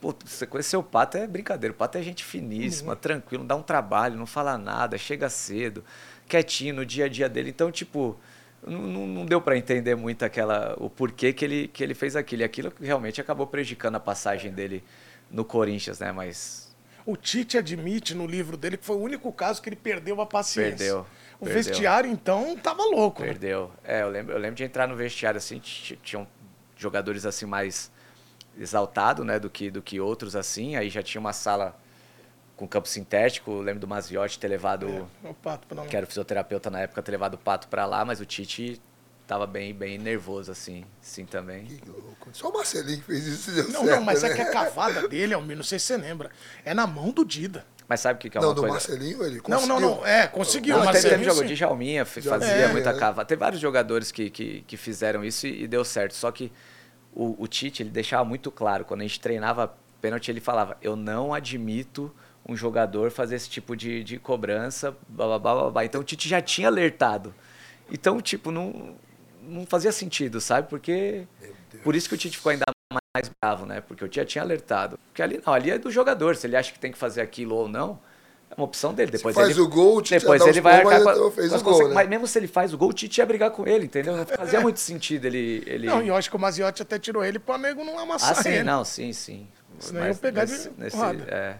pô, 0.00 0.14
você 0.24 0.46
conhecer 0.46 0.76
o 0.76 0.82
Pato 0.82 1.16
é 1.16 1.26
brincadeira. 1.26 1.72
O 1.72 1.76
Pato 1.76 1.96
é 1.96 2.02
gente 2.02 2.24
finíssima, 2.24 2.94
tranquilo, 2.94 3.42
não 3.44 3.48
dá 3.48 3.56
um 3.56 3.62
trabalho, 3.62 4.16
não 4.16 4.26
fala 4.26 4.58
nada, 4.58 4.98
chega 4.98 5.28
cedo, 5.28 5.82
quietinho 6.28 6.74
no 6.74 6.84
dia 6.86 7.06
a 7.06 7.08
dia 7.08 7.28
dele. 7.28 7.50
Então, 7.50 7.70
tipo, 7.72 8.16
não, 8.66 9.06
não- 9.06 9.26
deu 9.26 9.40
pra 9.40 9.56
entender 9.56 9.94
muito 9.94 10.24
aquela, 10.24 10.74
o 10.78 10.88
porquê 10.90 11.32
que 11.32 11.44
ele, 11.44 11.68
que 11.68 11.82
ele 11.82 11.94
fez 11.94 12.16
aquilo. 12.16 12.42
E 12.42 12.44
aquilo 12.44 12.72
realmente 12.80 13.20
acabou 13.20 13.46
prejudicando 13.46 13.94
a 13.96 14.00
passagem 14.00 14.52
dele 14.52 14.82
no 15.30 15.44
Corinthians, 15.44 15.98
né? 16.00 16.10
Mas 16.12 16.74
O 17.06 17.16
Tite 17.16 17.56
admite 17.56 18.14
no 18.14 18.26
livro 18.26 18.56
dele 18.56 18.76
que 18.76 18.84
foi 18.84 18.96
o 18.96 19.00
único 19.00 19.32
caso 19.32 19.62
que 19.62 19.68
ele 19.68 19.76
perdeu 19.76 20.20
a 20.20 20.26
paciência. 20.26 20.76
Perdeu, 20.76 21.06
O 21.40 21.44
perdeu. 21.46 21.62
vestiário, 21.62 22.10
então, 22.10 22.56
tava 22.56 22.82
louco. 22.84 23.22
né? 23.22 23.28
Perdeu. 23.28 23.70
É, 23.84 24.02
eu 24.02 24.08
lembro, 24.10 24.34
eu 24.34 24.38
lembro 24.38 24.56
de 24.56 24.64
entrar 24.64 24.86
no 24.86 24.94
vestiário 24.96 25.38
assim, 25.38 25.58
tinham 25.58 26.26
jogadores 26.76 27.24
assim 27.24 27.46
mais 27.46 27.90
exaltados, 28.58 29.24
né, 29.24 29.38
do 29.38 29.48
que 29.48 29.70
do 29.70 29.80
que 29.80 30.00
outros 30.00 30.34
assim. 30.36 30.76
Aí 30.76 30.90
já 30.90 31.02
tinha 31.02 31.20
uma 31.20 31.32
sala 31.32 31.78
com 32.58 32.68
campo 32.68 32.88
sintético. 32.88 33.52
Eu 33.52 33.62
lembro 33.62 33.80
do 33.80 33.88
Maziotti 33.88 34.38
ter 34.38 34.48
levado, 34.48 35.08
O 35.24 35.32
pato, 35.32 35.66
pra 35.66 35.76
não... 35.76 35.86
que 35.86 35.96
era 35.96 36.04
o 36.04 36.08
fisioterapeuta 36.08 36.68
na 36.68 36.80
época, 36.80 37.00
ter 37.02 37.12
levado 37.12 37.34
o 37.34 37.38
Pato 37.38 37.68
pra 37.68 37.86
lá, 37.86 38.04
mas 38.04 38.20
o 38.20 38.26
Tite 38.26 38.80
tava 39.26 39.46
bem 39.46 39.74
bem 39.74 39.98
nervoso 39.98 40.50
assim, 40.50 40.84
sim 41.00 41.24
também. 41.24 41.64
que 41.66 41.88
louco. 41.88 42.30
Só 42.32 42.48
o 42.48 42.52
Marcelinho 42.52 42.98
que 42.98 43.04
fez 43.04 43.26
isso 43.26 43.50
e 43.50 43.54
deu 43.54 43.64
Não, 43.64 43.84
certo, 43.84 43.96
não, 43.96 44.02
mas 44.02 44.22
né? 44.22 44.30
é 44.30 44.34
que 44.34 44.40
a 44.40 44.50
cavada 44.52 45.06
dele, 45.06 45.34
Almir, 45.34 45.56
não 45.56 45.62
sei 45.62 45.78
se 45.78 45.86
você 45.86 45.96
lembra, 45.96 46.30
é 46.64 46.74
na 46.74 46.86
mão 46.86 47.10
do 47.10 47.24
Dida. 47.24 47.64
Mas 47.86 48.00
sabe 48.00 48.18
o 48.18 48.20
que, 48.20 48.28
que 48.28 48.36
é 48.36 48.40
Não, 48.40 48.48
uma 48.48 48.54
do 48.54 48.60
coisa? 48.60 48.74
Marcelinho 48.74 49.24
ele 49.24 49.40
Não, 49.48 49.66
não, 49.66 49.76
conseguiu. 49.76 49.80
não, 49.80 50.06
é, 50.06 50.26
conseguiu. 50.26 50.76
Não, 50.76 50.82
o 50.82 50.86
teve, 50.86 51.02
teve 51.02 51.14
Marcelinho, 51.16 51.34
jogo 51.34 51.48
de 51.48 51.54
Jalminha, 51.54 52.04
fazia 52.04 52.52
é, 52.52 52.68
muita 52.68 52.90
é. 52.90 52.98
cava. 52.98 53.24
Teve 53.24 53.40
vários 53.40 53.60
jogadores 53.60 54.12
que, 54.12 54.28
que, 54.28 54.62
que 54.66 54.76
fizeram 54.76 55.24
isso 55.24 55.46
e, 55.46 55.62
e 55.62 55.68
deu 55.68 55.82
certo. 55.84 56.14
Só 56.14 56.30
que 56.30 56.52
o, 57.14 57.42
o 57.42 57.46
Tite, 57.46 57.82
ele 57.82 57.90
deixava 57.90 58.24
muito 58.24 58.50
claro, 58.50 58.84
quando 58.84 59.00
a 59.00 59.04
gente 59.04 59.20
treinava 59.20 59.74
pênalti, 60.02 60.30
ele 60.30 60.40
falava, 60.40 60.76
eu 60.82 60.96
não 60.96 61.32
admito 61.32 62.14
um 62.48 62.56
jogador 62.56 63.10
fazer 63.10 63.36
esse 63.36 63.48
tipo 63.48 63.76
de, 63.76 64.02
de 64.02 64.18
cobrança, 64.18 64.96
blá, 65.08 65.26
blá, 65.26 65.38
blá, 65.38 65.54
blá, 65.54 65.70
blá. 65.70 65.84
Então 65.84 66.00
o 66.00 66.04
Tite 66.04 66.28
já 66.28 66.40
tinha 66.40 66.68
alertado. 66.68 67.34
Então, 67.90 68.20
tipo, 68.20 68.50
não, 68.50 68.96
não 69.42 69.66
fazia 69.66 69.92
sentido, 69.92 70.40
sabe? 70.40 70.68
Porque... 70.68 71.26
Por 71.82 71.94
isso 71.94 72.08
que 72.08 72.14
o 72.14 72.18
Tite 72.18 72.36
ficou 72.36 72.50
ainda 72.50 72.64
mais 73.14 73.30
bravo, 73.40 73.66
né? 73.66 73.80
Porque 73.82 74.02
eu 74.02 74.08
já 74.10 74.24
tinha 74.24 74.42
alertado. 74.42 74.98
Porque 75.08 75.22
ali 75.22 75.40
não, 75.44 75.52
ali 75.52 75.70
é 75.70 75.78
do 75.78 75.90
jogador. 75.90 76.34
Se 76.36 76.46
ele 76.46 76.56
acha 76.56 76.72
que 76.72 76.78
tem 76.78 76.90
que 76.90 76.98
fazer 76.98 77.20
aquilo 77.20 77.54
ou 77.54 77.68
não, 77.68 77.98
é 78.50 78.54
uma 78.54 78.64
opção 78.64 78.94
dele. 78.94 79.10
Depois 79.10 79.34
se 79.34 79.40
faz 79.42 79.50
ele, 79.52 79.60
o 79.60 79.68
gol, 79.68 79.96
o 79.96 80.02
Tite 80.02 80.20
depois 80.20 80.40
ele 80.46 80.60
vai 80.60 80.82
gols, 80.82 80.94
arcar 80.94 81.04
mas 81.04 81.18
com 81.18 81.30
fez 81.30 81.52
o 81.52 81.62
gol, 81.62 81.88
né? 81.88 81.94
Mas 81.94 82.08
mesmo 82.08 82.26
se 82.26 82.38
ele 82.38 82.48
faz 82.48 82.72
o 82.72 82.78
gol, 82.78 82.88
o 82.88 82.92
Tite 82.92 83.20
ia 83.20 83.26
brigar 83.26 83.50
com 83.50 83.66
ele, 83.66 83.84
entendeu? 83.84 84.16
Não 84.16 84.24
fazia 84.24 84.60
muito 84.60 84.80
sentido 84.80 85.26
ele. 85.26 85.62
ele... 85.66 85.86
Não, 85.86 86.02
e 86.02 86.08
eu 86.08 86.16
acho 86.16 86.30
que 86.30 86.36
o 86.36 86.38
Maziotti 86.38 86.80
até 86.82 86.98
tirou 86.98 87.22
ele 87.22 87.38
pro 87.38 87.58
nego 87.58 87.84
não 87.84 87.98
amassar 87.98 88.30
Ah, 88.32 88.42
sim, 88.42 88.48
ele. 88.48 88.64
não, 88.64 88.84
sim, 88.84 89.12
sim. 89.12 89.46
Senão 89.78 90.06
iam 90.06 90.14
pegar 90.16 90.44
de 90.46 90.70
porrada. 90.90 91.24
é, 91.28 91.56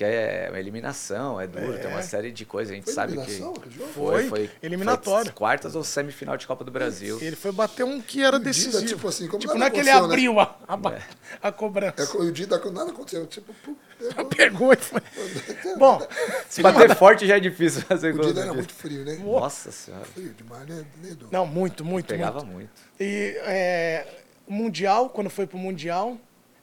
que 0.00 0.04
é 0.04 0.46
uma 0.48 0.58
eliminação, 0.58 1.38
é 1.38 1.46
duro, 1.46 1.74
tem 1.76 1.84
É. 1.84 1.88
uma 1.88 2.02
série 2.02 2.32
de 2.32 2.46
coisas. 2.46 2.72
A 2.72 2.74
gente 2.74 2.84
Foi 2.84 2.94
sabe 2.94 3.12
eliminação 3.12 3.52
que. 3.52 3.70
jogo? 3.70 3.92
Foi, 3.92 4.50
eliminatório. 4.62 5.26
foi 5.26 5.34
quartas 5.34 5.76
ou 5.76 5.84
semifinal 5.84 6.38
de 6.38 6.46
Copa 6.46 6.64
do 6.64 6.70
Brasil. 6.70 7.18
Ele 7.20 7.36
foi 7.36 7.52
bater 7.52 7.84
um 7.84 8.00
que 8.00 8.22
era 8.22 8.36
O 8.36 8.38
Dida, 8.38 8.48
decisivo. 8.50 8.86
tipo 8.86 9.06
assim, 9.08 9.26
como 9.28 9.38
tipo, 9.40 9.52
nada 9.52 9.60
não 9.60 9.66
é 9.66 9.70
que 9.70 9.76
ele 9.80 9.90
né? 9.92 9.92
abriu 9.92 10.40
a, 10.40 10.56
a, 10.66 10.74
ba- 10.74 10.94
É. 10.94 11.02
a 11.42 11.52
cobrança. 11.52 12.00
É, 12.02 12.16
o 12.16 12.32
Dida, 12.32 12.58
nada 12.70 12.90
aconteceu. 12.92 13.26
Tipo, 13.26 13.52
pô, 13.62 13.74
pegou. 13.98 14.24
Pegou 14.40 14.72
e 14.72 14.76
foi. 14.76 15.02
Bom, 15.76 16.00
Se 16.48 16.62
bater 16.62 16.96
forte 16.96 17.26
já 17.26 17.36
é 17.36 17.40
difícil 17.40 17.82
fazer 17.82 18.14
o 18.14 18.16
gol. 18.16 18.24
Dida 18.28 18.40
né? 18.40 18.46
era 18.46 18.54
muito 18.54 18.72
frio, 18.72 19.04
né? 19.04 19.16
Nossa 19.22 19.70
senhora, 19.70 20.06
Frio 20.06 20.32
demais, 20.32 20.66
né? 20.66 20.82
né, 21.02 21.16
não, 21.30 21.44
muito, 21.46 21.84
muito, 21.84 22.06
pegava 22.06 22.38
muito. 22.42 22.52
muito. 22.54 22.70
E 22.98 23.36
é, 23.44 24.06
o 24.46 24.52
Mundial, 24.54 25.10
quando 25.10 25.28
foi 25.28 25.46
pro 25.46 25.58
Mundial, 25.58 26.16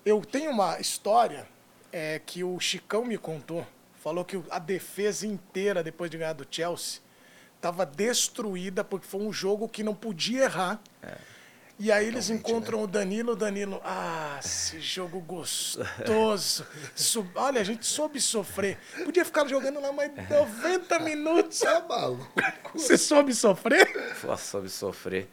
eu 0.04 0.22
tenho 0.22 0.50
uma 0.50 0.80
história 0.80 1.46
é, 1.92 2.20
que 2.26 2.44
o 2.44 2.60
Chicão 2.60 3.06
me 3.06 3.18
contou. 3.18 3.66
Falou 4.04 4.24
que 4.24 4.42
a 4.50 4.60
defesa 4.60 5.26
inteira, 5.28 5.84
depois 5.84 6.10
de 6.10 6.18
ganhar 6.18 6.34
do 6.34 6.46
Chelsea, 6.50 7.02
estava 7.56 7.86
destruída 7.86 8.84
porque 8.84 9.06
foi 9.08 9.22
um 9.22 9.34
jogo 9.34 9.68
que 9.68 9.84
não 9.84 9.94
podia 9.96 10.44
errar. 10.44 10.80
E 11.80 11.92
aí 11.92 12.08
eles 12.08 12.30
encontram 12.32 12.82
o 12.82 12.88
Danilo, 12.88 13.34
o 13.34 13.36
Danilo, 13.36 13.80
ah, 13.84 14.40
esse 14.44 14.80
jogo 14.80 15.20
gostoso. 15.20 16.66
Su- 16.96 17.28
Olha, 17.36 17.62
a 17.62 17.64
gente 17.64 17.86
soube 17.86 18.20
sofrer. 18.20 18.80
Podia 19.06 19.24
ficar 19.24 19.48
jogando 19.48 19.80
lá 19.80 19.92
mais 19.92 20.12
90 20.28 21.00
minutos. 21.00 21.60
Tá 21.60 21.80
maluco. 21.88 22.32
Você 22.74 22.98
soube 22.98 23.32
sofrer? 23.36 23.88
Nossa, 24.24 24.44
soube 24.44 24.70
sofrer. 24.70 25.28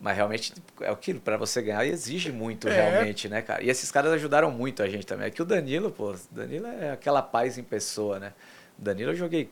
Mas 0.00 0.16
realmente 0.16 0.52
é 0.80 0.88
aquilo, 0.90 1.20
pra 1.20 1.36
você 1.36 1.60
ganhar 1.62 1.84
exige 1.86 2.30
muito, 2.32 2.68
É. 2.68 2.72
realmente, 2.90 3.28
né, 3.28 3.42
cara? 3.42 3.62
E 3.62 3.68
esses 3.70 3.90
caras 3.90 4.12
ajudaram 4.12 4.50
muito 4.50 4.82
a 4.82 4.88
gente 4.88 5.06
também. 5.06 5.26
É 5.26 5.30
que 5.30 5.42
o 5.42 5.44
Danilo, 5.44 5.90
pô, 5.90 6.14
Danilo 6.30 6.66
é 6.66 6.90
aquela 6.92 7.22
paz 7.22 7.58
em 7.58 7.62
pessoa, 7.62 8.18
né? 8.18 8.32
Danilo 8.78 9.12
eu 9.12 9.16
joguei, 9.16 9.50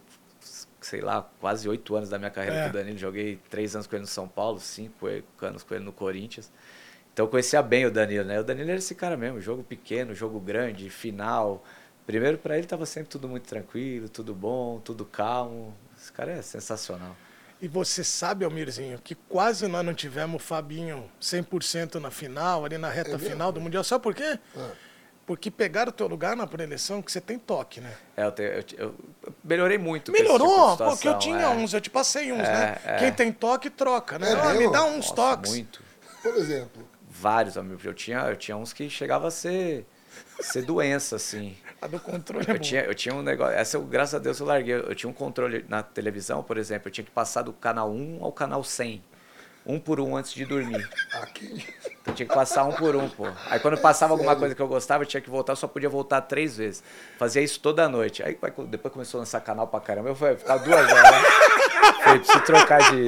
sei 0.81 1.01
lá, 1.01 1.29
quase 1.41 1.69
oito 1.69 1.95
anos 1.95 2.09
da 2.09 2.19
minha 2.19 2.31
carreira 2.31 2.57
É. 2.57 2.63
com 2.65 2.71
o 2.71 2.73
Danilo. 2.73 2.99
Joguei 2.99 3.39
três 3.51 3.75
anos 3.75 3.87
com 3.87 3.95
ele 3.97 4.03
no 4.03 4.09
São 4.09 4.27
Paulo, 4.27 4.59
cinco 4.61 5.07
anos 5.41 5.63
com 5.63 5.75
ele 5.75 5.85
no 5.85 5.93
Corinthians. 5.93 6.51
Então 7.13 7.27
eu 7.27 7.31
conhecia 7.31 7.61
bem 7.63 7.85
o 7.85 7.91
Danilo, 7.91 8.25
né? 8.25 8.41
O 8.41 8.45
Danilo 8.45 8.71
era 8.71 8.79
esse 8.79 8.95
cara 8.95 9.17
mesmo, 9.17 9.41
jogo 9.41 9.63
pequeno, 9.63 10.15
jogo 10.15 10.41
grande, 10.41 10.89
final. 10.89 11.63
Primeiro, 12.07 12.39
pra 12.39 12.57
ele 12.59 12.67
tava 12.67 12.85
sempre 12.87 13.11
tudo 13.11 13.29
muito 13.29 13.47
tranquilo, 13.47 14.09
tudo 14.09 14.35
bom, 14.35 14.81
tudo 14.81 15.05
calmo. 15.05 15.73
Esse 15.97 16.11
cara 16.11 16.33
é 16.33 16.43
sensacional. 16.43 17.15
E 17.63 17.69
você 17.69 18.03
sabe, 18.03 18.45
Almirzinho, 18.45 18.99
que 18.99 19.15
quase 19.15 19.69
nós 19.69 19.87
não 19.87 19.95
tivemos 19.95 20.43
o 20.43 20.45
Fabinho 20.45 21.09
100% 21.21 21.95
na 22.01 22.11
final, 22.11 22.65
ali 22.65 22.77
na 22.77 22.91
reta 22.91 23.13
mesmo? 23.13 23.29
final 23.31 23.53
do 23.53 23.61
Mundial. 23.61 23.85
Sabe 23.85 24.03
por 24.03 24.13
quê? 24.15 24.37
Ah. 24.57 24.71
Porque 25.25 25.49
pegaram 25.49 25.91
o 25.91 25.93
teu 25.93 26.09
lugar 26.09 26.35
na 26.35 26.45
pré-eleição, 26.45 27.01
que 27.01 27.13
você 27.13 27.21
tem 27.21 27.39
toque, 27.39 27.81
né? 27.81 27.95
É, 28.17 28.25
eu, 28.25 28.33
te- 28.33 28.77
eu 28.77 28.95
eu 29.23 29.33
melhorei 29.45 29.79
muito. 29.79 30.11
com 30.11 30.17
esse 30.17 30.25
Melhorou, 30.25 30.73
tipo 30.73 30.83
de 30.85 30.91
porque 30.91 31.07
eu 31.09 31.19
tinha 31.21 31.43
é. 31.43 31.49
uns, 31.51 31.73
eu 31.73 31.81
te 31.81 31.89
passei 31.89 32.33
uns, 32.33 32.41
É, 32.41 32.53
né? 32.53 32.79
é. 32.85 32.97
Quem 32.99 33.13
tem 33.13 33.33
toque, 33.33 33.71
troca, 33.71 34.19
né? 34.19 34.33
É 34.33 34.35
Ah, 34.35 34.55
me 34.55 34.69
dá 34.73 34.83
uns 34.85 34.97
Nossa, 34.97 35.15
toques. 35.15 35.53
Muito. 35.53 35.81
Por 36.21 36.35
exemplo, 36.37 36.89
Vários, 37.09 37.57
amigo. 37.57 37.81
Eu 37.85 37.95
tinha, 37.95 38.19
eu 38.23 38.35
tinha 38.37 38.57
uns 38.57 38.73
que 38.73 38.91
chegava 38.91 39.29
a 39.29 39.31
ser, 39.31 39.87
ser 40.41 40.63
doença, 40.63 41.15
assim. 41.15 41.57
A 41.83 41.87
do 41.89 41.99
controle 41.99 42.45
é 42.47 42.51
Eu 42.51 42.55
boa. 42.55 42.59
tinha, 42.61 42.81
eu 42.83 42.95
tinha 42.95 43.13
um 43.15 43.23
negócio. 43.23 43.55
Essa, 43.55 43.77
eu, 43.77 43.83
graças 43.83 44.15
a 44.15 44.19
Deus, 44.19 44.39
eu 44.39 44.47
larguei. 44.47 44.75
Eu 44.75 44.95
tinha 44.95 45.11
um 45.11 45.13
controle 45.13 45.65
na 45.69 45.83
televisão, 45.83 46.43
por 46.43 46.57
exemplo. 46.57 46.89
Eu 46.89 46.93
tinha 46.93 47.05
que 47.05 47.11
passar 47.11 47.43
do 47.43 47.53
canal 47.53 47.91
1 47.91 48.19
ao 48.23 48.31
canal 48.31 48.63
100. 48.63 49.03
Um 49.67 49.79
por 49.79 50.01
um 50.01 50.17
antes 50.17 50.33
de 50.33 50.45
dormir. 50.45 50.89
aqui. 51.21 51.65
Eu 52.07 52.15
tinha 52.15 52.27
que 52.29 52.35
passar 52.35 52.65
um 52.65 52.73
por 52.73 52.95
um, 52.97 53.09
pô. 53.09 53.27
Aí 53.51 53.59
quando 53.61 53.79
passava 53.79 54.13
alguma 54.13 54.35
coisa 54.35 54.55
que 54.55 54.63
eu 54.63 54.67
gostava, 54.69 55.03
eu 55.03 55.07
tinha 55.07 55.21
que 55.21 55.31
voltar, 55.31 55.53
eu 55.53 55.57
só 55.57 55.69
podia 55.69 55.89
voltar 55.89 56.21
três 56.23 56.57
vezes. 56.57 56.83
Fazia 57.19 57.43
isso 57.43 57.61
toda 57.61 57.89
noite. 57.89 58.23
Aí 58.25 58.37
depois 58.69 58.93
começou 58.93 59.19
a 59.19 59.21
lançar 59.21 59.41
canal 59.41 59.67
pra 59.69 59.81
caramba. 59.81 60.09
Eu 60.09 60.15
falei, 60.17 60.37
ficar 60.37 60.57
duas 60.59 60.93
horas. 60.93 61.27
Falei, 62.03 62.19
preciso 62.21 62.45
trocar 62.45 62.79
de. 62.93 63.07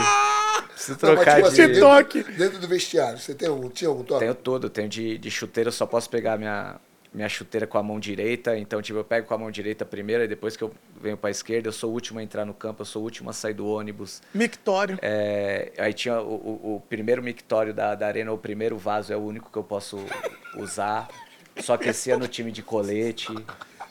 Preciso 0.68 0.98
Não, 1.02 1.14
mas, 1.14 1.24
trocar 1.24 1.36
tipo 1.36 1.50
de. 1.50 1.62
assim, 1.62 1.72
dentro, 1.72 2.32
dentro 2.36 2.58
do 2.58 2.68
vestiário, 2.68 3.18
você 3.18 3.34
tem 3.34 3.48
um, 3.48 3.68
tinha 3.68 3.88
algum 3.88 4.02
toque? 4.04 4.20
Tenho 4.20 4.34
tudo, 4.34 4.68
tenho 4.70 4.88
de, 4.88 5.16
de 5.18 5.30
chuteira, 5.30 5.68
eu 5.68 5.72
só 5.72 5.86
posso 5.86 6.08
pegar 6.10 6.36
minha, 6.36 6.76
minha 7.14 7.28
chuteira 7.28 7.66
com 7.66 7.78
a 7.78 7.82
mão 7.82 8.00
direita. 8.00 8.58
Então, 8.58 8.82
tipo, 8.82 8.98
eu 8.98 9.04
pego 9.04 9.26
com 9.28 9.34
a 9.34 9.38
mão 9.38 9.50
direita 9.50 9.84
primeiro, 9.84 10.24
e 10.24 10.28
depois 10.28 10.56
que 10.56 10.64
eu 10.64 10.72
venho 11.00 11.16
pra 11.16 11.30
esquerda, 11.30 11.68
eu 11.68 11.72
sou 11.72 11.90
o 11.90 11.92
último 11.94 12.18
a 12.18 12.22
entrar 12.22 12.44
no 12.44 12.52
campo, 12.52 12.82
eu 12.82 12.86
sou 12.86 13.00
o 13.02 13.04
último 13.04 13.30
a 13.30 13.32
sair 13.32 13.54
do 13.54 13.66
ônibus. 13.66 14.20
Mictório. 14.34 14.98
É, 15.00 15.72
aí 15.78 15.94
tinha 15.94 16.20
o, 16.20 16.34
o, 16.34 16.74
o 16.76 16.80
primeiro 16.88 17.22
mictório 17.22 17.72
da, 17.72 17.94
da 17.94 18.06
arena, 18.06 18.32
o 18.32 18.38
primeiro 18.38 18.76
vaso 18.76 19.12
é 19.12 19.16
o 19.16 19.20
único 19.20 19.50
que 19.50 19.56
eu 19.56 19.64
posso 19.64 20.04
usar. 20.56 21.08
Só 21.60 21.74
aquecia 21.74 22.18
no 22.18 22.26
time 22.26 22.50
de 22.50 22.62
colete. 22.62 23.32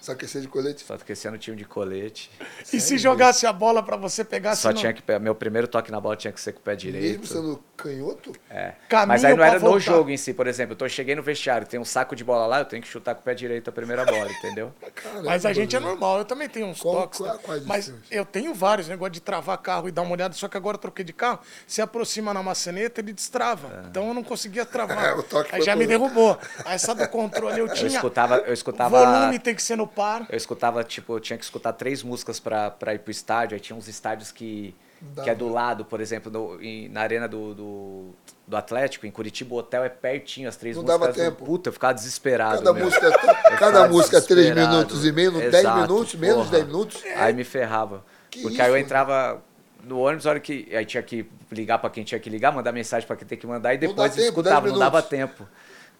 Só 0.01 0.11
aquecer 0.11 0.41
de 0.41 0.49
colete? 0.49 0.83
Só 0.83 0.95
aquecia 0.95 1.31
no 1.31 1.37
time 1.37 1.55
de 1.55 1.63
colete. 1.63 2.29
E 2.73 2.81
se 2.81 2.97
jogasse 2.97 3.45
a 3.45 3.53
bola 3.53 3.81
pra 3.81 3.95
você 3.95 4.21
pegar, 4.25 4.53
Só 4.57 4.67
não- 4.69 4.75
tinha 4.75 4.91
que. 4.91 5.01
Meu 5.19 5.33
primeiro 5.33 5.65
toque 5.65 5.89
na 5.89 6.01
bola 6.01 6.17
tinha 6.17 6.33
que 6.33 6.41
ser 6.41 6.51
com 6.51 6.59
o 6.59 6.61
pé 6.61 6.71
Mesmo 6.71 6.91
direito. 6.91 7.25
sendo 7.25 7.63
canhoto? 7.83 8.31
É. 8.49 8.73
Caminho 8.87 9.07
Mas 9.09 9.25
aí 9.25 9.35
não 9.35 9.43
era 9.43 9.55
no 9.55 9.59
voltar. 9.59 9.79
jogo 9.79 10.09
em 10.09 10.17
si, 10.17 10.33
por 10.33 10.47
exemplo. 10.47 10.73
Eu 10.73 10.77
tô, 10.77 10.87
cheguei 10.89 11.15
no 11.15 11.21
vestiário, 11.21 11.67
tem 11.67 11.79
um 11.79 11.85
saco 11.85 12.15
de 12.15 12.23
bola 12.23 12.45
lá, 12.47 12.59
eu 12.59 12.65
tenho 12.65 12.81
que 12.81 12.87
chutar 12.87 13.13
com 13.15 13.21
o 13.21 13.23
pé 13.23 13.33
direito 13.33 13.69
a 13.69 13.73
primeira 13.73 14.05
bola, 14.05 14.29
entendeu? 14.39 14.73
Caramba, 14.95 15.23
Mas 15.23 15.45
a 15.45 15.53
gente 15.53 15.75
é 15.75 15.79
normal, 15.79 16.19
eu 16.19 16.25
também 16.25 16.47
tenho 16.49 16.67
uns 16.67 16.79
Qual- 16.79 16.95
toques. 17.01 17.19
qual- 17.19 17.33
né? 17.33 17.39
quais 17.43 17.65
mas 17.65 17.93
eu 18.09 18.25
tenho 18.25 18.53
vários, 18.53 18.87
negócio 18.87 19.11
de 19.13 19.21
travar 19.21 19.57
carro 19.57 19.87
e 19.87 19.91
dar 19.91 20.01
uma 20.03 20.11
olhada, 20.13 20.33
só 20.33 20.47
que 20.47 20.55
agora 20.57 20.75
eu 20.75 20.79
troquei 20.81 21.03
de 21.03 21.13
carro, 21.13 21.39
se 21.67 21.81
aproxima 21.81 22.33
na 22.33 22.41
maçaneta, 22.41 23.01
ele 23.01 23.13
destrava. 23.13 23.83
Então 23.89 24.07
eu 24.07 24.13
não 24.13 24.23
conseguia 24.23 24.65
travar. 24.65 25.17
O 25.19 25.23
toque 25.23 25.53
Aí 25.55 25.61
já 25.61 25.75
me 25.75 25.85
derrubou. 25.85 26.37
Aí 26.65 26.75
essa 26.75 26.93
do 26.95 27.07
controle 27.09 27.59
eu 27.59 27.67
Eu 27.67 27.73
tinha. 27.73 27.87
escutava, 27.87 28.37
eu 28.37 28.53
escutava. 28.53 29.05
Volume 29.05 29.37
tem 29.39 29.53
que 29.53 29.61
ser 29.61 29.75
no 29.75 29.85
par. 29.87 30.25
Eu 30.29 30.37
escutava, 30.37 30.83
tipo, 30.83 31.15
eu 31.15 31.19
tinha 31.19 31.37
que 31.37 31.43
escutar 31.43 31.73
três 31.73 32.01
músicas 32.03 32.39
pra, 32.39 32.69
pra 32.71 32.93
ir 32.93 32.99
pro 32.99 33.11
estádio. 33.11 33.55
Aí 33.55 33.59
tinha 33.59 33.75
uns 33.75 33.87
estádios 33.87 34.31
que, 34.31 34.75
que 35.23 35.29
é 35.29 35.35
do 35.35 35.47
lado, 35.49 35.85
por 35.85 35.99
exemplo, 36.01 36.31
no- 36.31 36.61
em- 36.61 36.87
na 36.89 37.01
arena 37.01 37.27
do, 37.27 37.53
do, 37.53 38.05
do 38.47 38.57
Atlético, 38.57 39.05
em 39.05 39.11
Curitiba, 39.11 39.53
o 39.55 39.57
hotel 39.57 39.83
é 39.83 39.89
pertinho, 39.89 40.47
as 40.49 40.55
três 40.55 40.75
Não 40.75 40.83
músicas. 40.83 40.99
dava 41.01 41.13
do- 41.13 41.15
tempo. 41.17 41.45
Puta, 41.45 41.69
eu 41.69 41.73
ficava 41.73 41.93
desesperado. 41.93 42.57
Cada 42.59 42.73
meu. 42.73 42.85
música, 42.85 43.11
cada 43.11 43.51
ficava 43.55 43.87
música 43.89 44.17
é 44.17 44.21
3 44.21 44.37
desesperado. 44.41 44.71
minutos 44.75 45.05
e 45.05 45.11
meio, 45.11 45.31
10 45.31 45.53
Exato, 45.53 45.81
minutos, 45.81 46.15
menos 46.15 46.37
porra. 46.37 46.49
10 46.51 46.65
minutos. 46.65 47.03
Aí 47.15 47.33
me 47.33 47.43
ferrava. 47.43 48.03
Que 48.29 48.41
porque 48.41 48.53
isso, 48.55 48.63
aí 48.63 48.69
eu 48.71 48.77
entrava 48.77 49.41
no 49.83 49.99
ônibus, 49.99 50.25
hora 50.25 50.39
que. 50.39 50.67
Aí 50.75 50.85
tinha 50.85 51.03
que 51.03 51.25
ligar 51.51 51.77
pra 51.79 51.89
quem 51.89 52.03
tinha 52.03 52.19
que 52.19 52.29
ligar, 52.29 52.51
mandar 52.51 52.71
mensagem 52.71 53.05
pra 53.05 53.15
quem 53.15 53.27
tem 53.27 53.37
que 53.37 53.45
mandar 53.45 53.73
e 53.73 53.77
Não 53.77 53.81
depois 53.89 54.11
dá 54.11 54.15
tempo, 54.17 54.27
escutava, 54.29 54.61
10 54.61 54.73
não 54.73 54.79
dava 54.79 54.97
minutos. 54.97 55.09
tempo. 55.09 55.47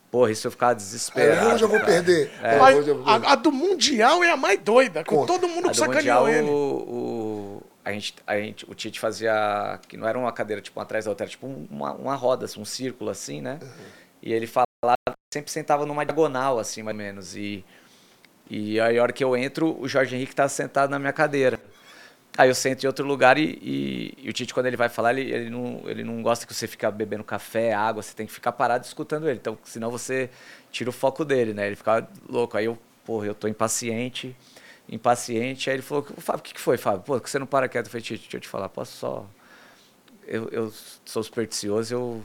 Porra, 0.10 0.30
isso 0.32 0.45
eu 0.45 0.51
ficava 0.51 0.76
desesperado. 0.76 1.47
hoje 1.56 1.64
eu 1.64 1.68
vou 1.68 1.80
perder. 1.80 2.32
É. 2.43 2.58
Mas 2.60 2.78
hoje 2.78 2.89
eu 2.89 2.97
vou- 3.04 3.08
a, 3.12 3.32
a 3.32 3.36
do 3.36 3.51
Mundial 3.51 4.24
é 4.24 4.30
a 4.32 4.38
mais 4.38 4.60
doida, 4.60 5.04
com 5.04 5.16
Conta. 5.18 5.34
todo 5.34 5.47
mundo 5.47 5.70
do 5.70 5.76
sacaneou 5.76 6.22
Mundial, 6.22 6.30
ele. 6.30 6.47
o, 6.49 6.54
o- 6.54 7.32
a 7.86 7.91
gente, 7.91 8.15
a 8.25 8.38
gente, 8.39 8.69
o 8.69 8.73
Tite 8.73 8.99
fazia, 8.99 9.79
que 9.88 9.97
não 9.97 10.07
era 10.07 10.17
uma 10.17 10.31
cadeira 10.31 10.61
tipo 10.61 10.79
atrás 10.79 11.05
da 11.05 11.11
outra, 11.11 11.25
era 11.25 11.31
tipo 11.31 11.47
uma, 11.47 11.93
uma 11.93 12.15
roda, 12.15 12.45
assim, 12.45 12.59
um 12.61 12.65
círculo 12.65 13.09
assim, 13.09 13.41
né? 13.41 13.59
E 14.21 14.34
ele 14.34 14.47
falava, 14.47 14.67
sempre 15.34 15.51
sentava 15.51 15.86
numa 15.86 16.05
diagonal 16.05 16.59
assim, 16.59 16.84
mais 16.84 16.95
ou 16.97 17.03
menos. 17.03 17.36
E, 17.36 17.65
e 18.49 18.79
aí 18.79 18.97
a 18.99 19.03
hora 19.03 19.13
que 19.13 19.23
eu 19.23 19.36
entro, 19.36 19.79
o 19.79 19.88
Jorge 19.88 20.15
Henrique 20.15 20.36
tá 20.36 20.47
sentado 20.49 20.89
na 20.89 20.99
minha 20.99 21.13
cadeira. 21.13 21.59
Aí 22.38 22.49
eu 22.49 22.55
sento 22.55 22.84
em 22.84 22.88
outro 22.88 23.05
lugar 23.05 23.38
e, 23.38 23.59
e- 23.61 24.13
e 24.23 24.29
o 24.29 24.34
Tite, 24.34 24.53
quando 24.53 24.65
ele 24.67 24.77
vai 24.77 24.89
falar, 24.89 25.13
ele, 25.13 25.31
ele, 25.31 25.49
não, 25.51 25.84
ele 25.88 26.03
não 26.03 26.21
gosta 26.23 26.47
que 26.47 26.53
você 26.53 26.67
fique 26.67 26.89
bebendo 26.91 27.23
café, 27.23 27.73
água, 27.73 28.01
você 28.01 28.13
tem 28.15 28.25
que 28.25 28.34
ficar 28.34 28.51
parado 28.53 28.86
escutando 28.86 29.29
ele. 29.29 29.38
Então, 29.39 29.57
senão 29.63 29.91
você 29.91 30.29
tira 30.71 30.89
o 30.89 30.93
foco 30.93 31.23
dele, 31.23 31.53
né? 31.53 31.67
Ele 31.67 31.75
fica 31.75 32.07
louco. 32.27 32.57
Aí 32.57 32.65
eu, 32.65 32.77
porra, 33.05 33.27
eu 33.27 33.36
tô 33.36 33.47
impaciente, 33.47 34.36
impaciente. 34.89 35.69
Aí 35.69 35.75
ele 35.77 35.84
falou, 35.84 36.05
Fábio, 36.17 36.39
o 36.39 36.43
que, 36.43 36.53
que 36.53 36.61
foi, 36.61 36.77
Fábio? 36.77 37.01
Pô, 37.01 37.19
que 37.19 37.29
você 37.29 37.39
não 37.39 37.45
para 37.47 37.67
quieto? 37.67 37.86
Eu 37.88 37.91
falei, 37.91 38.05
deixa 38.07 38.38
eu 38.38 38.39
te 38.41 38.47
falar, 38.47 38.69
posso 38.69 38.97
só... 38.97 39.25
Eu, 40.27 40.47
eu 40.51 40.73
sou 41.05 41.21
supersticioso, 41.23 41.93
eu... 41.93 42.23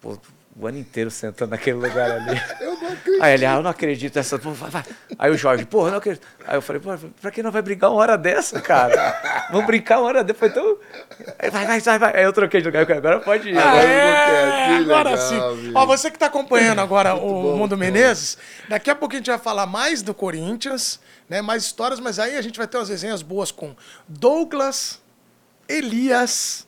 Pô, 0.00 0.16
o 0.60 0.66
ano 0.66 0.78
inteiro 0.78 1.08
sentando 1.10 1.50
naquele 1.52 1.76
lugar 1.76 2.10
ali. 2.10 2.40
Eu 2.60 2.74
não 2.80 2.88
acredito. 2.88 3.22
Aí 3.22 3.34
ele, 3.34 3.46
ah, 3.46 3.54
eu 3.56 3.62
não 3.62 3.70
acredito 3.70 4.16
nessa. 4.16 4.38
Pô, 4.40 4.50
vai, 4.50 4.70
vai. 4.70 4.84
Aí 5.16 5.30
o 5.30 5.36
Jorge, 5.36 5.64
porra, 5.64 5.88
eu 5.88 5.90
não 5.92 5.98
acredito. 5.98 6.26
Aí 6.44 6.56
eu 6.56 6.62
falei, 6.62 6.80
pô, 6.82 6.90
pra 7.20 7.30
que 7.30 7.42
não 7.44 7.52
vai 7.52 7.62
brigar 7.62 7.90
uma 7.90 8.00
hora 8.00 8.18
dessa, 8.18 8.60
cara? 8.60 9.46
Vamos 9.52 9.66
brincar 9.66 9.98
uma 10.00 10.06
hora 10.08 10.24
depois, 10.24 10.50
então. 10.50 10.78
Aí, 11.38 11.48
vai, 11.50 11.64
vai, 11.66 11.80
vai, 11.80 11.98
vai. 11.98 12.16
Aí 12.16 12.24
eu 12.24 12.32
troquei 12.32 12.60
de 12.60 12.66
lugar, 12.66 12.90
agora 12.90 13.20
pode 13.20 13.50
ir. 13.50 13.56
Ah, 13.58 13.70
Agora- 13.70 13.88
é? 13.88 14.76
agora 14.78 15.10
legal, 15.10 15.28
sim. 15.28 15.56
bicho. 15.62 15.72
Ó, 15.76 15.86
você 15.86 16.10
que 16.10 16.16
está 16.16 16.26
acompanhando 16.26 16.80
agora 16.80 17.14
o 17.14 17.20
bom, 17.20 17.42
Mundo 17.56 17.76
muito 17.76 17.76
Menezes, 17.76 18.36
daqui 18.68 18.90
a 18.90 18.96
pouco 18.96 19.14
a 19.14 19.18
gente 19.18 19.30
vai 19.30 19.38
falar 19.38 19.66
mais 19.66 20.02
do 20.02 20.12
Corinthians, 20.12 20.98
né? 21.28 21.40
Mais 21.42 21.64
histórias, 21.64 22.00
mas 22.00 22.18
aí 22.18 22.36
a 22.36 22.42
gente 22.42 22.56
vai 22.56 22.66
ter 22.66 22.76
umas 22.78 22.88
resenhas 22.88 23.22
boas 23.22 23.50
com 23.50 23.74
Douglas, 24.08 25.00
Elias, 25.68 26.66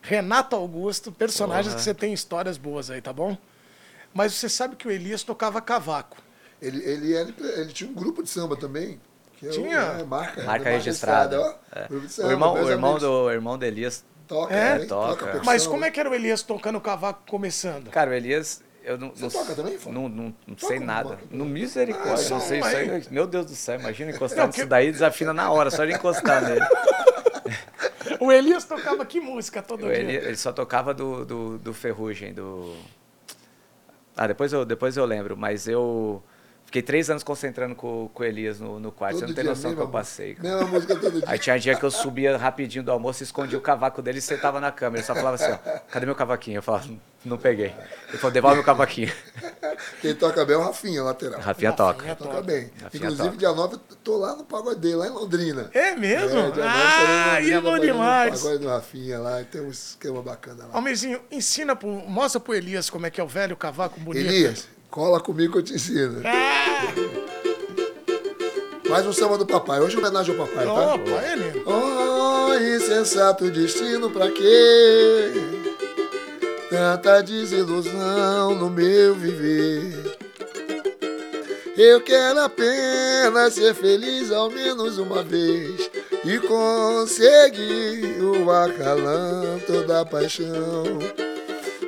Renato 0.00 0.56
Augusto, 0.56 1.12
personagens 1.12 1.74
que 1.74 1.80
você 1.80 1.94
tem 1.94 2.12
histórias 2.12 2.58
boas 2.58 2.90
aí, 2.90 3.00
tá 3.00 3.12
bom? 3.12 3.36
Mas 4.12 4.34
você 4.34 4.48
sabe 4.48 4.76
que 4.76 4.86
o 4.86 4.90
Elias 4.90 5.22
tocava 5.22 5.60
cavaco. 5.60 6.18
Ele, 6.60 6.82
ele, 6.84 7.12
ele, 7.14 7.34
ele 7.56 7.72
tinha 7.72 7.88
um 7.90 7.94
grupo 7.94 8.22
de 8.22 8.28
samba 8.28 8.56
também. 8.56 9.00
Que 9.36 9.46
é 9.46 9.50
o- 9.50 9.52
Tinha? 9.52 9.78
é, 9.78 10.04
marca, 10.04 10.42
Marca 10.44 10.70
registrada. 10.70 11.36
É. 11.74 11.86
O 11.90 12.30
irmão, 12.30 12.54
o 12.54 12.70
irmão, 12.70 12.90
amigos. 12.92 13.02
do, 13.02 13.10
o 13.24 13.30
irmão 13.30 13.58
do 13.58 13.64
Elias. 13.64 14.04
Toca, 14.28 14.54
É, 14.54 14.84
toca. 14.86 15.24
percussão. 15.24 15.44
Mas 15.44 15.66
como 15.66 15.84
é 15.84 15.90
que 15.90 15.98
era 15.98 16.08
o 16.08 16.14
Elias 16.14 16.42
tocando 16.42 16.80
cavaco 16.80 17.22
começando? 17.28 17.90
Cara, 17.90 18.10
o 18.10 18.14
Elias. 18.14 18.62
Eu 18.84 18.98
não, 18.98 19.10
Você 19.10 19.22
não, 19.22 19.30
toca 19.30 19.54
também, 19.54 19.78
Fábio? 19.78 19.92
não, 20.00 20.08
não, 20.08 20.34
não 20.46 20.58
sei 20.58 20.80
nada. 20.80 21.18
No 21.30 21.44
misericórdia, 21.44 22.26
Ah, 22.26 22.30
não 22.30 22.40
sei 22.40 22.58
isso 22.58 22.68
aí. 22.76 23.04
Meu 23.10 23.26
Deus 23.26 23.46
do 23.46 23.54
céu, 23.54 23.78
imagina 23.78 24.10
encostar 24.10 24.44
Não, 24.46 24.52
que- 24.52 24.58
nisso 24.58 24.68
daí, 24.68 24.90
desafina 24.90 25.32
na 25.32 25.50
hora, 25.50 25.70
só 25.70 25.84
de 25.84 25.92
encostar 25.92 26.42
nele. 26.42 26.60
O 28.20 28.30
Elias 28.30 28.64
tocava 28.64 29.04
que 29.04 29.20
música 29.20 29.60
todo 29.62 29.86
O 29.86 29.88
dia? 29.92 29.98
Ele 30.00 30.36
só 30.36 30.52
tocava 30.52 30.94
do, 30.94 31.24
do, 31.24 31.58
do 31.58 31.74
Ferrugem, 31.74 32.32
do. 32.32 32.76
Ah, 34.16 34.26
depois 34.28 34.52
eu, 34.52 34.64
depois 34.64 34.96
eu 34.96 35.04
lembro, 35.04 35.36
mas 35.36 35.66
eu 35.66 36.22
fiquei 36.72 36.80
três 36.80 37.10
anos 37.10 37.22
concentrando 37.22 37.74
com, 37.74 38.08
com 38.14 38.22
o 38.22 38.26
Elias 38.26 38.58
no, 38.58 38.80
no 38.80 38.90
quarto. 38.90 39.16
Você 39.16 39.20
Todo 39.20 39.28
não 39.28 39.34
tem 39.34 39.44
noção 39.44 39.70
do 39.72 39.76
que 39.76 39.82
eu 39.82 39.88
passei. 39.88 40.34
cara. 40.34 40.48
Mesma 40.48 40.66
música 40.68 40.96
todo 40.96 41.12
dia. 41.12 41.24
Aí 41.26 41.38
tinha 41.38 41.58
dia 41.58 41.76
que 41.76 41.84
eu 41.84 41.90
subia 41.90 42.38
rapidinho 42.38 42.82
do 42.82 42.90
almoço, 42.90 43.22
escondia 43.22 43.58
o 43.58 43.60
cavaco 43.60 44.00
dele 44.00 44.18
e 44.18 44.22
sentava 44.22 44.58
na 44.58 44.72
cama. 44.72 44.96
Ele 44.96 45.04
só 45.04 45.14
falava 45.14 45.34
assim, 45.34 45.52
ó, 45.52 45.58
cadê 45.90 46.06
meu 46.06 46.14
cavaquinho? 46.14 46.56
Eu 46.56 46.62
falava, 46.62 46.88
não 47.26 47.36
peguei. 47.36 47.74
Ele 48.08 48.16
falou, 48.16 48.30
devolve 48.32 48.56
meu 48.56 48.64
cavaquinho. 48.64 49.12
Quem 50.00 50.14
toca 50.14 50.44
bem 50.46 50.54
é 50.54 50.58
o 50.58 50.62
Rafinha, 50.62 51.02
lateral. 51.02 51.40
Rafinha 51.40 51.72
toca. 51.72 52.16
Toca 52.16 52.40
bem. 52.40 52.70
Rafinha 52.82 53.04
Inclusive, 53.04 53.28
toca. 53.28 53.36
dia 53.36 53.52
9, 53.52 53.74
eu 53.74 53.96
tô 54.02 54.16
lá 54.16 54.34
no 54.34 54.44
pagode 54.44 54.80
dele, 54.80 54.94
lá 54.96 55.06
em 55.08 55.10
Londrina. 55.10 55.70
É 55.74 55.94
mesmo? 55.94 56.38
É, 56.38 56.50
dia 56.50 56.50
9, 56.50 56.62
ah, 56.62 57.40
e 57.42 57.52
é 57.52 57.60
bom 57.60 57.78
demais. 57.78 58.40
O 58.40 58.44
pagode 58.44 58.62
do 58.62 58.68
Rafinha 58.68 59.18
lá, 59.18 59.42
e 59.42 59.44
tem 59.44 59.60
um 59.60 59.70
esquema 59.70 60.22
bacana 60.22 60.64
lá. 60.64 60.70
Almezinho, 60.72 61.20
ensina 61.30 61.76
pro, 61.76 61.90
mostra 61.90 62.40
pro 62.40 62.54
Elias 62.54 62.88
como 62.88 63.04
é 63.04 63.10
que 63.10 63.20
é 63.20 63.24
o 63.24 63.28
velho 63.28 63.56
cavaco 63.56 64.00
bonito. 64.00 64.26
Elias, 64.26 64.68
cola 64.92 65.18
comigo 65.18 65.54
que 65.54 65.58
eu 65.58 65.62
te 65.62 65.74
ensino. 65.74 66.20
Ah, 66.22 66.92
Mais 68.88 69.06
um 69.06 69.12
samba 69.12 69.38
do 69.38 69.46
papai. 69.46 69.80
Hoje 69.80 69.96
é 69.96 69.98
homenagem 69.98 70.38
ao 70.38 70.46
papai, 70.46 70.66
tá? 70.66 70.94
opa, 70.94 71.10
é 71.10 71.34
lindo. 71.34 71.62
Oh, 71.66 72.54
insensato 72.54 73.50
destino, 73.50 74.10
pra 74.10 74.30
quê? 74.30 75.32
Tanta 76.68 77.22
desilusão 77.22 78.54
no 78.54 78.68
meu 78.68 79.14
viver. 79.14 80.18
Eu 81.74 82.02
quero 82.02 82.40
apenas 82.40 83.54
ser 83.54 83.74
feliz 83.74 84.30
ao 84.30 84.50
menos 84.50 84.98
uma 84.98 85.22
vez 85.22 85.90
e 86.22 86.38
conseguir 86.38 88.22
o 88.22 88.50
acalanto 88.50 89.86
da 89.86 90.04
paixão. 90.04 90.84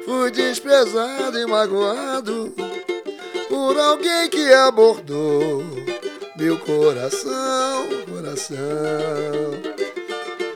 Fui 0.07 0.31
desprezado 0.31 1.39
e 1.39 1.47
magoado 1.47 2.55
por 3.55 3.79
alguém 3.79 4.29
que 4.29 4.53
abordou 4.53 5.63
meu 6.37 6.59
coração, 6.59 7.87
coração. 8.13 8.59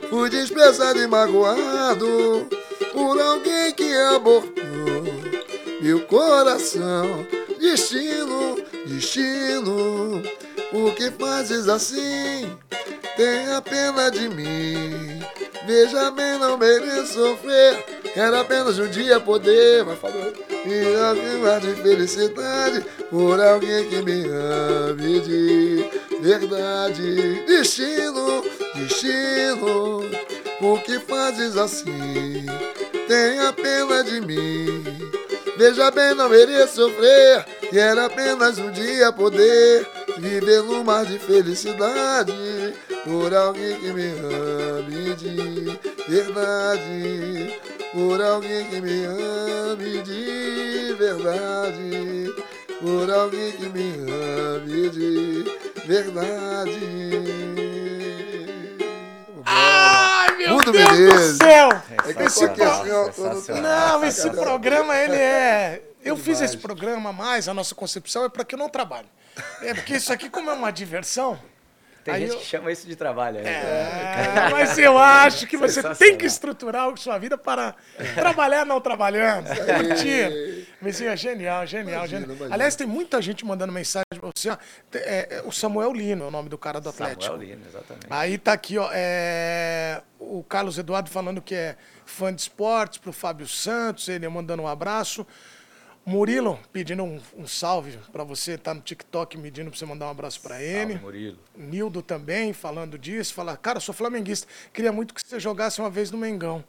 Fui 0.09 0.29
desprezado 0.29 0.99
e 0.99 1.07
magoado 1.07 2.45
por 2.91 3.21
alguém 3.21 3.71
que 3.71 3.93
abordou 3.93 5.05
meu 5.81 6.01
coração. 6.01 7.25
Destino, 7.57 8.57
destino, 8.85 10.21
por 10.71 10.93
que 10.95 11.11
fazes 11.11 11.67
assim? 11.67 12.51
Tenha 13.15 13.61
pena 13.61 14.09
de 14.09 14.29
mim. 14.29 15.19
Veja 15.65 16.09
bem, 16.11 16.39
não 16.39 16.57
mereço 16.57 17.13
sofrer. 17.13 17.85
Quero 18.13 18.37
apenas 18.37 18.79
um 18.79 18.87
dia 18.87 19.19
poder, 19.19 19.85
mas 19.85 19.99
falou, 19.99 20.33
e 20.65 20.95
alguém 20.95 21.59
de 21.61 21.81
felicidade 21.81 22.83
por 23.09 23.39
alguém 23.39 23.87
que 23.87 24.01
me 24.01 24.25
ame 24.27 25.19
de 25.21 25.85
verdade. 26.21 27.43
Destino, 27.45 28.43
destino, 28.75 30.01
por 30.59 30.81
que 30.81 30.99
fazes 30.99 31.55
assim? 31.55 32.45
Tenha 33.07 33.53
pena 33.53 34.03
de 34.03 34.21
mim. 34.21 34.83
Veja 35.57 35.91
bem, 35.91 36.15
não 36.15 36.29
mereço 36.29 36.75
sofrer. 36.75 37.45
Quero 37.69 38.05
apenas 38.05 38.57
um 38.57 38.71
dia 38.71 39.11
poder 39.11 39.87
viver 40.17 40.63
num 40.63 40.83
mar 40.83 41.05
de 41.05 41.19
felicidade 41.19 42.33
por 43.05 43.33
alguém 43.33 43.75
que 43.79 43.91
me 43.93 44.11
ame 44.11 45.15
de 45.15 45.79
verdade. 46.07 47.59
Por 47.93 48.21
alguém 48.21 48.65
que 48.65 48.81
me 48.81 49.05
ame 49.05 50.01
de 50.01 50.95
verdade. 50.97 52.33
Por 52.81 53.11
alguém 53.11 53.51
que 53.51 53.69
me 53.69 53.93
ame 54.11 54.89
de 54.89 55.45
verdade. 55.85 56.79
Ai, 59.45 60.37
meu 60.37 60.49
Mundo 60.51 60.71
Deus 60.71 60.91
Menezes. 60.91 61.37
do 61.37 61.43
céu! 61.43 61.69
É 62.07 62.13
que 62.13 62.23
Esse 62.23 62.45
assim, 62.45 62.55
Sensacional. 62.55 63.09
todo- 63.11 63.61
Não, 63.61 64.03
esse 64.05 64.29
programa, 64.31 64.95
ele 64.95 65.15
é... 65.15 65.81
Eu 66.03 66.15
fiz 66.15 66.37
Demais. 66.37 66.41
esse 66.53 66.57
programa, 66.57 67.11
mas 67.11 67.47
a 67.47 67.53
nossa 67.53 67.75
concepção 67.75 68.23
é 68.25 68.29
para 68.29 68.43
que 68.45 68.55
eu 68.55 68.59
não 68.59 68.69
trabalhe. 68.69 69.07
É 69.61 69.73
porque 69.73 69.95
isso 69.95 70.11
aqui, 70.13 70.29
como 70.29 70.49
é 70.49 70.53
uma 70.53 70.71
diversão... 70.71 71.39
Tem 72.01 72.15
gente 72.21 72.29
eu- 72.31 72.37
que 72.39 72.45
chama 72.45 72.71
isso 72.71 72.87
de 72.87 72.95
trabalho. 72.95 73.41
né? 73.41 73.51
É, 73.51 74.49
mas 74.49 74.77
eu 74.77 74.97
acho 74.97 75.45
que 75.45 75.57
você 75.57 75.83
tem 75.95 76.17
que 76.17 76.25
estruturar 76.25 76.87
a 76.87 76.95
sua 76.95 77.17
vida 77.19 77.37
para 77.37 77.75
trabalhar 78.15 78.65
não 78.65 78.79
trabalhando. 78.79 79.47
Curtir. 79.47 80.65
Vizinho, 80.81 81.09
é 81.11 81.17
genial, 81.17 81.67
genial, 81.67 81.97
Imagina, 81.99 82.19
genial. 82.21 82.35
imagina. 82.37 82.55
Aliás, 82.55 82.75
tem 82.77 82.87
muita 82.87 83.21
gente 83.21 83.45
mandando 83.45 83.73
mensagem 83.73 84.05
pra 84.17 84.29
você. 84.33 84.49
ó. 84.49 84.57
É, 84.93 85.27
é, 85.37 85.41
o 85.45 85.51
Samuel 85.51 85.91
Lino 85.91 86.23
é 86.23 86.27
o 86.29 86.31
nome 86.31 86.47
do 86.47 86.57
cara 86.57 86.79
do 86.79 86.87
Atlético. 86.89 87.23
Samuel 87.23 87.41
Lino, 87.43 87.61
exatamente. 87.67 88.07
Aí 88.09 88.37
tá 88.37 88.53
aqui, 88.53 88.77
ó, 88.77 88.89
é, 88.93 90.01
o 90.17 90.41
Carlos 90.43 90.77
Eduardo 90.77 91.09
falando 91.09 91.41
que 91.41 91.53
é 91.53 91.75
fã 92.05 92.33
de 92.33 92.41
esportes, 92.41 92.97
pro 92.97 93.11
Fábio 93.11 93.45
Santos, 93.47 94.07
ele 94.07 94.27
mandando 94.29 94.63
um 94.63 94.67
abraço. 94.67 95.27
Murilo 96.09 96.59
pedindo 96.73 97.03
um, 97.03 97.21
um 97.37 97.45
salve 97.47 97.99
pra 98.11 98.23
você, 98.23 98.57
tá 98.57 98.73
no 98.73 98.81
TikTok 98.81 99.37
pedindo 99.37 99.69
pra 99.69 99.77
você 99.77 99.85
mandar 99.85 100.07
um 100.07 100.09
abraço 100.09 100.41
pra 100.41 100.61
ele. 100.61 100.93
Salve, 100.93 101.05
Murilo. 101.05 101.37
Nildo 101.55 102.01
também 102.01 102.51
falando 102.51 102.97
disso, 102.97 103.33
fala, 103.33 103.55
cara, 103.55 103.77
eu 103.77 103.81
sou 103.81 103.93
flamenguista, 103.93 104.47
queria 104.73 104.91
muito 104.91 105.13
que 105.13 105.21
você 105.25 105.39
jogasse 105.39 105.79
uma 105.79 105.89
vez 105.89 106.09
no 106.09 106.17
Mengão. 106.17 106.63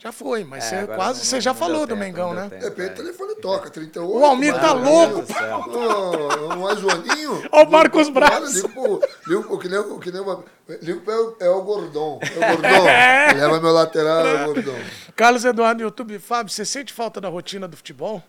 Já 0.00 0.12
foi, 0.12 0.44
mas 0.44 0.70
É, 0.72 0.82
você 0.82 0.86
quase, 0.94 1.18
não- 1.18 1.24
você 1.26 1.40
já 1.40 1.52
falou 1.52 1.78
deu 1.84 1.96
do 1.96 2.00
tempo, 2.00 2.00
Mengão, 2.00 2.32
né? 2.32 2.42
tempo. 2.48 2.56
De 2.58 2.64
repente 2.68 2.92
o 2.92 2.94
telefone 2.96 3.34
toca, 3.36 3.68
38. 3.70 4.16
O 4.16 4.24
Almir 4.24 4.54
tá 4.54 4.72
louco. 4.72 5.14
Meu 5.16 5.24
Deus 5.24 5.26
do 5.26 5.34
céu. 5.34 5.64
Ô, 5.68 6.54
um 6.54 6.66
azuaninho. 6.68 7.42
Ó 7.50 7.64
o 7.66 7.70
Marcos 7.70 8.08
Braz. 8.08 8.54
Ligo 8.54 8.68
pro, 8.68 9.00
ligo, 9.26 9.54
o 9.54 9.58
que 9.58 9.68
nem, 9.68 9.78
o 9.80 9.98
que 9.98 10.12
nem 10.12 10.20
uma, 10.20 10.44
ligo 10.82 11.00
pro, 11.00 11.36
é 11.40 11.48
o 11.50 11.62
Gordon. 11.62 12.20
É 12.22 12.52
o 12.54 12.56
Gordon. 12.58 12.84
Leva 13.40 13.60
meu 13.60 13.72
lateral, 13.72 14.24
é 14.24 14.42
o 14.44 14.46
Gordon. 14.54 14.76
Carlos 15.16 15.44
Eduardo 15.44 15.80
no 15.80 15.86
YouTube, 15.88 16.16
Fábio, 16.20 16.52
você 16.52 16.64
sente 16.64 16.92
falta 16.92 17.20
da 17.20 17.28
rotina 17.28 17.66
do 17.66 17.76
futebol? 17.76 18.22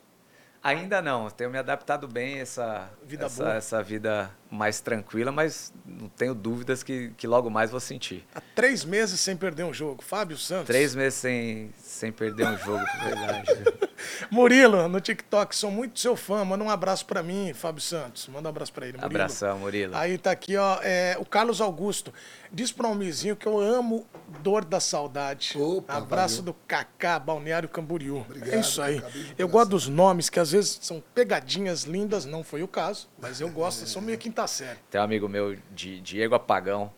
Ainda 0.62 1.02
não, 1.02 1.30
tenho 1.30 1.50
me 1.50 1.58
adaptado 1.58 2.08
bem 2.08 2.36
a 2.36 2.40
essa 2.40 2.90
Vida 3.06 3.26
essa, 3.26 3.54
essa 3.54 3.84
vida 3.84 4.30
mais 4.52 4.82
tranquila, 4.82 5.32
mas 5.32 5.74
não 5.86 6.10
tenho 6.10 6.36
dúvidas 6.36 6.84
que, 6.84 7.12
que 7.18 7.26
logo 7.26 7.50
mais 7.50 7.72
vou 7.72 7.80
sentir. 7.80 8.26
Há 8.36 8.42
três 8.56 8.84
meses 8.84 9.20
sem 9.20 9.38
perder 9.38 9.64
um 9.64 9.74
jogo. 9.74 10.04
Fábio 10.04 10.38
Santos. 10.38 10.68
Três 10.68 10.94
meses 10.94 11.20
sem, 11.20 11.72
sem 12.00 12.12
perder 12.14 12.48
um 12.48 12.58
jogo, 12.58 12.84
verdade. 13.04 13.52
Murilo, 14.32 14.88
no 14.88 15.02
TikTok, 15.02 15.54
sou 15.56 15.70
muito 15.70 16.00
seu 16.00 16.16
fã. 16.16 16.46
Manda 16.46 16.64
um 16.64 16.70
abraço 16.70 17.06
pra 17.06 17.22
mim, 17.22 17.54
Fábio 17.54 17.82
Santos. 17.82 18.28
Manda 18.28 18.48
um 18.48 18.52
abraço 18.52 18.72
pra 18.72 18.86
ele. 18.88 18.98
Murilo. 18.98 19.16
Abração, 19.16 19.60
Murilo. 19.60 19.96
Aí 19.96 20.18
tá 20.18 20.32
aqui, 20.32 20.56
ó, 20.56 20.80
é, 20.82 21.18
o 21.20 21.26
Carlos 21.26 21.60
Augusto. 21.60 22.14
Diz 22.52 22.72
pro 22.72 22.88
Almizinho 22.88 23.36
que 23.36 23.46
eu 23.46 23.60
amo 23.60 24.08
Dor 24.42 24.64
da 24.64 24.80
Saudade. 24.80 25.54
Opa, 25.60 25.96
Abraço 25.98 26.38
valeu. 26.38 26.54
do 26.54 26.60
Kaká, 26.68 27.20
Balneário 27.20 27.68
Camboriú. 27.68 28.18
Obrigado, 28.22 28.54
é 28.54 28.60
isso 28.60 28.82
aí. 28.82 29.04
Eu 29.38 29.48
gosto 29.50 29.72
dos 29.72 29.88
nomes, 29.90 30.30
que 30.30 30.40
às 30.40 30.52
vezes 30.52 30.80
são 30.82 31.04
pegadinhas 31.14 31.84
lindas, 31.84 32.24
não 32.26 32.44
foi 32.44 32.64
o 32.64 32.68
caso, 32.68 33.10
mas 33.20 33.42
eu 33.42 33.50
gosto, 33.50 33.82
eu 33.82 33.88
sou 33.88 34.02
meio 34.02 34.18
quinta 34.18 34.48
série. 34.48 34.80
Tem 34.90 35.02
um 35.02 35.04
amigo 35.04 35.28
meu, 35.28 35.58
Di- 35.72 36.00
Diego 36.00 36.34
Apagão, 36.36 36.92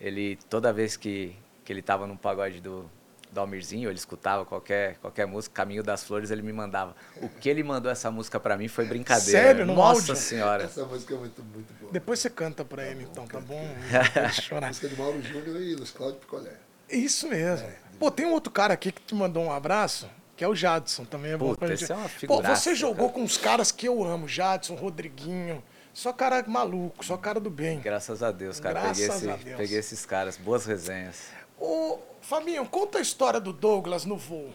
ele, 0.00 0.36
toda 0.48 0.72
vez 0.72 0.96
que, 0.96 1.36
que 1.64 1.72
ele 1.72 1.82
tava 1.82 2.06
num 2.06 2.16
pagode 2.16 2.60
do, 2.60 2.90
do 3.32 3.40
Almirzinho, 3.40 3.88
ele 3.88 3.96
escutava 3.98 4.44
qualquer, 4.44 4.96
qualquer 4.98 5.26
música, 5.26 5.54
Caminho 5.54 5.82
das 5.82 6.02
Flores, 6.04 6.30
ele 6.30 6.42
me 6.42 6.52
mandava. 6.52 6.96
O 7.22 7.28
que 7.28 7.48
ele 7.48 7.62
mandou 7.62 7.90
essa 7.90 8.10
música 8.10 8.40
pra 8.40 8.56
mim 8.56 8.66
foi 8.68 8.84
brincadeira. 8.86 9.40
Sério? 9.40 9.66
No 9.66 9.74
Nossa 9.74 10.00
áudio? 10.00 10.16
senhora. 10.16 10.64
Essa 10.64 10.84
música 10.84 11.14
é 11.14 11.18
muito, 11.18 11.42
muito 11.42 11.72
boa. 11.74 11.92
Depois 11.92 12.18
você 12.18 12.28
canta 12.30 12.64
pra 12.64 12.84
ele, 12.86 13.04
então, 13.04 13.26
tá 13.26 13.40
bom? 13.40 13.62
Chorar. 14.42 14.68
Música 14.68 14.88
de 14.88 14.96
Mauro 14.96 15.22
Júnior 15.22 15.60
e 15.62 15.74
Luiz 15.76 15.90
Cláudio 15.90 16.18
Picolé. 16.20 16.52
Isso 16.88 17.28
mesmo. 17.28 17.68
Pô, 17.98 18.10
tem 18.10 18.26
um 18.26 18.32
outro 18.32 18.52
cara 18.52 18.74
aqui 18.74 18.90
que 18.90 19.00
te 19.02 19.14
mandou 19.14 19.44
um 19.44 19.52
abraço, 19.52 20.08
que 20.36 20.42
é 20.42 20.48
o 20.48 20.54
Jadson, 20.54 21.04
também 21.04 21.32
é 21.32 21.36
bom 21.36 21.50
Puta, 21.50 21.66
pra 21.66 21.76
gente. 21.76 21.92
é 21.92 21.94
uma 21.94 22.08
Pô, 22.26 22.42
você 22.42 22.74
jogou 22.74 23.08
cara. 23.08 23.12
com 23.12 23.22
os 23.24 23.36
caras 23.36 23.70
que 23.70 23.86
eu 23.86 24.02
amo, 24.02 24.26
Jadson, 24.26 24.74
Rodriguinho, 24.74 25.62
só 25.94 26.12
cara 26.12 26.42
maluco, 26.48 27.04
só 27.04 27.16
cara 27.16 27.38
do 27.38 27.50
bem. 27.50 27.78
Graças 27.80 28.22
a 28.22 28.32
Deus, 28.32 28.58
cara. 28.58 28.80
Graças 28.80 28.98
peguei, 28.98 29.16
esse- 29.16 29.30
a 29.30 29.36
Deus. 29.36 29.56
peguei 29.56 29.78
esses 29.78 30.04
caras. 30.06 30.36
Boas 30.36 30.64
resenhas. 30.64 31.26
Ô, 31.58 31.98
Fabinho, 32.20 32.64
conta 32.66 32.98
a 32.98 33.00
história 33.00 33.40
do 33.40 33.52
Douglas 33.52 34.04
no 34.04 34.16
voo 34.16 34.52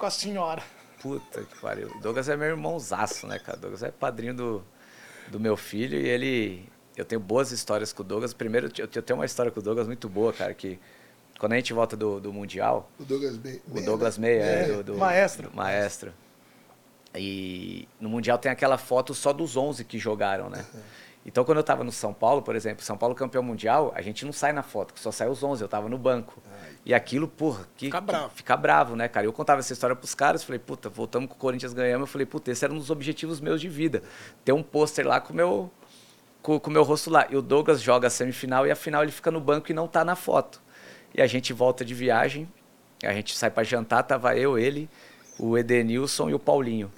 com 0.00 0.06
a 0.06 0.10
senhora. 0.10 0.62
puta 1.02 1.42
que 1.42 1.60
pariu. 1.60 1.88
O 1.88 2.00
Douglas 2.00 2.28
é 2.28 2.36
meu 2.36 2.48
irmãozaço, 2.48 3.26
né, 3.26 3.38
cara? 3.38 3.58
O 3.58 3.60
Douglas 3.60 3.82
é 3.82 3.90
padrinho 3.90 4.34
do, 4.34 4.64
do 5.28 5.38
meu 5.38 5.56
filho 5.56 5.98
e 5.98 6.08
ele. 6.08 6.68
Eu 6.96 7.04
tenho 7.04 7.20
boas 7.20 7.52
histórias 7.52 7.92
com 7.92 8.02
o 8.02 8.06
Douglas. 8.06 8.32
Primeiro, 8.32 8.70
eu 8.78 8.88
tenho 8.88 9.18
uma 9.18 9.26
história 9.26 9.52
com 9.52 9.60
o 9.60 9.62
Douglas 9.62 9.86
muito 9.86 10.08
boa, 10.08 10.32
cara, 10.32 10.54
que 10.54 10.78
quando 11.38 11.52
a 11.52 11.56
gente 11.56 11.72
volta 11.72 11.96
do, 11.96 12.18
do 12.18 12.32
Mundial. 12.32 12.90
O 12.98 13.04
Douglas 13.04 13.38
Meia. 13.38 13.60
O 13.68 13.80
Douglas 13.82 14.18
Meia, 14.18 14.42
é, 14.42 14.66
do, 14.66 14.82
do, 14.82 14.96
maestro. 14.96 15.50
Do 15.50 15.56
maestro. 15.56 16.12
E 17.14 17.88
no 18.00 18.08
Mundial 18.08 18.38
tem 18.38 18.50
aquela 18.50 18.78
foto 18.78 19.14
só 19.14 19.32
dos 19.32 19.56
11 19.56 19.84
que 19.84 19.98
jogaram, 19.98 20.48
né? 20.48 20.64
Então, 21.24 21.44
quando 21.44 21.58
eu 21.58 21.62
estava 21.62 21.84
no 21.84 21.92
São 21.92 22.14
Paulo, 22.14 22.40
por 22.40 22.56
exemplo, 22.56 22.82
São 22.84 22.96
Paulo 22.96 23.14
campeão 23.14 23.42
mundial, 23.42 23.92
a 23.94 24.00
gente 24.00 24.24
não 24.24 24.32
sai 24.32 24.52
na 24.52 24.62
foto, 24.62 24.98
só 24.98 25.12
sai 25.12 25.28
os 25.28 25.42
11, 25.42 25.62
eu 25.62 25.66
estava 25.66 25.88
no 25.88 25.98
banco. 25.98 26.42
E 26.84 26.94
aquilo, 26.94 27.28
porra, 27.28 27.68
que, 27.76 27.86
fica 27.86 28.00
bravo. 28.00 28.28
Que, 28.30 28.36
fica 28.36 28.56
bravo, 28.56 28.96
né, 28.96 29.06
cara? 29.06 29.26
Eu 29.26 29.32
contava 29.32 29.60
essa 29.60 29.72
história 29.72 29.94
pros 29.94 30.14
caras, 30.14 30.42
falei, 30.42 30.58
puta, 30.58 30.88
voltamos 30.88 31.28
com 31.28 31.34
o 31.34 31.38
Corinthians 31.38 31.72
ganhamos. 31.72 32.08
Eu 32.08 32.12
falei, 32.12 32.26
puta, 32.26 32.50
esse 32.50 32.64
era 32.64 32.72
um 32.72 32.78
dos 32.78 32.90
objetivos 32.90 33.40
meus 33.40 33.60
de 33.60 33.68
vida. 33.68 34.02
Ter 34.44 34.52
um 34.52 34.62
pôster 34.62 35.06
lá 35.06 35.20
com 35.20 35.32
o 35.32 35.36
meu, 35.36 35.70
com, 36.42 36.58
com 36.58 36.70
meu 36.70 36.82
rosto 36.82 37.10
lá. 37.10 37.26
E 37.30 37.36
o 37.36 37.42
Douglas 37.42 37.82
joga 37.82 38.06
a 38.06 38.10
semifinal 38.10 38.66
e 38.66 38.70
a 38.70 38.76
final 38.76 39.02
ele 39.02 39.12
fica 39.12 39.30
no 39.30 39.40
banco 39.40 39.70
e 39.70 39.74
não 39.74 39.86
tá 39.86 40.04
na 40.04 40.16
foto. 40.16 40.60
E 41.14 41.20
a 41.20 41.26
gente 41.26 41.52
volta 41.52 41.84
de 41.84 41.92
viagem, 41.92 42.48
a 43.04 43.12
gente 43.12 43.36
sai 43.36 43.50
para 43.50 43.62
jantar, 43.62 44.02
tava 44.04 44.36
eu, 44.36 44.58
ele, 44.58 44.88
o 45.38 45.58
Edenilson 45.58 46.30
e 46.30 46.34
o 46.34 46.38
Paulinho. 46.38 46.90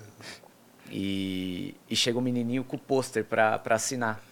E, 0.91 1.75
e 1.89 1.97
chega 1.97 2.19
um 2.19 2.23
menininho 2.23 2.63
com 2.63 2.77
o 2.77 2.79
pôster 2.79 3.25
para 3.25 3.61
assinar. 3.71 4.23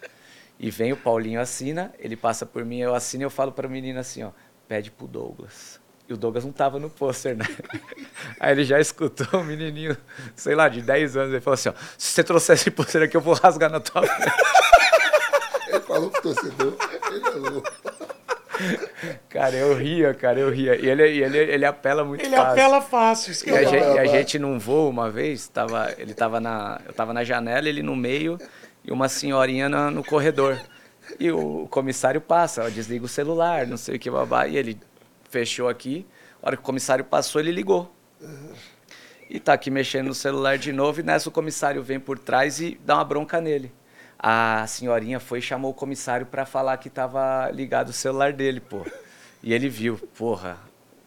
E 0.58 0.70
vem 0.70 0.92
o 0.92 0.96
Paulinho 0.96 1.40
assina, 1.40 1.92
ele 1.98 2.16
passa 2.16 2.44
por 2.44 2.66
mim, 2.66 2.80
eu 2.80 2.94
assino 2.94 3.22
e 3.22 3.24
eu 3.24 3.30
falo 3.30 3.50
para 3.50 3.66
o 3.66 3.70
menino 3.70 3.98
assim, 3.98 4.22
ó, 4.22 4.30
pede 4.70 4.88
pro 4.88 5.08
Douglas. 5.08 5.80
E 6.08 6.12
o 6.12 6.16
Douglas 6.16 6.44
não 6.44 6.52
tava 6.52 6.78
no 6.78 6.88
pôster, 6.88 7.36
né? 7.36 7.44
Aí 8.38 8.52
ele 8.52 8.62
já 8.62 8.78
escutou 8.78 9.40
o 9.40 9.44
menininho, 9.44 9.96
sei 10.36 10.54
lá, 10.54 10.68
de 10.68 10.80
10 10.80 11.16
anos, 11.16 11.32
ele 11.32 11.40
falou 11.40 11.54
assim, 11.54 11.70
ó, 11.70 11.72
se 11.98 12.12
você 12.12 12.22
trouxer 12.22 12.54
esse 12.54 12.70
pôster 12.70 13.02
aqui, 13.02 13.16
eu 13.16 13.20
vou 13.20 13.34
rasgar 13.34 13.68
na 13.68 13.80
tua 13.80 14.06
frente. 14.06 14.36
ele 15.66 15.80
falou 15.80 16.08
pro 16.08 16.22
torcedor, 16.22 16.76
ele 17.10 17.20
falou. 17.20 17.62
Cara, 19.28 19.56
eu 19.56 19.74
ria, 19.74 20.14
cara, 20.14 20.38
eu 20.38 20.50
ria. 20.50 20.76
E 20.76 20.88
ele, 20.88 21.02
ele, 21.02 21.38
ele 21.38 21.64
apela 21.64 22.04
muito 22.04 22.24
ele 22.24 22.36
fácil. 22.36 22.52
Ele 22.52 22.60
apela 22.60 22.80
fácil. 22.80 23.32
Isso 23.32 23.48
e 23.48 23.56
a, 23.56 23.64
gente, 23.64 23.98
a 23.98 24.04
gente 24.04 24.38
num 24.38 24.56
voo 24.56 24.88
uma 24.88 25.10
vez, 25.10 25.48
tava, 25.48 25.92
ele 25.98 26.14
tava 26.14 26.38
na, 26.38 26.80
eu 26.86 26.92
tava 26.92 27.12
na 27.12 27.24
janela, 27.24 27.68
ele 27.68 27.82
no 27.82 27.96
meio 27.96 28.38
e 28.84 28.92
uma 28.92 29.08
senhorinha 29.08 29.68
na, 29.68 29.90
no 29.90 30.04
corredor. 30.04 30.60
E 31.18 31.30
o 31.30 31.66
comissário 31.68 32.20
passa, 32.20 32.70
desliga 32.70 33.04
o 33.04 33.08
celular, 33.08 33.66
não 33.66 33.76
sei 33.76 33.96
o 33.96 33.98
que, 33.98 34.10
babá. 34.10 34.46
E 34.46 34.56
ele 34.56 34.78
fechou 35.28 35.68
aqui. 35.68 36.06
A 36.42 36.48
hora 36.48 36.56
que 36.56 36.62
o 36.62 36.66
comissário 36.66 37.04
passou, 37.04 37.40
ele 37.40 37.52
ligou. 37.52 37.92
E 39.28 39.38
tá 39.38 39.52
aqui 39.52 39.70
mexendo 39.70 40.06
no 40.06 40.14
celular 40.14 40.58
de 40.58 40.72
novo. 40.72 41.00
E 41.00 41.02
nessa 41.02 41.28
o 41.28 41.32
comissário 41.32 41.82
vem 41.82 42.00
por 42.00 42.18
trás 42.18 42.60
e 42.60 42.78
dá 42.84 42.96
uma 42.96 43.04
bronca 43.04 43.40
nele 43.40 43.72
a 44.22 44.66
senhorinha 44.66 45.18
foi 45.18 45.38
e 45.38 45.42
chamou 45.42 45.70
o 45.70 45.74
comissário 45.74 46.26
para 46.26 46.44
falar 46.44 46.76
que 46.76 46.90
tava 46.90 47.50
ligado 47.50 47.88
o 47.88 47.92
celular 47.92 48.34
dele, 48.34 48.60
pô. 48.60 48.84
E 49.42 49.54
ele 49.54 49.66
viu, 49.66 49.96
porra. 50.14 50.58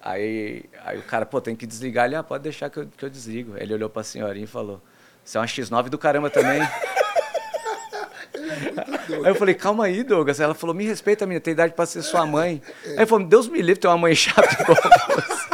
Aí, 0.02 0.66
aí 0.84 0.98
o 0.98 1.04
cara, 1.04 1.24
pô, 1.24 1.40
tem 1.40 1.56
que 1.56 1.68
desligar. 1.68 2.08
Ele, 2.08 2.16
ah, 2.16 2.24
pode 2.24 2.44
deixar 2.44 2.72
que 2.72 2.78
eu, 2.78 2.88
que 2.88 3.06
eu 3.06 3.10
desligo. 3.12 3.56
Ele 3.56 3.72
olhou 3.76 3.88
pra 3.88 4.02
senhorinha 4.02 4.46
e 4.46 4.48
falou, 4.48 4.82
você 5.24 5.38
é 5.38 5.40
uma 5.40 5.46
X9 5.46 5.90
do 5.90 5.98
caramba 6.00 6.32
também. 6.32 6.60
Aí 9.24 9.32
eu 9.32 9.36
falei, 9.36 9.56
calma 9.56 9.86
aí, 9.86 10.04
Douglas. 10.04 10.40
Ela 10.40 10.54
falou, 10.54 10.76
me 10.76 10.86
respeita, 10.86 11.26
menina, 11.26 11.42
tem 11.42 11.54
idade 11.54 11.74
pra 11.74 11.86
ser 11.86 12.02
sua 12.02 12.26
mãe. 12.26 12.62
Aí 12.86 12.94
ele 12.98 13.06
falou, 13.06 13.26
Deus 13.26 13.48
me 13.48 13.62
livre, 13.62 13.80
ter 13.82 13.88
uma 13.88 13.98
mãe 13.98 14.16
chata 14.16 14.54
igual 14.62 14.78
você. 14.78 15.54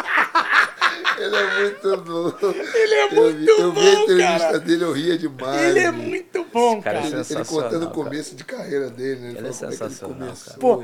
Ele 1.20 1.36
é 1.36 1.60
muito 1.60 1.98
bom. 1.98 2.54
Ele 2.74 2.94
é 2.94 3.10
muito 3.10 3.50
eu 3.50 3.72
vi, 3.72 3.76
bom, 3.76 3.82
Eu 3.82 3.84
vi 3.84 3.88
a 3.88 3.94
entrevista 4.04 4.40
cara. 4.40 4.60
dele, 4.60 4.84
eu 4.84 4.94
ria 4.94 5.18
demais. 5.18 5.62
Ele 5.62 5.80
é 5.80 5.92
muito 5.92 6.46
bom, 6.52 6.82
cara. 6.82 7.02
cara. 7.02 7.08
Ele, 7.08 7.16
ele, 7.18 7.34
ele 7.34 7.46
contando 7.46 7.86
o 7.88 7.90
começo 7.92 8.32
cara. 8.32 8.38
de 8.38 8.44
carreira 8.46 8.90
dele, 8.90 9.20
né? 9.20 9.30
Ele, 9.32 9.38
ele 9.40 9.48
é 9.50 9.52
sensacional, 9.52 10.34
cara. 10.46 10.58
Pô, 10.60 10.84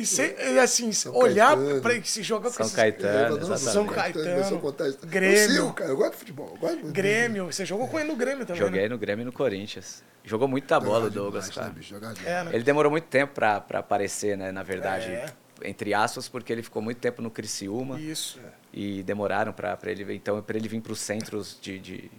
e 0.00 0.06
se, 0.06 0.22
assim, 0.58 0.92
São 0.92 1.14
olhar 1.14 1.54
para 1.82 2.02
se 2.02 2.22
jogar 2.22 2.48
com 2.48 2.54
São 2.54 2.64
esses... 2.64 2.74
Caetano, 2.74 3.58
São 3.58 3.86
Caetano, 3.86 4.60
Caetano 4.60 4.96
Grêmio. 5.06 5.56
Eu, 5.56 5.72
cara, 5.74 5.90
eu 5.90 5.96
gosto 5.98 6.12
de 6.12 6.16
futebol. 6.16 6.56
Gosto 6.58 6.86
de 6.86 6.90
Grêmio, 6.90 7.52
você 7.52 7.66
jogou 7.66 7.86
com 7.86 7.98
ele 7.98 8.08
no 8.08 8.16
Grêmio 8.16 8.46
também, 8.46 8.62
Joguei 8.62 8.82
né? 8.82 8.88
no 8.88 8.96
Grêmio 8.96 9.22
e 9.22 9.26
no 9.26 9.32
Corinthians. 9.32 10.02
Jogou 10.24 10.48
muita 10.48 10.80
bola 10.80 11.08
o 11.08 11.10
Douglas, 11.10 11.50
cara. 11.50 11.68
Né, 11.68 12.14
é, 12.24 12.44
né? 12.44 12.50
Ele 12.54 12.64
demorou 12.64 12.90
muito 12.90 13.08
tempo 13.08 13.34
para 13.34 13.62
aparecer, 13.74 14.38
né, 14.38 14.50
na 14.50 14.62
verdade. 14.62 15.10
É. 15.10 15.26
Entre 15.62 15.92
aspas, 15.92 16.28
porque 16.28 16.50
ele 16.50 16.62
ficou 16.62 16.80
muito 16.80 16.98
tempo 16.98 17.20
no 17.20 17.30
Criciúma. 17.30 18.00
Isso. 18.00 18.40
E 18.72 19.02
demoraram 19.02 19.52
para 19.52 19.78
ele 19.84 20.14
então 20.14 20.40
para 20.40 20.56
ele 20.56 20.68
vir 20.68 20.80
para 20.80 20.92
os 20.92 21.00
centros 21.00 21.58
de, 21.60 21.78
de, 21.78 22.10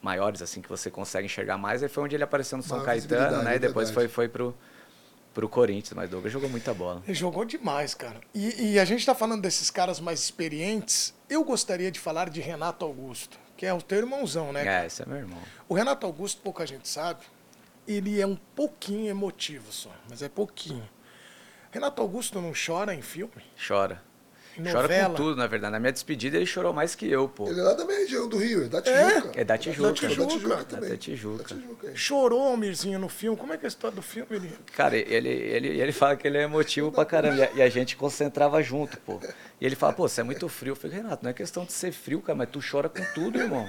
maiores 0.00 0.40
assim 0.40 0.60
que 0.60 0.68
você 0.68 0.88
consegue 0.88 1.26
enxergar 1.26 1.58
mais. 1.58 1.82
Aí 1.82 1.88
foi 1.88 2.04
onde 2.04 2.14
ele 2.14 2.22
apareceu 2.22 2.56
no 2.56 2.62
São 2.62 2.80
Caetano, 2.84 3.42
né? 3.42 3.54
é 3.54 3.56
E 3.56 3.58
depois 3.58 3.88
verdade. 3.88 4.08
foi 4.12 4.26
foi 4.26 4.28
pro 4.28 4.54
pro 5.34 5.48
Corinthians, 5.48 5.92
mas 5.94 6.08
Douglas 6.08 6.32
jogou 6.32 6.48
muita 6.48 6.72
bola. 6.72 7.02
Ele 7.04 7.14
jogou 7.14 7.44
demais, 7.44 7.92
cara. 7.92 8.20
E, 8.32 8.72
e 8.72 8.78
a 8.78 8.84
gente 8.84 9.00
está 9.00 9.14
falando 9.14 9.42
desses 9.42 9.68
caras 9.70 9.98
mais 9.98 10.20
experientes. 10.20 11.12
Eu 11.28 11.44
gostaria 11.44 11.90
de 11.90 11.98
falar 11.98 12.30
de 12.30 12.40
Renato 12.40 12.84
Augusto, 12.84 13.38
que 13.56 13.66
é 13.66 13.74
o 13.74 13.82
teu 13.82 13.98
irmãozão, 13.98 14.52
né? 14.52 14.82
É, 14.82 14.86
esse 14.86 15.02
é 15.02 15.06
meu 15.06 15.18
irmão. 15.18 15.40
O 15.68 15.74
Renato 15.74 16.06
Augusto, 16.06 16.40
pouca 16.40 16.64
gente 16.64 16.88
sabe, 16.88 17.24
ele 17.86 18.20
é 18.20 18.26
um 18.26 18.36
pouquinho 18.54 19.10
emotivo 19.10 19.70
só, 19.72 19.90
mas 20.08 20.22
é 20.22 20.28
pouquinho. 20.28 20.88
Renato 21.70 22.00
Augusto 22.00 22.40
não 22.40 22.52
chora 22.54 22.94
em 22.94 23.02
filme? 23.02 23.42
Chora. 23.66 24.00
Novela. 24.56 24.86
Chora 24.88 25.04
com 25.08 25.14
tudo, 25.14 25.36
na 25.36 25.46
verdade. 25.46 25.72
Na 25.72 25.80
minha 25.80 25.92
despedida 25.92 26.36
ele 26.36 26.46
chorou 26.46 26.72
mais 26.72 26.94
que 26.94 27.10
eu, 27.10 27.28
pô. 27.28 27.48
Ele 27.48 27.60
é 27.60 27.62
lá 27.62 27.74
da 27.74 27.84
minha 27.84 27.98
região 27.98 28.28
do 28.28 28.36
Rio, 28.38 28.64
é 28.64 28.68
da 28.68 28.80
Tijuca. 28.80 29.30
É 29.34 29.44
da 29.44 29.58
Tijuca. 29.58 29.88
Da 29.88 29.92
Tijuca, 29.94 30.22
Da 30.22 30.26
Tijuca 30.26 30.56
Da 30.56 30.64
também. 30.64 30.96
Tijuca. 30.96 31.42
Da 31.42 31.44
Tijuca, 31.60 31.90
é. 31.90 31.94
Chorou, 31.94 32.42
Almirzinho, 32.42 32.98
no 32.98 33.08
filme? 33.08 33.36
Como 33.36 33.52
é 33.52 33.56
que 33.56 33.64
é 33.64 33.66
a 33.66 33.68
história 33.68 33.94
do 33.96 34.02
filme? 34.02 34.28
Ele... 34.30 34.52
Cara, 34.76 34.96
ele, 34.96 35.28
ele, 35.28 35.68
ele 35.80 35.92
fala 35.92 36.16
que 36.16 36.26
ele 36.26 36.38
é 36.38 36.42
emotivo 36.42 36.92
pra 36.92 37.04
caramba. 37.04 37.48
E 37.54 37.62
a, 37.62 37.68
gente 37.68 37.96
concentrava 37.96 38.62
junto, 38.62 38.96
pô. 38.98 39.20
E 39.60 39.66
ele 39.66 39.74
fala, 39.76 39.92
pô, 39.92 40.08
você 40.08 40.20
é 40.20 40.24
muito 40.24 40.48
frio. 40.48 40.72
Eu 40.72 40.76
falei, 40.76 40.98
Renato, 40.98 41.24
não 41.24 41.30
é 41.30 41.34
questão 41.34 41.64
de 41.64 41.72
ser 41.72 41.92
frio, 41.92 42.20
cara, 42.20 42.36
mas 42.36 42.48
tu 42.50 42.60
chora 42.60 42.88
com 42.88 43.02
tudo, 43.14 43.38
irmão. 43.38 43.68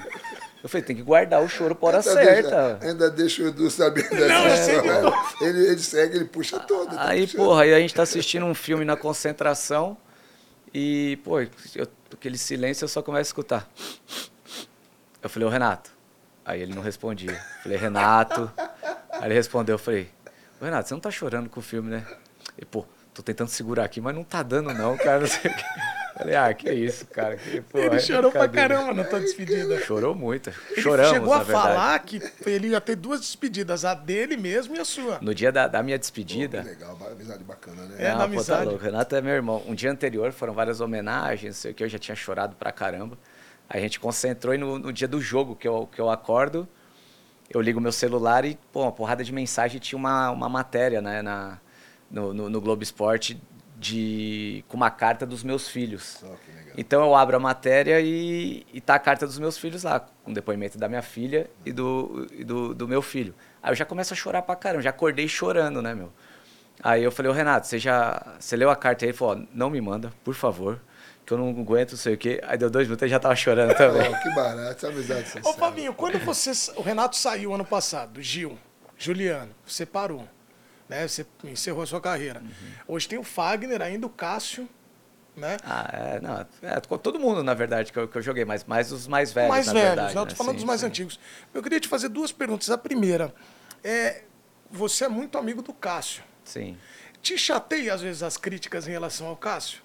Eu 0.62 0.70
falei, 0.70 0.84
tem 0.84 0.96
que 0.96 1.04
guardar 1.04 1.44
o 1.44 1.48
choro 1.48 1.76
pra 1.76 1.88
hora 1.90 1.98
Ainda 1.98 2.12
certa. 2.12 2.74
Deixa, 2.74 2.88
ainda 2.88 3.10
deixa 3.12 3.44
o 3.44 3.48
Edu 3.48 3.70
saber 3.70 4.04
Não, 4.12 4.44
que 4.44 4.54
história. 4.54 5.14
Ele, 5.42 5.68
ele 5.68 5.80
segue, 5.80 6.16
ele 6.16 6.26
puxa 6.26 6.60
todo. 6.60 6.90
tá 6.96 7.08
Aí, 7.08 7.22
puxando. 7.22 7.38
porra, 7.46 7.62
aí 7.64 7.74
a 7.74 7.80
gente 7.80 7.94
tá 7.94 8.04
assistindo 8.04 8.46
um 8.46 8.56
filme 8.56 8.84
na 8.84 8.96
concentração 8.96 9.96
e, 10.78 11.16
pô, 11.24 11.40
eu- 11.40 11.88
aquele 12.14 12.38
silêncio 12.38 12.84
eu 12.84 12.90
só 12.90 13.02
começo 13.02 13.20
a 13.20 13.30
escutar. 13.30 13.70
Eu 15.24 15.30
falei, 15.30 15.48
ô 15.48 15.52
Renato. 15.52 15.90
Aí 16.44 16.62
ele 16.62 16.76
não 16.76 16.82
respondia. 16.82 17.32
Eu 17.32 17.64
falei, 17.64 17.78
Renato. 17.78 18.52
Aí 19.14 19.26
ele 19.26 19.34
respondeu, 19.34 19.76
eu 19.76 19.80
falei, 19.80 20.12
ô 20.60 20.66
Renato, 20.66 20.88
você 20.90 20.94
não 20.94 21.02
tá 21.02 21.10
chorando 21.10 21.50
com 21.50 21.60
o 21.60 21.64
filme, 21.64 21.90
né? 21.90 22.06
E, 22.58 22.66
pô, 22.66 22.86
tô 23.14 23.24
tentando 23.24 23.48
segurar 23.48 23.86
aqui, 23.86 24.02
mas 24.02 24.14
não 24.14 24.24
tá 24.24 24.44
dando 24.44 24.74
não, 24.74 24.98
cara. 24.98 25.22
Não 25.22 25.28
sei 25.28 25.50
o 25.50 25.56
quê. 25.56 25.64
Eu 26.16 26.20
Falei, 26.20 26.36
ah, 26.36 26.54
que 26.54 26.72
isso, 26.72 27.06
cara. 27.08 27.36
Que, 27.36 27.60
pô, 27.60 27.78
Ele 27.78 27.98
é 27.98 28.00
chorou 28.00 28.32
pra 28.32 28.48
caramba 28.48 28.94
na 28.94 29.04
tua 29.04 29.20
despedida. 29.20 29.82
Chorou 29.82 30.16
muito. 30.16 30.50
Ele 30.72 30.82
Choramos, 30.82 31.12
chegou 31.12 31.34
a 31.34 31.44
falar 31.44 32.00
que 32.00 32.22
ele 32.46 32.70
ia 32.70 32.80
ter 32.80 32.96
duas 32.96 33.20
despedidas, 33.20 33.84
a 33.84 33.94
dele 33.94 34.38
mesmo 34.38 34.78
e 34.78 34.80
a 34.80 34.86
sua. 34.86 35.20
No 35.22 35.36
dia 35.36 35.52
da, 35.52 35.68
da 35.68 35.84
minha 35.84 35.98
Que 35.98 36.02
despedida, 36.02 36.62
legal, 36.62 36.98
amizade 37.12 37.44
bacana, 37.44 37.84
né? 37.84 37.96
É, 38.00 38.12
Não, 38.12 38.12
na 38.12 38.18
pô, 38.20 38.24
amizade. 38.34 38.64
Tá 38.64 38.70
louco. 38.70 38.84
Renato 38.84 39.14
é 39.14 39.22
meu 39.22 39.34
irmão. 39.34 39.62
Um 39.68 39.76
dia 39.76 39.92
anterior 39.92 40.32
foram 40.32 40.54
várias 40.54 40.80
homenagens, 40.80 41.56
não 41.56 41.62
sei 41.62 41.72
o 41.72 41.74
que, 41.74 41.84
eu 41.84 41.90
já 41.90 42.00
tinha 42.00 42.16
chorado 42.16 42.56
pra 42.56 42.72
caramba. 42.72 43.18
A 43.70 43.78
gente 43.78 44.00
concentrou 44.00 44.54
e 44.54 44.58
no, 44.58 44.80
no 44.80 44.94
dia 44.94 45.10
do 45.10 45.20
jogo 45.20 45.54
que 45.54 45.68
eu, 45.68 45.90
que 45.92 46.00
eu 46.00 46.10
acordo, 46.10 46.66
eu 47.50 47.60
ligo 47.60 47.82
meu 47.82 47.92
celular 47.92 48.46
e, 48.46 48.58
pô, 48.72 48.84
uma 48.84 48.92
porrada 48.92 49.22
de 49.22 49.34
mensagem 49.34 49.82
tinha 49.82 49.98
uma, 49.98 50.30
uma 50.32 50.48
matéria, 50.48 51.02
né, 51.02 51.22
na, 51.22 51.60
no, 52.10 52.34
no, 52.34 52.50
no 52.50 52.62
Globo 52.62 52.84
Esporte 52.84 53.38
de, 53.86 54.66
com 54.68 54.76
uma 54.76 54.90
carta 54.90 55.26
dos 55.26 55.44
meus 55.44 55.68
filhos. 55.68 56.20
Legal. 56.24 56.38
Então 56.76 57.04
eu 57.04 57.16
abro 57.16 57.38
a 57.38 57.40
matéria 57.40 58.02
e, 58.02 58.66
e 58.74 58.82
tá 58.82 58.96
a 58.96 59.00
carta 59.00 59.28
dos 59.28 59.38
meus 59.38 59.58
filhos 59.60 59.84
lá, 59.84 60.00
com 60.24 60.34
depoimento 60.34 60.78
da 60.78 60.90
minha 60.90 61.04
filha 61.04 61.50
e 61.64 61.72
do, 61.72 62.28
e 62.32 62.44
do, 62.44 62.74
do 62.74 62.88
meu 62.88 63.02
filho. 63.02 63.36
Aí 63.62 63.72
eu 63.72 63.76
já 63.76 63.86
começo 63.86 64.12
a 64.12 64.18
chorar 64.18 64.42
pra 64.42 64.56
caramba, 64.56 64.82
já 64.82 64.90
acordei 64.90 65.28
chorando, 65.28 65.84
né, 65.84 65.94
meu? 65.94 66.12
Aí 66.82 67.04
eu 67.04 67.12
falei, 67.12 67.32
ô 67.32 67.34
Renato, 67.34 67.68
você 67.68 67.78
já. 67.78 68.36
Você 68.40 68.56
leu 68.56 68.70
a 68.70 68.76
carta 68.76 69.06
aí? 69.06 69.10
Ele 69.10 69.18
falou, 69.18 69.38
ó, 69.38 69.46
não 69.54 69.70
me 69.70 69.80
manda, 69.80 70.12
por 70.24 70.34
favor, 70.34 70.82
que 71.26 71.32
eu 71.32 71.38
não 71.38 71.50
aguento, 71.50 71.92
não 71.92 71.98
sei 71.98 72.16
o 72.16 72.18
quê. 72.18 72.42
Aí 72.44 72.58
deu 72.58 72.70
dois 72.70 72.88
minutos 72.88 73.06
e 73.06 73.10
já 73.10 73.20
tava 73.20 73.36
chorando 73.36 73.76
também. 73.76 74.02
Ó, 74.02 74.22
que 74.22 74.36
barato, 74.36 74.72
essa 74.72 74.88
amizade 74.88 75.28
sincera. 75.28 75.48
Ô, 75.48 75.54
Fabinho, 75.54 75.94
quando 75.94 76.20
você. 76.20 76.52
O 76.76 76.82
Renato 76.82 77.16
saiu 77.16 77.54
ano 77.54 77.66
passado, 77.66 78.22
Gil, 78.22 78.58
Juliano, 78.98 79.52
você 79.66 79.86
parou. 79.86 80.28
Né? 80.88 81.08
Você 81.08 81.26
encerrou 81.44 81.84
a 81.84 81.86
sua 81.86 82.02
carreira. 82.02 82.42
Uhum. 82.42 82.72
Hoje 82.88 83.08
tem 83.08 83.18
o 83.18 83.24
Fagner, 83.24 83.82
ainda 83.82 84.06
o 84.06 84.10
Cássio, 84.10 84.70
né? 85.36 85.58
Ah, 85.64 85.90
é, 85.92 86.20
não. 86.22 86.46
É, 86.62 86.80
com 86.82 86.98
todo 86.98 87.20
mundo, 87.20 87.44
na 87.44 87.54
verdade, 87.54 87.92
que 87.92 88.00
eu, 88.00 88.08
que 88.08 88.18
eu 88.18 88.22
joguei, 88.22 88.46
mas 88.46 88.64
mais 88.64 88.92
os 88.92 89.08
mais 89.08 89.34
velhos. 89.34 89.50
mais 89.50 89.68
na 89.68 89.74
velhos, 89.74 89.88
verdade, 89.88 90.16
né? 90.16 90.22
Eu 90.22 90.26
tô 90.26 90.36
falando 90.36 90.54
Sim, 90.54 90.58
dos 90.58 90.66
mais 90.66 90.80
sim. 90.82 90.88
antigos. 90.88 91.20
Eu 91.54 91.62
queria 91.62 91.80
te 91.80 91.88
fazer 91.88 92.10
duas 92.10 92.32
perguntas. 92.32 92.70
A 92.70 92.78
primeira 92.78 93.34
é. 93.84 94.24
Você 94.72 95.06
é 95.06 95.08
muito 95.08 95.38
amigo 95.38 95.62
do 95.62 95.74
Cássio. 95.74 96.24
Sim. 96.44 96.78
Te 97.22 97.38
chateia, 97.38 97.94
às 97.94 98.02
vezes, 98.02 98.24
as 98.24 98.36
críticas 98.36 98.88
em 98.88 98.92
relação 98.92 99.28
ao 99.28 99.38
Cássio? 99.38 99.82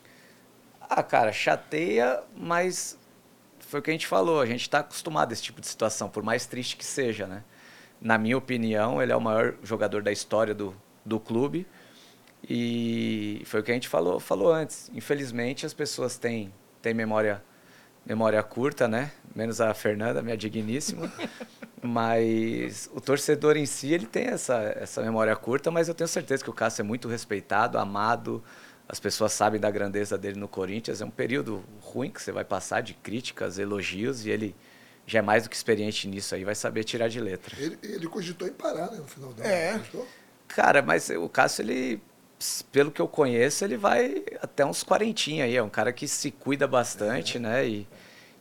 Ah, 0.80 1.02
cara, 1.02 1.32
chateia, 1.32 2.22
mas 2.34 2.98
foi 3.60 3.78
o 3.80 3.82
que 3.82 3.90
a 3.90 3.92
gente 3.92 4.06
falou, 4.06 4.40
a 4.40 4.46
gente 4.46 4.62
está 4.62 4.80
acostumado 4.80 5.30
a 5.30 5.32
esse 5.32 5.42
tipo 5.42 5.60
de 5.60 5.66
situação, 5.66 6.08
por 6.08 6.22
mais 6.22 6.46
triste 6.46 6.76
que 6.76 6.84
seja, 6.84 7.26
né? 7.26 7.44
Na 8.00 8.18
minha 8.18 8.36
opinião, 8.36 9.00
ele 9.00 9.12
é 9.12 9.16
o 9.16 9.20
maior 9.20 9.54
jogador 9.62 10.02
da 10.02 10.10
história 10.10 10.54
do, 10.54 10.74
do 11.04 11.18
clube. 11.18 11.66
E 12.48 13.42
foi 13.44 13.60
o 13.60 13.62
que 13.62 13.70
a 13.70 13.74
gente 13.74 13.88
falou, 13.88 14.18
falou 14.18 14.52
antes. 14.52 14.90
Infelizmente, 14.94 15.66
as 15.66 15.74
pessoas 15.74 16.16
têm, 16.16 16.52
têm 16.80 16.94
memória, 16.94 17.42
memória 18.04 18.42
curta, 18.42 18.88
né? 18.88 19.12
Menos 19.34 19.60
a 19.60 19.72
Fernanda, 19.74 20.22
minha 20.22 20.36
digníssima. 20.36 21.12
mas 21.82 22.90
o 22.94 23.00
torcedor 23.00 23.56
em 23.56 23.66
si, 23.66 23.92
ele 23.92 24.06
tem 24.06 24.26
essa, 24.26 24.74
essa 24.76 25.02
memória 25.02 25.34
curta, 25.36 25.70
mas 25.70 25.88
eu 25.88 25.94
tenho 25.94 26.08
certeza 26.08 26.42
que 26.42 26.50
o 26.50 26.52
Cássio 26.52 26.82
é 26.82 26.84
muito 26.84 27.08
respeitado, 27.08 27.78
amado. 27.78 28.42
As 28.88 28.98
pessoas 28.98 29.32
sabem 29.32 29.60
da 29.60 29.70
grandeza 29.70 30.18
dele 30.18 30.38
no 30.38 30.48
Corinthians. 30.48 31.00
É 31.00 31.04
um 31.04 31.10
período 31.10 31.62
ruim 31.80 32.10
que 32.10 32.20
você 32.20 32.32
vai 32.32 32.44
passar 32.44 32.80
de 32.80 32.94
críticas, 32.94 33.58
elogios, 33.58 34.26
e 34.26 34.30
ele 34.30 34.56
já 35.06 35.20
é 35.20 35.22
mais 35.22 35.44
do 35.44 35.50
que 35.50 35.56
experiente 35.56 36.06
nisso 36.06 36.34
aí, 36.34 36.44
vai 36.44 36.54
saber 36.54 36.84
tirar 36.84 37.08
de 37.08 37.20
letra. 37.20 37.56
Ele, 37.58 37.78
ele 37.82 38.06
cogitou 38.06 38.46
em 38.46 38.52
parar, 38.52 38.90
né, 38.90 38.98
no 38.98 39.06
final 39.06 39.32
da 39.32 39.44
É. 39.44 39.80
Cara, 40.54 40.82
mas 40.82 41.08
o 41.10 41.28
Cássio, 41.28 41.62
ele, 41.62 42.02
pelo 42.72 42.90
que 42.90 43.00
eu 43.00 43.06
conheço, 43.08 43.64
ele 43.64 43.76
vai 43.76 44.22
até 44.42 44.64
uns 44.64 44.82
quarentinha 44.82 45.44
aí. 45.44 45.56
É 45.56 45.62
um 45.62 45.68
cara 45.70 45.92
que 45.92 46.08
se 46.08 46.30
cuida 46.30 46.66
bastante, 46.66 47.36
É. 47.36 47.40
né? 47.40 47.66
E, 47.68 47.86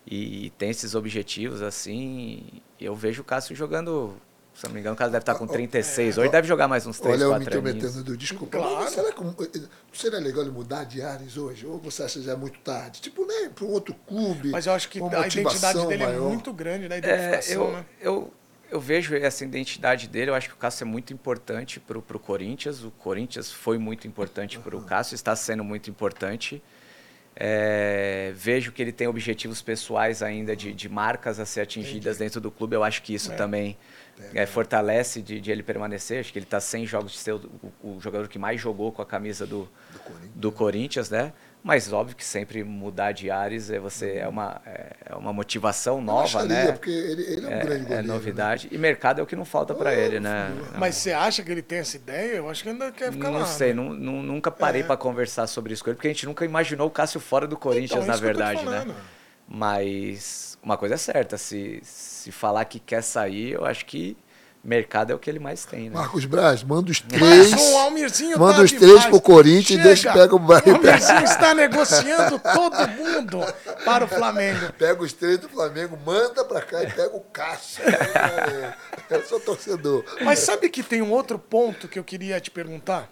e 0.08 0.50
tem 0.58 0.70
esses 0.72 0.96
objetivos, 0.96 1.62
assim. 1.62 2.44
Eu 2.80 2.96
vejo 2.96 3.22
o 3.22 3.26
Cássio 3.26 3.56
jogando, 3.56 4.16
se 4.56 4.66
não 4.66 4.74
me 4.74 4.80
engano, 4.80 4.96
o 4.96 4.98
Cássio 4.98 5.12
deve 5.12 5.22
estar 5.22 5.36
com 5.36 5.46
36. 5.46 6.18
Hoje 6.18 6.32
deve 6.32 6.48
jogar 6.48 6.68
mais 6.68 6.88
uns 6.88 7.00
3, 7.00 7.16
Olha, 7.16 7.24
eu 7.26 7.40
me 7.40 7.46
4 7.46 7.60
aninhos. 7.60 7.76
intrometendo, 7.86 8.18
desculpa. 8.18 8.58
Claro. 8.58 8.76
Mas 8.76 8.90
será 8.94 9.12
que 9.12 9.20
seria 9.94 10.20
legal 10.20 10.42
ele 10.42 10.52
mudar 10.52 10.86
de 10.86 11.02
ares 11.04 11.38
hoje? 11.38 11.68
Ou 11.68 11.78
você 11.78 12.02
acha 12.04 12.20
que 12.20 12.26
já 12.26 12.32
é 12.32 12.36
muito 12.36 12.58
tarde? 12.62 13.02
Tipo, 13.02 13.24
né, 13.26 13.52
para 13.54 13.66
um 13.66 13.70
outro 13.70 13.94
clube. 14.08 14.50
Mas 14.50 14.66
eu 14.66 14.74
acho 14.74 14.90
que 14.90 15.00
a 15.00 15.28
identidade 15.28 15.86
dele 15.86 16.04
é 16.04 16.08
maior. 16.08 16.30
muito 16.30 16.52
grande, 16.54 16.90
né? 16.90 16.96
A 16.96 16.98
É, 16.98 17.00
identificação, 17.00 17.66
eu, 17.68 17.72
né? 17.74 17.86
eu, 18.02 18.34
eu 18.72 18.80
vejo 18.80 19.16
essa 19.16 19.44
identidade 19.44 20.08
dele. 20.08 20.30
Eu 20.32 20.36
acho 20.36 20.48
que 20.50 20.54
o 20.54 20.58
Cássio 20.58 20.84
é 20.84 20.88
muito 20.88 21.12
importante 21.14 21.80
para 21.80 21.98
o 21.98 22.02
Corinthians. 22.20 22.84
O 22.84 22.92
Corinthians 22.92 23.52
foi 23.52 23.78
muito 23.78 24.08
importante 24.08 24.60
para 24.60 24.76
o 24.76 24.82
Cássio, 24.84 25.16
está 25.16 25.36
sendo 25.36 25.64
muito 25.64 25.90
importante. 25.90 26.62
É, 27.42 28.34
vejo 28.36 28.72
que 28.72 28.82
ele 28.82 28.92
tem 28.92 29.08
objetivos 29.08 29.62
pessoais 29.62 30.22
ainda 30.22 30.56
de, 30.56 30.74
de 30.74 30.90
marcas 30.90 31.40
a 31.40 31.46
ser 31.46 31.62
atingidas 31.62 32.18
dentro 32.18 32.42
do 32.42 32.52
clube. 32.52 32.76
Eu 32.76 32.84
acho 32.84 33.02
que 33.02 33.14
isso 33.14 33.32
também 33.38 33.78
é, 34.34 34.46
fortalece 34.46 35.22
de, 35.22 35.40
de 35.40 35.50
ele 35.50 35.64
permanecer. 35.64 36.20
Acho 36.20 36.34
que 36.34 36.40
ele 36.40 36.46
está 36.46 36.60
100 36.60 36.86
jogos 36.86 37.14
de 37.14 37.18
ser 37.20 37.32
o, 37.34 37.50
o- 37.82 37.96
o 37.96 38.02
jogador 38.02 38.28
que 38.28 38.38
mais 38.38 38.60
jogou 38.60 38.92
com 38.92 39.02
a 39.02 39.06
camisa 39.06 39.48
do, 39.48 39.70
Do 39.92 40.00
Corinthians. 40.00 40.32
do 40.36 40.52
Corinthians, 40.52 41.10
né? 41.10 41.34
Mas 41.62 41.92
óbvio 41.92 42.16
que 42.16 42.24
sempre 42.24 42.64
mudar 42.64 43.12
de 43.12 43.30
ares 43.30 43.70
é 43.70 43.80
você 43.80 44.14
é 44.14 44.28
uma, 44.28 44.62
é 44.66 44.96
é 45.08 45.16
uma 45.16 45.34
motivação 45.34 46.02
nova, 46.02 46.24
acharia, 46.24 46.48
né? 46.48 46.72
Porque 46.72 46.90
ele, 46.90 47.22
ele 47.24 47.46
é 47.46 47.50
um 47.50 47.52
É, 47.52 47.60
grande 47.60 47.82
é 47.82 47.84
goleiro. 47.84 48.08
né? 48.08 48.14
novidade. 48.14 48.68
E 48.72 48.78
mercado 48.78 49.20
é 49.20 49.24
o 49.24 49.26
que 49.26 49.36
não 49.36 49.44
falta 49.44 49.76
para 49.76 49.94
ele, 49.94 50.20
né? 50.22 50.52
Mas 50.78 50.96
você 50.96 51.12
acha 51.12 51.44
que 51.44 51.52
ele 51.52 51.62
tem 51.62 51.80
essa 51.80 51.98
ideia? 51.98 52.36
Eu 52.36 52.50
acho 52.50 52.64
que 52.64 52.70
ainda 52.70 52.92
quer 52.94 53.12
ficar 53.12 53.30
não 53.30 53.40
lá. 53.40 53.46
sei, 53.46 53.70
né? 53.70 53.74
não, 53.84 53.94
não- 53.94 54.24
nunca 54.24 54.50
parei 54.50 54.82
É. 54.82 54.86
para 54.86 54.96
conversar 54.96 55.48
sobre 55.48 55.74
isso 55.74 55.84
com 55.84 55.90
ele, 55.90 55.96
porque 55.98 56.08
a 56.08 56.12
gente 56.14 56.26
nunca 56.26 56.46
imaginou 56.46 56.88
o 56.88 56.92
Cássio 56.92 57.20
fora 57.20 57.46
do 57.46 57.58
Corinthians, 57.58 57.92
Então, 58.04 58.06
na 58.06 58.16
verdade, 58.16 58.66
né? 58.66 58.86
Mas 59.48 60.58
uma 60.64 60.78
coisa 60.78 60.96
é 60.96 60.98
certa, 60.98 61.38
se, 61.38 61.80
se 61.84 62.32
falar 62.32 62.64
que 62.66 62.80
quer 62.80 63.02
sair, 63.02 63.52
eu 63.54 63.66
acho 63.66 63.86
que 63.86 64.16
mercado 64.64 65.12
é 65.12 65.16
o 65.16 65.20
que 65.20 65.30
ele 65.30 65.40
mais 65.40 65.64
tem, 65.66 65.90
né? 65.90 65.96
Marcos 65.96 66.26
Braz, 66.26 66.64
manda 66.64 66.92
os 66.92 67.02
Mas 67.02 67.20
três. 67.20 67.54
o 67.54 67.78
Almirzinho 67.78 68.38
manda 68.38 68.56
tá 68.58 68.62
os 68.64 68.72
demais. 68.72 68.92
três 68.92 69.06
pro 69.06 69.22
Corinthians 69.22 69.80
e 69.80 69.84
deixa 69.84 70.02
Chega. 70.04 70.14
pega 70.22 70.36
o 70.36 70.40
Bahia. 70.40 70.74
O 70.74 70.76
Almirzinho 70.76 71.24
está 71.24 71.54
negociando 71.54 72.40
todo 72.40 72.88
mundo 72.90 73.40
para 73.86 74.04
o 74.04 74.08
Flamengo. 74.08 74.74
Pega 74.74 75.02
os 75.02 75.14
três 75.14 75.38
do 75.38 75.48
Flamengo, 75.48 75.98
manda 76.06 76.44
pra 76.44 76.62
cá 76.62 76.84
e 76.84 76.92
pega 76.92 77.16
o 77.16 77.22
Cássio. 77.22 77.84
Eu 79.10 79.24
sou 79.26 79.40
torcedor. 79.40 80.04
Mas 80.22 80.40
sabe 80.40 80.70
que 80.70 80.84
tem 80.84 81.02
um 81.02 81.12
outro 81.12 81.40
ponto 81.40 81.88
que 81.88 81.98
eu 81.98 82.04
queria 82.04 82.40
te 82.40 82.52
perguntar? 82.52 83.10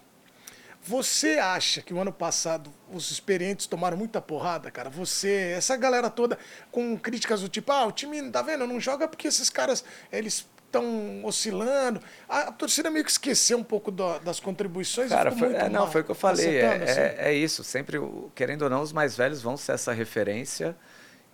Você 0.82 1.38
acha 1.38 1.82
que 1.82 1.92
o 1.92 2.00
ano 2.00 2.12
passado 2.12 2.72
os 2.90 3.10
experientes 3.10 3.66
tomaram 3.66 3.96
muita 3.96 4.20
porrada, 4.22 4.70
cara? 4.70 4.88
Você, 4.88 5.52
essa 5.56 5.76
galera 5.76 6.08
toda 6.08 6.38
com 6.70 6.96
críticas 6.96 7.40
do 7.42 7.48
tipo, 7.48 7.70
ah, 7.72 7.86
o 7.86 7.92
time, 7.92 8.30
tá 8.30 8.40
vendo, 8.40 8.66
não 8.66 8.80
joga 8.80 9.06
porque 9.06 9.28
esses 9.28 9.50
caras, 9.50 9.84
eles 10.10 10.46
estão 10.68 11.24
oscilando. 11.24 12.00
A, 12.28 12.40
a 12.48 12.52
torcida 12.52 12.90
meio 12.90 13.04
que 13.04 13.10
esqueceu 13.10 13.58
um 13.58 13.64
pouco 13.64 13.90
da- 13.90 14.18
das 14.18 14.38
contribuições 14.38 15.08
Cara, 15.10 15.32
foi, 15.32 15.54
é, 15.54 15.68
não, 15.68 15.90
foi 15.90 16.02
o 16.02 16.04
que 16.04 16.10
eu 16.10 16.14
falei. 16.14 16.58
É, 16.58 16.66
assim. 16.84 17.00
é, 17.00 17.16
é 17.30 17.34
isso. 17.34 17.64
Sempre, 17.64 17.98
querendo 18.34 18.62
ou 18.62 18.70
não, 18.70 18.82
os 18.82 18.92
mais 18.92 19.16
velhos 19.16 19.40
vão 19.42 19.56
ser 19.56 19.72
essa 19.72 19.92
referência 19.92 20.76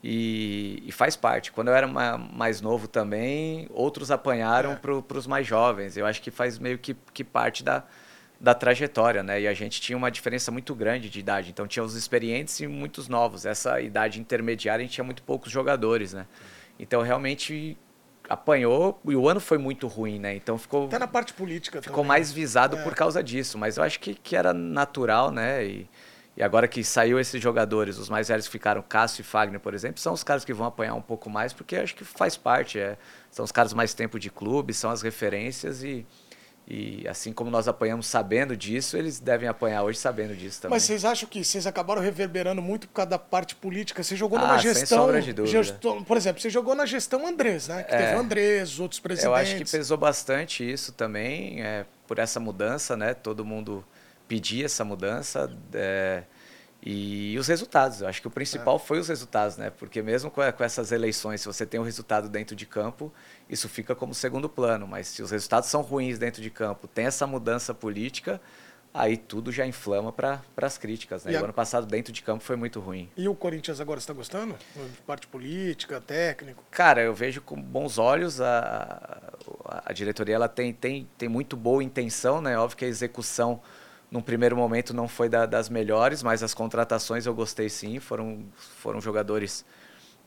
e, 0.03 0.83
e 0.87 0.93
faz 0.93 1.17
parte. 1.17 1.51
Quando 1.53 1.69
eu 1.69 1.75
era 1.75 1.87
ma- 1.87 2.17
mais 2.19 2.61
novo 2.61 2.87
também, 2.89 3.69
outros 3.73 4.11
apanharam 4.11 4.73
É. 4.73 4.77
para 4.77 5.19
os 5.19 5.27
mais 5.27 5.47
jovens. 5.47 5.97
Eu 5.97 6.07
acho 6.07 6.23
que 6.23 6.31
faz 6.31 6.59
meio 6.59 6.79
que, 6.79 6.95
que 7.13 7.25
parte 7.25 7.65
da, 7.65 7.83
da 8.41 8.55
trajetória, 8.55 9.23
né? 9.23 9.41
E 9.41 9.49
a 9.49 9.55
gente 9.55 9.81
tinha 9.81 9.97
uma 9.97 10.11
diferença 10.11 10.51
muito 10.53 10.75
grande 10.75 11.09
de 11.11 11.19
idade. 11.19 11.51
Então 11.51 11.67
tinha 11.67 11.83
os 11.83 11.95
experientes 11.97 12.61
e 12.61 12.67
muitos 12.67 13.09
novos. 13.09 13.45
Essa 13.47 13.81
idade 13.81 14.21
intermediária 14.21 14.83
a 14.83 14.85
gente 14.87 14.95
tinha 14.95 15.05
muito 15.05 15.23
poucos 15.23 15.51
jogadores, 15.51 16.13
né? 16.13 16.27
Então 16.79 17.03
realmente 17.03 17.77
apanhou 18.29 19.01
e 19.07 19.15
o 19.15 19.29
ano 19.29 19.41
foi 19.41 19.59
muito 19.59 19.87
ruim, 19.87 20.19
né? 20.19 20.35
Então 20.35 20.57
ficou 20.59 20.87
Até 20.87 20.99
na 20.99 21.07
parte 21.07 21.33
política 21.33 21.81
ficou 21.83 21.97
também. 21.97 22.09
mais 22.09 22.33
visado 22.33 22.77
É. 22.77 22.83
por 22.83 22.95
causa 22.95 23.23
disso. 23.23 23.59
Mas 23.59 23.77
eu 23.77 23.83
acho 23.83 24.01
que, 24.01 24.15
que 24.15 24.35
era 24.37 24.53
natural, 24.55 25.31
né? 25.31 25.65
E, 25.65 25.89
e 26.37 26.43
agora 26.43 26.67
que 26.67 26.83
saiu 26.83 27.21
esses 27.21 27.41
jogadores, 27.41 27.97
os 27.99 28.09
mais 28.09 28.29
velhos 28.29 28.47
que 28.47 28.53
ficaram, 28.53 28.83
Cássio 28.83 29.21
e 29.21 29.25
Fagner, 29.25 29.61
por 29.61 29.73
exemplo, 29.75 30.01
são 30.01 30.13
os 30.13 30.25
caras 30.25 30.45
que 30.45 30.53
vão 30.53 30.67
apanhar 30.67 30.95
um 30.95 31.03
pouco 31.03 31.31
mais, 31.31 31.53
porque 31.53 31.77
acho 31.77 31.95
que 31.95 32.05
faz 32.05 32.37
parte. 32.37 32.79
É, 32.79 32.97
são 33.31 33.45
os 33.45 33.53
caras 33.53 33.73
mais 33.73 33.95
tempo 33.95 34.19
de 34.19 34.31
clube, 34.31 34.73
são 34.75 34.91
as 34.91 35.03
referências 35.03 35.83
e, 35.85 36.07
e 36.67 37.07
assim 37.07 37.31
como 37.33 37.51
nós 37.51 37.69
apanhamos 37.69 38.07
sabendo 38.07 38.57
disso, 38.57 38.97
eles 38.97 39.21
devem 39.21 39.47
apanhar 39.49 39.83
hoje 39.83 39.99
sabendo 39.99 40.35
disso 40.35 40.63
também. 40.63 40.77
Mas 40.77 40.85
vocês 40.85 41.05
acham 41.05 41.29
que 41.29 41.45
vocês 41.45 41.67
acabaram 41.67 42.01
reverberando 42.01 42.63
muito 42.63 42.89
por 42.89 42.95
causa 42.95 43.11
da 43.11 43.19
parte 43.19 43.55
política? 43.55 44.03
Você 44.03 44.17
jogou 44.17 44.39
numa 44.39 44.55
Ah, 44.55 44.59
sem 44.63 44.73
gestão, 44.73 44.99
sombra 45.05 45.21
de 45.21 45.33
dúvida. 45.35 45.63
gestão- 45.63 46.03
Por 46.03 46.17
exemplo, 46.17 46.41
você 46.41 46.49
jogou 46.49 46.75
na 46.75 46.87
gestão 46.87 47.27
Andrés, 47.27 47.69
né? 47.69 47.83
Que 47.83 47.95
É. 47.95 47.99
teve 47.99 48.15
o 48.17 48.19
Andrés, 48.21 48.73
os 48.73 48.81
outros 48.81 48.99
presidentes. 49.01 49.27
Eu 49.27 49.35
acho 49.35 49.57
que 49.57 49.71
pesou 49.71 49.99
bastante 49.99 50.69
isso 50.69 50.93
também, 50.93 51.63
é, 51.63 51.85
por 52.07 52.19
essa 52.19 52.41
mudança, 52.41 52.97
né? 52.97 53.13
Todo 53.13 53.45
mundo 53.45 53.85
pedia 54.27 54.65
essa 54.65 54.85
mudança. 54.87 55.51
é, 55.75 56.23
e 56.87 57.35
os 57.39 57.49
resultados, 57.49 58.03
eu 58.03 58.09
acho 58.09 58.21
que 58.21 58.29
o 58.29 58.31
principal 58.31 58.79
foi 58.79 58.99
os 58.99 59.09
resultados, 59.09 59.57
né? 59.57 59.71
Porque 59.71 60.03
mesmo 60.03 60.31
com, 60.31 60.43
com 60.53 60.63
essas 60.65 60.93
eleições, 60.93 61.41
se 61.41 61.47
você 61.47 61.65
tem 61.65 61.81
um 61.81 61.85
resultado 61.85 62.29
dentro 62.29 62.55
de 62.55 62.67
campo, 62.67 63.11
isso 63.49 63.71
fica 63.71 63.95
como 63.95 64.15
segundo 64.15 64.51
plano. 64.51 64.87
Mas 64.87 65.07
se 65.09 65.23
os 65.23 65.31
resultados 65.31 65.71
são 65.71 65.81
ruins 65.81 66.19
dentro 66.19 66.43
de 66.43 66.51
campo, 66.51 66.87
tem 66.87 67.07
essa 67.07 67.27
mudança 67.27 67.73
política, 67.73 68.39
aí 68.93 69.17
tudo 69.17 69.51
já 69.51 69.67
inflama 69.67 70.13
para 70.13 70.43
as 70.59 70.77
críticas, 70.77 71.25
né? 71.25 71.33
E 71.33 71.35
E 71.35 71.37
a- 71.39 71.41
o 71.41 71.45
ano 71.45 71.55
passado 71.55 71.87
dentro 71.87 72.13
de 72.13 72.21
campo 72.23 72.45
foi 72.45 72.55
muito 72.55 72.81
ruim. 72.81 73.11
E 73.17 73.27
o 73.29 73.35
Corinthians 73.35 73.81
agora 73.81 73.99
está 73.99 74.13
gostando? 74.13 74.55
Parte 75.07 75.27
política, 75.27 76.03
técnico. 76.03 76.63
Cara, 76.71 77.01
eu 77.01 77.15
vejo 77.15 77.41
com 77.41 77.59
bons 77.61 77.97
olhos 77.97 78.43
a, 78.43 79.23
a, 79.65 79.83
a 79.87 79.93
diretoria 79.95 80.35
ela 80.35 80.49
tem, 80.49 80.71
tem, 80.73 81.09
tem 81.17 81.31
muito 81.31 81.57
boa 81.57 81.83
intenção, 81.83 82.43
né? 82.43 82.59
Óbvio 82.59 82.77
que 82.77 82.85
a 82.85 82.89
execução 82.89 83.61
num 84.15 84.23
primeiro 84.23 84.57
momento 84.57 84.95
não 84.95 85.09
foi 85.09 85.29
da- 85.29 85.45
das 85.45 85.69
melhores, 85.69 86.23
mas 86.23 86.41
as 86.41 86.55
contratações 86.55 87.27
eu 87.27 87.35
gostei 87.35 87.69
sim, 87.69 87.99
foram, 87.99 88.45
foram 88.55 89.01
jogadores 89.01 89.65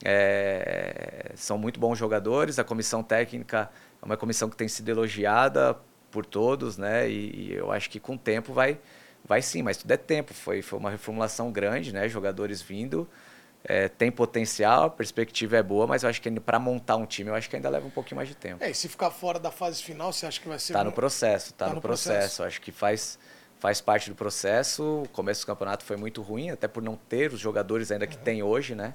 é, 0.04 1.32
são 1.36 1.58
muito 1.58 1.80
bons 1.80 1.98
jogadores. 1.98 2.60
A 2.60 2.66
comissão 2.66 3.02
técnica 3.02 3.70
é 4.02 4.06
uma 4.06 4.18
comissão 4.18 4.50
que 4.50 4.58
tem 4.58 4.68
sido 4.68 4.90
elogiada 4.90 5.76
por 6.12 6.26
todos, 6.26 6.78
né? 6.78 7.10
E, 7.10 7.48
e 7.48 7.54
eu 7.54 7.72
acho 7.72 7.90
que 7.90 7.98
com 8.00 8.16
o 8.16 8.18
tempo 8.18 8.52
vai, 8.52 8.78
vai 9.24 9.42
sim, 9.42 9.64
mas 9.64 9.78
tudo 9.78 9.92
é 9.92 9.98
tempo. 9.98 10.34
Foi, 10.34 10.62
foi 10.62 10.78
uma 10.78 10.92
reformulação 10.92 11.50
grande, 11.50 11.94
né? 11.94 12.10
Jogadores 12.10 12.62
vindo, 12.62 13.08
é, 13.64 13.88
tem 13.88 14.12
potencial, 14.12 14.84
a 14.84 14.90
perspectiva 14.90 15.56
é 15.58 15.64
boa, 15.64 15.88
mas 15.88 16.04
eu 16.04 16.10
acho 16.10 16.22
que 16.22 16.30
para 16.42 16.60
montar 16.60 16.98
um 16.98 17.06
time, 17.06 17.30
eu 17.30 17.36
acho 17.36 17.50
que 17.50 17.56
ainda 17.56 17.70
leva 17.70 17.88
um 17.88 17.92
pouquinho 17.92 18.18
mais 18.18 18.28
de 18.28 18.36
tempo. 18.36 18.64
É, 18.64 18.70
e 18.70 18.76
se 18.76 18.88
ficar 18.90 19.10
fora 19.12 19.40
da 19.40 19.50
fase 19.50 19.82
final, 19.82 20.12
você 20.12 20.26
acha 20.26 20.40
que 20.42 20.48
vai 20.48 20.60
ser. 20.60 20.74
Tá 20.74 20.84
no 20.84 20.92
processo, 20.92 21.54
tá, 21.54 21.66
Tá 21.66 21.70
no, 21.70 21.76
no 21.76 21.82
processo. 21.82 22.18
processo. 22.20 22.44
Acho 22.44 22.62
que 22.62 22.72
faz, 22.72 23.18
faz 23.60 23.82
parte 23.82 24.10
do 24.10 24.16
processo. 24.16 25.04
O 25.04 25.10
começo 25.10 25.42
do 25.42 25.48
campeonato 25.48 25.84
foi 25.84 25.98
muito 25.98 26.22
ruim, 26.22 26.50
até 26.50 26.68
por 26.68 26.84
não 26.84 26.96
ter 26.96 27.34
os 27.34 27.40
jogadores 27.40 27.92
ainda 27.92 28.08
que 28.08 28.18
tem 28.18 28.44
hoje, 28.44 28.76
né? 28.76 28.94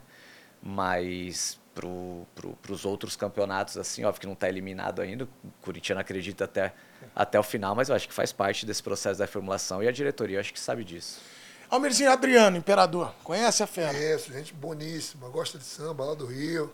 Mas 0.63 1.59
pro, 1.75 2.27
pro, 2.35 2.53
pros 2.57 2.85
outros 2.85 3.17
campeonatos, 3.17 3.77
assim, 3.77 4.05
óbvio 4.05 4.21
que 4.21 4.27
não 4.27 4.35
está 4.35 4.49
eliminado 4.49 5.01
ainda. 5.01 5.25
O 5.25 5.29
Curitiba 5.61 6.01
acredita 6.01 6.45
até, 6.45 6.73
até 7.15 7.39
o 7.39 7.43
final, 7.43 7.75
mas 7.75 7.89
eu 7.89 7.95
acho 7.95 8.07
que 8.07 8.15
faz 8.15 8.33
parte 8.33 8.65
desse 8.65 8.83
processo 8.83 9.19
da 9.19 9.27
formulação 9.27 9.83
e 9.83 9.89
a 9.89 9.93
diretoria 9.93 10.41
acho 10.41 10.53
que 10.53 10.61
sabe 10.61 10.85
disso. 10.85 11.21
Almirzinho 11.69 12.11
Adriano, 12.11 12.57
Imperador. 12.57 13.15
Conhece 13.25 13.63
a 13.63 13.67
fera? 13.67 13.95
Conheço, 13.95 14.33
gente 14.33 14.53
boníssima, 14.53 15.29
gosta 15.29 15.59
de 15.59 15.65
samba 15.65 16.05
lá 16.05 16.15
do 16.15 16.27
Rio. 16.27 16.73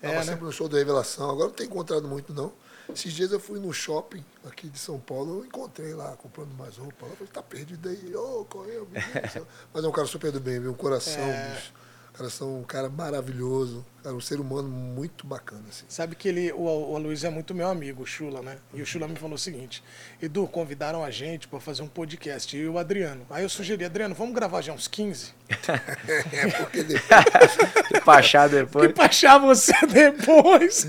É, 0.00 0.08
Tava 0.08 0.20
né? 0.20 0.24
sempre 0.24 0.44
no 0.44 0.52
show 0.52 0.68
da 0.68 0.78
Revelação. 0.78 1.28
Agora 1.30 1.48
não 1.48 1.54
tem 1.54 1.66
encontrado 1.66 2.06
muito, 2.06 2.32
não. 2.32 2.52
Esses 2.92 3.12
dias 3.12 3.32
eu 3.32 3.40
fui 3.40 3.58
no 3.58 3.72
shopping 3.72 4.24
aqui 4.46 4.68
de 4.68 4.78
São 4.78 4.98
Paulo, 4.98 5.40
eu 5.40 5.44
encontrei 5.44 5.92
lá, 5.94 6.16
comprando 6.16 6.52
mais 6.56 6.76
roupa. 6.76 7.04
Lá, 7.06 7.12
falei, 7.12 7.32
tá 7.32 7.42
perdido 7.42 7.88
aí. 7.88 8.14
Ô, 8.14 8.44
correu, 8.48 8.86
menino. 8.90 9.46
Mas 9.74 9.84
é 9.84 9.88
um 9.88 9.92
cara 9.92 10.06
super 10.06 10.30
do 10.30 10.40
bem, 10.40 10.60
viu? 10.60 10.70
Um 10.70 10.74
coração, 10.74 11.20
É. 11.20 11.54
bicho. 11.54 11.72
Caras 12.16 12.32
são 12.32 12.60
um 12.60 12.62
cara 12.62 12.88
maravilhoso, 12.88 13.84
cara, 14.02 14.14
um 14.14 14.20
ser 14.20 14.40
humano 14.40 14.68
muito 14.68 15.26
bacana. 15.26 15.64
Assim. 15.68 15.84
Sabe 15.88 16.16
que 16.16 16.28
ele, 16.28 16.50
o, 16.52 16.62
o 16.62 16.98
Luiz 16.98 17.22
é 17.24 17.30
muito 17.30 17.54
meu 17.54 17.68
amigo, 17.68 18.02
o 18.02 18.06
Chula, 18.06 18.40
né? 18.40 18.56
E 18.72 18.80
o 18.80 18.86
Chula 18.86 19.06
me 19.06 19.16
falou 19.16 19.34
o 19.34 19.38
seguinte: 19.38 19.84
Edu, 20.20 20.46
convidaram 20.46 21.04
a 21.04 21.10
gente 21.10 21.46
para 21.46 21.60
fazer 21.60 21.82
um 21.82 21.88
podcast, 21.88 22.56
eu 22.56 22.64
e 22.64 22.68
o 22.68 22.78
Adriano. 22.78 23.26
Aí 23.28 23.42
eu 23.42 23.48
sugeri, 23.48 23.84
Adriano, 23.84 24.14
vamos 24.14 24.34
gravar 24.34 24.62
já 24.62 24.72
uns 24.72 24.88
15? 24.88 25.34
é, 26.32 26.48
porque 26.58 26.82
depois. 26.82 27.56
Despachar 27.92 28.48
depois. 28.48 28.88
Despachar 28.88 29.40
você 29.40 29.74
depois. 29.86 30.86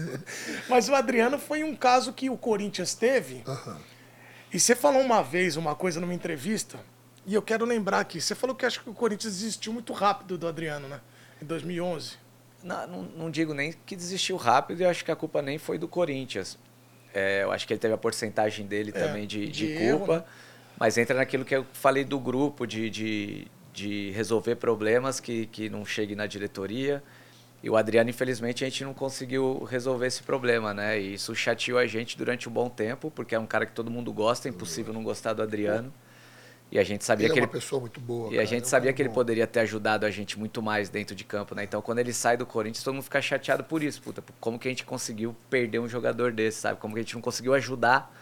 Mas 0.70 0.88
o 0.88 0.96
Adriano 0.96 1.38
foi 1.38 1.64
um 1.64 1.76
caso 1.76 2.14
que 2.14 2.30
o 2.30 2.38
Corinthians 2.38 2.96
teve. 2.96 3.44
Aham. 3.46 3.78
E 4.54 4.60
você 4.60 4.74
falou 4.74 5.02
uma 5.02 5.22
vez 5.22 5.58
uma 5.58 5.76
coisa 5.76 6.00
numa 6.00 6.14
entrevista, 6.14 6.80
e 7.26 7.34
eu 7.34 7.42
quero 7.42 7.66
lembrar 7.66 8.00
aqui. 8.00 8.22
Você 8.22 8.34
falou 8.34 8.56
que 8.56 8.66
acho 8.66 8.82
que 8.82 8.90
o 8.90 8.94
Corinthians 8.94 9.34
desistiu 9.34 9.74
muito 9.74 9.92
rápido 9.92 10.38
do 10.38 10.48
Adriano, 10.48 10.88
né? 10.88 11.02
Em 11.42 11.46
2011. 11.46 12.16
Não, 12.64 12.88
não, 12.88 13.04
não 13.04 13.32
digo 13.32 13.54
nem 13.54 13.74
que 13.86 13.96
desistiu 13.96 14.36
rápido, 14.36 14.82
e 14.82 14.84
eu 14.84 14.90
acho 14.90 15.06
que 15.06 15.12
a 15.12 15.16
culpa 15.16 15.42
nem 15.42 15.58
foi 15.58 15.78
do 15.78 15.88
Corinthians. 15.88 16.58
É, 17.14 17.44
eu 17.44 17.52
acho 17.52 17.66
que 17.68 17.74
ele 17.74 17.80
teve 17.80 17.94
a 17.94 17.98
porcentagem 17.98 18.66
dele 18.66 18.92
É, 18.94 19.00
também 19.00 19.26
de, 19.28 19.46
de 19.48 19.52
de 19.68 19.72
erro, 19.74 20.00
culpa. 20.00 20.18
né? 20.18 20.24
Mas 20.80 20.98
entra 20.98 21.16
naquilo 21.16 21.44
que 21.46 21.56
eu 21.56 21.66
falei 21.74 22.04
do 22.04 22.20
grupo, 22.20 22.66
de, 22.68 22.90
de, 22.90 23.48
de 23.74 24.12
resolver 24.12 24.56
problemas 24.56 25.20
que, 25.20 25.46
que 25.48 25.70
não 25.70 25.86
chegue 25.86 26.16
na 26.16 26.28
diretoria. 26.28 27.02
E 27.64 27.70
o 27.70 27.76
Adriano, 27.76 28.10
infelizmente, 28.10 28.64
a 28.64 28.70
gente 28.70 28.84
não 28.84 28.94
conseguiu 28.94 29.64
resolver 29.64 30.06
esse 30.06 30.22
problema, 30.22 30.74
né? 30.76 31.00
E 31.00 31.16
isso 31.16 31.34
chateou 31.36 31.80
a 31.80 31.88
gente 31.88 32.16
durante 32.16 32.48
um 32.48 32.52
bom 32.52 32.70
tempo, 32.70 33.10
porque 33.10 33.34
é 33.34 33.40
um 33.40 33.48
cara 33.48 33.66
que 33.66 33.72
todo 33.72 33.90
mundo 33.90 34.14
gosta, 34.14 34.48
é 34.48 34.52
impossível 34.52 34.94
não 34.94 35.04
gostar 35.04 35.34
do 35.34 35.42
Adriano. 35.42 35.92
E 36.72 36.78
a 36.80 36.84
gente 36.84 37.04
sabia 37.06 37.28
Ele 37.28 37.32
é 37.32 37.34
que 37.34 37.40
uma 37.40 37.46
ele 37.46 37.48
pessoa 37.48 37.80
muito 37.82 38.00
boa. 38.02 38.34
e 38.34 38.36
cara, 38.36 38.42
a 38.42 38.44
é 38.44 38.46
gente 38.46 38.66
um 38.66 38.68
sabia 38.68 38.92
que 38.94 39.02
ele 39.02 39.10
bom. 39.10 39.16
poderia 39.16 39.48
ter 39.48 39.62
ajudado 39.62 40.06
a 40.06 40.12
gente 40.12 40.38
muito 40.38 40.62
mais 40.62 40.90
dentro 40.90 41.16
de 41.16 41.24
campo, 41.24 41.56
né? 41.56 41.64
Então, 41.64 41.82
quando 41.82 42.00
ele 42.00 42.14
sai 42.14 42.36
do 42.38 42.46
Corinthians, 42.46 42.84
todo 42.84 42.94
mundo 42.96 43.04
fica 43.04 43.22
chateado 43.22 43.64
por 43.64 43.82
isso. 43.84 44.02
Puta, 44.02 44.24
como 44.40 44.60
que 44.60 44.68
a 44.68 44.72
gente 44.72 44.86
conseguiu 44.86 45.36
perder 45.50 45.80
um 45.80 45.88
jogador 45.88 46.32
desse, 46.32 46.60
sabe? 46.62 46.80
Como 46.80 46.94
que 46.94 47.00
a 47.00 47.04
gente 47.04 47.16
não 47.16 47.22
conseguiu 47.22 47.54
ajudar 47.54 48.14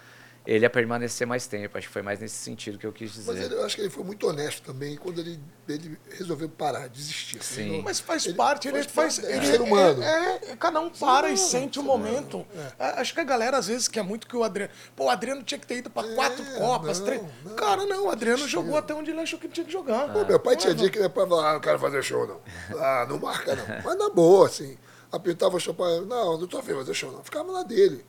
ele 0.45 0.65
a 0.65 0.69
permanecer 0.69 1.25
mais 1.25 1.47
tempo. 1.47 1.77
Acho 1.77 1.87
que 1.87 1.93
foi 1.93 2.01
mais 2.01 2.19
nesse 2.19 2.35
sentido 2.35 2.77
que 2.77 2.85
eu 2.85 2.93
quis 2.93 3.11
dizer. 3.13 3.31
Mas 3.31 3.41
ele, 3.43 3.55
eu 3.55 3.65
acho 3.65 3.75
que 3.75 3.81
ele 3.81 3.89
foi 3.89 4.03
muito 4.03 4.27
honesto 4.27 4.61
também 4.63 4.95
quando 4.95 5.19
ele, 5.19 5.39
ele 5.67 5.97
resolveu 6.11 6.47
parar, 6.49 6.87
desistir. 6.87 7.39
assim, 7.39 7.55
Sim. 7.63 7.71
não- 7.77 7.81
Mas 7.83 7.99
faz 7.99 8.25
Ele 8.25 8.35
parte, 8.35 8.67
ele 8.67 8.83
faz 8.83 8.91
faz. 8.91 9.19
parte, 9.19 9.31
é 9.31 9.37
ele 9.37 9.45
ser 9.47 9.61
humano. 9.61 10.03
É, 10.03 10.39
é, 10.51 10.55
cada 10.55 10.79
um 10.79 10.89
para 10.89 11.29
e 11.29 11.37
sente 11.37 11.79
o 11.79 11.81
ser 11.81 11.87
momento. 11.87 12.45
É, 12.79 12.85
Acho 13.01 13.13
que 13.13 13.19
a 13.19 13.23
galera 13.23 13.57
às 13.57 13.67
vezes 13.67 13.87
quer 13.87 14.03
muito 14.03 14.27
que 14.27 14.35
o 14.35 14.43
Adriano. 14.43 14.71
Pô, 14.95 15.05
o 15.05 15.09
Adriano 15.09 15.41
tinha 15.43 15.59
que 15.59 15.65
ter 15.67 15.77
ido 15.77 15.89
pra 15.89 16.03
quatro 16.15 16.43
Copas, 16.57 16.97
É, 16.97 16.99
não, 16.99 17.05
três. 17.07 17.21
não. 17.43 17.55
Cara, 17.55 17.85
não, 17.85 18.05
o 18.05 18.09
Adriano 18.09 18.47
jogou 18.47 18.77
até 18.77 18.93
onde 18.93 19.11
ele 19.11 19.19
achou 19.21 19.39
que 19.39 19.47
tinha 19.47 19.65
que 19.65 19.71
jogar. 19.71 20.13
Pô, 20.13 20.23
meu 20.25 20.39
pai 20.39 20.53
é, 20.53 20.57
tinha 20.57 20.73
dia 20.75 20.89
que 20.89 20.99
meu 20.99 21.09
pai 21.09 21.27
falava, 21.27 21.49
ah, 21.49 21.53
não 21.53 21.59
quero 21.59 21.79
fazer 21.79 22.03
show, 22.03 22.27
não. 22.27 22.39
Ah, 22.79 23.05
não 23.09 23.19
marca, 23.19 23.55
não. 23.55 23.65
Mas 23.83 23.97
na 23.97 24.09
boa, 24.09 24.47
assim. 24.47 24.77
Apertava 25.11 25.55
o 25.55 25.59
show 25.59 25.73
pra 25.73 25.85
ele, 25.91 26.05
não, 26.05 26.37
não 26.37 26.45
tô 26.47 26.57
afim 26.57 26.69
de 26.73 26.79
fazer 26.79 26.93
show, 26.93 27.11
não. 27.11 27.23
Ficava 27.23 27.51
lá 27.51 27.63
dele. 27.63 28.05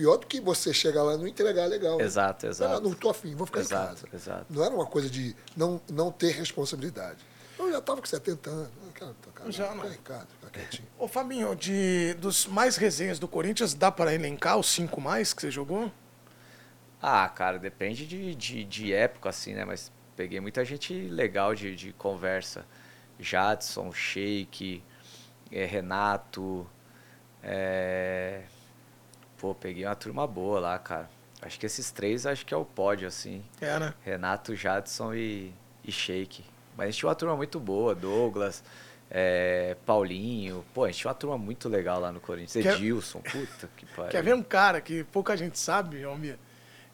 Pior 0.00 0.16
do 0.16 0.26
que 0.26 0.40
você 0.40 0.72
chegar 0.72 1.02
lá 1.02 1.12
e 1.12 1.18
não 1.18 1.26
entregar 1.28 1.66
legal. 1.66 1.98
né? 1.98 2.04
Exato, 2.04 2.46
exato. 2.46 2.74
Ah, 2.74 2.80
não 2.80 2.94
tô 2.94 3.10
afim, 3.10 3.34
vou 3.34 3.44
ficar 3.46 3.60
Exato, 3.60 4.06
em 4.06 4.10
casa. 4.10 4.16
exato. 4.16 4.46
Não 4.48 4.64
era 4.64 4.74
uma 4.74 4.86
coisa 4.86 5.10
de 5.10 5.36
não, 5.54 5.78
não 5.90 6.10
ter 6.10 6.30
responsabilidade. 6.32 7.18
Eu 7.58 7.70
já 7.70 7.82
tava 7.82 8.00
com 8.00 8.06
70 8.06 8.48
anos. 8.48 8.70
Tocar, 9.20 9.50
Já, 9.50 9.68
ficar 9.72 9.84
né? 9.84 9.90
ficar 9.90 10.26
quietinho. 10.50 10.88
Ô, 10.98 11.06
Fabinho, 11.06 11.54
de, 11.54 12.14
dos 12.14 12.46
mais 12.46 12.76
resenhas 12.78 13.18
do 13.18 13.28
Corinthians, 13.28 13.74
dá 13.74 13.92
para 13.92 14.14
elencar 14.14 14.56
os 14.56 14.68
cinco 14.70 15.02
mais 15.02 15.34
que 15.34 15.42
você 15.42 15.50
jogou? 15.50 15.92
Ah, 17.02 17.28
cara, 17.28 17.58
depende 17.58 18.06
de, 18.06 18.34
de, 18.34 18.64
de 18.64 18.94
época, 18.94 19.28
assim, 19.28 19.52
né? 19.52 19.66
Mas 19.66 19.92
peguei 20.16 20.40
muita 20.40 20.64
gente 20.64 20.94
legal 20.94 21.54
de, 21.54 21.76
de 21.76 21.92
conversa. 21.92 22.64
Jadson, 23.18 23.92
Sheik, 23.92 24.82
eh, 25.52 25.66
Renato. 25.66 26.66
eh, 27.42 28.44
Pô, 29.40 29.54
peguei 29.54 29.86
uma 29.86 29.94
turma 29.94 30.26
boa 30.26 30.60
lá, 30.60 30.78
cara. 30.78 31.08
Acho 31.40 31.58
que 31.58 31.64
esses 31.64 31.90
três 31.90 32.26
acho 32.26 32.44
que 32.44 32.52
é 32.52 32.56
o 32.56 32.64
pódio, 32.64 33.08
assim. 33.08 33.42
É, 33.60 33.78
né? 33.78 33.94
Renato, 34.04 34.54
Jadson 34.54 35.14
e, 35.14 35.52
e 35.82 35.90
Sheik. 35.90 36.44
Mas 36.76 36.84
a 36.88 36.90
gente 36.90 36.98
tinha 37.00 37.08
uma 37.08 37.14
turma 37.14 37.34
muito 37.36 37.58
boa, 37.58 37.94
Douglas, 37.94 38.62
eh, 39.10 39.74
Paulinho. 39.86 40.64
Pô, 40.74 40.84
a 40.84 40.88
gente 40.88 41.00
tinha 41.00 41.08
uma 41.08 41.14
turma 41.14 41.38
muito 41.38 41.68
legal 41.68 41.98
lá 41.98 42.12
no 42.12 42.20
Corinthians. 42.20 42.62
Quer- 42.62 42.74
Edilson, 42.74 43.20
puta 43.22 43.70
que 43.76 43.86
pariu. 43.96 44.10
Quer 44.10 44.22
ver 44.22 44.34
um 44.34 44.42
cara 44.42 44.80
que 44.82 45.02
pouca 45.04 45.34
gente 45.36 45.58
sabe, 45.58 46.04
Almir, 46.04 46.36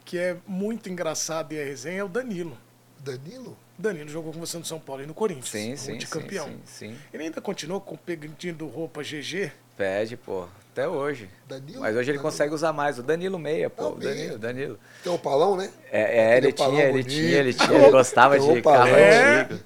que 0.05 0.16
é 0.16 0.36
muito 0.47 0.89
engraçado 0.89 1.52
e 1.52 1.56
é 1.59 1.64
resenha, 1.64 2.01
é 2.01 2.05
o 2.05 2.09
Danilo. 2.09 2.56
Danilo? 3.01 3.56
Danilo 3.77 4.09
jogou 4.09 4.32
com 4.32 4.39
você 4.40 4.56
no 4.56 4.64
São 4.64 4.78
Paulo 4.78 5.02
e 5.02 5.06
no 5.06 5.12
Corinthians. 5.14 5.48
Sim, 5.48 5.70
sim, 5.70 5.77
sim, 5.77 5.90
multicampeão. 5.93 6.47
sim, 6.47 6.60
sim. 6.64 6.98
Ele 7.12 7.24
ainda 7.24 7.40
continuou 7.40 7.81
com 7.81 7.97
pedindo 7.97 8.66
roupa 8.68 9.02
GG. 9.02 9.51
Pede, 9.77 10.16
pô, 10.16 10.47
até 10.77 10.86
hoje. 10.86 11.28
Danilo? 11.48 11.81
Mas 11.81 11.90
hoje 11.97 12.11
ele 12.11 12.19
Danilo. 12.19 12.23
consegue 12.23 12.55
usar 12.55 12.73
mais. 12.73 12.98
O 12.98 13.03
Danilo 13.03 13.39
Meia, 13.39 13.70
pô. 13.70 13.85
Ah, 13.85 13.89
o 13.89 13.97
Meia. 13.97 14.11
Danilo, 14.15 14.39
Danilo. 14.39 14.78
Tem 15.03 15.11
o 15.12 15.19
Palão, 15.19 15.57
né? 15.57 15.70
É, 15.90 16.35
é, 16.35 16.36
ele 16.36 16.53
tinha, 16.53 16.85
ele 16.85 17.03
tinha, 17.05 17.39
ele 17.39 17.55
tinha, 17.55 17.78
ele 17.78 17.90
gostava 17.90 18.39
de 18.39 18.61
carro 18.62 18.89
É. 18.89 19.40
antigo. 19.40 19.61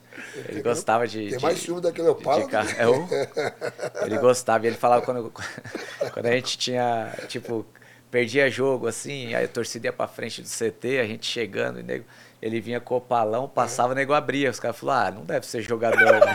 Ele 0.49 0.63
gostava 0.63 1.09
de. 1.09 1.19
Tem 1.31 1.39
de- 1.39 1.43
mais 1.43 1.59
ciúme 1.59 1.81
daquele 1.81 2.09
Opala. 2.09 2.45
de 2.45 2.49
carro. 2.51 2.69
É 2.79 2.87
o- 2.87 3.09
Ele 4.07 4.19
gostava, 4.19 4.65
e 4.65 4.69
ele 4.69 4.77
falava 4.77 5.03
quando, 5.05 5.33
quando 6.13 6.27
a 6.27 6.31
gente 6.33 6.57
tinha, 6.57 7.13
tipo, 7.27 7.67
perdia 8.11 8.49
jogo, 8.49 8.87
assim, 8.87 9.35
aí 9.35 9.45
a 9.45 9.49
torcida 9.49 9.89
ia 9.89 9.93
pra 9.93 10.07
frente 10.07 10.41
do 10.43 10.49
CT, 10.49 11.01
a 11.01 11.07
gente 11.07 11.27
chegando, 11.27 11.81
e 11.81 11.83
nego, 11.83 12.05
ele 12.41 12.61
vinha 12.61 12.81
com 12.81 12.97
o 12.97 13.01
palão, 13.01 13.49
passava, 13.49 13.93
o 13.93 13.97
nego 13.97 14.13
abria. 14.13 14.51
Os 14.51 14.61
caras 14.61 14.77
falaram, 14.79 15.09
ah, 15.09 15.11
não 15.21 15.25
deve 15.25 15.47
ser 15.47 15.63
jogador, 15.63 16.13
né? 16.25 16.35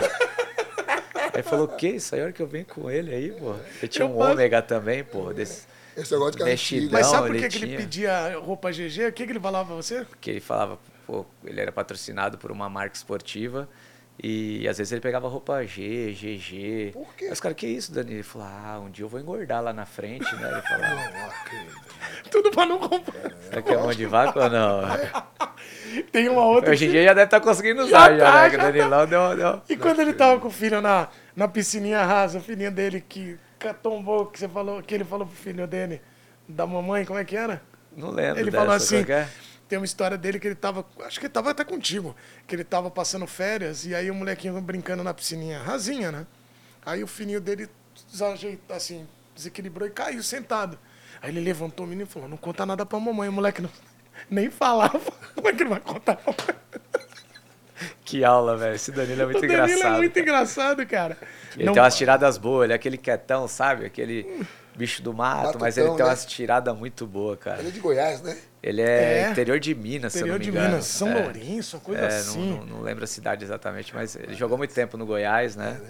Aí 1.36 1.42
falou, 1.42 1.66
o 1.66 1.68
que? 1.68 1.88
Isso 1.88 2.14
aí, 2.14 2.20
a 2.20 2.24
hora 2.24 2.32
que 2.32 2.40
eu 2.42 2.46
venho 2.46 2.64
com 2.66 2.90
ele 2.90 3.14
aí, 3.14 3.30
pô. 3.32 3.54
Ele 3.78 3.88
tinha 3.88 4.06
Eu 4.06 4.10
um 4.12 4.18
faço- 4.18 4.32
ômega 4.32 4.62
também, 4.62 5.04
pô, 5.04 5.32
desse, 5.32 5.66
Esse 5.96 6.12
negócio 6.12 6.36
de 6.36 6.50
antigo. 6.50 6.88
Mas 6.92 7.06
sabe 7.06 7.28
por 7.28 7.36
que, 7.36 7.48
que 7.48 7.64
ele 7.64 7.76
pedia 7.76 8.36
roupa 8.38 8.70
GG? 8.70 9.08
O 9.08 9.12
que, 9.12 9.24
que 9.26 9.32
ele 9.32 9.40
falava 9.40 9.66
pra 9.66 9.76
você? 9.76 10.06
que 10.20 10.30
ele 10.30 10.40
falava, 10.40 10.78
pô, 11.06 11.24
ele 11.44 11.60
era 11.60 11.70
patrocinado 11.72 12.36
por 12.38 12.50
uma 12.50 12.68
marca 12.68 12.96
esportiva 12.96 13.68
e 14.22 14.66
às 14.66 14.78
vezes 14.78 14.92
ele 14.92 15.00
pegava 15.02 15.28
roupa 15.28 15.62
G, 15.66 16.12
GG. 16.12 16.90
Por 16.94 17.14
quê? 17.14 17.26
Aí 17.26 17.32
os 17.32 17.38
caras, 17.40 17.56
que 17.56 17.66
isso, 17.66 17.92
Dani? 17.92 18.14
Ele 18.14 18.22
falou, 18.22 18.48
ah, 18.50 18.80
um 18.82 18.90
dia 18.90 19.04
eu 19.04 19.08
vou 19.10 19.20
engordar 19.20 19.62
lá 19.62 19.74
na 19.74 19.84
frente, 19.84 20.24
né? 20.36 20.48
Ele 20.48 20.82
Não 20.82 21.26
acredito. 21.26 21.86
Tudo 22.30 22.50
pra 22.50 22.64
não 22.66 22.78
comprar. 22.78 23.30
será 23.42 23.60
que 23.62 23.70
é 23.72 23.76
mão 23.76 23.92
de 23.92 24.06
vaca 24.06 24.44
ou 24.44 24.50
não? 24.50 24.80
Tem 26.12 26.28
uma 26.28 26.44
outra. 26.44 26.70
Hoje 26.72 26.86
em 26.86 26.90
dia 26.90 27.04
já 27.04 27.14
deve 27.14 27.24
estar 27.26 27.40
conseguindo 27.40 27.86
Já 27.88 27.98
usar, 28.10 28.16
já, 28.18 28.24
tá, 28.32 28.42
né? 28.42 28.50
Que 28.50 28.56
o 28.56 28.58
já 28.60 28.64
Danilão 28.70 29.06
deu, 29.06 29.36
deu. 29.36 29.62
E 29.68 29.76
quando 29.76 30.00
ele 30.00 30.12
tava 30.12 30.40
com 30.40 30.48
o 30.48 30.50
filho 30.50 30.80
na, 30.80 31.08
na 31.36 31.46
piscininha 31.46 32.02
rasa, 32.02 32.38
o 32.38 32.42
filhinho 32.42 32.72
dele 32.72 33.00
que 33.00 33.38
tombou, 33.82 34.26
que 34.26 34.38
você 34.38 34.48
falou, 34.48 34.82
que 34.82 34.94
ele 34.94 35.04
falou 35.04 35.26
pro 35.26 35.36
filho 35.36 35.66
dele, 35.66 36.00
da 36.48 36.66
mamãe, 36.66 37.04
como 37.04 37.18
é 37.18 37.24
que 37.24 37.36
era? 37.36 37.62
Não 37.94 38.10
lembro 38.10 38.40
Ele 38.40 38.50
dessa, 38.50 38.62
falou 38.62 38.74
assim, 38.76 39.04
é? 39.10 39.28
tem 39.68 39.78
uma 39.78 39.84
história 39.84 40.16
dele 40.16 40.38
que 40.38 40.46
ele 40.46 40.54
tava, 40.54 40.84
acho 41.00 41.18
que 41.18 41.26
ele 41.26 41.32
tava 41.32 41.50
até 41.50 41.64
contigo, 41.64 42.14
que 42.46 42.54
ele 42.54 42.64
tava 42.64 42.90
passando 42.90 43.26
férias 43.26 43.84
e 43.84 43.94
aí 43.94 44.10
o 44.10 44.14
molequinho 44.14 44.60
brincando 44.60 45.02
na 45.02 45.12
piscininha 45.12 45.58
rasinha, 45.58 46.12
né? 46.12 46.26
Aí 46.84 47.02
o 47.02 47.06
filhinho 47.06 47.40
dele 47.40 47.68
desajeita, 48.10 48.74
assim, 48.74 49.06
desequilibrou 49.34 49.88
e 49.88 49.90
caiu 49.90 50.22
sentado. 50.22 50.78
Aí 51.20 51.30
ele 51.30 51.40
levantou 51.40 51.84
o 51.84 51.88
menino 51.88 52.08
e 52.08 52.10
falou, 52.10 52.28
não 52.28 52.36
conta 52.36 52.64
nada 52.64 52.86
pra 52.86 53.00
mamãe, 53.00 53.28
o 53.28 53.32
moleque 53.32 53.60
não, 53.60 53.70
nem 54.30 54.50
falava. 54.50 55.00
Como 55.34 55.48
é 55.48 55.52
que 55.52 55.62
ele 55.62 55.70
vai 55.70 55.80
contar 55.80 56.16
pra 56.16 56.32
mamãe? 56.32 57.05
Que 58.06 58.24
aula, 58.24 58.56
velho. 58.56 58.74
Esse 58.76 58.90
Danilo 58.92 59.20
é 59.22 59.24
muito 59.26 59.38
o 59.38 59.40
Danilo 59.42 59.64
engraçado. 59.64 59.94
é 59.94 59.98
muito 59.98 60.12
cara. 60.14 60.22
engraçado, 60.26 60.86
cara. 60.86 61.18
Ele 61.56 61.64
Não- 61.66 61.72
tem 61.74 61.82
umas 61.82 61.96
tiradas 61.96 62.38
boas, 62.38 62.64
ele 62.64 62.72
é 62.72 62.76
aquele 62.76 62.96
quietão, 62.96 63.46
sabe? 63.48 63.84
Aquele 63.84 64.44
bicho 64.76 65.02
do 65.02 65.12
mato, 65.12 65.58
mas 65.58 65.76
ele 65.76 65.88
tem 65.88 65.98
né? 65.98 66.04
umas 66.04 66.24
tiradas 66.24 66.76
muito 66.76 67.06
boas, 67.06 67.38
cara. 67.38 67.58
Ele 67.58 67.68
é 67.68 67.70
de 67.72 67.80
Goiás, 67.80 68.22
né? 68.22 68.36
Ele 68.62 68.80
é, 68.82 69.22
É. 69.22 69.30
interior 69.30 69.58
de 69.58 69.74
Minas, 69.74 70.12
se 70.12 70.18
eu 70.20 70.26
Interior 70.26 70.32
não 70.34 70.38
me 70.38 70.44
de 70.44 70.50
engano. 70.50 70.68
Minas, 70.70 70.86
São 70.86 71.08
É. 71.08 71.22
Lourenço, 71.22 71.76
uma 71.76 71.82
coisa 71.82 72.00
É, 72.02 72.06
assim. 72.06 72.50
Não, 72.50 72.58
não, 72.58 72.66
não 72.76 72.80
lembro 72.82 73.02
a 73.04 73.06
cidade 73.06 73.44
exatamente, 73.44 73.94
mas 73.94 74.14
ele 74.16 74.34
jogou 74.34 74.56
muito 74.56 74.72
tempo 74.74 74.96
no 74.96 75.04
Goiás, 75.04 75.56
né? 75.56 75.80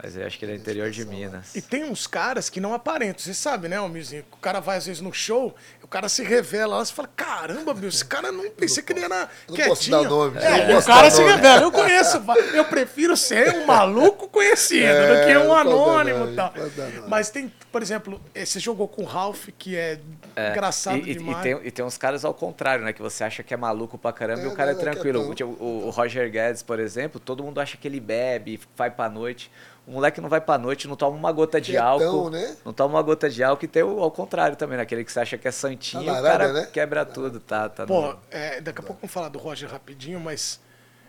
Mas 0.00 0.16
eu 0.16 0.24
acho 0.24 0.38
que 0.38 0.44
ele 0.44 0.52
é 0.52 0.54
interior 0.54 0.90
de 0.92 1.04
Minas. 1.04 1.56
E 1.56 1.60
tem 1.60 1.82
uns 1.82 2.06
caras 2.06 2.48
que 2.48 2.60
não 2.60 2.72
aparentam. 2.72 3.18
Você 3.24 3.34
sabe, 3.34 3.66
né, 3.68 3.76
Almirzinho? 3.78 4.24
O 4.32 4.36
cara 4.36 4.60
vai 4.60 4.76
às 4.76 4.86
vezes 4.86 5.02
no 5.02 5.12
show, 5.12 5.56
o 5.82 5.88
cara 5.88 6.08
se 6.08 6.22
revela 6.22 6.76
lá, 6.76 6.84
você 6.84 6.92
fala, 6.92 7.08
caramba, 7.16 7.74
meu, 7.74 7.88
esse 7.88 8.04
cara 8.04 8.30
não 8.30 8.48
pensei 8.50 8.80
que 8.82 8.92
ele 8.92 9.04
era 9.04 9.28
não 9.48 9.56
quietinho. 9.56 9.68
posso 9.68 9.90
dar 9.90 10.02
nome, 10.04 10.36
eu 10.36 10.42
É, 10.42 10.66
não 10.68 10.74
e 10.74 10.78
o 10.78 10.84
cara 10.84 11.10
se 11.10 11.20
nome. 11.20 11.32
revela. 11.32 11.62
Eu 11.62 11.72
conheço, 11.72 12.22
eu 12.54 12.64
prefiro 12.66 13.16
ser 13.16 13.56
um 13.56 13.66
maluco 13.66 14.28
conhecido 14.28 14.86
do 14.86 15.24
que 15.26 15.32
É, 15.32 15.38
um 15.40 15.48
não 15.48 15.56
anônimo 15.56 16.30
e 16.30 16.36
tal. 16.36 16.52
não. 16.54 17.08
Mas 17.08 17.30
tem, 17.30 17.52
por 17.72 17.82
exemplo, 17.82 18.20
eh, 18.36 18.44
você 18.44 18.60
jogou 18.60 18.86
com 18.86 19.02
o 19.02 19.04
Ralph, 19.04 19.48
que 19.58 19.74
é, 19.76 19.98
É, 20.36 20.50
engraçado 20.52 20.98
e, 20.98 21.10
e- 21.10 21.14
demais. 21.14 21.38
E 21.38 21.42
tem, 21.42 21.66
e 21.66 21.70
tem 21.72 21.84
uns 21.84 21.98
caras 21.98 22.24
ao 22.24 22.32
contrário, 22.32 22.84
né? 22.84 22.92
Que 22.92 23.02
você 23.02 23.24
acha 23.24 23.42
que 23.42 23.52
é 23.52 23.56
maluco 23.56 23.98
pra 23.98 24.12
caramba 24.12 24.42
e 24.42 24.44
É, 24.44 24.48
o 24.48 24.52
cara 24.54 24.70
é 24.70 24.74
não, 24.74 24.80
é 24.80 24.84
tranquilo. 24.84 25.34
Tipo, 25.34 25.50
o, 25.58 25.86
o 25.86 25.90
Roger 25.90 26.30
Guedes, 26.30 26.62
por 26.62 26.78
exemplo, 26.78 27.18
todo 27.18 27.42
mundo 27.42 27.60
acha 27.60 27.76
que 27.76 27.88
ele 27.88 27.98
bebe, 27.98 28.60
vai 28.76 28.92
pra 28.92 29.08
noite. 29.08 29.50
O 29.88 29.92
moleque 29.92 30.20
não 30.20 30.28
vai 30.28 30.38
pra 30.38 30.58
noite, 30.58 30.86
não 30.86 30.94
toma 30.96 31.16
uma 31.16 31.32
gota 31.32 31.58
de 31.58 31.70
Quietão, 31.72 31.86
álcool. 31.88 32.28
né? 32.30 32.54
Não 32.62 32.74
toma 32.74 32.96
uma 32.96 33.02
gota 33.02 33.30
de 33.30 33.42
álcool 33.42 33.64
e 33.64 33.68
tem 33.68 33.82
o 33.82 34.00
ao 34.00 34.10
contrário 34.10 34.54
também, 34.54 34.76
né? 34.76 34.82
Aquele 34.82 35.02
que 35.02 35.10
você 35.10 35.20
acha 35.20 35.38
que 35.38 35.48
é 35.48 35.50
santinho, 35.50 36.04
Tá 36.04 36.12
na 36.12 36.20
o 36.20 36.22
cara 36.22 36.52
né? 36.52 36.66
quebra 36.70 37.06
tudo, 37.06 37.40
tá? 37.40 37.70
tá 37.70 37.86
Pô, 37.86 38.02
no- 38.12 38.18
é, 38.30 38.60
daqui 38.60 38.80
a 38.80 38.82
pouco 38.82 39.00
vamos 39.00 39.12
falar 39.14 39.30
do 39.30 39.38
Roger 39.38 39.66
rapidinho, 39.70 40.20
mas 40.20 40.60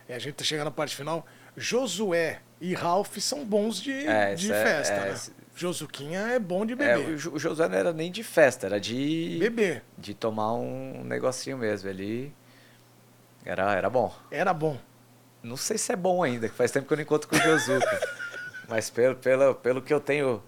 é, 0.07 0.15
a 0.15 0.19
gente 0.19 0.35
tá 0.35 0.45
chegando 0.45 0.65
na 0.65 0.72
parte 0.72 0.95
final. 0.95 1.26
Josué 1.57 2.39
e 2.61 2.73
Ralph 2.73 3.18
são 3.18 3.43
bons 3.43 3.81
de, 3.81 3.91
É, 4.07 4.34
de 4.34 4.49
é- 4.49 4.64
festa, 4.64 4.93
é, 4.93 4.99
né? 5.01 5.11
esse- 5.11 5.34
Josuquinha 5.56 6.19
é 6.22 6.39
bom 6.39 6.65
de 6.65 6.72
É, 6.72 6.76
beber. 6.77 7.15
o 7.34 7.38
Josué 7.38 7.68
não 7.68 7.76
era 7.77 7.91
nem 7.91 8.10
de 8.10 8.23
festa, 8.23 8.65
era 8.65 8.80
de, 8.80 9.35
Beber. 9.41 9.84
de 9.97 10.14
tomar 10.14 10.53
um 10.53 11.03
negocinho 11.03 11.57
mesmo. 11.57 11.89
Ele 11.89 12.34
era, 13.43 13.76
era 13.76 13.89
bom. 13.89 14.14
Era 14.31 14.53
bom. 14.53 14.77
Não 15.43 15.57
sei 15.57 15.77
se 15.77 15.91
é 15.91 15.97
bom 15.97 16.23
ainda, 16.23 16.47
que 16.47 16.56
faz 16.56 16.72
tempo 16.72 16.88
que 16.88 16.93
eu 16.93 16.97
não 16.97 17.03
encontro 17.03 17.27
com 17.27 17.35
o 17.35 17.39
Josuca. 17.39 17.99
Mas 18.70 18.90
pelo, 18.90 19.16
pelo, 19.16 19.56
pelo 19.56 19.82
que 19.82 19.94
eu 19.94 20.00
tenho, 20.00 20.41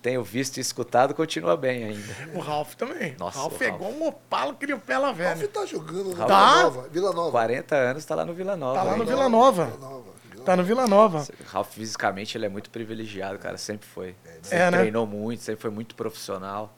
tenho 0.00 0.22
visto 0.24 0.56
e 0.56 0.60
escutado, 0.60 1.14
continua 1.14 1.56
bem 1.56 1.84
ainda. 1.84 2.14
O 2.34 2.38
Ralph 2.40 2.74
também. 2.74 3.14
Nossa, 3.18 3.38
Ralph 3.38 3.60
o 3.60 3.64
é 3.64 3.68
Ralph. 3.68 3.80
igual 3.80 3.92
um 3.92 4.06
opalo 4.06 4.54
que 4.54 4.72
o 4.72 4.78
pela 4.80 5.06
Ralf 5.08 5.18
velha. 5.18 5.48
tá 5.48 5.66
jogando 5.66 6.14
na 6.16 6.24
Ralf- 6.24 6.26
Vila 6.26 6.26
Tá? 6.28 6.62
Nova. 6.62 6.88
Vila 6.88 7.12
Nova. 7.12 7.30
40 7.30 7.74
anos 7.76 8.04
tá 8.04 8.14
lá 8.14 8.24
no 8.24 8.32
Vila 8.34 8.56
Nova. 8.56 8.74
Tá 8.78 8.82
lá 8.84 8.90
no 8.96 9.02
ainda. 9.02 9.14
Vila 9.14 9.28
Nova. 9.28 9.64
Vila 9.66 9.78
Nova. 9.78 10.10
Vila 10.30 10.44
Tá 10.44 10.56
no 10.56 10.64
Vila 10.64 10.86
Nova. 10.86 11.26
O 11.40 11.44
Ralf 11.50 11.74
fisicamente 11.74 12.38
ele 12.38 12.46
é 12.46 12.48
muito 12.48 12.70
privilegiado, 12.70 13.38
cara, 13.38 13.58
sempre 13.58 13.86
foi. 13.86 14.14
Sempre 14.42 14.58
É, 14.58 14.70
né? 14.70 14.78
treinou 14.78 15.06
muito, 15.06 15.42
sempre 15.42 15.60
foi 15.60 15.70
muito 15.70 15.94
profissional. 15.94 16.74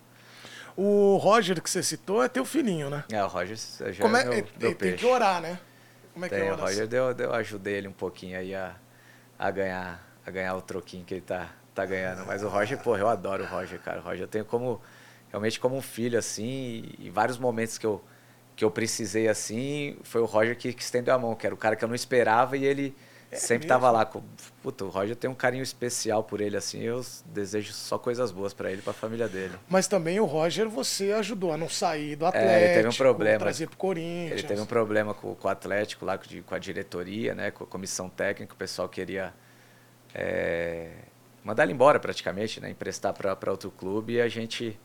O 0.77 1.17
Roger 1.19 1.61
que 1.63 1.69
você 1.69 1.83
citou 1.83 2.23
é 2.23 2.29
teu 2.29 2.45
filhinho, 2.45 2.89
né? 2.89 3.05
É, 3.13 3.23
o 3.23 3.27
Roger 3.27 3.57
já 3.57 4.03
Como 4.03 4.17
é 4.17 4.23
é, 4.23 4.25
meu, 4.25 4.33
ele- 4.33 4.43
meu 4.59 4.69
ele 4.71 4.75
tem 4.75 4.89
peixe. 4.91 4.97
que 5.05 5.07
orar, 5.07 5.41
né? 5.41 5.59
Como 6.15 6.25
é 6.25 6.29
que 6.29 6.35
Tem, 6.35 6.47
é 6.47 6.51
a 6.51 6.55
o? 6.55 6.57
Roger 6.57 6.87
deu, 6.89 7.15
deu, 7.15 7.29
eu 7.29 7.35
ajudei 7.35 7.75
ele 7.75 7.87
um 7.89 7.93
pouquinho 7.93 8.39
aí 8.39 8.55
a, 8.55 8.75
a 9.39 9.51
ganhar 9.51 10.01
a 10.27 10.31
ganhar 10.31 10.55
o 10.55 10.63
troquinho 10.63 11.05
que 11.05 11.15
ele 11.15 11.21
tá, 11.21 11.51
tá 11.75 11.85
ganhando. 11.85 12.25
Mas 12.27 12.43
o 12.43 12.49
Roger, 12.49 12.79
pô, 12.79 12.97
eu 12.97 13.09
adoro 13.09 13.45
o 13.45 13.47
Roger, 13.47 13.81
cara. 13.81 14.01
O 14.01 14.03
Roger 14.03 14.23
eu 14.23 14.29
tenho 14.29 14.45
como, 14.45 14.81
realmente 15.31 15.59
como 15.59 15.77
um 15.77 15.83
filho, 15.83 16.19
assim, 16.19 16.85
e, 16.99 17.11
vários 17.11 17.39
momentos 17.39 17.79
que 17.79 17.87
eu, 17.87 18.03
que 18.57 18.65
eu 18.65 18.71
precisei, 18.71 19.29
assim, 19.29 19.97
foi 20.03 20.21
o 20.21 20.27
Roger 20.27 20.57
que, 20.57 20.73
que 20.73 20.83
estendeu 20.83 21.15
a 21.15 21.19
mão, 21.19 21.35
que 21.35 21.47
era 21.47 21.55
o 21.55 21.59
cara 21.59 21.77
que 21.77 21.85
eu 21.85 21.89
não 21.89 21.95
esperava 21.95 22.57
e 22.57 22.65
ele 22.65 22.95
sempre 23.33 23.67
mesmo? 23.67 23.69
tava 23.69 23.91
lá. 23.91 24.05
Com, 24.05 24.23
puta, 24.63 24.85
o 24.85 24.89
Roger 24.89 25.17
tem 25.17 25.31
um 25.31 25.35
carinho 25.35 25.63
especial 25.63 26.23
por 26.25 26.41
ele, 26.41 26.57
assim, 26.57 26.83
eu 26.83 27.01
desejo 27.27 27.73
só 27.73 27.97
coisas 27.97 28.31
boas 28.31 28.53
pra 28.53 28.71
ele 28.71 28.81
e 28.81 28.83
pra 28.83 28.93
família 28.93 29.29
dele. 29.29 29.55
Mas 29.69 29.87
também 29.89 30.21
o 30.21 30.25
Roger 30.27 30.69
você 30.69 31.13
ajudou 31.13 31.53
a 31.53 31.57
não 31.57 31.69
sair 31.69 32.17
do 32.17 32.25
É, 32.27 32.29
Atlético, 32.29 32.59
ele 32.65 32.75
teve 32.75 32.89
um 32.89 32.93
problema. 32.93 33.39
trazer 33.39 33.69
pro 33.69 33.77
Corinthians. 33.79 34.33
Ele 34.33 34.43
teve 34.43 34.61
um 34.61 34.67
problema 34.67 35.15
com, 35.15 35.35
com 35.35 35.49
o 35.49 35.51
Atlético 35.51 36.05
lá, 36.05 36.19
com, 36.19 36.25
com 36.43 36.55
a 36.55 36.59
diretoria, 36.59 37.35
né, 37.35 37.51
com 37.51 37.65
a 37.65 37.67
comissão 37.67 38.09
técnica, 38.11 38.53
o 38.53 38.57
pessoal 38.57 38.89
queria 38.89 39.33
é, 40.15 40.91
mandar 41.45 41.65
ele 41.65 41.73
embora 41.73 41.99
praticamente, 41.99 42.61
né, 42.61 42.71
emprestar 42.71 43.13
para 43.15 43.51
outro 43.51 43.71
clube 43.71 44.15
e 44.15 44.21
a 44.21 44.29
gente 44.29 44.79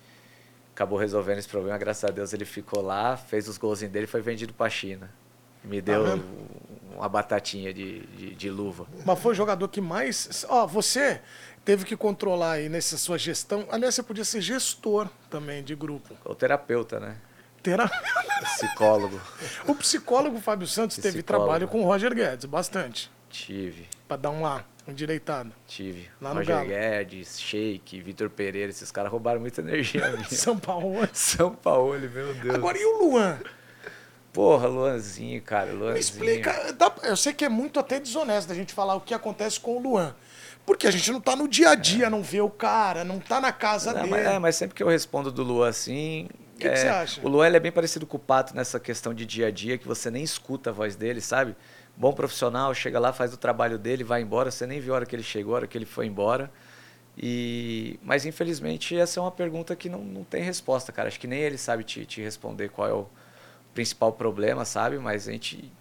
acabou 0.73 0.97
resolvendo 0.97 1.39
esse 1.39 1.47
problema. 1.47 1.77
Graças 1.77 2.03
a 2.03 2.11
Deus 2.11 2.33
ele 2.33 2.45
ficou 2.45 2.81
lá, 2.81 3.15
fez 3.15 3.47
os 3.47 3.57
golzinhos 3.57 3.91
dele 3.91 4.05
e 4.05 4.07
foi 4.07 4.21
vendido 4.21 4.53
para 4.53 4.67
a 4.67 4.69
China. 4.69 5.09
Me 5.63 5.81
deu 5.81 6.05
vendo? 6.05 6.25
uma 6.95 7.09
batatinha 7.09 7.73
de, 7.73 8.01
de, 8.07 8.35
de 8.35 8.49
luva. 8.49 8.85
Mas 9.05 9.19
foi 9.19 9.31
o 9.31 9.35
jogador 9.35 9.67
que 9.67 9.81
mais. 9.81 10.45
Ó, 10.47 10.67
você 10.67 11.21
teve 11.63 11.85
que 11.85 11.97
controlar 11.97 12.53
aí 12.53 12.69
nessa 12.69 12.97
sua 12.97 13.17
gestão. 13.17 13.67
Aliás, 13.71 13.95
você 13.95 14.03
podia 14.03 14.23
ser 14.23 14.41
gestor 14.41 15.09
também 15.29 15.63
de 15.63 15.75
grupo. 15.75 16.15
O 16.23 16.35
terapeuta, 16.35 16.99
né? 16.99 17.17
Terá... 17.63 17.89
Psicólogo. 18.43 19.19
O 19.67 19.73
psicólogo 19.73 20.39
Fábio 20.39 20.67
Santos 20.67 20.97
teve 21.01 21.23
Psicólogo. 21.23 21.45
trabalho 21.45 21.67
com 21.67 21.81
o 21.81 21.85
Roger 21.85 22.13
Guedes, 22.13 22.45
bastante. 22.45 23.11
Tive. 23.29 23.87
Pra 24.07 24.15
dar 24.17 24.29
um 24.29 24.41
lá, 24.43 24.63
um 24.87 24.93
direitado. 24.93 25.51
Tive. 25.67 26.09
Lá 26.21 26.29
no 26.29 26.39
Roger 26.39 26.55
Galo. 26.55 26.67
Guedes, 26.69 27.39
Sheik, 27.39 28.01
Vitor 28.01 28.29
Pereira, 28.29 28.69
esses 28.69 28.91
caras 28.91 29.11
roubaram 29.11 29.39
muita 29.39 29.61
energia 29.61 30.07
minha. 30.11 30.29
São 30.29 30.57
Paulo. 30.57 31.07
São 31.13 31.55
Paulo, 31.55 31.99
meu 31.99 32.33
Deus. 32.35 32.55
Agora, 32.55 32.77
e 32.77 32.85
o 32.85 33.03
Luan? 33.03 33.39
Porra, 34.31 34.67
Luanzinho, 34.67 35.41
cara, 35.41 35.71
Luanzinho. 35.71 35.93
Me 35.93 35.99
explica. 35.99 36.75
eu 37.03 37.15
sei 37.15 37.33
que 37.33 37.45
é 37.45 37.49
muito 37.49 37.79
até 37.79 37.99
desonesto 37.99 38.51
a 38.51 38.55
gente 38.55 38.73
falar 38.73 38.95
o 38.95 39.01
que 39.01 39.13
acontece 39.13 39.59
com 39.59 39.77
o 39.77 39.79
Luan. 39.79 40.13
Porque 40.65 40.87
a 40.87 40.91
gente 40.91 41.11
não 41.11 41.21
tá 41.21 41.35
no 41.35 41.47
dia 41.47 41.69
a 41.69 41.75
dia, 41.75 42.09
não 42.09 42.21
vê 42.23 42.41
o 42.41 42.49
cara, 42.49 43.03
não 43.03 43.19
tá 43.19 43.39
na 43.39 43.51
casa 43.51 43.93
Não, 43.93 44.01
dele. 44.01 44.11
mas, 44.11 44.25
é, 44.25 44.39
mas 44.39 44.55
sempre 44.55 44.75
que 44.75 44.81
eu 44.83 44.87
respondo 44.89 45.31
do 45.31 45.43
Luan 45.43 45.69
assim. 45.69 46.27
O 46.55 46.57
que 46.57 46.61
que 46.61 46.67
é, 46.67 46.75
você 46.75 46.87
acha? 46.87 47.21
O 47.23 47.29
Luan 47.29 47.47
ele 47.47 47.57
é 47.57 47.59
bem 47.59 47.71
parecido 47.71 48.07
com 48.07 48.17
o 48.17 48.19
Pato 48.19 48.55
nessa 48.55 48.79
questão 48.79 49.13
de 49.13 49.25
dia 49.25 49.47
a 49.47 49.51
dia, 49.51 49.77
que 49.77 49.87
você 49.87 50.09
nem 50.09 50.23
escuta 50.23 50.71
a 50.71 50.73
voz 50.73 50.95
dele, 50.95 51.21
sabe? 51.21 51.55
Bom 51.97 52.11
profissional, 52.11 52.73
chega 52.73 52.99
lá, 52.99 53.13
faz 53.13 53.33
o 53.33 53.37
trabalho 53.37 53.77
dele, 53.77 54.03
vai 54.03 54.21
embora, 54.21 54.51
você 54.51 54.67
nem 54.67 54.79
viu 54.79 54.93
a 54.93 54.97
hora 54.97 55.05
que 55.05 55.15
ele 55.15 55.23
chegou, 55.23 55.53
a 55.53 55.57
hora 55.57 55.67
que 55.67 55.77
ele 55.77 55.85
foi 55.85 56.05
embora. 56.05 56.51
E, 57.17 57.97
mas 58.03 58.25
infelizmente 58.25 58.97
essa 58.97 59.19
é 59.19 59.23
uma 59.23 59.31
pergunta 59.31 59.75
que 59.75 59.87
não, 59.87 60.03
não 60.03 60.23
tem 60.23 60.43
resposta, 60.43 60.91
cara. 60.91 61.07
Acho 61.07 61.19
que 61.19 61.27
nem 61.27 61.39
ele 61.39 61.57
sabe 61.57 61.83
te, 61.83 62.05
te 62.05 62.21
responder 62.21 62.69
qual 62.69 62.87
é 62.87 62.93
o 62.93 63.07
principal 63.73 64.11
problema, 64.11 64.65
sabe? 64.65 64.97
Mas 64.97 65.27
a 65.27 65.31
gente 65.31 65.71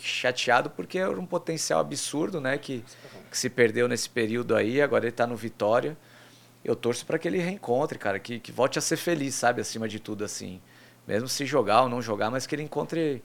chateado 0.00 0.70
porque 0.70 0.98
era 0.98 1.18
um 1.18 1.26
potencial 1.26 1.80
absurdo, 1.80 2.40
né? 2.40 2.58
Que, 2.58 2.84
que 3.30 3.36
se 3.36 3.50
perdeu 3.50 3.88
nesse 3.88 4.08
período 4.08 4.54
aí, 4.54 4.80
agora 4.80 5.06
ele 5.06 5.12
tá 5.12 5.26
no 5.26 5.36
Vitória. 5.36 5.96
Eu 6.64 6.76
torço 6.76 7.04
para 7.04 7.18
que 7.18 7.28
ele 7.28 7.38
reencontre, 7.38 7.98
cara, 7.98 8.18
que, 8.18 8.38
que 8.38 8.52
volte 8.52 8.78
a 8.78 8.82
ser 8.82 8.96
feliz, 8.96 9.34
sabe? 9.34 9.60
Acima 9.60 9.88
de 9.88 9.98
tudo, 9.98 10.24
assim. 10.24 10.60
Mesmo 11.06 11.28
se 11.28 11.44
jogar 11.44 11.82
ou 11.82 11.88
não 11.88 12.00
jogar, 12.00 12.30
mas 12.30 12.46
que 12.46 12.54
ele 12.54 12.62
encontre 12.62 13.22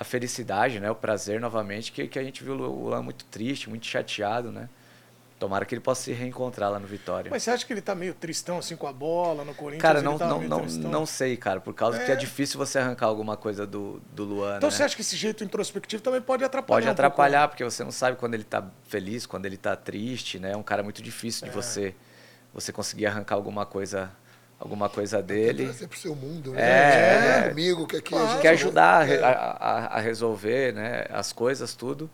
a 0.00 0.04
felicidade, 0.04 0.80
né? 0.80 0.90
O 0.90 0.94
prazer 0.94 1.38
novamente, 1.38 1.92
que, 1.92 2.08
que 2.08 2.18
a 2.18 2.24
gente 2.24 2.42
viu 2.42 2.54
o 2.54 2.56
Luan 2.56 3.02
muito 3.02 3.22
triste, 3.26 3.68
muito 3.68 3.84
chateado, 3.86 4.50
né? 4.50 4.66
Tomara 5.38 5.64
que 5.64 5.74
ele 5.74 5.80
possa 5.80 6.02
se 6.02 6.12
reencontrar 6.12 6.70
lá 6.70 6.78
no 6.78 6.86
Vitória. 6.86 7.30
Mas 7.30 7.42
você 7.42 7.50
acha 7.50 7.66
que 7.66 7.72
ele 7.72 7.80
tá 7.80 7.94
meio 7.94 8.12
tristão 8.14 8.58
assim 8.58 8.76
com 8.76 8.86
a 8.86 8.92
bola 8.92 9.42
no 9.44 9.54
Corinthians? 9.54 9.82
Cara, 9.82 10.02
não, 10.02 10.18
tá 10.18 10.26
não, 10.26 10.40
não, 10.42 10.60
tristão? 10.60 10.90
não 10.90 11.06
sei, 11.06 11.36
cara, 11.36 11.60
por 11.60 11.74
causa 11.74 11.98
que 11.98 12.10
É. 12.10 12.14
é 12.14 12.16
difícil 12.16 12.58
você 12.58 12.78
arrancar 12.78 13.06
alguma 13.06 13.36
coisa 13.38 13.66
do, 13.66 14.02
do 14.12 14.24
Luan, 14.24 14.56
Então 14.56 14.68
né? 14.68 14.74
você 14.76 14.82
acha 14.82 14.94
que 14.94 15.00
esse 15.02 15.16
jeito 15.16 15.42
introspectivo 15.44 16.02
também 16.02 16.20
pode 16.20 16.44
atrapalhar? 16.44 16.76
Pode 16.76 16.86
um 16.86 16.88
pouco, 16.88 17.00
atrapalhar, 17.00 17.48
porque 17.48 17.64
você 17.64 17.82
não 17.84 17.90
sabe 17.92 18.16
quando 18.18 18.34
ele 18.34 18.44
tá 18.44 18.66
feliz, 18.84 19.24
quando 19.26 19.46
ele 19.46 19.56
tá 19.56 19.74
triste, 19.76 20.38
né? 20.38 20.52
É 20.52 20.56
um 20.56 20.62
cara 20.62 20.82
muito 20.82 21.02
difícil 21.02 21.46
É. 21.46 21.50
de 21.50 21.54
você 21.54 21.94
você 22.52 22.72
conseguir 22.72 23.06
arrancar 23.06 23.36
alguma 23.36 23.64
coisa 23.64 24.10
alguma 24.60 24.88
coisa 24.90 25.16
Quer 25.16 25.22
dele. 25.24 25.64
trazer 25.64 25.88
pro 25.88 25.98
seu 25.98 26.14
mundo, 26.14 26.52
né? 26.52 26.60
É. 26.60 27.42
Quer 27.42 27.48
comigo, 27.48 27.86
quer 27.86 28.02
que 28.02 28.14
a 28.14 28.26
gente- 28.26 28.40
Quer 28.42 28.48
ajudar 28.50 29.08
É. 29.08 29.22
a, 29.24 29.28
a- 29.30 29.86
a 29.96 30.00
resolver 30.00 30.72
né, 30.74 31.06
as 31.10 31.32
coisas, 31.32 31.74
tudo. 31.74 32.08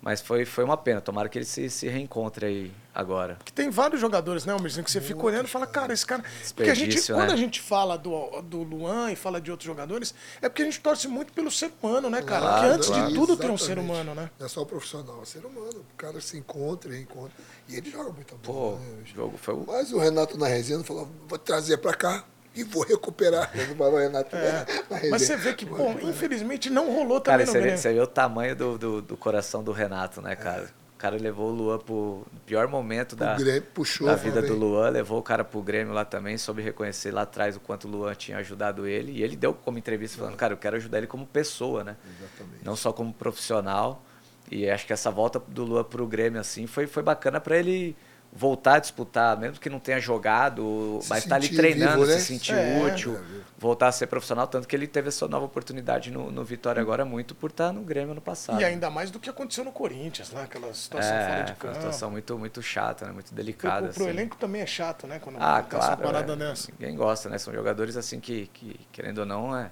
Mas 0.00 0.20
foi, 0.20 0.44
foi 0.44 0.64
uma 0.64 0.76
pena. 0.76 1.00
Tomara 1.00 1.28
que 1.28 1.38
ele 1.38 1.44
se, 1.44 1.68
se 1.68 1.88
reencontre 1.88 2.46
aí 2.46 2.72
agora. 2.94 3.38
Que 3.44 3.52
tem 3.52 3.68
vários 3.68 4.00
jogadores, 4.00 4.44
né, 4.44 4.52
Almirzinho, 4.52 4.84
que 4.84 4.90
você 4.90 5.00
fica 5.00 5.20
olhando 5.20 5.46
e 5.46 5.50
fala, 5.50 5.66
cara, 5.66 5.92
esse 5.92 6.06
cara. 6.06 6.22
Porque 6.54 6.70
a 6.70 6.74
gente, 6.74 6.94
Desperdício, 6.94 7.14
quando 7.14 7.28
né? 7.28 7.34
a 7.34 7.36
gente 7.36 7.60
fala 7.60 7.98
do, 7.98 8.42
do 8.42 8.62
Luan 8.62 9.10
e 9.10 9.16
fala 9.16 9.40
de 9.40 9.50
outros 9.50 9.66
jogadores, 9.66 10.14
é 10.40 10.48
porque 10.48 10.62
a 10.62 10.64
gente 10.64 10.80
torce 10.80 11.08
muito 11.08 11.32
pelo 11.32 11.50
ser 11.50 11.72
humano, 11.82 12.08
né, 12.08 12.22
cara? 12.22 12.40
Claro, 12.40 12.60
porque 12.60 12.74
antes 12.74 12.88
claro. 12.88 13.08
de 13.08 13.14
tudo 13.14 13.36
tem 13.36 13.50
um 13.50 13.58
ser 13.58 13.72
Exatamente. 13.72 13.90
humano, 13.90 14.14
né? 14.14 14.30
Não 14.38 14.46
é 14.46 14.48
só 14.48 14.62
o 14.62 14.66
profissional, 14.66 15.20
é 15.22 15.24
ser 15.24 15.44
humano. 15.44 15.84
O 15.92 15.96
cara 15.96 16.20
se 16.20 16.38
encontra, 16.38 16.92
reencontra. 16.92 17.32
E 17.68 17.76
ele 17.76 17.90
joga 17.90 18.10
muita 18.10 18.34
Pô, 18.36 18.52
bola, 18.52 18.78
né? 18.78 19.02
o 19.02 19.06
jogo 19.06 19.36
foi. 19.36 19.56
Mas 19.66 19.92
o 19.92 19.98
Renato 19.98 20.38
na 20.38 20.46
resenha 20.46 20.82
falou, 20.84 21.08
vou 21.26 21.38
trazer 21.38 21.78
pra 21.78 21.92
cá 21.92 22.24
e 22.60 22.64
vou 22.64 22.84
recuperar. 22.84 23.50
Renato. 23.52 24.36
É. 24.36 24.66
Mas 25.10 25.22
você 25.22 25.36
vê 25.36 25.54
que, 25.54 25.64
pô, 25.64 25.90
infelizmente 26.02 26.68
não 26.70 26.92
rolou 26.92 27.20
Cara, 27.20 27.44
também 27.44 27.46
no 27.46 27.52
você 27.52 27.58
vê, 27.58 27.64
Grêmio. 27.64 27.78
você 27.78 27.92
vê 27.92 28.00
o 28.00 28.06
tamanho 28.06 28.56
do, 28.56 28.78
do, 28.78 29.02
do 29.02 29.16
coração 29.16 29.62
do 29.62 29.72
Renato, 29.72 30.20
né, 30.20 30.34
cara? 30.36 30.68
O 30.94 30.98
cara 30.98 31.16
levou 31.16 31.50
o 31.50 31.54
Luan 31.54 31.78
pro 31.78 32.26
pior 32.44 32.66
momento 32.66 33.14
da, 33.14 33.36
Grêmio 33.36 33.62
puxou 33.72 34.08
da 34.08 34.16
vida 34.16 34.42
do 34.42 34.48
também. 34.48 34.60
Luan, 34.60 34.88
levou 34.90 35.20
o 35.20 35.22
cara 35.22 35.44
pro 35.44 35.62
Grêmio 35.62 35.94
lá 35.94 36.04
também, 36.04 36.36
soube 36.36 36.60
reconhecer 36.60 37.12
lá 37.12 37.22
atrás 37.22 37.54
o 37.54 37.60
quanto 37.60 37.86
o 37.86 37.90
Luan 37.90 38.12
tinha 38.16 38.38
ajudado 38.38 38.84
ele. 38.84 39.12
E 39.12 39.22
ele 39.22 39.36
deu 39.36 39.54
como 39.54 39.78
entrevista 39.78 40.18
falando, 40.18 40.36
cara, 40.36 40.54
eu 40.54 40.58
quero 40.58 40.74
ajudar 40.76 40.98
ele 40.98 41.06
como 41.06 41.24
pessoa, 41.24 41.84
né? 41.84 41.96
Exatamente. 42.04 42.64
Não 42.64 42.74
só 42.74 42.92
como 42.92 43.12
profissional. 43.12 44.02
E 44.50 44.68
acho 44.68 44.86
que 44.86 44.92
essa 44.92 45.10
volta 45.10 45.40
do 45.46 45.64
Luan 45.64 45.84
pro 45.84 46.04
Grêmio, 46.06 46.40
assim, 46.40 46.66
foi, 46.66 46.88
foi 46.88 47.02
bacana 47.02 47.38
para 47.38 47.56
ele 47.56 47.96
voltar 48.38 48.74
a 48.74 48.78
disputar, 48.78 49.36
mesmo 49.36 49.58
que 49.58 49.68
não 49.68 49.80
tenha 49.80 49.98
jogado, 50.00 51.00
Se 51.02 51.10
mas 51.10 51.24
tá 51.24 51.34
ali 51.34 51.48
treinando, 51.48 51.94
vivo, 52.04 52.06
né? 52.06 52.18
se 52.18 52.26
sentir 52.26 52.54
É. 52.54 52.80
útil, 52.84 53.18
voltar 53.58 53.88
a 53.88 53.92
ser 53.92 54.06
profissional, 54.06 54.46
tanto 54.46 54.68
que 54.68 54.76
ele 54.76 54.86
teve 54.86 55.08
essa 55.08 55.26
nova 55.26 55.44
oportunidade 55.46 56.10
no, 56.12 56.30
no 56.30 56.44
Vitória 56.44 56.80
agora 56.80 57.04
muito 57.04 57.34
por 57.34 57.50
estar 57.50 57.72
no 57.72 57.80
Grêmio 57.82 58.14
no 58.14 58.20
passado. 58.20 58.60
E 58.60 58.64
ainda 58.64 58.88
mais 58.90 59.10
do 59.10 59.18
que 59.18 59.28
aconteceu 59.28 59.64
no 59.64 59.72
Corinthians, 59.72 60.30
né? 60.30 60.42
Aquela 60.44 60.72
situação 60.72 61.10
fora 61.10 61.32
é, 61.40 61.42
de 61.42 61.54
foi 61.54 61.68
uma 61.68 61.74
campo. 61.74 61.74
situação 61.74 62.10
muito, 62.12 62.38
muito 62.38 62.62
chata, 62.62 63.06
né? 63.06 63.12
muito 63.12 63.34
delicada. 63.34 63.88
pro 63.88 64.04
assim. 64.04 64.10
elenco 64.10 64.36
também 64.36 64.62
é 64.62 64.66
chato, 64.66 65.08
né? 65.08 65.18
Quando 65.18 65.36
Ah, 65.40 65.64
claro. 65.68 65.86
uma 65.88 65.96
parada 65.96 66.32
é. 66.34 66.36
dessa. 66.36 66.70
Ninguém 66.78 66.94
gosta, 66.96 67.28
né? 67.28 67.38
São 67.38 67.52
jogadores 67.52 67.96
assim 67.96 68.20
que, 68.20 68.46
que 68.54 68.78
querendo 68.92 69.18
ou 69.18 69.26
não, 69.26 69.56
é, 69.56 69.70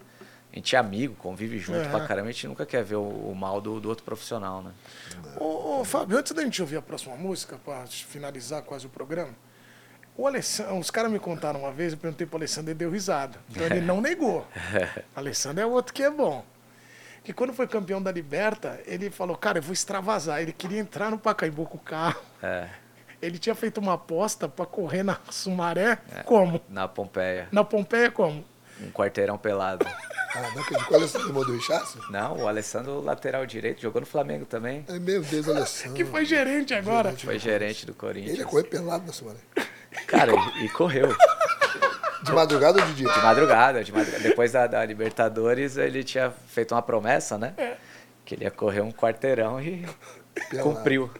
a 0.56 0.58
gente 0.58 0.74
é 0.74 0.78
amigo, 0.78 1.14
convive 1.16 1.58
junto 1.58 1.80
É. 1.80 1.88
pra 1.90 2.06
caramba, 2.06 2.30
a 2.30 2.32
gente 2.32 2.48
nunca 2.48 2.64
quer 2.64 2.82
ver 2.82 2.96
o, 2.96 3.02
o 3.02 3.34
mal 3.34 3.60
do, 3.60 3.78
do 3.78 3.88
outro 3.90 4.02
profissional, 4.04 4.62
né? 4.62 4.70
Ô, 5.38 5.80
ô, 5.80 5.84
Fábio, 5.84 6.16
antes 6.16 6.32
da 6.32 6.42
gente 6.42 6.62
ouvir 6.62 6.76
a 6.78 6.82
próxima 6.82 7.14
música, 7.14 7.58
para 7.62 7.86
finalizar 7.86 8.62
quase 8.62 8.86
o 8.86 8.88
programa, 8.88 9.34
o 10.16 10.26
Alessandro, 10.26 10.78
os 10.78 10.90
caras 10.90 11.12
me 11.12 11.18
contaram 11.18 11.60
uma 11.60 11.70
vez, 11.72 11.92
eu 11.92 11.98
perguntei 11.98 12.26
pro 12.26 12.38
Alessandro, 12.38 12.70
ele 12.70 12.78
deu 12.78 12.90
risada. 12.90 13.38
Então 13.50 13.64
ele 13.66 13.82
não 13.82 14.00
negou. 14.00 14.46
Alessandro 15.14 15.62
é 15.62 15.66
outro 15.66 15.92
que 15.92 16.02
é 16.02 16.10
bom. 16.10 16.42
Que 17.22 17.34
quando 17.34 17.52
foi 17.52 17.66
campeão 17.66 18.00
da 18.00 18.10
Liberta, 18.10 18.80
ele 18.86 19.10
falou, 19.10 19.36
cara, 19.36 19.58
eu 19.58 19.62
vou 19.62 19.74
extravasar. 19.74 20.40
Ele 20.40 20.52
queria 20.54 20.78
entrar 20.78 21.10
no 21.10 21.18
Pacaembu 21.18 21.66
com 21.66 21.76
o 21.76 21.80
carro. 21.80 22.22
É, 22.42 22.68
Ele 23.20 23.36
tinha 23.38 23.54
feito 23.54 23.78
uma 23.78 23.94
aposta 23.94 24.48
para 24.48 24.64
correr 24.64 25.02
na 25.02 25.18
Sumaré. 25.30 25.98
Como? 26.24 26.60
na 26.68 26.86
Pompeia, 26.88 27.48
Na 27.52 27.62
Pompeia, 27.64 28.10
como? 28.10 28.42
Um 28.80 28.90
quarteirão 28.90 29.38
pelado. 29.38 29.86
Ah, 30.34 30.50
não 30.54 30.62
acredito. 30.62 30.86
Qual 30.88 31.00
é 31.00 31.04
o 31.04 31.08
irmão 31.28 31.44
do 31.44 31.52
Richardson? 31.54 31.98
Não, 32.10 32.36
o 32.42 32.48
Alessandro, 32.48 33.00
lateral 33.00 33.46
direito, 33.46 33.80
jogou 33.80 34.00
no 34.00 34.06
Flamengo 34.06 34.44
também. 34.44 34.84
Ai, 34.88 34.98
meu 34.98 35.22
Deus, 35.22 35.48
Alessandro. 35.48 35.94
Que 35.94 36.04
foi 36.04 36.24
gerente 36.26 36.74
agora. 36.74 37.12
Foi 37.12 37.38
gerente 37.38 37.86
do 37.86 37.92
Ele 37.92 37.98
Corinthians. 37.98 38.40
é 38.40 38.44
correr 38.44 38.64
pelado 38.64 39.06
na 39.06 39.12
semana. 39.12 39.38
Cara, 40.06 40.32
e, 40.60 40.64
e 40.66 40.68
correu. 40.68 41.14
De 42.22 42.32
madrugada 42.32 42.80
ou 42.80 42.86
de 42.86 42.94
dia? 42.94 43.08
De 43.08 43.20
madrugada, 43.22 43.84
de 43.84 43.92
madrugada. 43.92 44.22
Depois 44.22 44.52
da, 44.52 44.66
da 44.66 44.84
Libertadores, 44.84 45.76
ele 45.76 46.02
tinha 46.04 46.30
feito 46.48 46.74
uma 46.74 46.82
promessa, 46.82 47.38
né? 47.38 47.54
Que 48.24 48.34
ele 48.34 48.44
ia 48.44 48.50
correr 48.50 48.80
um 48.80 48.90
quarteirão 48.92 49.60
e 49.60 49.86
Pelado. 50.50 50.68
cumpriu. 50.74 51.10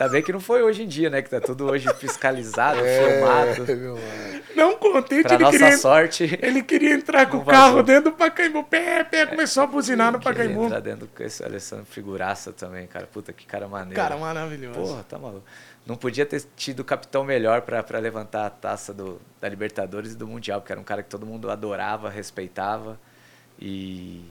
Ainda 0.00 0.12
bem 0.12 0.22
que 0.22 0.32
não 0.32 0.40
foi 0.40 0.62
hoje 0.62 0.82
em 0.82 0.86
dia, 0.88 1.08
né? 1.10 1.22
Que 1.22 1.30
tá 1.30 1.40
tudo 1.40 1.64
hoje 1.70 1.88
fiscalizado, 1.94 2.80
É, 2.80 3.18
filmado. 3.18 3.76
mano. 3.94 4.42
Não 4.54 4.76
contente, 4.76 5.22
Pra 5.24 5.34
ele 5.34 5.44
nossa 5.44 5.58
queria, 5.58 5.78
sorte, 5.78 6.38
ele 6.42 6.62
queria 6.62 6.94
entrar 6.94 7.26
com 7.26 7.38
o 7.38 7.44
carro 7.44 7.66
vazou. 7.68 7.82
dentro 7.82 8.10
do 8.10 8.16
Pacaembu. 8.16 8.64
Pé, 8.64 9.04
pé, 9.04 9.26
começou 9.26 9.62
a 9.62 9.66
buzinar 9.66 10.12
no 10.12 10.18
queria 10.18 10.34
Pacaembu. 10.34 10.64
entrar 10.66 10.80
dentro 10.80 11.08
com 11.14 11.22
esse 11.22 11.44
Alessandro 11.44 11.84
figuraça 11.86 12.52
também, 12.52 12.86
cara. 12.86 13.06
Puta, 13.06 13.32
que 13.32 13.46
cara 13.46 13.68
maneiro. 13.68 13.94
Cara, 13.96 14.16
maravilhoso. 14.16 14.78
Porra, 14.78 15.04
tá 15.08 15.18
maluco. 15.18 15.44
Não 15.86 15.94
podia 15.96 16.26
ter 16.26 16.42
tido 16.56 16.82
capitão 16.82 17.22
melhor 17.22 17.60
pra 17.62 17.82
pra 17.82 17.98
levantar 17.98 18.46
a 18.46 18.50
taça 18.50 18.92
do, 18.92 19.20
da 19.40 19.48
Libertadores 19.48 20.12
e 20.12 20.16
do 20.16 20.26
Mundial, 20.26 20.60
porque 20.60 20.72
era 20.72 20.80
um 20.80 20.84
cara 20.84 21.02
que 21.02 21.08
todo 21.08 21.24
mundo 21.24 21.50
adorava, 21.50 22.10
respeitava. 22.10 22.98
E 23.58 24.24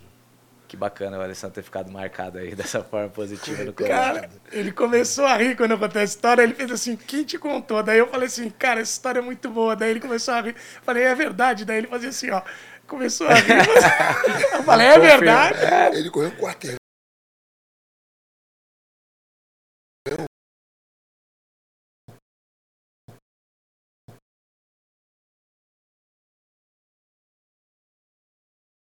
que 0.76 0.80
bacana 0.80 1.18
o 1.18 1.22
Alessandro 1.22 1.56
ter 1.56 1.64
ficado 1.64 1.90
marcado 1.92 2.38
aí 2.38 2.54
dessa 2.56 2.84
forma 2.84 3.10
positiva 3.10 3.64
no 3.64 3.74
Corinthians. 3.74 4.00
Cara, 4.00 4.30
ele 4.52 4.72
começou 4.72 5.26
a 5.26 5.38
rir 5.38 5.56
quando 5.56 5.72
eu 5.72 5.80
contei 5.80 6.02
a 6.02 6.06
história. 6.06 6.44
Ele 6.44 6.54
fez 6.54 6.70
assim: 6.72 6.96
quem 6.96 7.24
te 7.24 7.40
contou? 7.40 7.82
Daí 7.82 7.98
eu 7.98 8.08
falei 8.08 8.28
assim: 8.28 8.50
cara, 8.50 8.82
essa 8.82 8.92
história 8.92 9.20
é 9.20 9.24
muito 9.24 9.50
boa. 9.50 9.76
Daí 9.76 9.92
ele 9.92 10.02
começou 10.02 10.34
a 10.34 10.42
rir. 10.42 10.56
Falei: 10.84 11.04
é 11.04 11.16
verdade. 11.16 11.66
Daí 11.66 11.78
ele 11.78 11.88
fazia 11.88 12.10
assim: 12.10 12.30
ó. 12.30 12.42
Começou 12.86 13.28
a 13.28 13.34
rir. 13.34 13.56
Eu 14.54 14.64
falei: 14.64 14.86
é 14.86 15.00
verdade. 15.00 15.98
Ele 15.98 16.12
correu 16.12 16.30
um 16.30 16.36
quarteirão. 16.36 16.85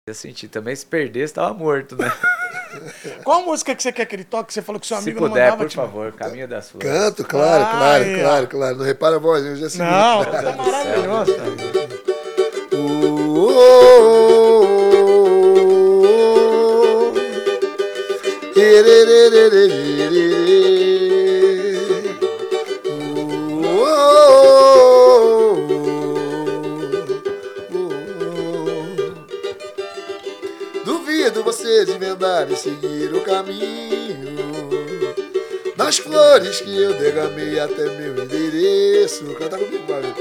Eu 0.07 0.13
senti 0.13 0.47
também, 0.47 0.73
se 0.73 0.85
perdesse, 0.85 1.33
tava 1.33 1.53
morto, 1.53 1.97
né? 1.97 2.09
Qual 3.25 3.43
música 3.43 3.75
que 3.75 3.83
você 3.83 3.91
quer 3.91 4.05
que 4.05 4.15
ele 4.15 4.23
toque? 4.23 4.53
Você 4.53 4.61
falou 4.61 4.79
que 4.79 4.87
seu 4.87 4.95
Se 4.95 5.03
amigo 5.03 5.19
não 5.19 5.27
puder, 5.27 5.41
mandava 5.49 5.63
por 5.63 5.69
te 5.69 5.75
favor, 5.75 6.13
caminho 6.13 6.47
das 6.47 6.69
flores. 6.69 6.89
Canto, 6.89 7.25
claro, 7.25 7.63
Ah, 7.65 7.77
claro, 7.77 8.05
ó. 8.05 8.19
claro, 8.21 8.47
claro. 8.47 8.77
Não 8.77 8.85
repara 8.85 9.15
a 9.17 9.19
voz, 9.19 9.43
eu 9.43 9.57
já 9.57 9.69
sei. 9.69 9.81
Não, 9.81 10.23
tá 10.23 10.41
céu, 10.41 10.55
maravilhoso. 10.55 11.35
Desvendar 31.85 32.51
e 32.51 32.55
seguir 32.55 33.13
o 33.13 33.21
caminho 33.21 34.37
das 35.75 35.97
flores 35.97 36.59
que 36.61 36.75
eu 36.75 36.93
derramei 36.93 37.59
até 37.59 37.83
meu 37.83 38.23
endereço. 38.23 39.25
Canta 39.35 39.57
comigo, 39.57 39.83
Mário. 39.87 40.15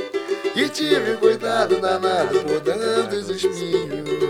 E 0.54 0.68
tive 0.68 1.16
cuidado 1.16 1.80
danado 1.80 2.40
podando 2.40 3.16
os 3.16 3.30
espinhos 3.30 4.25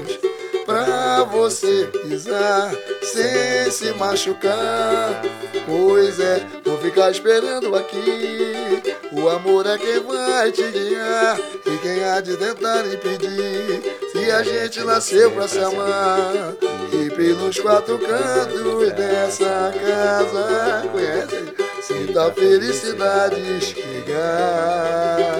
Pra 0.66 1.22
você 1.22 1.88
pisar 2.02 2.74
sem 3.02 3.70
se 3.70 3.92
machucar. 3.92 5.22
Pois 5.64 6.20
é, 6.20 6.44
vou 6.64 6.76
ficar 6.78 7.10
esperando 7.10 7.74
aqui. 7.74 8.82
O 9.12 9.28
amor 9.28 9.66
é 9.66 9.78
quem 9.78 10.00
vai 10.00 10.52
te 10.52 10.62
guiar 10.62 11.38
E 11.64 11.78
quem 11.78 12.04
há 12.04 12.20
de 12.20 12.36
tentar 12.36 12.84
impedir. 12.86 13.82
Se 14.12 14.30
a 14.30 14.42
gente 14.42 14.80
nasceu 14.82 15.30
pra 15.30 15.48
se 15.48 15.58
amar 15.58 16.54
E 16.92 17.08
pelos 17.10 17.58
quatro 17.58 17.98
cantos 17.98 18.92
dessa 18.92 19.72
casa. 19.80 20.88
Conhece? 20.90 21.54
Sinta 21.80 22.26
a 22.26 22.32
felicidade 22.32 23.60
chegar. 23.60 25.30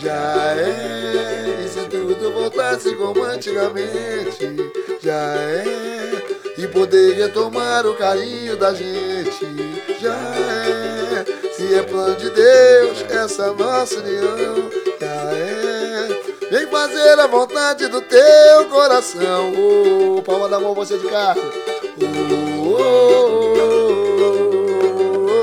Já 0.00 0.54
é, 0.58 1.33
voltasse 2.44 2.94
como 2.96 3.22
antigamente, 3.22 4.70
já 5.02 5.34
é, 5.34 5.64
e 6.58 6.66
poder 6.68 7.14
retomar 7.14 7.86
o 7.86 7.94
carinho 7.94 8.54
da 8.56 8.74
gente, 8.74 9.46
já 9.98 10.14
é, 10.14 11.24
se 11.52 11.74
é 11.74 11.82
plano 11.82 12.14
de 12.16 12.28
Deus 12.28 13.02
essa 13.08 13.50
nossa 13.54 13.98
união, 13.98 14.70
já 15.00 15.32
é, 15.32 16.08
vem 16.50 16.66
fazer 16.66 17.18
a 17.18 17.26
vontade 17.26 17.88
do 17.88 18.02
teu 18.02 18.66
coração, 18.68 19.50
oh, 19.56 20.20
palma 20.20 20.46
da 20.46 20.60
mão 20.60 20.74
você 20.74 20.98
de 20.98 21.08
casa, 21.08 21.40
oh, 21.40 22.04
oh, 22.68 23.54
oh, 23.56 25.06
oh, 25.06 25.30
oh. 25.30 25.34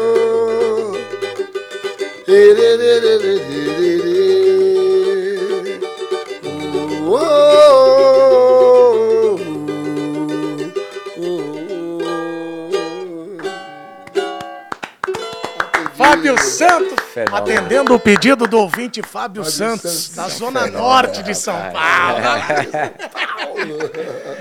Fábio 15.98 16.38
Santos, 16.42 17.04
Fenômeno. 17.14 17.38
atendendo 17.38 17.94
o 17.94 18.00
pedido 18.00 18.48
do 18.48 18.58
ouvinte 18.60 19.02
Fábio, 19.02 19.44
Fábio 19.44 19.46
Santos, 19.46 19.92
Santos. 19.92 20.16
da 20.16 20.28
Zona 20.30 20.62
fenômeno, 20.62 20.84
Norte 20.88 21.22
de 21.24 21.36
São. 21.36 21.56
Paulo. 21.56 22.22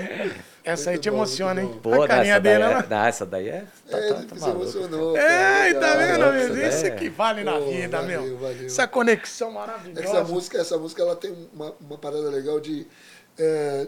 Essa 0.63 0.91
aí 0.91 0.97
te 0.99 1.09
bom, 1.09 1.17
emociona, 1.17 1.61
hein? 1.61 1.79
Pô, 1.81 2.03
a 2.03 2.07
carinha 2.07 2.33
essa 2.35 2.41
daí, 2.41 2.53
dele, 2.53 2.63
é, 2.63 2.75
né? 2.75 2.85
não, 2.89 3.05
essa 3.05 3.25
daí 3.25 3.49
é. 3.49 3.63
Tá, 3.89 3.97
É, 3.97 4.07
tá, 4.09 4.15
tá 4.15 4.35
se 4.35 4.41
maluco. 4.41 4.61
emocionou. 4.61 5.17
É, 5.17 5.73
tá 5.73 5.95
vendo, 5.95 6.19
meu? 6.19 6.37
isso 6.47 6.75
Isso 6.75 6.83
daí. 6.83 6.91
que 6.97 7.09
vale 7.09 7.43
na 7.43 7.53
Pô, 7.53 7.65
vida, 7.71 7.97
valeu, 8.01 8.21
meu. 8.23 8.37
valeu. 8.37 8.65
Essa 8.65 8.87
conexão 8.87 9.49
Essa 9.49 9.59
maravilhosa. 9.59 10.23
música, 10.23 10.57
essa 10.59 10.77
música 10.77 11.01
ela 11.01 11.15
tem 11.15 11.35
uma, 11.53 11.73
uma 11.81 11.97
parada 11.97 12.29
legal 12.29 12.59
de, 12.59 12.85
é, 13.39 13.87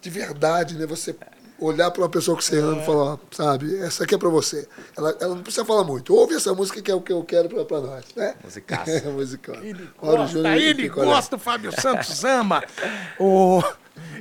de 0.00 0.10
verdade, 0.10 0.76
né? 0.76 0.86
Você 0.86 1.14
olhar 1.60 1.90
para 1.90 2.02
uma 2.02 2.08
pessoa 2.08 2.36
que 2.38 2.44
você 2.44 2.58
ama 2.58 2.80
e 2.80 2.86
falar, 2.86 3.14
ó, 3.14 3.18
sabe, 3.32 3.78
essa 3.80 4.04
aqui 4.04 4.14
é 4.14 4.18
para 4.18 4.28
você. 4.28 4.66
Ela, 4.96 5.16
ela 5.20 5.34
não 5.34 5.42
precisa 5.42 5.64
falar 5.64 5.82
muito. 5.84 6.14
Ouve 6.14 6.36
essa 6.36 6.54
música 6.54 6.80
que 6.80 6.88
é 6.90 6.94
o 6.94 7.00
que 7.00 7.12
eu 7.12 7.22
quero 7.24 7.48
para 7.66 7.80
nós, 7.80 8.04
né? 8.16 8.34
Musicaça. 8.42 8.90
É, 8.90 9.00
musical. 9.10 9.56
Ele 9.56 9.90
Mauro 10.00 10.18
gosta, 10.18 10.32
Júnior, 10.38 10.54
ele 10.56 10.88
gosta, 10.88 11.36
o 11.36 11.38
Fábio 11.38 11.72
Santos 11.78 12.24
ama. 12.24 12.62
O... 13.18 13.60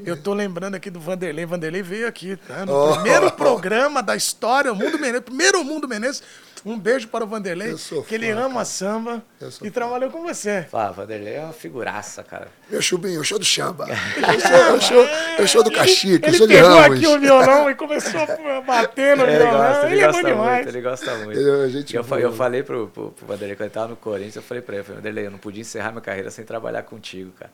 Eu 0.05 0.15
tô 0.21 0.33
lembrando 0.33 0.75
aqui 0.75 0.89
do 0.89 0.99
Vanderlei. 0.99 1.45
Vanderlei 1.45 1.81
veio 1.81 2.07
aqui, 2.07 2.35
tá? 2.37 2.65
No 2.65 2.73
Oh. 2.91 2.93
primeiro 2.95 3.31
programa 3.31 4.01
da 4.03 4.15
história, 4.15 4.71
o 4.71 4.75
Mundo 4.75 4.97
Menezes. 4.99 5.21
Primeiro 5.25 5.63
Mundo 5.63 5.87
Menezes. 5.87 6.21
Um 6.65 6.77
beijo 6.77 7.07
para 7.07 7.23
o 7.23 7.27
Vanderlei, 7.27 7.71
Eu 7.71 7.77
sou 7.77 8.03
que 8.03 8.15
ele 8.15 8.33
fã, 8.33 8.41
ama 8.45 8.65
samba 8.65 9.21
Eu 9.39 9.51
sou 9.51 9.65
e 9.65 9.69
fã. 9.69 9.73
trabalhou 9.75 10.09
com 10.09 10.21
você. 10.23 10.65
Fala, 10.69 10.91
Vanderlei 10.91 11.35
é 11.35 11.41
uma 11.41 11.53
figuraça, 11.53 12.23
cara. 12.23 12.47
Meu 12.69 12.81
chubinho, 12.81 13.21
o 13.21 13.23
show 13.23 13.37
do 13.39 13.45
chamba. 13.45 13.85
Eu 14.17 14.39
sou, 14.41 14.57
eu 14.57 14.81
sou, 14.81 15.05
eu 15.39 15.47
sou 15.47 15.63
do 15.63 15.71
Caxique, 15.71 16.25
eu 16.25 16.29
Ele 16.29 16.37
sou 16.37 16.47
de 16.47 16.55
pegou 16.55 16.69
Ramos. 16.77 16.97
aqui 16.97 17.07
o 17.07 17.19
violão 17.19 17.69
e 17.69 17.75
começou 17.75 18.19
a 18.21 18.61
bater 18.61 19.15
no 19.15 19.23
Ele 19.23 19.37
violão. 19.37 19.57
gosta, 19.57 19.85
ele, 19.85 19.95
Ele 19.95 20.01
é 20.03 20.07
gosta 20.07 20.23
demais. 20.23 20.55
muito, 20.55 20.69
ele 20.69 20.81
gosta 20.81 21.15
muito. 21.17 21.39
Ele 21.39 21.49
é 21.49 21.97
eu, 21.97 22.03
boa. 22.03 22.19
eu 22.21 22.33
falei 22.33 22.63
pro, 22.63 22.87
pro, 22.87 23.11
pro 23.11 23.27
Vanderlei, 23.27 23.55
quando 23.55 23.65
ele 23.67 23.69
tava 23.73 23.87
no 23.89 23.95
Corinthians, 23.95 24.35
eu 24.35 24.41
falei 24.41 24.61
pra 24.61 24.75
ele, 24.77 24.85
eu 24.89 24.95
Vanderlei, 24.95 25.25
eu 25.27 25.31
não 25.31 25.37
podia 25.39 25.61
encerrar 25.61 25.91
minha 25.91 26.01
carreira 26.01 26.31
sem 26.31 26.43
trabalhar 26.43 26.81
contigo, 26.83 27.31
cara. 27.39 27.51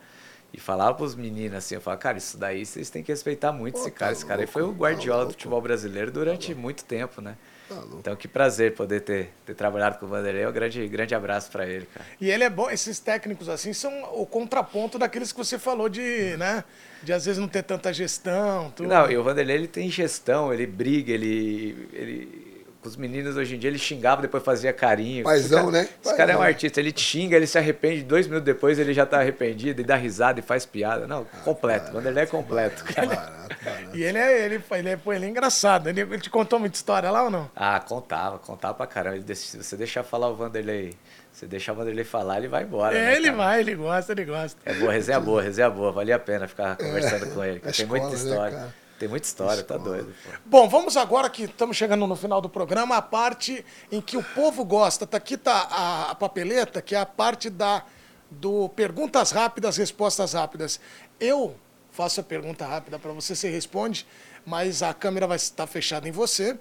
E 0.53 0.59
falava 0.59 0.93
pros 0.93 1.15
meninos 1.15 1.57
assim, 1.57 1.73
eu 1.73 1.81
falava, 1.81 1.99
cara, 1.99 2.17
isso 2.19 2.37
daí 2.37 2.63
vocês 2.63 2.87
têm 2.87 3.01
que 3.01 3.11
respeitar 3.11 3.51
muito 3.51 3.75
esse 3.79 3.89
tá 3.89 3.97
cara. 3.97 4.11
Esse 4.11 4.23
cara 4.23 4.41
aí 4.41 4.47
foi 4.47 4.61
o 4.61 4.65
louco, 4.67 4.81
guardiola 4.81 5.17
tá 5.17 5.23
do 5.23 5.27
louco. 5.27 5.33
futebol 5.33 5.61
brasileiro 5.61 6.11
durante 6.11 6.53
muito 6.53 6.85
tempo, 6.85 7.21
né? 7.21 7.35
Tá 7.67 7.75
louco. 7.75 7.97
Então 7.99 8.15
que 8.15 8.27
prazer 8.27 8.75
poder 8.75 9.01
ter, 9.01 9.33
ter 9.47 9.55
trabalhado 9.55 9.97
com 9.97 10.05
o 10.05 10.09
Vanderlei. 10.09 10.45
Um 10.45 10.51
grande, 10.51 10.87
grande 10.87 11.15
abraço 11.15 11.49
pra 11.49 11.65
ele, 11.65 11.87
cara. 11.87 12.05
E 12.21 12.29
ele 12.29 12.43
é 12.43 12.51
bom, 12.51 12.69
esses 12.69 12.99
técnicos 12.99 13.49
assim 13.49 13.73
são 13.73 13.91
o 14.13 14.27
contraponto 14.27 14.99
daqueles 14.99 15.31
que 15.31 15.37
você 15.39 15.57
falou 15.57 15.89
de, 15.89 16.37
né? 16.37 16.63
De 17.01 17.11
às 17.11 17.25
vezes 17.25 17.39
não 17.39 17.47
ter 17.47 17.63
tanta 17.63 17.91
gestão, 17.91 18.71
tudo. 18.75 18.87
Não, 18.87 19.09
e 19.09 19.17
o 19.17 19.23
Vanderlei 19.23 19.55
ele 19.55 19.67
tem 19.67 19.89
gestão, 19.89 20.53
ele 20.53 20.67
briga, 20.67 21.11
ele, 21.11 21.89
ele 21.93 22.52
os 22.89 22.95
meninos 22.95 23.37
hoje 23.37 23.55
em 23.55 23.59
dia, 23.59 23.69
ele 23.69 23.77
xingava, 23.79 24.21
depois 24.21 24.43
fazia 24.43 24.71
carinho. 24.73 25.23
Paizão, 25.23 25.59
esse 25.59 25.65
cara, 25.65 25.71
né? 25.71 25.81
Esse 25.83 25.91
Paizão. 26.03 26.17
cara 26.17 26.31
é 26.33 26.37
um 26.37 26.41
artista, 26.41 26.79
ele 26.79 26.91
te 26.91 27.01
xinga, 27.01 27.35
ele 27.35 27.47
se 27.47 27.57
arrepende, 27.57 28.03
dois 28.03 28.27
minutos 28.27 28.45
depois 28.45 28.77
ele 28.79 28.93
já 28.93 29.05
tá 29.05 29.19
arrependido, 29.19 29.81
e 29.81 29.83
dá 29.83 29.95
risada 29.95 30.39
e 30.39 30.43
faz 30.43 30.65
piada. 30.65 31.07
Não, 31.07 31.25
completo. 31.43 31.91
Quando 31.91 32.07
ele 32.07 32.19
é 32.19 32.25
completo. 32.25 32.83
cara. 32.85 33.07
Barato, 33.07 33.55
barato. 33.63 33.97
E 33.97 34.03
ele 34.03 34.17
é, 34.17 34.45
ele, 34.45 34.61
ele, 34.71 34.89
é, 34.89 34.95
pô, 34.97 35.13
ele 35.13 35.25
é 35.25 35.29
engraçado. 35.29 35.87
Ele, 35.89 36.01
ele 36.01 36.19
te 36.19 36.29
contou 36.29 36.59
muita 36.59 36.75
história 36.75 37.09
lá 37.11 37.23
ou 37.23 37.29
não? 37.29 37.49
Ah, 37.55 37.79
contava, 37.79 38.37
contava 38.39 38.73
pra 38.73 38.87
caramba. 38.87 39.17
Ele, 39.17 39.35
se 39.35 39.57
você 39.61 39.75
deixar 39.77 40.03
falar 40.03 40.29
o 40.29 40.35
Vanderlei, 40.35 40.95
você 41.31 41.45
deixar 41.45 41.73
o 41.73 41.75
Vanderlei 41.75 42.03
falar, 42.03 42.37
ele 42.37 42.47
vai 42.47 42.63
embora. 42.63 42.93
né, 42.93 43.13
É, 43.13 43.15
ele 43.15 43.25
cara? 43.25 43.37
vai, 43.37 43.59
ele 43.59 43.75
gosta, 43.75 44.11
ele 44.11 44.25
gosta. 44.25 44.59
É 44.65 44.73
boa, 44.73 44.91
resenha 44.91 45.19
boa, 45.19 45.41
resenha 45.41 45.69
boa. 45.69 45.91
Valia 45.91 46.15
a 46.15 46.19
pena 46.19 46.47
ficar 46.47 46.75
conversando 46.77 47.27
com 47.33 47.43
ele. 47.43 47.59
Tem 47.59 47.85
muita 47.85 48.07
escola, 48.07 48.09
né, 48.09 48.15
história. 48.31 48.57
cara? 48.57 48.82
Tem 48.99 49.07
muita 49.09 49.25
história, 49.27 49.63
tá 49.63 49.75
Escola. 49.75 49.95
doido. 49.97 50.13
Pô. 50.23 50.29
Bom, 50.45 50.69
vamos 50.69 50.95
agora 50.95 51.29
que 51.29 51.43
estamos 51.43 51.75
chegando 51.75 52.05
no 52.07 52.15
final 52.15 52.39
do 52.39 52.47
programa, 52.47 52.95
a 52.97 53.01
parte 53.01 53.65
em 53.91 53.99
que 53.99 54.15
o 54.15 54.23
povo 54.23 54.63
gosta. 54.63 55.05
Tá 55.05 55.17
aqui 55.17 55.35
tá 55.37 55.67
a, 55.69 56.11
a 56.11 56.15
papeleta, 56.15 56.81
que 56.81 56.95
é 56.95 56.99
a 56.99 57.05
parte 57.05 57.49
da 57.49 57.83
do 58.31 58.67
perguntas 58.69 59.31
rápidas, 59.31 59.77
respostas 59.77 60.33
rápidas. 60.33 60.79
Eu 61.19 61.55
faço 61.91 62.19
a 62.19 62.23
pergunta 62.23 62.65
rápida 62.65 62.97
para 62.97 63.11
você, 63.11 63.35
você 63.35 63.49
responde, 63.49 64.07
mas 64.45 64.81
a 64.81 64.93
câmera 64.93 65.27
vai 65.27 65.35
estar 65.37 65.67
fechada 65.67 66.07
em 66.09 66.11
você, 66.11 66.57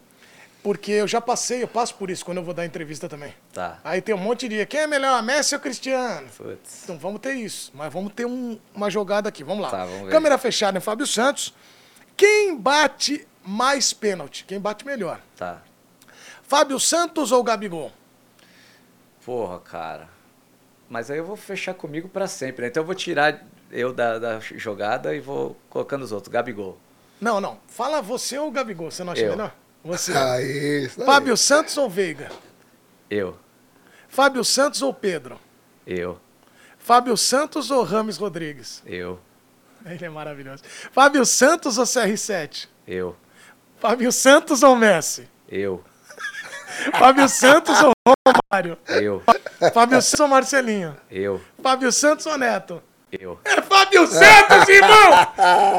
porque 0.63 0.93
eu 0.93 1.09
já 1.09 1.21
passei, 1.21 1.63
eu 1.63 1.69
passo 1.69 1.95
por 1.95 2.11
isso 2.11 2.25
quando 2.25 2.39
eu 2.39 2.45
vou 2.45 2.53
dar 2.53 2.67
entrevista 2.67 3.09
também. 3.09 3.33
Tá. 3.55 3.79
Aí 3.83 4.03
tem 4.03 4.15
um 4.15 4.19
monte 4.19 4.49
de 4.49 4.67
quem 4.67 4.81
é 4.81 4.87
melhor, 4.87 5.23
Messi 5.23 5.55
ou 5.55 5.61
Cristiano? 5.61 6.29
Putz. 6.37 6.83
Então 6.85 6.99
vamos 6.99 7.21
ter 7.21 7.33
isso, 7.35 7.71
mas 7.75 7.91
vamos 7.93 8.13
ter 8.13 8.27
um- 8.27 8.59
uma 8.75 8.91
jogada 8.91 9.29
aqui. 9.29 9.43
Vamos 9.43 9.63
lá. 9.63 9.71
Tá, 9.71 9.85
vamos. 9.87 10.11
Câmera 10.11 10.37
fechada 10.37 10.77
em 10.77 10.81
Fábio 10.81 11.07
Santos. 11.07 11.55
Quem 12.17 12.57
bate 12.57 13.27
mais 13.45 13.93
pênalti? 13.93 14.45
Quem 14.45 14.61
bate 14.61 14.87
melhor? 14.87 15.21
Tá. 15.37 15.63
Fábio 16.43 16.79
Santos 16.79 17.33
ou 17.33 17.43
Gabigol? 17.43 17.91
Porra, 19.25 19.59
cara. 19.61 20.09
Mas 20.89 21.11
aí 21.11 21.19
eu 21.19 21.25
vou 21.25 21.37
fechar 21.37 21.75
comigo 21.75 22.09
pra 22.09 22.27
sempre, 22.27 22.63
né? 22.63 22.69
Então 22.69 22.83
eu 22.83 22.87
vou 22.87 22.95
tirar 22.95 23.43
eu 23.71 23.93
da, 23.93 24.19
da 24.19 24.41
jogada 24.41 25.15
e 25.15 25.21
vou 25.21 25.57
colocando 25.71 26.03
os 26.03 26.13
outros. 26.13 26.31
Gabigol. 26.33 26.79
Não, 27.21 27.41
não. 27.41 27.59
Fala 27.67 28.03
você 28.03 28.39
ou 28.39 28.51
Gabigol, 28.51 28.91
você 28.91 29.03
não 29.03 29.13
acha 29.13 29.23
Eu. 29.23 29.31
melhor? 29.31 29.55
Você. 29.85 30.13
Aí, 30.13 30.85
isso 30.87 31.01
aí. 31.01 31.07
Fábio 31.07 31.37
Santos 31.37 31.77
ou 31.79 31.89
Veiga? 31.89 32.31
Eu. 33.09 33.39
Fábio 34.09 34.45
Santos 34.45 34.83
ou 34.83 34.93
Pedro? 34.93 35.41
Eu. 35.87 36.19
Fábio 36.79 37.17
Santos 37.17 37.71
ou 37.71 37.83
Rames 37.83 38.19
Rodrigues? 38.19 38.83
Eu. 38.85 39.19
Ele 39.91 40.05
é 40.05 40.09
maravilhoso. 40.09 40.63
Fábio 40.93 41.25
Santos 41.27 41.79
ou 41.79 41.85
CR7? 41.85 42.69
Eu. 42.87 43.17
Fábio 43.81 44.13
Santos 44.13 44.63
ou 44.63 44.77
Messi? 44.77 45.29
Eu. 45.49 45.83
Fábio 46.99 47.29
Santos 47.29 47.77
ou 47.83 47.93
Romário? 48.07 48.79
Eu. 48.89 49.23
Fábio 49.73 50.01
Santos 50.01 50.21
ou 50.21 50.29
Marcelinho? 50.29 50.97
Eu. 51.11 51.41
Fábio 51.63 51.93
Santos 51.93 52.27
ou 52.27 52.39
Neto? 52.39 52.83
Eu. 53.11 53.39
É 53.45 53.61
Fábio 53.61 54.07
Santos, 54.07 54.69
irmão! 54.71 55.27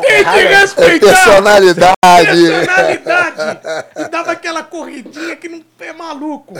Tem 0.03 0.23
que 0.23 0.29
É 0.29 0.55
respeitar! 0.59 1.07
personalidade. 1.07 1.95
Personalidade! 2.05 3.59
E 3.97 4.07
dava 4.07 4.31
aquela 4.33 4.61
corridinha 4.61 5.35
que 5.35 5.49
não 5.49 5.65
é 5.79 5.91
maluco. 5.93 6.53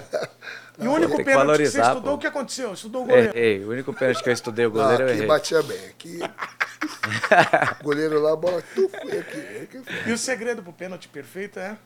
E 0.79 0.87
o 0.87 0.91
único 0.91 1.15
Tem 1.15 1.25
que 1.25 1.31
pênalti 1.31 1.57
que 1.59 1.65
você 1.69 1.81
estudou, 1.81 2.01
pô. 2.01 2.13
o 2.13 2.17
que 2.17 2.27
aconteceu? 2.27 2.73
Estudou 2.73 3.03
o 3.03 3.05
goleiro. 3.05 3.37
Errei. 3.37 3.63
O 3.63 3.69
único 3.69 3.93
pênalti 3.93 4.23
que 4.23 4.29
eu 4.29 4.33
estudei 4.33 4.65
o 4.65 4.69
Não, 4.69 4.75
goleiro 4.81 5.03
eu 5.03 5.07
aqui 5.07 5.15
errei. 5.17 5.27
batia 5.27 5.61
bem. 5.63 5.85
Aqui. 5.87 6.19
goleiro 7.83 8.19
lá, 8.21 8.33
a 8.33 8.35
bola 8.35 8.61
tu 8.73 8.89
foi 8.89 9.17
aqui. 9.19 9.39
aqui 9.63 9.81
foi. 9.83 10.09
E 10.09 10.13
o 10.13 10.17
segredo 10.17 10.63
pro 10.63 10.73
pênalti 10.73 11.07
perfeito 11.07 11.59
é? 11.59 11.77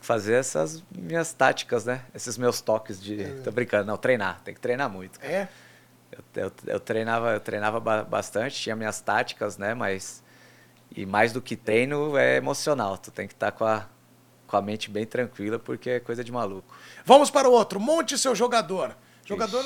Fazer 0.00 0.34
essas 0.34 0.82
minhas 0.96 1.32
táticas, 1.32 1.84
né? 1.84 2.02
Esses 2.14 2.38
meus 2.38 2.60
toques 2.60 3.00
de. 3.00 3.24
Tô 3.44 3.50
brincando, 3.50 3.84
não, 3.86 3.96
treinar. 3.96 4.40
Tem 4.44 4.54
que 4.54 4.60
treinar 4.60 4.88
muito. 4.88 5.18
É. 5.22 5.48
Eu, 6.10 6.44
eu, 6.44 6.52
eu 6.66 6.80
treinava, 6.80 7.32
eu 7.32 7.40
treinava 7.40 7.78
ba- 7.80 8.04
bastante, 8.04 8.56
tinha 8.60 8.74
minhas 8.76 9.00
táticas, 9.00 9.58
né? 9.58 9.74
Mas. 9.74 10.22
E 10.96 11.04
mais 11.04 11.32
do 11.32 11.42
que 11.42 11.54
treino 11.56 12.16
é 12.16 12.36
emocional. 12.36 12.96
Tu 12.96 13.10
tem 13.10 13.26
que 13.28 13.34
estar 13.34 13.52
com 13.52 13.64
a, 13.64 13.86
com 14.48 14.56
a 14.56 14.62
mente 14.62 14.90
bem 14.90 15.06
tranquila, 15.06 15.58
porque 15.58 15.90
é 15.90 16.00
coisa 16.00 16.24
de 16.24 16.32
maluco. 16.32 16.74
Vamos 17.04 17.30
para 17.30 17.48
o 17.48 17.52
outro. 17.52 17.78
Monte 17.78 18.18
seu 18.18 18.34
jogador. 18.34 18.96
Jogador. 19.24 19.64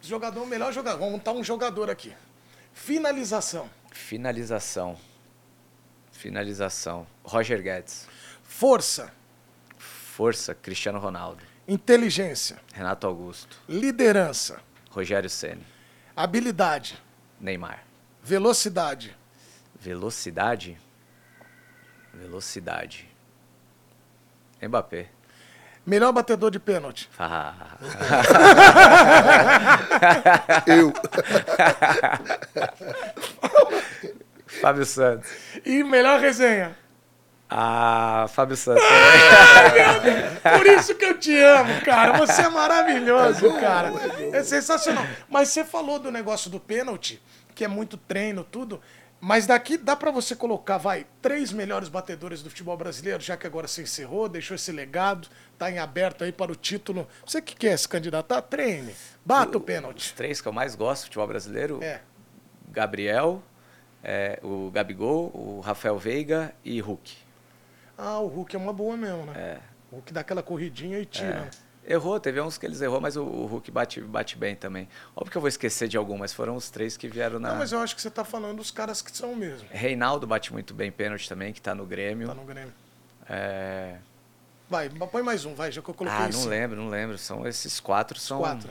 Jogador, 0.00 0.42
o 0.42 0.46
melhor 0.46 0.72
jogador. 0.72 0.98
Vamos 0.98 1.12
montar 1.12 1.32
um 1.32 1.44
jogador 1.44 1.88
aqui. 1.90 2.12
Finalização. 2.72 3.70
Finalização. 3.92 4.98
Finalização. 6.10 7.06
Roger 7.22 7.62
Guedes. 7.62 8.08
Força. 8.42 9.12
Força, 9.78 10.54
Cristiano 10.54 10.98
Ronaldo. 10.98 11.42
Inteligência. 11.68 12.58
Renato 12.72 13.06
Augusto. 13.06 13.58
Liderança. 13.68 14.60
Rogério 14.90 15.28
Ceni. 15.28 15.64
Habilidade. 16.16 17.02
Neymar. 17.40 17.84
Velocidade. 18.22 19.14
Velocidade. 19.78 20.78
Velocidade. 22.12 23.13
Mbappé. 24.62 25.08
Melhor 25.86 26.12
batedor 26.12 26.50
de 26.50 26.58
pênalti. 26.58 27.08
Ah, 27.18 27.76
Eu. 30.66 30.92
Fábio 34.60 34.84
Santos. 34.86 35.28
E 35.64 35.82
melhor 35.84 36.20
resenha. 36.20 36.76
Ah, 37.50 38.26
Fábio 38.30 38.56
Santos. 38.56 38.82
Por 40.56 40.66
isso 40.66 40.94
que 40.94 41.04
eu 41.04 41.18
te 41.18 41.36
amo, 41.38 41.80
cara. 41.82 42.16
Você 42.18 42.42
é 42.42 42.48
maravilhoso, 42.48 43.52
cara. 43.60 43.92
É 44.32 44.42
sensacional. 44.42 45.04
Mas 45.28 45.50
você 45.50 45.64
falou 45.64 45.98
do 45.98 46.10
negócio 46.10 46.50
do 46.50 46.58
pênalti, 46.58 47.22
que 47.54 47.64
é 47.64 47.68
muito 47.68 47.96
treino, 47.96 48.42
tudo. 48.42 48.80
Mas 49.26 49.46
daqui 49.46 49.78
dá 49.78 49.96
pra 49.96 50.10
você 50.10 50.36
colocar, 50.36 50.76
vai, 50.76 51.06
três 51.22 51.50
melhores 51.50 51.88
batedores 51.88 52.42
do 52.42 52.50
futebol 52.50 52.76
brasileiro, 52.76 53.22
já 53.22 53.38
que 53.38 53.46
agora 53.46 53.66
você 53.66 53.80
encerrou, 53.80 54.28
deixou 54.28 54.54
esse 54.54 54.70
legado, 54.70 55.28
tá 55.56 55.70
em 55.70 55.78
aberto 55.78 56.24
aí 56.24 56.30
para 56.30 56.52
o 56.52 56.54
título. 56.54 57.08
Você 57.24 57.40
que 57.40 57.56
quer 57.56 57.74
se 57.78 57.88
candidatar, 57.88 58.42
treine. 58.42 58.94
Bata 59.24 59.56
o 59.56 59.60
Os 59.60 59.64
pênalti. 59.64 60.12
três 60.14 60.42
que 60.42 60.46
eu 60.48 60.52
mais 60.52 60.74
gosto 60.74 61.02
do 61.02 61.04
futebol 61.06 61.26
brasileiro: 61.26 61.82
É. 61.82 62.02
Gabriel, 62.70 63.42
é, 64.02 64.38
o 64.42 64.70
Gabigol, 64.70 65.30
o 65.34 65.60
Rafael 65.60 65.98
Veiga 65.98 66.54
e 66.62 66.78
Hulk. 66.78 67.16
Ah, 67.96 68.18
o 68.18 68.26
Hulk 68.26 68.54
é 68.54 68.58
uma 68.58 68.74
boa 68.74 68.94
mesmo, 68.94 69.24
né? 69.24 69.32
É. 69.34 69.58
O 69.90 69.94
Hulk 69.96 70.12
dá 70.12 70.20
aquela 70.20 70.42
corridinha 70.42 70.98
e 70.98 71.06
tira. 71.06 71.40
né? 71.44 71.50
Errou, 71.86 72.18
teve 72.18 72.40
uns 72.40 72.56
que 72.56 72.64
eles 72.64 72.80
errou, 72.80 73.00
mas 73.00 73.16
o, 73.16 73.22
o 73.22 73.46
Hulk 73.46 73.70
bate, 73.70 74.00
bate 74.00 74.38
bem 74.38 74.56
também. 74.56 74.88
Óbvio 75.14 75.30
que 75.32 75.36
eu 75.36 75.40
vou 75.40 75.48
esquecer 75.48 75.86
de 75.86 75.96
algum, 75.98 76.16
mas 76.16 76.32
foram 76.32 76.56
os 76.56 76.70
três 76.70 76.96
que 76.96 77.06
vieram 77.08 77.38
na. 77.38 77.50
Não, 77.50 77.56
mas 77.58 77.72
eu 77.72 77.78
acho 77.80 77.94
que 77.94 78.00
você 78.00 78.10
tá 78.10 78.24
falando 78.24 78.56
dos 78.56 78.70
caras 78.70 79.02
que 79.02 79.14
são 79.14 79.34
mesmo. 79.36 79.68
Reinaldo 79.70 80.26
bate 80.26 80.52
muito 80.52 80.72
bem 80.72 80.90
pênalti 80.90 81.28
também, 81.28 81.52
que 81.52 81.60
tá 81.60 81.74
no 81.74 81.84
Grêmio. 81.84 82.26
Tá 82.26 82.34
no 82.34 82.44
Grêmio. 82.44 82.72
É, 83.28 83.96
Vai, 84.68 84.88
põe 84.88 85.22
mais 85.22 85.44
um, 85.44 85.54
vai, 85.54 85.70
já 85.70 85.82
que 85.82 85.88
eu 85.90 85.94
coloquei 85.94 86.18
Ah, 86.18 86.28
não 86.28 86.46
lembro, 86.46 86.76
não 86.80 86.88
lembro. 86.88 87.18
São 87.18 87.46
esses 87.46 87.78
quatro 87.80 88.18
são. 88.18 88.38
Quatro. 88.38 88.70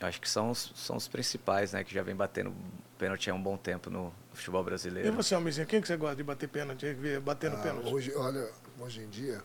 Eu 0.00 0.06
acho 0.08 0.20
que 0.20 0.28
são 0.28 0.50
os, 0.50 0.72
são 0.76 0.96
os 0.96 1.06
principais, 1.08 1.72
né? 1.72 1.82
Que 1.84 1.92
já 1.92 2.02
vem 2.02 2.14
batendo 2.14 2.54
pênalti 2.98 3.28
há 3.30 3.34
um 3.34 3.42
bom 3.42 3.56
tempo 3.56 3.90
no 3.90 4.12
futebol 4.32 4.62
E 4.62 4.64
brasileiro. 4.64 5.12
você, 5.12 5.34
Almizinho, 5.34 5.66
quem 5.66 5.80
que 5.80 5.86
você 5.88 5.96
gosta 5.96 6.16
de 6.16 6.22
bater 6.22 6.48
pênalti, 6.48 6.86
no 6.86 7.18
Ah, 7.20 7.56
pênalti? 7.56 7.92
hoje, 7.92 8.12
olha, 8.14 8.48
hoje 8.80 9.00
em 9.00 9.08
dia, 9.08 9.42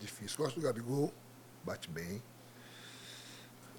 difícil. 0.00 0.36
Gosto 0.38 0.60
do 0.60 0.62
Gabigol, 0.66 1.12
bate 1.64 1.90
bem. 1.90 2.22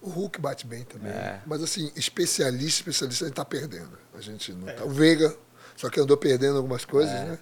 O 0.02 0.10
Hulk 0.10 0.40
bate 0.42 0.66
bem 0.68 0.84
também. 0.84 1.12
É. 1.12 1.42
Mas 1.46 1.64
assim, 1.64 1.92
especialista, 1.96 2.82
especialista, 2.82 3.26
a 3.26 3.28
gente 3.28 3.36
tá 3.36 3.46
perdendo. 3.46 3.98
A 4.14 4.20
gente 4.22 4.52
não 4.54 4.68
tá. 4.74 4.84
O 4.84 4.90
Veiga, 4.90 5.36
só 5.78 5.90
que 5.90 6.00
andou 6.00 6.18
perdendo 6.18 6.58
algumas 6.58 6.84
coisas, 6.84 7.14
né? 7.14 7.40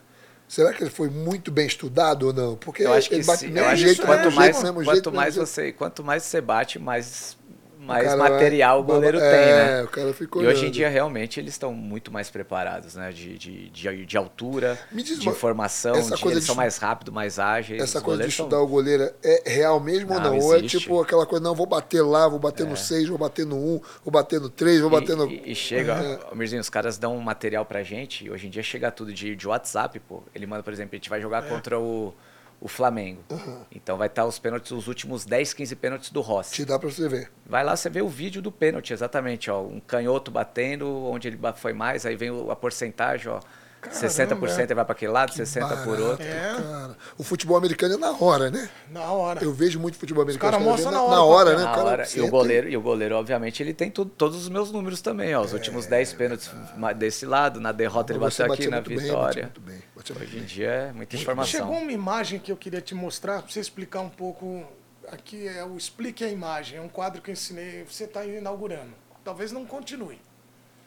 Será 0.47 0.73
que 0.73 0.83
ele 0.83 0.89
foi 0.89 1.09
muito 1.09 1.49
bem 1.49 1.65
estudado 1.65 2.27
ou 2.27 2.33
não? 2.33 2.57
Porque 2.57 2.83
Eu 2.83 2.93
acho 2.93 3.07
que 3.07 3.15
ele 3.15 3.23
bate 3.23 3.39
sim, 3.39 3.57
eu 3.57 3.65
acho 3.65 3.81
jeito, 3.81 4.01
que 4.01 4.07
mesmo 4.07 4.15
quanto 4.15 4.23
jeito, 4.23 4.35
mais, 4.35 4.63
mesmo 4.63 4.73
quanto 4.75 4.93
jeito, 4.93 5.09
mesmo 5.09 5.15
mais 5.15 5.33
jeito. 5.33 5.47
você, 5.47 5.71
quanto 5.71 6.03
mais 6.03 6.23
você 6.23 6.41
bate, 6.41 6.77
mais, 6.77 7.37
mais 7.81 8.05
cara 8.05 8.17
material 8.17 8.79
o 8.79 8.83
goleiro 8.83 9.17
é, 9.19 9.31
tem, 9.31 9.53
né? 9.53 9.83
o 9.83 9.87
cara 9.87 10.13
fica 10.13 10.39
E 10.39 10.45
hoje 10.47 10.67
em 10.67 10.71
dia 10.71 10.87
realmente 10.87 11.39
eles 11.39 11.53
estão 11.53 11.73
muito 11.73 12.11
mais 12.11 12.29
preparados, 12.29 12.95
né? 12.95 13.11
De, 13.11 13.37
de, 13.37 13.69
de, 13.69 14.05
de 14.05 14.17
altura, 14.17 14.77
diz 14.91 15.19
de 15.19 15.27
informação, 15.27 15.95
essa 15.95 16.15
de, 16.15 16.21
coisa 16.21 16.35
eles 16.35 16.43
de 16.43 16.47
são 16.47 16.55
mais 16.55 16.77
rápidos, 16.77 17.13
mais 17.13 17.39
ágeis. 17.39 17.81
Essa 17.81 17.99
coisa 17.99 18.23
de 18.23 18.29
goleiros 18.29 18.35
são- 18.35 18.45
estudar 18.45 18.61
o 18.61 18.67
goleiro 18.67 19.11
é 19.23 19.43
real 19.49 19.79
mesmo 19.79 20.13
ou 20.13 20.19
Não, 20.19 20.31
não? 20.37 20.39
Ou 20.39 20.55
é 20.55 20.61
tipo 20.61 21.01
aquela 21.01 21.25
coisa, 21.25 21.43
não, 21.43 21.55
vou 21.55 21.65
bater 21.65 22.01
lá, 22.01 22.27
vou 22.27 22.39
bater 22.39 22.65
no 22.65 22.77
6, 22.77 23.09
vou 23.09 23.17
bater 23.17 23.45
no 23.45 23.57
1, 23.57 23.81
vou 24.03 24.11
bater 24.11 24.39
no 24.39 24.49
3, 24.49 24.81
vou 24.81 24.89
bater 24.89 25.15
no. 25.15 25.25
E, 25.27 25.51
e 25.51 25.55
chega, 25.55 25.93
É. 26.31 26.35
Mirzinho, 26.35 26.61
os 26.61 26.69
caras 26.69 26.97
dão 26.97 27.15
um 27.15 27.21
material 27.21 27.65
pra 27.65 27.81
gente, 27.83 28.25
e 28.25 28.29
hoje 28.31 28.47
em 28.47 28.49
dia 28.49 28.63
chega 28.63 28.91
tudo 28.91 29.11
de, 29.13 29.35
de 29.35 29.47
WhatsApp, 29.47 29.99
pô. 30.01 30.21
Ele 30.35 30.45
manda, 30.45 30.61
por 30.63 30.71
exemplo, 30.71 30.91
a 30.93 30.97
gente 30.97 31.09
vai 31.09 31.19
É. 31.19 31.21
jogar 31.21 31.41
contra 31.43 31.79
o, 31.79 32.13
o 32.61 32.67
Flamengo. 32.67 33.23
Então 33.71 33.97
vai 33.97 34.07
estar 34.07 34.23
os 34.25 34.37
pênaltis, 34.37 34.71
os 34.71 34.87
últimos 34.87 35.25
10, 35.25 35.53
15 35.53 35.75
pênaltis 35.75 36.09
do 36.11 36.21
Rossi. 36.21 36.53
Te 36.53 36.63
dá 36.63 36.77
pra 36.77 36.89
você 36.89 37.09
ver. 37.09 37.31
Vai 37.45 37.63
lá, 37.63 37.75
você 37.75 37.89
vê 37.89 38.03
o 38.03 38.07
vídeo 38.07 38.41
do 38.41 38.51
pênalti, 38.51 38.93
exatamente, 38.93 39.49
ó. 39.49 39.61
Um 39.61 39.79
canhoto 39.79 40.29
batendo, 40.29 40.87
onde 40.87 41.27
ele 41.27 41.39
foi 41.55 41.73
mais, 41.73 42.05
aí 42.05 42.15
vem 42.15 42.29
a 42.49 42.55
porcentagem, 42.55 43.29
ó. 43.29 43.39
Caramba, 43.81 43.99
60% 44.07 44.59
é. 44.59 44.63
ele 44.63 44.75
vai 44.75 44.85
para 44.85 44.91
aquele 44.93 45.11
lado, 45.11 45.33
60% 45.33 45.59
por 45.59 45.97
Barato, 45.97 46.03
outro. 46.03 46.23
É. 46.25 46.55
cara. 46.55 46.97
O 47.17 47.23
futebol 47.23 47.57
americano 47.57 47.95
é 47.95 47.97
na 47.97 48.11
hora, 48.11 48.51
né? 48.51 48.69
Na 48.91 49.11
hora. 49.11 49.43
Eu 49.43 49.51
vejo 49.51 49.79
muito 49.79 49.97
futebol 49.97 50.21
americano. 50.21 50.51
caras 50.51 50.63
os 50.65 50.71
mostram 50.71 50.91
na 50.91 50.97
na 51.15 51.23
hora 51.23 51.49
hora, 51.49 51.49
o 51.55 51.57
né? 51.57 51.63
Na 51.65 51.71
O 51.71 51.75
cara 51.75 51.87
hora. 51.89 52.07
E 52.15 52.21
o 52.21 52.27
goleiro, 52.29 52.69
e 52.69 52.77
o 52.77 52.81
goleiro, 52.81 53.15
obviamente, 53.15 53.63
ele 53.63 53.73
tem 53.73 53.89
tudo, 53.89 54.11
todos 54.11 54.37
os 54.37 54.49
meus 54.49 54.71
números 54.71 55.01
também, 55.01 55.33
ó. 55.35 55.41
Os 55.41 55.51
últimos 55.53 55.87
10 55.87 56.13
pênaltis 56.13 56.51
desse 56.95 57.25
lado, 57.25 57.59
na 57.59 57.71
derrota 57.71 58.13
ele 58.13 58.19
Você 58.19 58.43
bateu 58.47 58.53
aqui, 58.53 58.67
na 58.69 58.77
muito 58.77 58.89
bem, 58.89 58.97
vitória. 58.99 59.51
bem, 59.59 59.81
muito 59.95 60.13
Hoje 60.13 60.25
em 60.35 60.39
bem. 60.39 60.43
dia 60.45 60.69
é 60.69 60.91
muita 60.91 61.15
informação. 61.15 61.51
Chegou 61.51 61.77
uma 61.79 61.91
imagem 61.91 62.39
que 62.39 62.51
eu 62.51 62.57
queria 62.57 62.81
te 62.81 62.93
mostrar, 62.93 63.41
pra 63.41 63.51
você 63.51 63.59
explicar 63.59 64.01
um 64.01 64.09
pouco. 64.09 64.63
Aqui 65.11 65.47
é 65.47 65.63
o 65.65 65.75
Explique 65.75 66.23
a 66.23 66.29
Imagem. 66.29 66.77
É 66.77 66.81
um 66.81 66.87
quadro 66.87 67.19
que 67.21 67.31
eu 67.31 67.33
ensinei, 67.33 67.83
você 67.83 68.03
está 68.03 68.23
inaugurando. 68.23 68.91
Talvez 69.23 69.51
não 69.51 69.65
continue, 69.65 70.21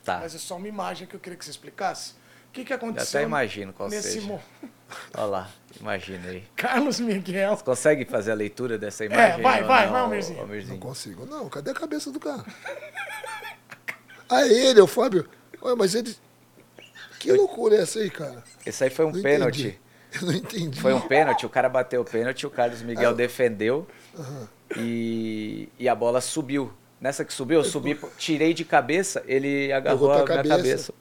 Tá. 0.05 0.19
mas 0.21 0.35
é 0.35 0.39
só 0.39 0.57
uma 0.57 0.69
imagem 0.69 1.07
que 1.09 1.17
eu 1.17 1.21
queria 1.21 1.37
que 1.37 1.45
você 1.45 1.51
explicasse. 1.51 2.15
O 2.55 2.57
que, 2.57 2.65
que 2.65 2.73
Eu 2.73 2.77
aconteceu 2.77 3.19
até 3.19 3.27
imagino 3.27 3.73
qual 3.73 3.89
nesse 3.89 4.13
seja. 4.13 4.27
mo- 4.29 4.41
Olha 5.17 5.25
lá, 5.27 5.51
imagina 5.81 6.29
aí. 6.29 6.45
Carlos 6.55 7.01
Miguel. 7.01 7.57
Consegue 7.65 8.05
fazer 8.05 8.31
a 8.31 8.35
leitura 8.35 8.79
dessa 8.79 9.05
imagem? 9.05 9.41
É, 9.41 9.43
vai, 9.43 9.65
vai, 9.65 9.87
não, 9.87 9.93
vai, 9.93 10.01
Almirzinho. 10.01 10.47
Não 10.69 10.79
consigo. 10.79 11.27
Não, 11.27 11.49
cadê 11.49 11.73
a 11.73 11.75
cabeça 11.75 12.13
do 12.13 12.21
cara? 12.21 12.45
ah, 14.29 14.47
ele, 14.47 14.81
o 14.81 14.87
Fábio. 14.87 15.29
Olha, 15.61 15.75
mas 15.75 15.97
ele. 15.97 16.15
Que 17.19 17.33
loucura 17.33 17.75
é 17.75 17.81
essa 17.81 17.99
aí, 17.99 18.09
cara? 18.09 18.45
Esse 18.65 18.85
aí 18.85 18.91
foi 18.91 19.05
um 19.07 19.11
Não 19.13 19.21
pênalti. 19.21 19.61
entendi. 19.63 19.79
Eu 20.15 20.23
não 20.29 20.33
entendi. 20.33 20.81
Foi 20.81 20.93
um 20.95 21.01
pênalti, 21.01 21.45
o 21.45 21.49
cara 21.49 21.69
bateu 21.69 22.03
o 22.03 22.05
pênalti, 22.05 22.47
o 22.47 22.51
Carlos 22.51 22.83
Miguel 22.83 23.11
Ah. 23.11 23.15
defendeu 23.15 23.85
e, 24.77 25.69
e 25.77 25.89
a 25.89 25.95
bola 25.95 26.21
subiu. 26.21 26.73
Nessa 27.01 27.25
que 27.25 27.33
subiu, 27.35 27.59
eu 27.59 27.65
subi, 27.65 27.99
tirei 28.17 28.55
de 28.55 28.65
cabeça, 28.65 29.23
ele 29.27 29.73
agarrou 29.73 30.13
a 30.13 30.23
tua 30.23 30.43
minha 30.43 30.57
cabeça. 30.57 30.95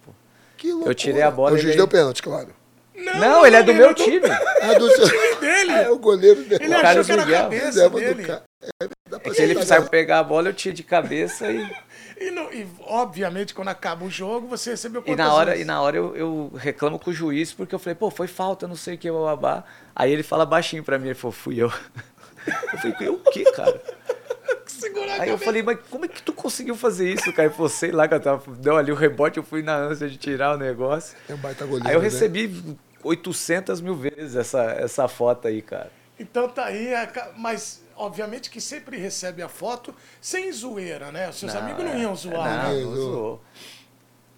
Que 0.64 0.72
loucura. 0.72 0.96
tirei 0.96 1.22
a 1.22 1.30
bola 1.30 1.56
O 1.56 1.58
juiz 1.58 1.70
ele- 1.72 1.76
deu 1.78 1.88
pênalti, 1.90 2.24
claro. 2.24 2.48
Não, 2.96 3.46
ele 3.46 3.56
é 3.58 3.64
do 3.64 3.74
meu 3.74 3.94
time. 3.94 4.22
Ah, 4.62 4.74
do 4.80 4.90
seu... 4.90 5.40
dele. 5.42 5.72
É 5.84 5.90
o 5.90 5.98
goleiro 6.00 6.42
dele. 6.44 6.64
Ele 6.64 6.70
O 6.74 6.78
achou 6.78 6.82
Carlos 6.84 7.06
que 7.06 7.12
era 7.12 7.22
a 7.22 7.26
Miguel. 7.26 7.42
cabeça 7.44 7.90
dele. 7.90 8.24
ca- 8.24 8.42
É, 8.82 8.88
dá 9.10 9.20
pra 9.20 9.32
É 9.32 9.36
que 9.36 9.42
ele 9.42 9.66
saiu 9.66 9.84
pegar 9.88 10.20
a 10.20 10.24
bola, 10.24 10.48
eu 10.48 10.54
tirei 10.54 10.74
de 10.74 10.84
cabeça 10.84 11.52
e, 11.52 11.70
E, 12.18 12.32
no- 12.32 12.54
e, 12.54 12.66
obviamente, 12.82 13.54
quando 13.54 13.68
acaba 13.68 14.06
o 14.06 14.10
jogo, 14.10 14.48
você 14.48 14.70
recebeu 14.70 15.04
e 15.06 15.16
na 15.18 15.34
hora, 15.34 15.50
vezes? 15.52 15.66
e 15.66 15.68
na 15.68 15.82
hora 15.82 15.98
eu, 15.98 16.16
eu 16.16 16.52
reclamo 16.56 16.98
com 16.98 17.10
o 17.12 17.14
juiz, 17.14 17.52
porque 17.52 17.76
eu 17.76 17.80
falei, 17.80 17.96
pô, 17.96 18.10
foi 18.10 18.28
falta, 18.28 18.66
não 18.70 18.76
sei 18.78 18.96
o 18.96 18.98
que, 18.98 19.12
babá. 19.12 19.66
Aí 19.94 20.10
ele 20.14 20.24
fala 20.24 20.46
baixinho 20.46 20.84
pra 20.84 20.98
mim, 20.98 21.08
ele 21.08 21.16
falou, 21.16 21.34
fui 21.34 21.62
eu. 21.62 21.70
Eu 22.74 22.78
falei, 22.80 22.96
eu 23.02 23.14
o 23.14 23.20
quê, 23.32 23.44
cara? 23.52 23.82
Segurar 24.84 25.22
Aí 25.22 25.30
eu 25.30 25.38
falei, 25.38 25.64
mas 25.64 25.80
como 25.90 26.06
é 26.06 26.08
que 26.08 26.22
tu 26.22 26.34
conseguiu 26.34 26.76
fazer 26.76 27.12
isso, 27.12 27.32
cara? 27.34 27.48
Ele 27.48 27.54
falou, 27.54 27.70
sei 27.70 27.92
lá, 27.92 28.08
que 28.08 28.14
eu 28.14 28.20
tava, 28.20 28.56
deu 28.56 28.76
ali 28.78 28.92
o 28.92 28.96
rebote, 28.96 29.38
eu 29.38 29.44
fui 29.44 29.62
na 29.62 29.76
ânsia 29.76 30.10
de 30.10 30.18
tirar 30.18 30.56
o 30.56 30.58
negócio. 30.58 31.16
É 31.30 31.34
um 31.34 31.38
baita 31.38 31.66
goleiro. 31.66 31.88
Aí 31.88 31.96
eu 31.96 32.00
né? 32.02 32.06
recebi 32.08 32.78
800 33.04 33.82
mil 33.82 33.96
vezes 33.96 34.36
essa, 34.36 34.64
essa 34.72 35.08
foto 35.08 35.48
aí, 35.48 35.62
cara. 35.62 35.92
Então 36.20 36.48
tá 36.48 36.66
aí, 36.66 36.92
ca- 37.08 37.32
mas 37.38 37.84
obviamente 37.96 38.50
que 38.50 38.62
sempre 38.62 38.98
recebe 38.98 39.42
a 39.42 39.50
foto 39.50 39.94
sem 40.22 40.52
zoeira, 40.52 41.12
né? 41.12 41.30
Os 41.30 41.38
seus 41.40 41.56
amigos 41.56 41.84
não 41.84 41.92
é- 41.92 42.00
iam 42.00 42.16
zoar, 42.16 42.64
Não, 42.64 42.70
né? 42.70 42.76
né? 42.76 42.84
não 42.86 42.96
zoou. 42.96 43.42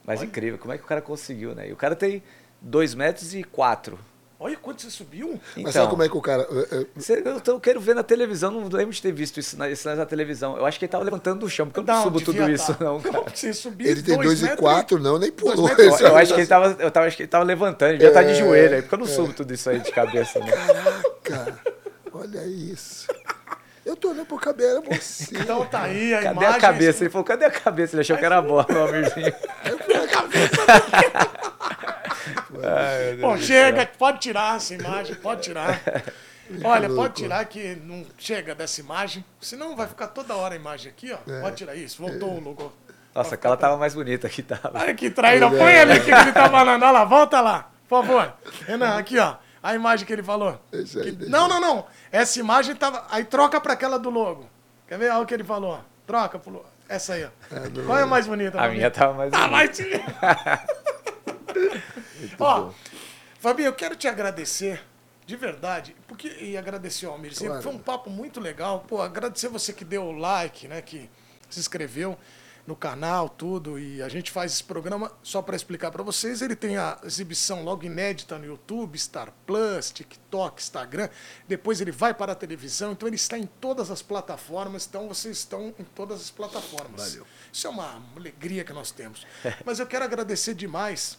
Mas 0.06 0.22
incrível, 0.22 0.58
como 0.60 0.74
é 0.74 0.78
que 0.78 0.84
o 0.84 0.88
cara 0.88 1.02
conseguiu, 1.02 1.56
né? 1.56 1.68
E 1.70 1.74
o 1.74 1.76
cara 1.76 1.96
tem 1.96 2.22
2 2.62 2.94
metros 2.94 3.34
e 3.34 3.44
4. 3.44 3.98
Olha 4.38 4.58
quanto 4.58 4.82
você 4.82 4.90
subiu. 4.90 5.30
Mas 5.32 5.58
Então, 5.58 5.72
sabe 5.72 5.90
como 5.90 6.04
é 6.04 6.10
que 6.10 6.18
o 6.18 6.22
cara. 6.22 6.46
é, 6.52 6.76
é, 6.82 6.86
cê- 7.00 7.24
eu, 7.24 7.42
eu 7.54 7.60
quero 7.60 7.80
ver 7.80 7.96
na 7.96 8.04
televisão, 8.04 8.52
não 8.52 8.68
lembro 8.68 8.94
de 8.94 9.02
ter 9.02 9.14
visto 9.14 9.40
isso 9.40 9.58
na, 9.58 9.70
isso 9.70 9.88
na 9.96 10.06
televisão. 10.06 10.58
Eu 10.58 10.66
acho 10.66 10.78
que 10.78 10.84
ele 10.84 10.92
tava 10.92 11.06
levantando 11.06 11.40
do 11.40 11.50
chão, 11.50 11.68
porque 11.68 11.80
eu 11.80 11.84
não, 11.86 11.96
Não, 11.96 12.04
subo 12.04 12.20
tudo 12.20 12.50
isso, 12.52 12.74
tá. 12.74 12.84
não, 12.84 13.00
cara. 13.00 13.16
Como 13.20 13.32
que 13.32 13.40
você 13.40 13.54
subiu? 13.54 13.90
Ele 13.90 14.04
tem 14.04 14.16
dois 14.16 14.28
2 14.28 14.40
e 14.42 14.44
metros 14.44 14.60
4, 14.60 15.00
não, 15.00 15.18
nem 15.18 15.32
pulou. 15.32 15.70
Eu, 15.80 15.96
é 15.98 16.12
o 16.12 16.16
acho 16.18 16.34
que 16.34 16.42
ele 16.42 16.48
tava, 16.48 16.76
eu 16.80 16.92
tava, 16.92 17.08
acho 17.08 17.16
que 17.16 17.24
ele 17.24 17.30
tava 17.30 17.46
levantando, 17.46 17.94
ele 17.94 18.04
já 18.04 18.12
tá 18.12 18.24
de 18.24 18.32
É, 18.32 18.36
joelho 18.36 18.76
aí, 18.76 18.82
porque 18.82 18.96
eu 18.96 19.00
não 19.00 19.08
subo 19.08 19.32
tudo 19.34 19.54
isso 19.54 19.70
aí 19.70 19.80
de 19.80 19.92
cabeça, 19.92 20.38
né? 20.40 20.52
Caraca, 21.24 21.74
olha 22.12 22.46
isso. 22.46 23.08
Eu 23.86 23.96
tô 23.96 24.10
olhando 24.10 24.26
pro 24.26 24.38
cabelo, 24.38 24.84
é 24.90 24.98
você. 24.98 25.38
Então 25.38 25.64
tá 25.66 25.84
aí 25.84 26.14
a 26.14 26.22
Cadê 26.24 26.32
imagem. 26.36 26.56
a 26.56 26.60
cabeça? 26.60 27.04
Ele 27.04 27.10
falou, 27.10 27.24
cadê 27.24 27.46
a 27.46 27.52
cabeça? 27.52 27.96
Ele 27.96 28.02
achou 28.02 28.18
que 28.18 28.26
era 28.26 28.38
a 28.40 28.42
bola, 28.42 28.66
o 28.70 28.78
Almirzinho. 28.80 29.34
Ai, 29.64 29.72
meu 32.58 33.08
Deus 33.10 33.22
Bom, 33.22 33.36
do 33.36 33.42
chega, 33.42 33.78
céu. 33.80 33.90
pode 33.98 34.20
tirar 34.20 34.56
essa 34.58 34.74
imagem, 34.74 35.16
pode 35.16 35.42
tirar. 35.42 35.82
Olha, 36.64 36.88
pode 36.90 37.16
tirar 37.16 37.44
que 37.46 37.76
não 37.84 38.06
chega 38.18 38.54
dessa 38.54 38.80
imagem, 38.80 39.26
senão 39.42 39.76
vai 39.76 39.88
ficar 39.88 40.08
toda 40.08 40.36
hora 40.36 40.54
a 40.54 40.58
imagem 40.58 40.92
aqui, 40.92 41.12
ó. 41.12 41.18
É. 41.32 41.42
Pode 41.42 41.56
tirar 41.56 41.76
isso, 41.76 42.02
voltou 42.02 42.38
o 42.38 42.40
logo. 42.40 42.72
Nossa, 43.16 43.34
aquela 43.36 43.58
tava 43.58 43.78
mais 43.78 43.96
bonita 43.96 44.30
que 44.30 44.44
tava. 44.44 44.72
Olha 44.74 44.94
que 44.94 45.10
traíra, 45.10 45.50
põe 45.50 45.74
ele 45.74 45.94
aqui 45.94 46.06
que 46.06 46.12
ele 46.12 46.32
tá 46.32 46.50
falando. 46.50 46.84
Olha 46.84 46.92
lá, 46.92 47.04
volta 47.06 47.42
lá, 47.42 47.72
por 47.90 48.02
favor. 48.06 48.34
Renan, 48.68 48.98
aqui, 48.98 49.18
ó. 49.18 49.36
A 49.64 49.74
imagem 49.74 50.06
que 50.06 50.14
ele 50.14 50.22
falou. 50.22 50.62
Deixa 50.72 51.00
aí, 51.02 51.12
deixa 51.12 51.32
Não, 51.32 51.48
não, 51.48 51.60
não. 51.60 51.88
Essa 52.12 52.40
imagem 52.40 52.76
tava. 52.76 53.04
Aí 53.10 53.24
troca 53.24 53.60
pra 53.60 53.74
aquela 53.74 53.98
do 53.98 54.12
logo. 54.12 54.48
Quer 54.88 55.00
ver? 55.00 55.10
Olha 55.12 55.22
o 55.22 55.26
que 55.26 55.34
ele 55.34 55.44
falou. 55.44 55.80
Troca 56.06 56.38
pro 56.38 56.52
logo. 56.52 56.66
Essa 56.88 57.14
aí, 57.14 57.26
ó. 57.26 57.30
Qual 57.84 57.98
é 57.98 58.04
a 58.04 58.06
mais 58.06 58.28
bonita? 58.28 58.62
A 58.62 58.68
minha 58.70 58.92
tava 58.92 59.14
mais 59.14 59.34
Ah, 59.34 59.48
bonita. 59.48 59.84
mas. 60.22 60.60
Ó, 62.40 62.72
Fabinho, 63.40 63.68
eu 63.68 63.74
quero 63.74 63.96
te 63.96 64.08
agradecer. 64.08 64.82
De 65.26 65.36
verdade, 65.36 65.96
porque, 66.08 66.28
e 66.40 66.56
agradecer 66.56 67.08
ao 67.08 67.14
Almirzinho, 67.14 67.50
Claro. 67.50 67.64
foi 67.64 67.74
um 67.74 67.80
papo 67.80 68.12
muito 68.12 68.40
legal. 68.40 68.86
Pô, 68.88 69.02
agradecer 69.02 69.48
você 69.48 69.74
que 69.74 69.84
deu 69.84 70.04
o 70.04 70.12
like, 70.12 70.68
né? 70.68 70.84
Que 70.84 71.10
se 71.50 71.60
inscreveu 71.60 72.16
no 72.68 72.76
canal, 72.76 73.28
tudo. 73.28 73.80
E 73.80 74.04
a 74.04 74.08
gente 74.08 74.30
faz 74.30 74.52
esse 74.54 74.64
programa 74.64 75.12
só 75.24 75.42
para 75.42 75.56
explicar 75.56 75.90
para 75.90 76.04
vocês. 76.04 76.44
Ele 76.44 76.56
tem 76.56 76.78
a 76.78 77.00
exibição 77.04 77.64
logo 77.64 77.84
inédita 77.84 78.38
no 78.38 78.46
YouTube, 78.46 79.00
Star 79.00 79.34
Plus, 79.48 79.90
TikTok, 79.92 80.62
Instagram. 80.62 81.10
Depois 81.48 81.82
ele 81.82 81.92
vai 81.92 82.14
para 82.14 82.34
a 82.34 82.36
televisão. 82.36 82.92
Então 82.92 83.08
ele 83.10 83.16
está 83.16 83.36
em 83.36 83.48
todas 83.48 83.90
as 83.90 84.04
plataformas. 84.04 84.86
Então 84.86 85.08
vocês 85.08 85.40
estão 85.40 85.74
em 85.80 85.84
todas 85.84 86.22
as 86.22 86.30
plataformas. 86.30 87.14
Valeu. 87.14 87.26
Isso 87.52 87.66
é 87.66 87.70
uma 87.72 88.00
alegria 88.16 88.64
que 88.64 88.74
nós 88.74 88.92
temos. 88.92 89.26
Mas 89.66 89.80
eu 89.80 89.88
quero 89.88 90.06
agradecer 90.06 90.54
demais 90.54 91.18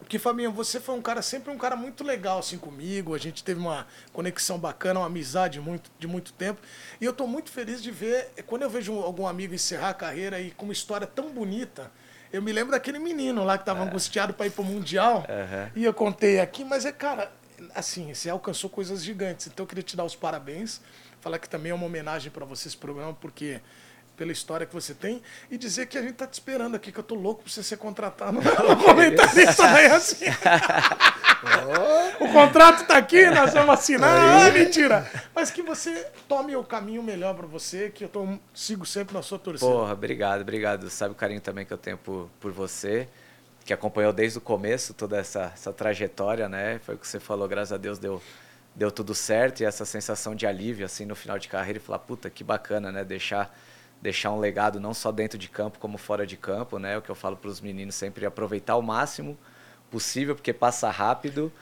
porque, 0.00 0.18
Fabinho, 0.18 0.50
você 0.50 0.80
foi 0.80 0.94
um 0.94 1.02
cara, 1.02 1.22
sempre 1.22 1.52
um 1.52 1.58
cara 1.58 1.76
muito 1.76 2.02
legal 2.02 2.38
assim 2.38 2.58
comigo. 2.58 3.14
A 3.14 3.18
gente 3.18 3.44
teve 3.44 3.60
uma 3.60 3.86
conexão 4.12 4.58
bacana, 4.58 5.00
uma 5.00 5.06
amizade 5.06 5.60
muito, 5.60 5.90
de 5.98 6.06
muito 6.06 6.32
tempo. 6.32 6.60
E 7.00 7.04
eu 7.04 7.10
estou 7.10 7.26
muito 7.26 7.50
feliz 7.50 7.82
de 7.82 7.90
ver, 7.90 8.30
eh, 8.36 8.42
quando 8.42 8.62
eu 8.62 8.70
vejo 8.70 8.94
algum 8.94 9.26
amigo 9.26 9.54
encerrar 9.54 9.90
a 9.90 9.94
carreira 9.94 10.40
e 10.40 10.50
com 10.50 10.64
uma 10.64 10.72
história 10.72 11.06
tão 11.06 11.30
bonita. 11.30 11.92
Eu 12.32 12.40
me 12.40 12.52
lembro 12.52 12.72
daquele 12.72 12.98
menino 12.98 13.44
lá 13.44 13.58
que 13.58 13.62
estava 13.62 13.82
angustiado 13.82 14.32
para 14.32 14.46
ir 14.46 14.50
para 14.50 14.62
o 14.62 14.64
Mundial. 14.64 15.26
Aham. 15.28 15.70
E 15.76 15.84
eu 15.84 15.92
contei 15.92 16.40
aqui, 16.40 16.64
mas 16.64 16.84
é, 16.84 16.92
cara, 16.92 17.30
assim, 17.74 18.14
você 18.14 18.30
alcançou 18.30 18.70
coisas 18.70 19.04
gigantes. 19.04 19.48
Então 19.48 19.64
eu 19.64 19.68
queria 19.68 19.82
te 19.82 19.96
dar 19.96 20.04
os 20.04 20.16
parabéns. 20.16 20.80
Falar 21.20 21.38
que 21.38 21.48
também 21.48 21.72
é 21.72 21.74
uma 21.74 21.84
homenagem 21.84 22.30
para 22.30 22.46
você 22.46 22.68
esse 22.68 22.76
programa, 22.76 23.12
porque 23.12 23.60
pela 24.20 24.32
história 24.32 24.66
que 24.66 24.74
você 24.74 24.92
tem 24.92 25.22
e 25.50 25.56
dizer 25.56 25.86
que 25.86 25.96
a 25.96 26.02
gente 26.02 26.12
tá 26.12 26.26
te 26.26 26.34
esperando 26.34 26.74
aqui, 26.74 26.92
que 26.92 26.98
eu 26.98 27.02
tô 27.02 27.14
louco 27.14 27.42
pra 27.42 27.50
você 27.50 27.62
ser 27.62 27.78
contratado 27.78 28.32
no 28.68 28.76
comentarista 28.76 29.62
daí 29.62 29.86
assim. 29.86 30.26
o 32.20 32.30
contrato 32.30 32.86
tá 32.86 32.98
aqui, 32.98 33.24
nós 33.30 33.54
vamos 33.54 33.70
assinar. 33.70 34.46
Ah, 34.46 34.50
mentira! 34.50 35.10
Mas 35.34 35.50
que 35.50 35.62
você 35.62 36.06
tome 36.28 36.54
o 36.54 36.62
caminho 36.62 37.02
melhor 37.02 37.34
pra 37.34 37.46
você, 37.46 37.88
que 37.88 38.04
eu 38.04 38.10
tô, 38.10 38.38
sigo 38.52 38.84
sempre 38.84 39.14
na 39.14 39.22
sua 39.22 39.38
torcida. 39.38 39.70
Porra, 39.70 39.94
obrigado, 39.94 40.42
obrigado. 40.42 40.90
Sabe 40.90 41.12
o 41.12 41.14
carinho 41.14 41.40
também 41.40 41.64
que 41.64 41.72
eu 41.72 41.78
tenho 41.78 41.96
por, 41.96 42.28
por 42.38 42.52
você, 42.52 43.08
que 43.64 43.72
acompanhou 43.72 44.12
desde 44.12 44.36
o 44.36 44.42
começo 44.42 44.92
toda 44.92 45.16
essa, 45.16 45.50
essa 45.54 45.72
trajetória, 45.72 46.46
né? 46.46 46.78
Foi 46.84 46.94
o 46.94 46.98
que 46.98 47.08
você 47.08 47.18
falou, 47.18 47.48
graças 47.48 47.72
a 47.72 47.78
Deus 47.78 47.98
deu, 47.98 48.20
deu 48.74 48.90
tudo 48.90 49.14
certo 49.14 49.62
e 49.62 49.64
essa 49.64 49.86
sensação 49.86 50.34
de 50.34 50.46
alívio, 50.46 50.84
assim, 50.84 51.06
no 51.06 51.16
final 51.16 51.38
de 51.38 51.48
carreira 51.48 51.78
e 51.78 51.80
falar, 51.80 52.00
puta, 52.00 52.28
que 52.28 52.44
bacana, 52.44 52.92
né? 52.92 53.02
Deixar, 53.02 53.50
deixar 54.00 54.30
um 54.32 54.38
legado 54.38 54.80
não 54.80 54.94
só 54.94 55.12
dentro 55.12 55.38
de 55.38 55.48
campo, 55.48 55.78
como 55.78 55.98
fora 55.98 56.26
de 56.26 56.36
campo, 56.36 56.78
né? 56.78 56.96
O 56.98 57.02
que 57.02 57.10
eu 57.10 57.14
falo 57.14 57.36
para 57.36 57.50
os 57.50 57.60
meninos 57.60 57.94
sempre, 57.94 58.24
aproveitar 58.26 58.76
o 58.76 58.82
máximo 58.82 59.36
possível, 59.90 60.34
porque 60.34 60.52
passa 60.52 60.90
rápido 60.90 61.52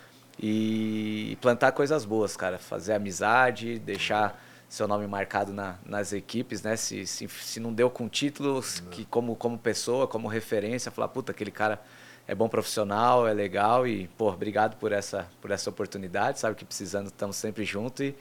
e 0.40 1.36
plantar 1.40 1.73
coisas 1.73 2.05
boas, 2.05 2.36
cara. 2.36 2.59
Fazer 2.59 2.93
amizade, 2.94 3.78
deixar 3.78 4.40
seu 4.69 4.86
nome 4.86 5.06
marcado 5.06 5.52
na- 5.52 5.77
nas 5.85 6.12
equipes, 6.12 6.62
né? 6.62 6.77
Se, 6.77 7.06
se, 7.06 7.27
se 7.28 7.59
não 7.59 7.73
deu 7.73 7.90
com 7.90 8.09
títulos, 8.09 8.81
que 8.90 9.05
como, 9.05 9.35
como 9.35 9.59
pessoa, 9.59 10.06
como 10.06 10.28
referência, 10.28 10.90
falar, 10.93 11.09
puta, 11.09 11.32
aquele 11.32 11.51
cara 11.51 11.81
é 12.27 12.35
bom 12.35 12.48
profissional, 12.48 13.27
é 13.27 13.32
legal 13.32 13.86
e, 13.86 14.06
pô, 14.09 14.28
obrigado 14.31 14.77
por 14.77 14.93
essa, 14.93 15.27
por 15.40 15.51
essa 15.51 15.70
oportunidade, 15.70 16.39
sabe 16.39 16.55
que 16.55 16.65
precisando 16.65 17.06
estamos 17.06 17.36
sempre 17.36 17.65
juntos 17.65 18.01
e 18.06 18.15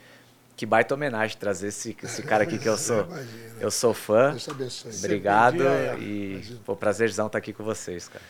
que 0.57 0.65
baita 0.65 0.93
homenagem 0.95 1.37
trazer 1.37 1.67
esse, 1.67 1.95
esse 2.03 2.23
cara 2.23 2.43
aqui 2.43 2.57
que 2.57 2.67
eu 2.67 2.77
sou, 2.77 3.05
Imagina. 3.07 3.55
eu 3.61 3.71
sou 3.71 3.93
fã. 3.93 4.31
Deus 4.31 4.43
te 4.43 4.51
abençoe. 4.51 4.91
Obrigado 4.97 5.53
podia, 5.57 5.69
é. 5.69 5.97
e, 5.99 6.31
Imagina. 6.33 6.59
pô, 6.65 6.75
prazerzão 6.75 7.27
estar 7.27 7.37
aqui 7.37 7.53
com 7.53 7.63
vocês, 7.63 8.09
cara. 8.09 8.23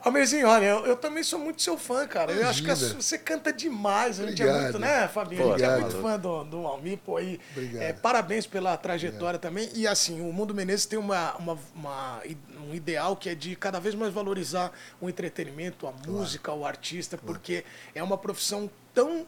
Almirzinho, 0.00 0.46
olha, 0.46 0.64
eu, 0.64 0.86
eu 0.86 0.96
também 0.96 1.24
sou 1.24 1.40
muito 1.40 1.60
seu 1.60 1.76
fã, 1.76 2.06
cara. 2.06 2.30
Eu 2.30 2.48
acho 2.48 2.62
que 2.62 2.72
você 2.72 3.18
canta 3.18 3.52
demais. 3.52 4.20
A 4.20 4.26
gente 4.28 4.40
é 4.40 4.44
Obrigado. 4.46 4.62
muito, 4.62 4.78
né, 4.78 5.08
Fabinho? 5.08 5.42
A 5.42 5.58
gente 5.58 5.62
é 5.64 5.68
Obrigado. 5.68 5.90
muito 5.90 6.02
fã 6.02 6.18
do, 6.18 6.44
do 6.44 6.56
Almir, 6.68 6.98
pô. 6.98 7.18
E, 7.18 7.40
Obrigado. 7.50 7.82
é, 7.82 7.92
parabéns 7.92 8.46
pela 8.46 8.76
trajetória 8.76 9.40
também. 9.40 9.68
E 9.74 9.88
assim, 9.88 10.20
o 10.20 10.32
Mundo 10.32 10.54
Menezes 10.54 10.86
tem 10.86 10.96
uma, 10.98 11.34
uma, 11.36 11.58
uma- 11.74 12.22
um 12.68 12.74
ideal 12.74 13.16
que 13.16 13.28
é 13.28 13.34
de 13.34 13.56
cada 13.56 13.80
vez 13.80 13.94
mais 13.94 14.12
valorizar 14.12 14.72
o 15.00 15.08
entretenimento, 15.08 15.86
a 15.86 15.92
música, 16.06 16.52
o 16.52 16.64
artista, 16.66 17.16
porque 17.18 17.64
é 17.94 18.02
uma 18.02 18.18
profissão 18.18 18.70
tão. 18.94 19.26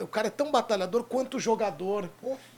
O 0.00 0.06
cara 0.06 0.26
é 0.26 0.30
tão 0.30 0.50
batalhador 0.50 1.04
quanto 1.04 1.36
o 1.36 1.40
jogador 1.40 2.08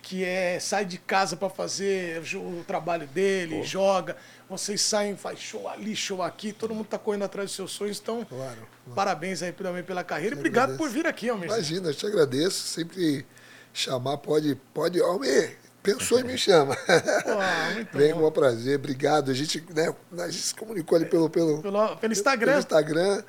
que 0.03 0.25
é 0.25 0.59
sai 0.59 0.85
de 0.85 0.99
casa 0.99 1.37
para 1.37 1.49
fazer 1.51 2.23
o 2.35 2.65
trabalho 2.67 3.07
dele, 3.07 3.63
joga. 3.63 4.17
Vocês 4.49 4.81
saem, 4.81 5.17
faz 5.17 5.39
show 5.39 5.69
ali, 5.69 5.95
show 5.97 6.23
aqui, 6.23 6.53
todo 6.53 6.75
mundo 6.75 6.87
tá 6.87 6.99
correndo 6.99 7.25
atrás 7.25 7.49
dos 7.49 7.57
seus 7.57 7.73
sonhos. 7.73 7.99
Então, 7.99 8.25
Claro, 8.25 8.69
parabéns 8.95 9.43
aí 9.43 9.53
também 9.53 9.83
pela 9.83 10.05
carreira. 10.05 10.35
E 10.35 10.39
obrigado 10.39 10.73
agradeço. 10.73 10.89
por 10.91 10.93
vir 10.93 11.07
aqui, 11.07 11.29
Almir. 11.29 11.49
Imagina, 11.49 11.89
eu 11.89 11.95
te 11.95 12.07
agradeço. 12.07 12.67
Sempre 12.69 13.27
chamar, 13.73 14.19
pode. 14.19 14.55
pode 14.73 15.01
Almir, 15.01 15.57
pensou 15.85 16.19
e 16.19 16.25
me 16.25 16.37
chama. 16.37 16.75
Pô, 17.23 17.75
muito 17.75 17.97
Vem 17.97 18.13
bom. 18.13 18.21
com 18.23 18.27
o 18.27 18.33
prazer, 18.33 18.77
obrigado. 18.79 19.31
A 19.31 19.35
gente, 19.35 19.65
né, 19.73 19.95
a 20.19 20.29
gente 20.29 20.43
se 20.43 20.55
comunicou 20.55 20.97
ali 20.97 21.07
pelo, 21.07 21.31
pelo, 21.31 21.63
Pelo, 21.63 21.97
pelo 21.97 22.13
Instagram. 22.13 22.47
pelo 22.53 22.59
Instagram. 22.59 23.23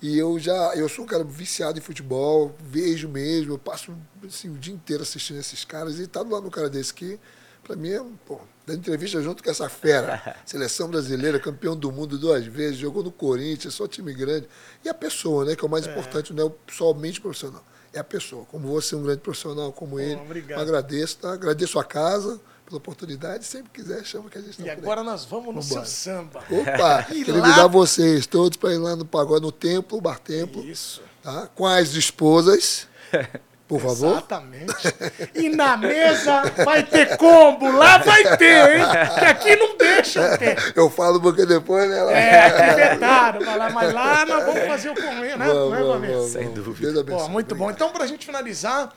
E 0.00 0.16
eu 0.18 0.38
já, 0.38 0.74
eu 0.76 0.88
sou 0.88 1.04
um 1.04 1.08
cara 1.08 1.24
viciado 1.24 1.78
em 1.78 1.82
futebol, 1.82 2.54
vejo 2.60 3.08
mesmo, 3.08 3.54
eu 3.54 3.58
passo 3.58 3.94
assim, 4.26 4.50
o 4.50 4.58
dia 4.58 4.72
inteiro 4.74 5.02
assistindo 5.02 5.38
esses 5.40 5.64
caras 5.64 5.98
e 5.98 6.06
tá 6.06 6.22
do 6.22 6.30
lado 6.30 6.44
do 6.44 6.50
cara 6.50 6.68
desse 6.68 6.92
aqui, 6.92 7.18
pra 7.64 7.74
mim 7.74 7.90
é, 7.90 8.04
pô, 8.26 8.38
dando 8.66 8.78
entrevista 8.80 9.22
junto 9.22 9.42
com 9.42 9.50
essa 9.50 9.70
fera. 9.70 10.36
Seleção 10.44 10.88
brasileira, 10.88 11.40
campeão 11.40 11.74
do 11.74 11.90
mundo 11.90 12.18
duas 12.18 12.44
vezes, 12.44 12.76
jogou 12.76 13.02
no 13.02 13.10
Corinthians, 13.10 13.72
só 13.72 13.88
time 13.88 14.12
grande. 14.12 14.46
E 14.84 14.88
a 14.90 14.94
pessoa, 14.94 15.46
né, 15.46 15.56
que 15.56 15.64
é 15.64 15.66
o 15.66 15.70
mais 15.70 15.86
importante, 15.86 16.30
não 16.34 16.42
é 16.44 16.46
o- 16.46 16.54
somente 16.70 17.18
profissional, 17.18 17.64
é 17.98 18.00
a 18.00 18.04
pessoa. 18.04 18.44
Como 18.50 18.68
você 18.68 18.94
é 18.94 18.98
um 18.98 19.02
grande 19.02 19.20
profissional 19.20 19.72
como 19.72 19.98
ele, 20.00 20.16
obrigado. 20.20 20.58
eu 20.58 20.62
agradeço, 20.62 21.18
tá? 21.18 21.32
Agradeço 21.32 21.78
a 21.78 21.84
casa 21.84 22.40
pela 22.64 22.78
oportunidade, 22.78 23.44
sempre 23.44 23.70
quiser, 23.72 24.04
chama 24.04 24.28
que 24.28 24.38
a 24.38 24.40
gente 24.40 24.56
tá 24.56 24.62
E 24.62 24.66
por 24.66 24.70
aí. 24.72 24.78
agora 24.78 25.02
nós 25.04 25.24
vamos 25.24 25.54
no 25.54 25.62
seu 25.62 25.84
samba. 25.84 26.40
Opa, 26.50 27.04
quero 27.24 27.38
lá- 27.38 27.40
convidar 27.42 27.66
vocês 27.68 28.26
todos 28.26 28.56
para 28.56 28.74
ir 28.74 28.78
lá 28.78 28.96
no 28.96 29.04
pagode, 29.04 29.42
no 29.42 29.52
templo, 29.52 30.00
bar 30.00 30.18
templo, 30.18 30.64
Isso. 30.64 31.00
tá? 31.22 31.48
com 31.54 31.64
as 31.64 31.94
esposas, 31.94 32.88
por 33.68 33.80
favor. 33.80 34.12
Exatamente. 34.12 34.74
E 35.34 35.48
na 35.48 35.76
mesa 35.76 36.42
vai 36.64 36.82
ter 36.84 37.16
combo. 37.16 37.70
Lá 37.76 37.98
vai 37.98 38.36
ter, 38.36 38.76
hein? 38.78 38.84
Que 39.18 39.24
aqui 39.24 39.56
não 39.56 39.76
deixa 39.76 40.38
ter. 40.38 40.72
Eu 40.76 40.88
falo 40.88 41.20
porque 41.20 41.44
depois, 41.44 41.88
né? 41.90 41.98
ela- 41.98 42.12
É, 42.12 42.46
aqui 42.46 43.00
lá, 43.00 43.70
Mas 43.70 43.92
lá 43.92 44.24
nós 44.26 44.44
vamos 44.44 44.66
fazer 44.66 44.90
o 44.90 44.94
comer, 44.94 45.36
né? 45.36 45.46
Vamos, 45.46 45.70
Não 45.70 45.74
é, 45.74 45.82
vamos, 45.82 46.08
vamos, 46.08 46.30
Sem 46.32 46.50
dúvida. 46.52 46.92
Deus 46.92 46.98
abençoe. 47.00 47.22
Pô, 47.26 47.28
muito 47.28 47.54
bom. 47.54 47.64
Obrigado. 47.64 47.76
Então, 47.88 47.90
pra 47.98 48.06
gente 48.06 48.24
finalizar, 48.24 48.92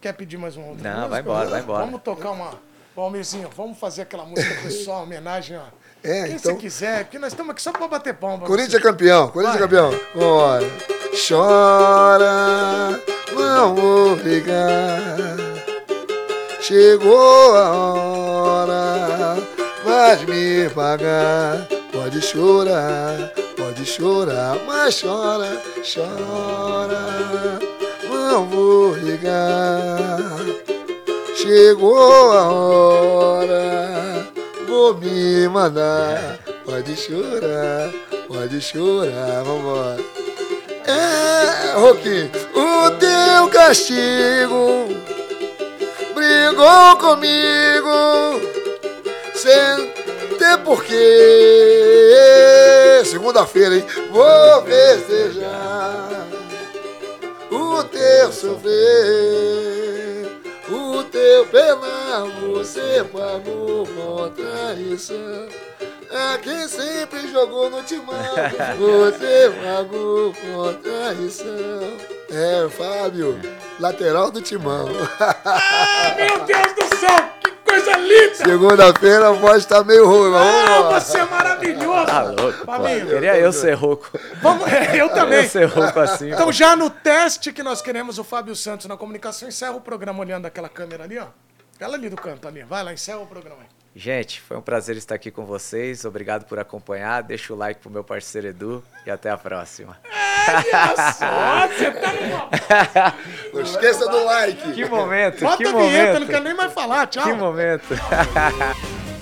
quer 0.00 0.12
pedir 0.12 0.36
mais 0.38 0.56
uma 0.56 0.68
outra 0.68 0.82
Não, 0.82 0.94
música? 0.96 1.08
vai 1.10 1.20
embora, 1.20 1.50
vai 1.50 1.60
embora. 1.60 1.84
Vamos 1.84 2.02
tocar 2.02 2.30
uma... 2.30 2.50
Bom, 2.94 3.02
Almirzinho, 3.02 3.50
vamos 3.56 3.76
fazer 3.78 4.02
aquela 4.02 4.24
música 4.24 4.54
pessoal, 4.62 5.02
homenagem, 5.02 5.56
ó. 5.58 5.62
É, 6.04 6.24
Quem 6.24 6.32
então- 6.36 6.52
você 6.54 6.60
quiser, 6.60 7.04
porque 7.04 7.18
nós 7.18 7.32
estamos 7.32 7.50
aqui 7.52 7.62
só 7.62 7.72
pra 7.72 7.88
bater 7.88 8.12
palma. 8.14 8.46
Corinthians 8.46 8.74
é 8.74 8.80
campeão, 8.80 9.28
Corinthians 9.28 9.56
é 9.56 9.60
campeão. 9.60 9.98
Bora. 10.14 10.66
Chora, 11.28 13.00
não 13.34 13.74
vou 13.74 14.14
ligar. 14.16 15.36
Chegou 16.60 17.56
a 17.56 17.70
hora, 17.94 19.36
vais 19.84 20.22
me 20.24 20.68
pagar. 20.70 21.66
Pode 21.92 22.20
chorar, 22.20 23.32
pode 23.56 23.86
chorar, 23.86 24.56
mas 24.66 25.00
chora, 25.00 25.62
chora, 25.82 27.58
não 28.10 28.44
vou 28.46 28.94
ligar. 28.96 30.18
Chegou 31.36 31.96
a 32.32 32.48
hora, 32.50 34.13
vou 34.74 34.94
me 34.94 35.46
mandar. 35.48 36.38
Pode 36.64 36.96
chorar, 36.96 37.92
pode 38.26 38.60
chorar, 38.60 39.44
vambora. 39.44 40.02
É, 40.86 41.72
Roquinho, 41.78 42.30
o 42.54 42.90
teu 42.98 43.48
castigo 43.50 44.88
brigou 46.14 46.96
comigo 46.98 48.40
sem 49.34 49.92
ter 50.38 50.58
porquê. 50.64 50.94
Segunda-feira, 53.04 53.76
hein? 53.76 53.84
Vou 54.10 54.62
festejar 54.64 56.26
o 57.50 57.84
teu 57.84 58.32
sofrer, 58.32 60.33
o 60.68 61.04
teu 61.04 61.46
penar, 61.46 62.24
você 62.40 63.04
pagou 63.12 63.86
com 63.86 64.28
traição. 64.30 65.48
A 66.10 66.38
quem 66.38 66.68
sempre 66.68 67.26
jogou 67.28 67.68
no 67.68 67.82
timão, 67.82 68.14
você 68.78 69.52
pagou 69.62 70.32
com 70.32 70.74
traição. 70.74 71.96
É, 72.30 72.68
Fábio, 72.68 73.40
lateral 73.78 74.30
do 74.30 74.40
timão. 74.40 74.88
Ah, 75.18 76.14
meu 76.16 76.44
Deus 76.44 76.72
do 76.74 76.96
céu, 76.96 77.33
coisa 77.82 77.98
linda! 77.98 78.34
Segunda-feira 78.34 79.28
a 79.28 79.32
voz 79.32 79.64
tá 79.66 79.82
meio 79.84 80.06
ruim, 80.06 80.30
mas 80.30 80.42
vamos 80.44 80.70
Ah, 80.70 80.78
lá. 80.80 81.00
você 81.00 81.18
é 81.18 81.24
maravilhoso! 81.24 82.06
Tá 82.06 82.22
louco, 82.22 82.58
pô. 82.58 82.64
Fabinho, 82.72 83.06
Queria 83.08 83.38
eu 83.38 83.52
ser 83.52 83.72
rouco. 83.74 84.10
vamos, 84.42 84.66
é, 84.72 84.96
eu 85.00 85.08
também. 85.10 85.42
Eu 85.44 85.48
ser 85.48 85.64
rouco 85.66 85.98
assim. 86.00 86.30
Então, 86.32 86.50
já 86.52 86.74
no 86.76 86.88
teste 86.90 87.52
que 87.52 87.62
nós 87.62 87.80
queremos 87.82 88.18
o 88.18 88.24
Fábio 88.24 88.54
Santos 88.56 88.86
na 88.86 88.96
comunicação, 88.96 89.48
encerra 89.48 89.72
o 89.72 89.80
programa 89.80 90.20
olhando 90.20 90.46
aquela 90.46 90.68
câmera 90.68 91.04
ali, 91.04 91.18
ó. 91.18 91.26
Aquela 91.76 91.94
ali 91.96 92.08
do 92.08 92.16
canto 92.16 92.46
ali. 92.46 92.62
Vai 92.62 92.82
lá, 92.84 92.92
encerra 92.92 93.18
o 93.18 93.26
programa 93.26 93.58
aí. 93.62 93.83
Gente, 93.96 94.40
foi 94.40 94.56
um 94.56 94.60
prazer 94.60 94.96
estar 94.96 95.14
aqui 95.14 95.30
com 95.30 95.44
vocês. 95.46 96.04
Obrigado 96.04 96.46
por 96.46 96.58
acompanhar. 96.58 97.22
Deixa 97.22 97.52
o 97.52 97.56
like 97.56 97.80
pro 97.80 97.90
meu 97.90 98.02
parceiro 98.02 98.48
Edu 98.48 98.82
e 99.06 99.10
até 99.10 99.30
a 99.30 99.38
próxima. 99.38 99.96
Olha 100.46 101.12
só, 101.12 101.68
você 101.68 101.90
tá 101.92 102.12
numa... 102.12 103.14
Não 103.52 103.60
esqueça 103.62 104.08
do 104.08 104.24
like. 104.24 104.72
Que 104.72 104.84
momento, 104.84 105.40
Bota 105.40 105.56
que 105.58 105.68
a 105.68 105.72
vinheta, 105.72 105.78
eu 105.78 106.04
não 106.06 106.12
momento. 106.12 106.26
quero 106.30 106.44
nem 106.44 106.54
mais 106.54 106.72
falar. 106.72 107.06
Tchau. 107.06 107.24
Que 107.24 107.32
momento. 107.34 107.94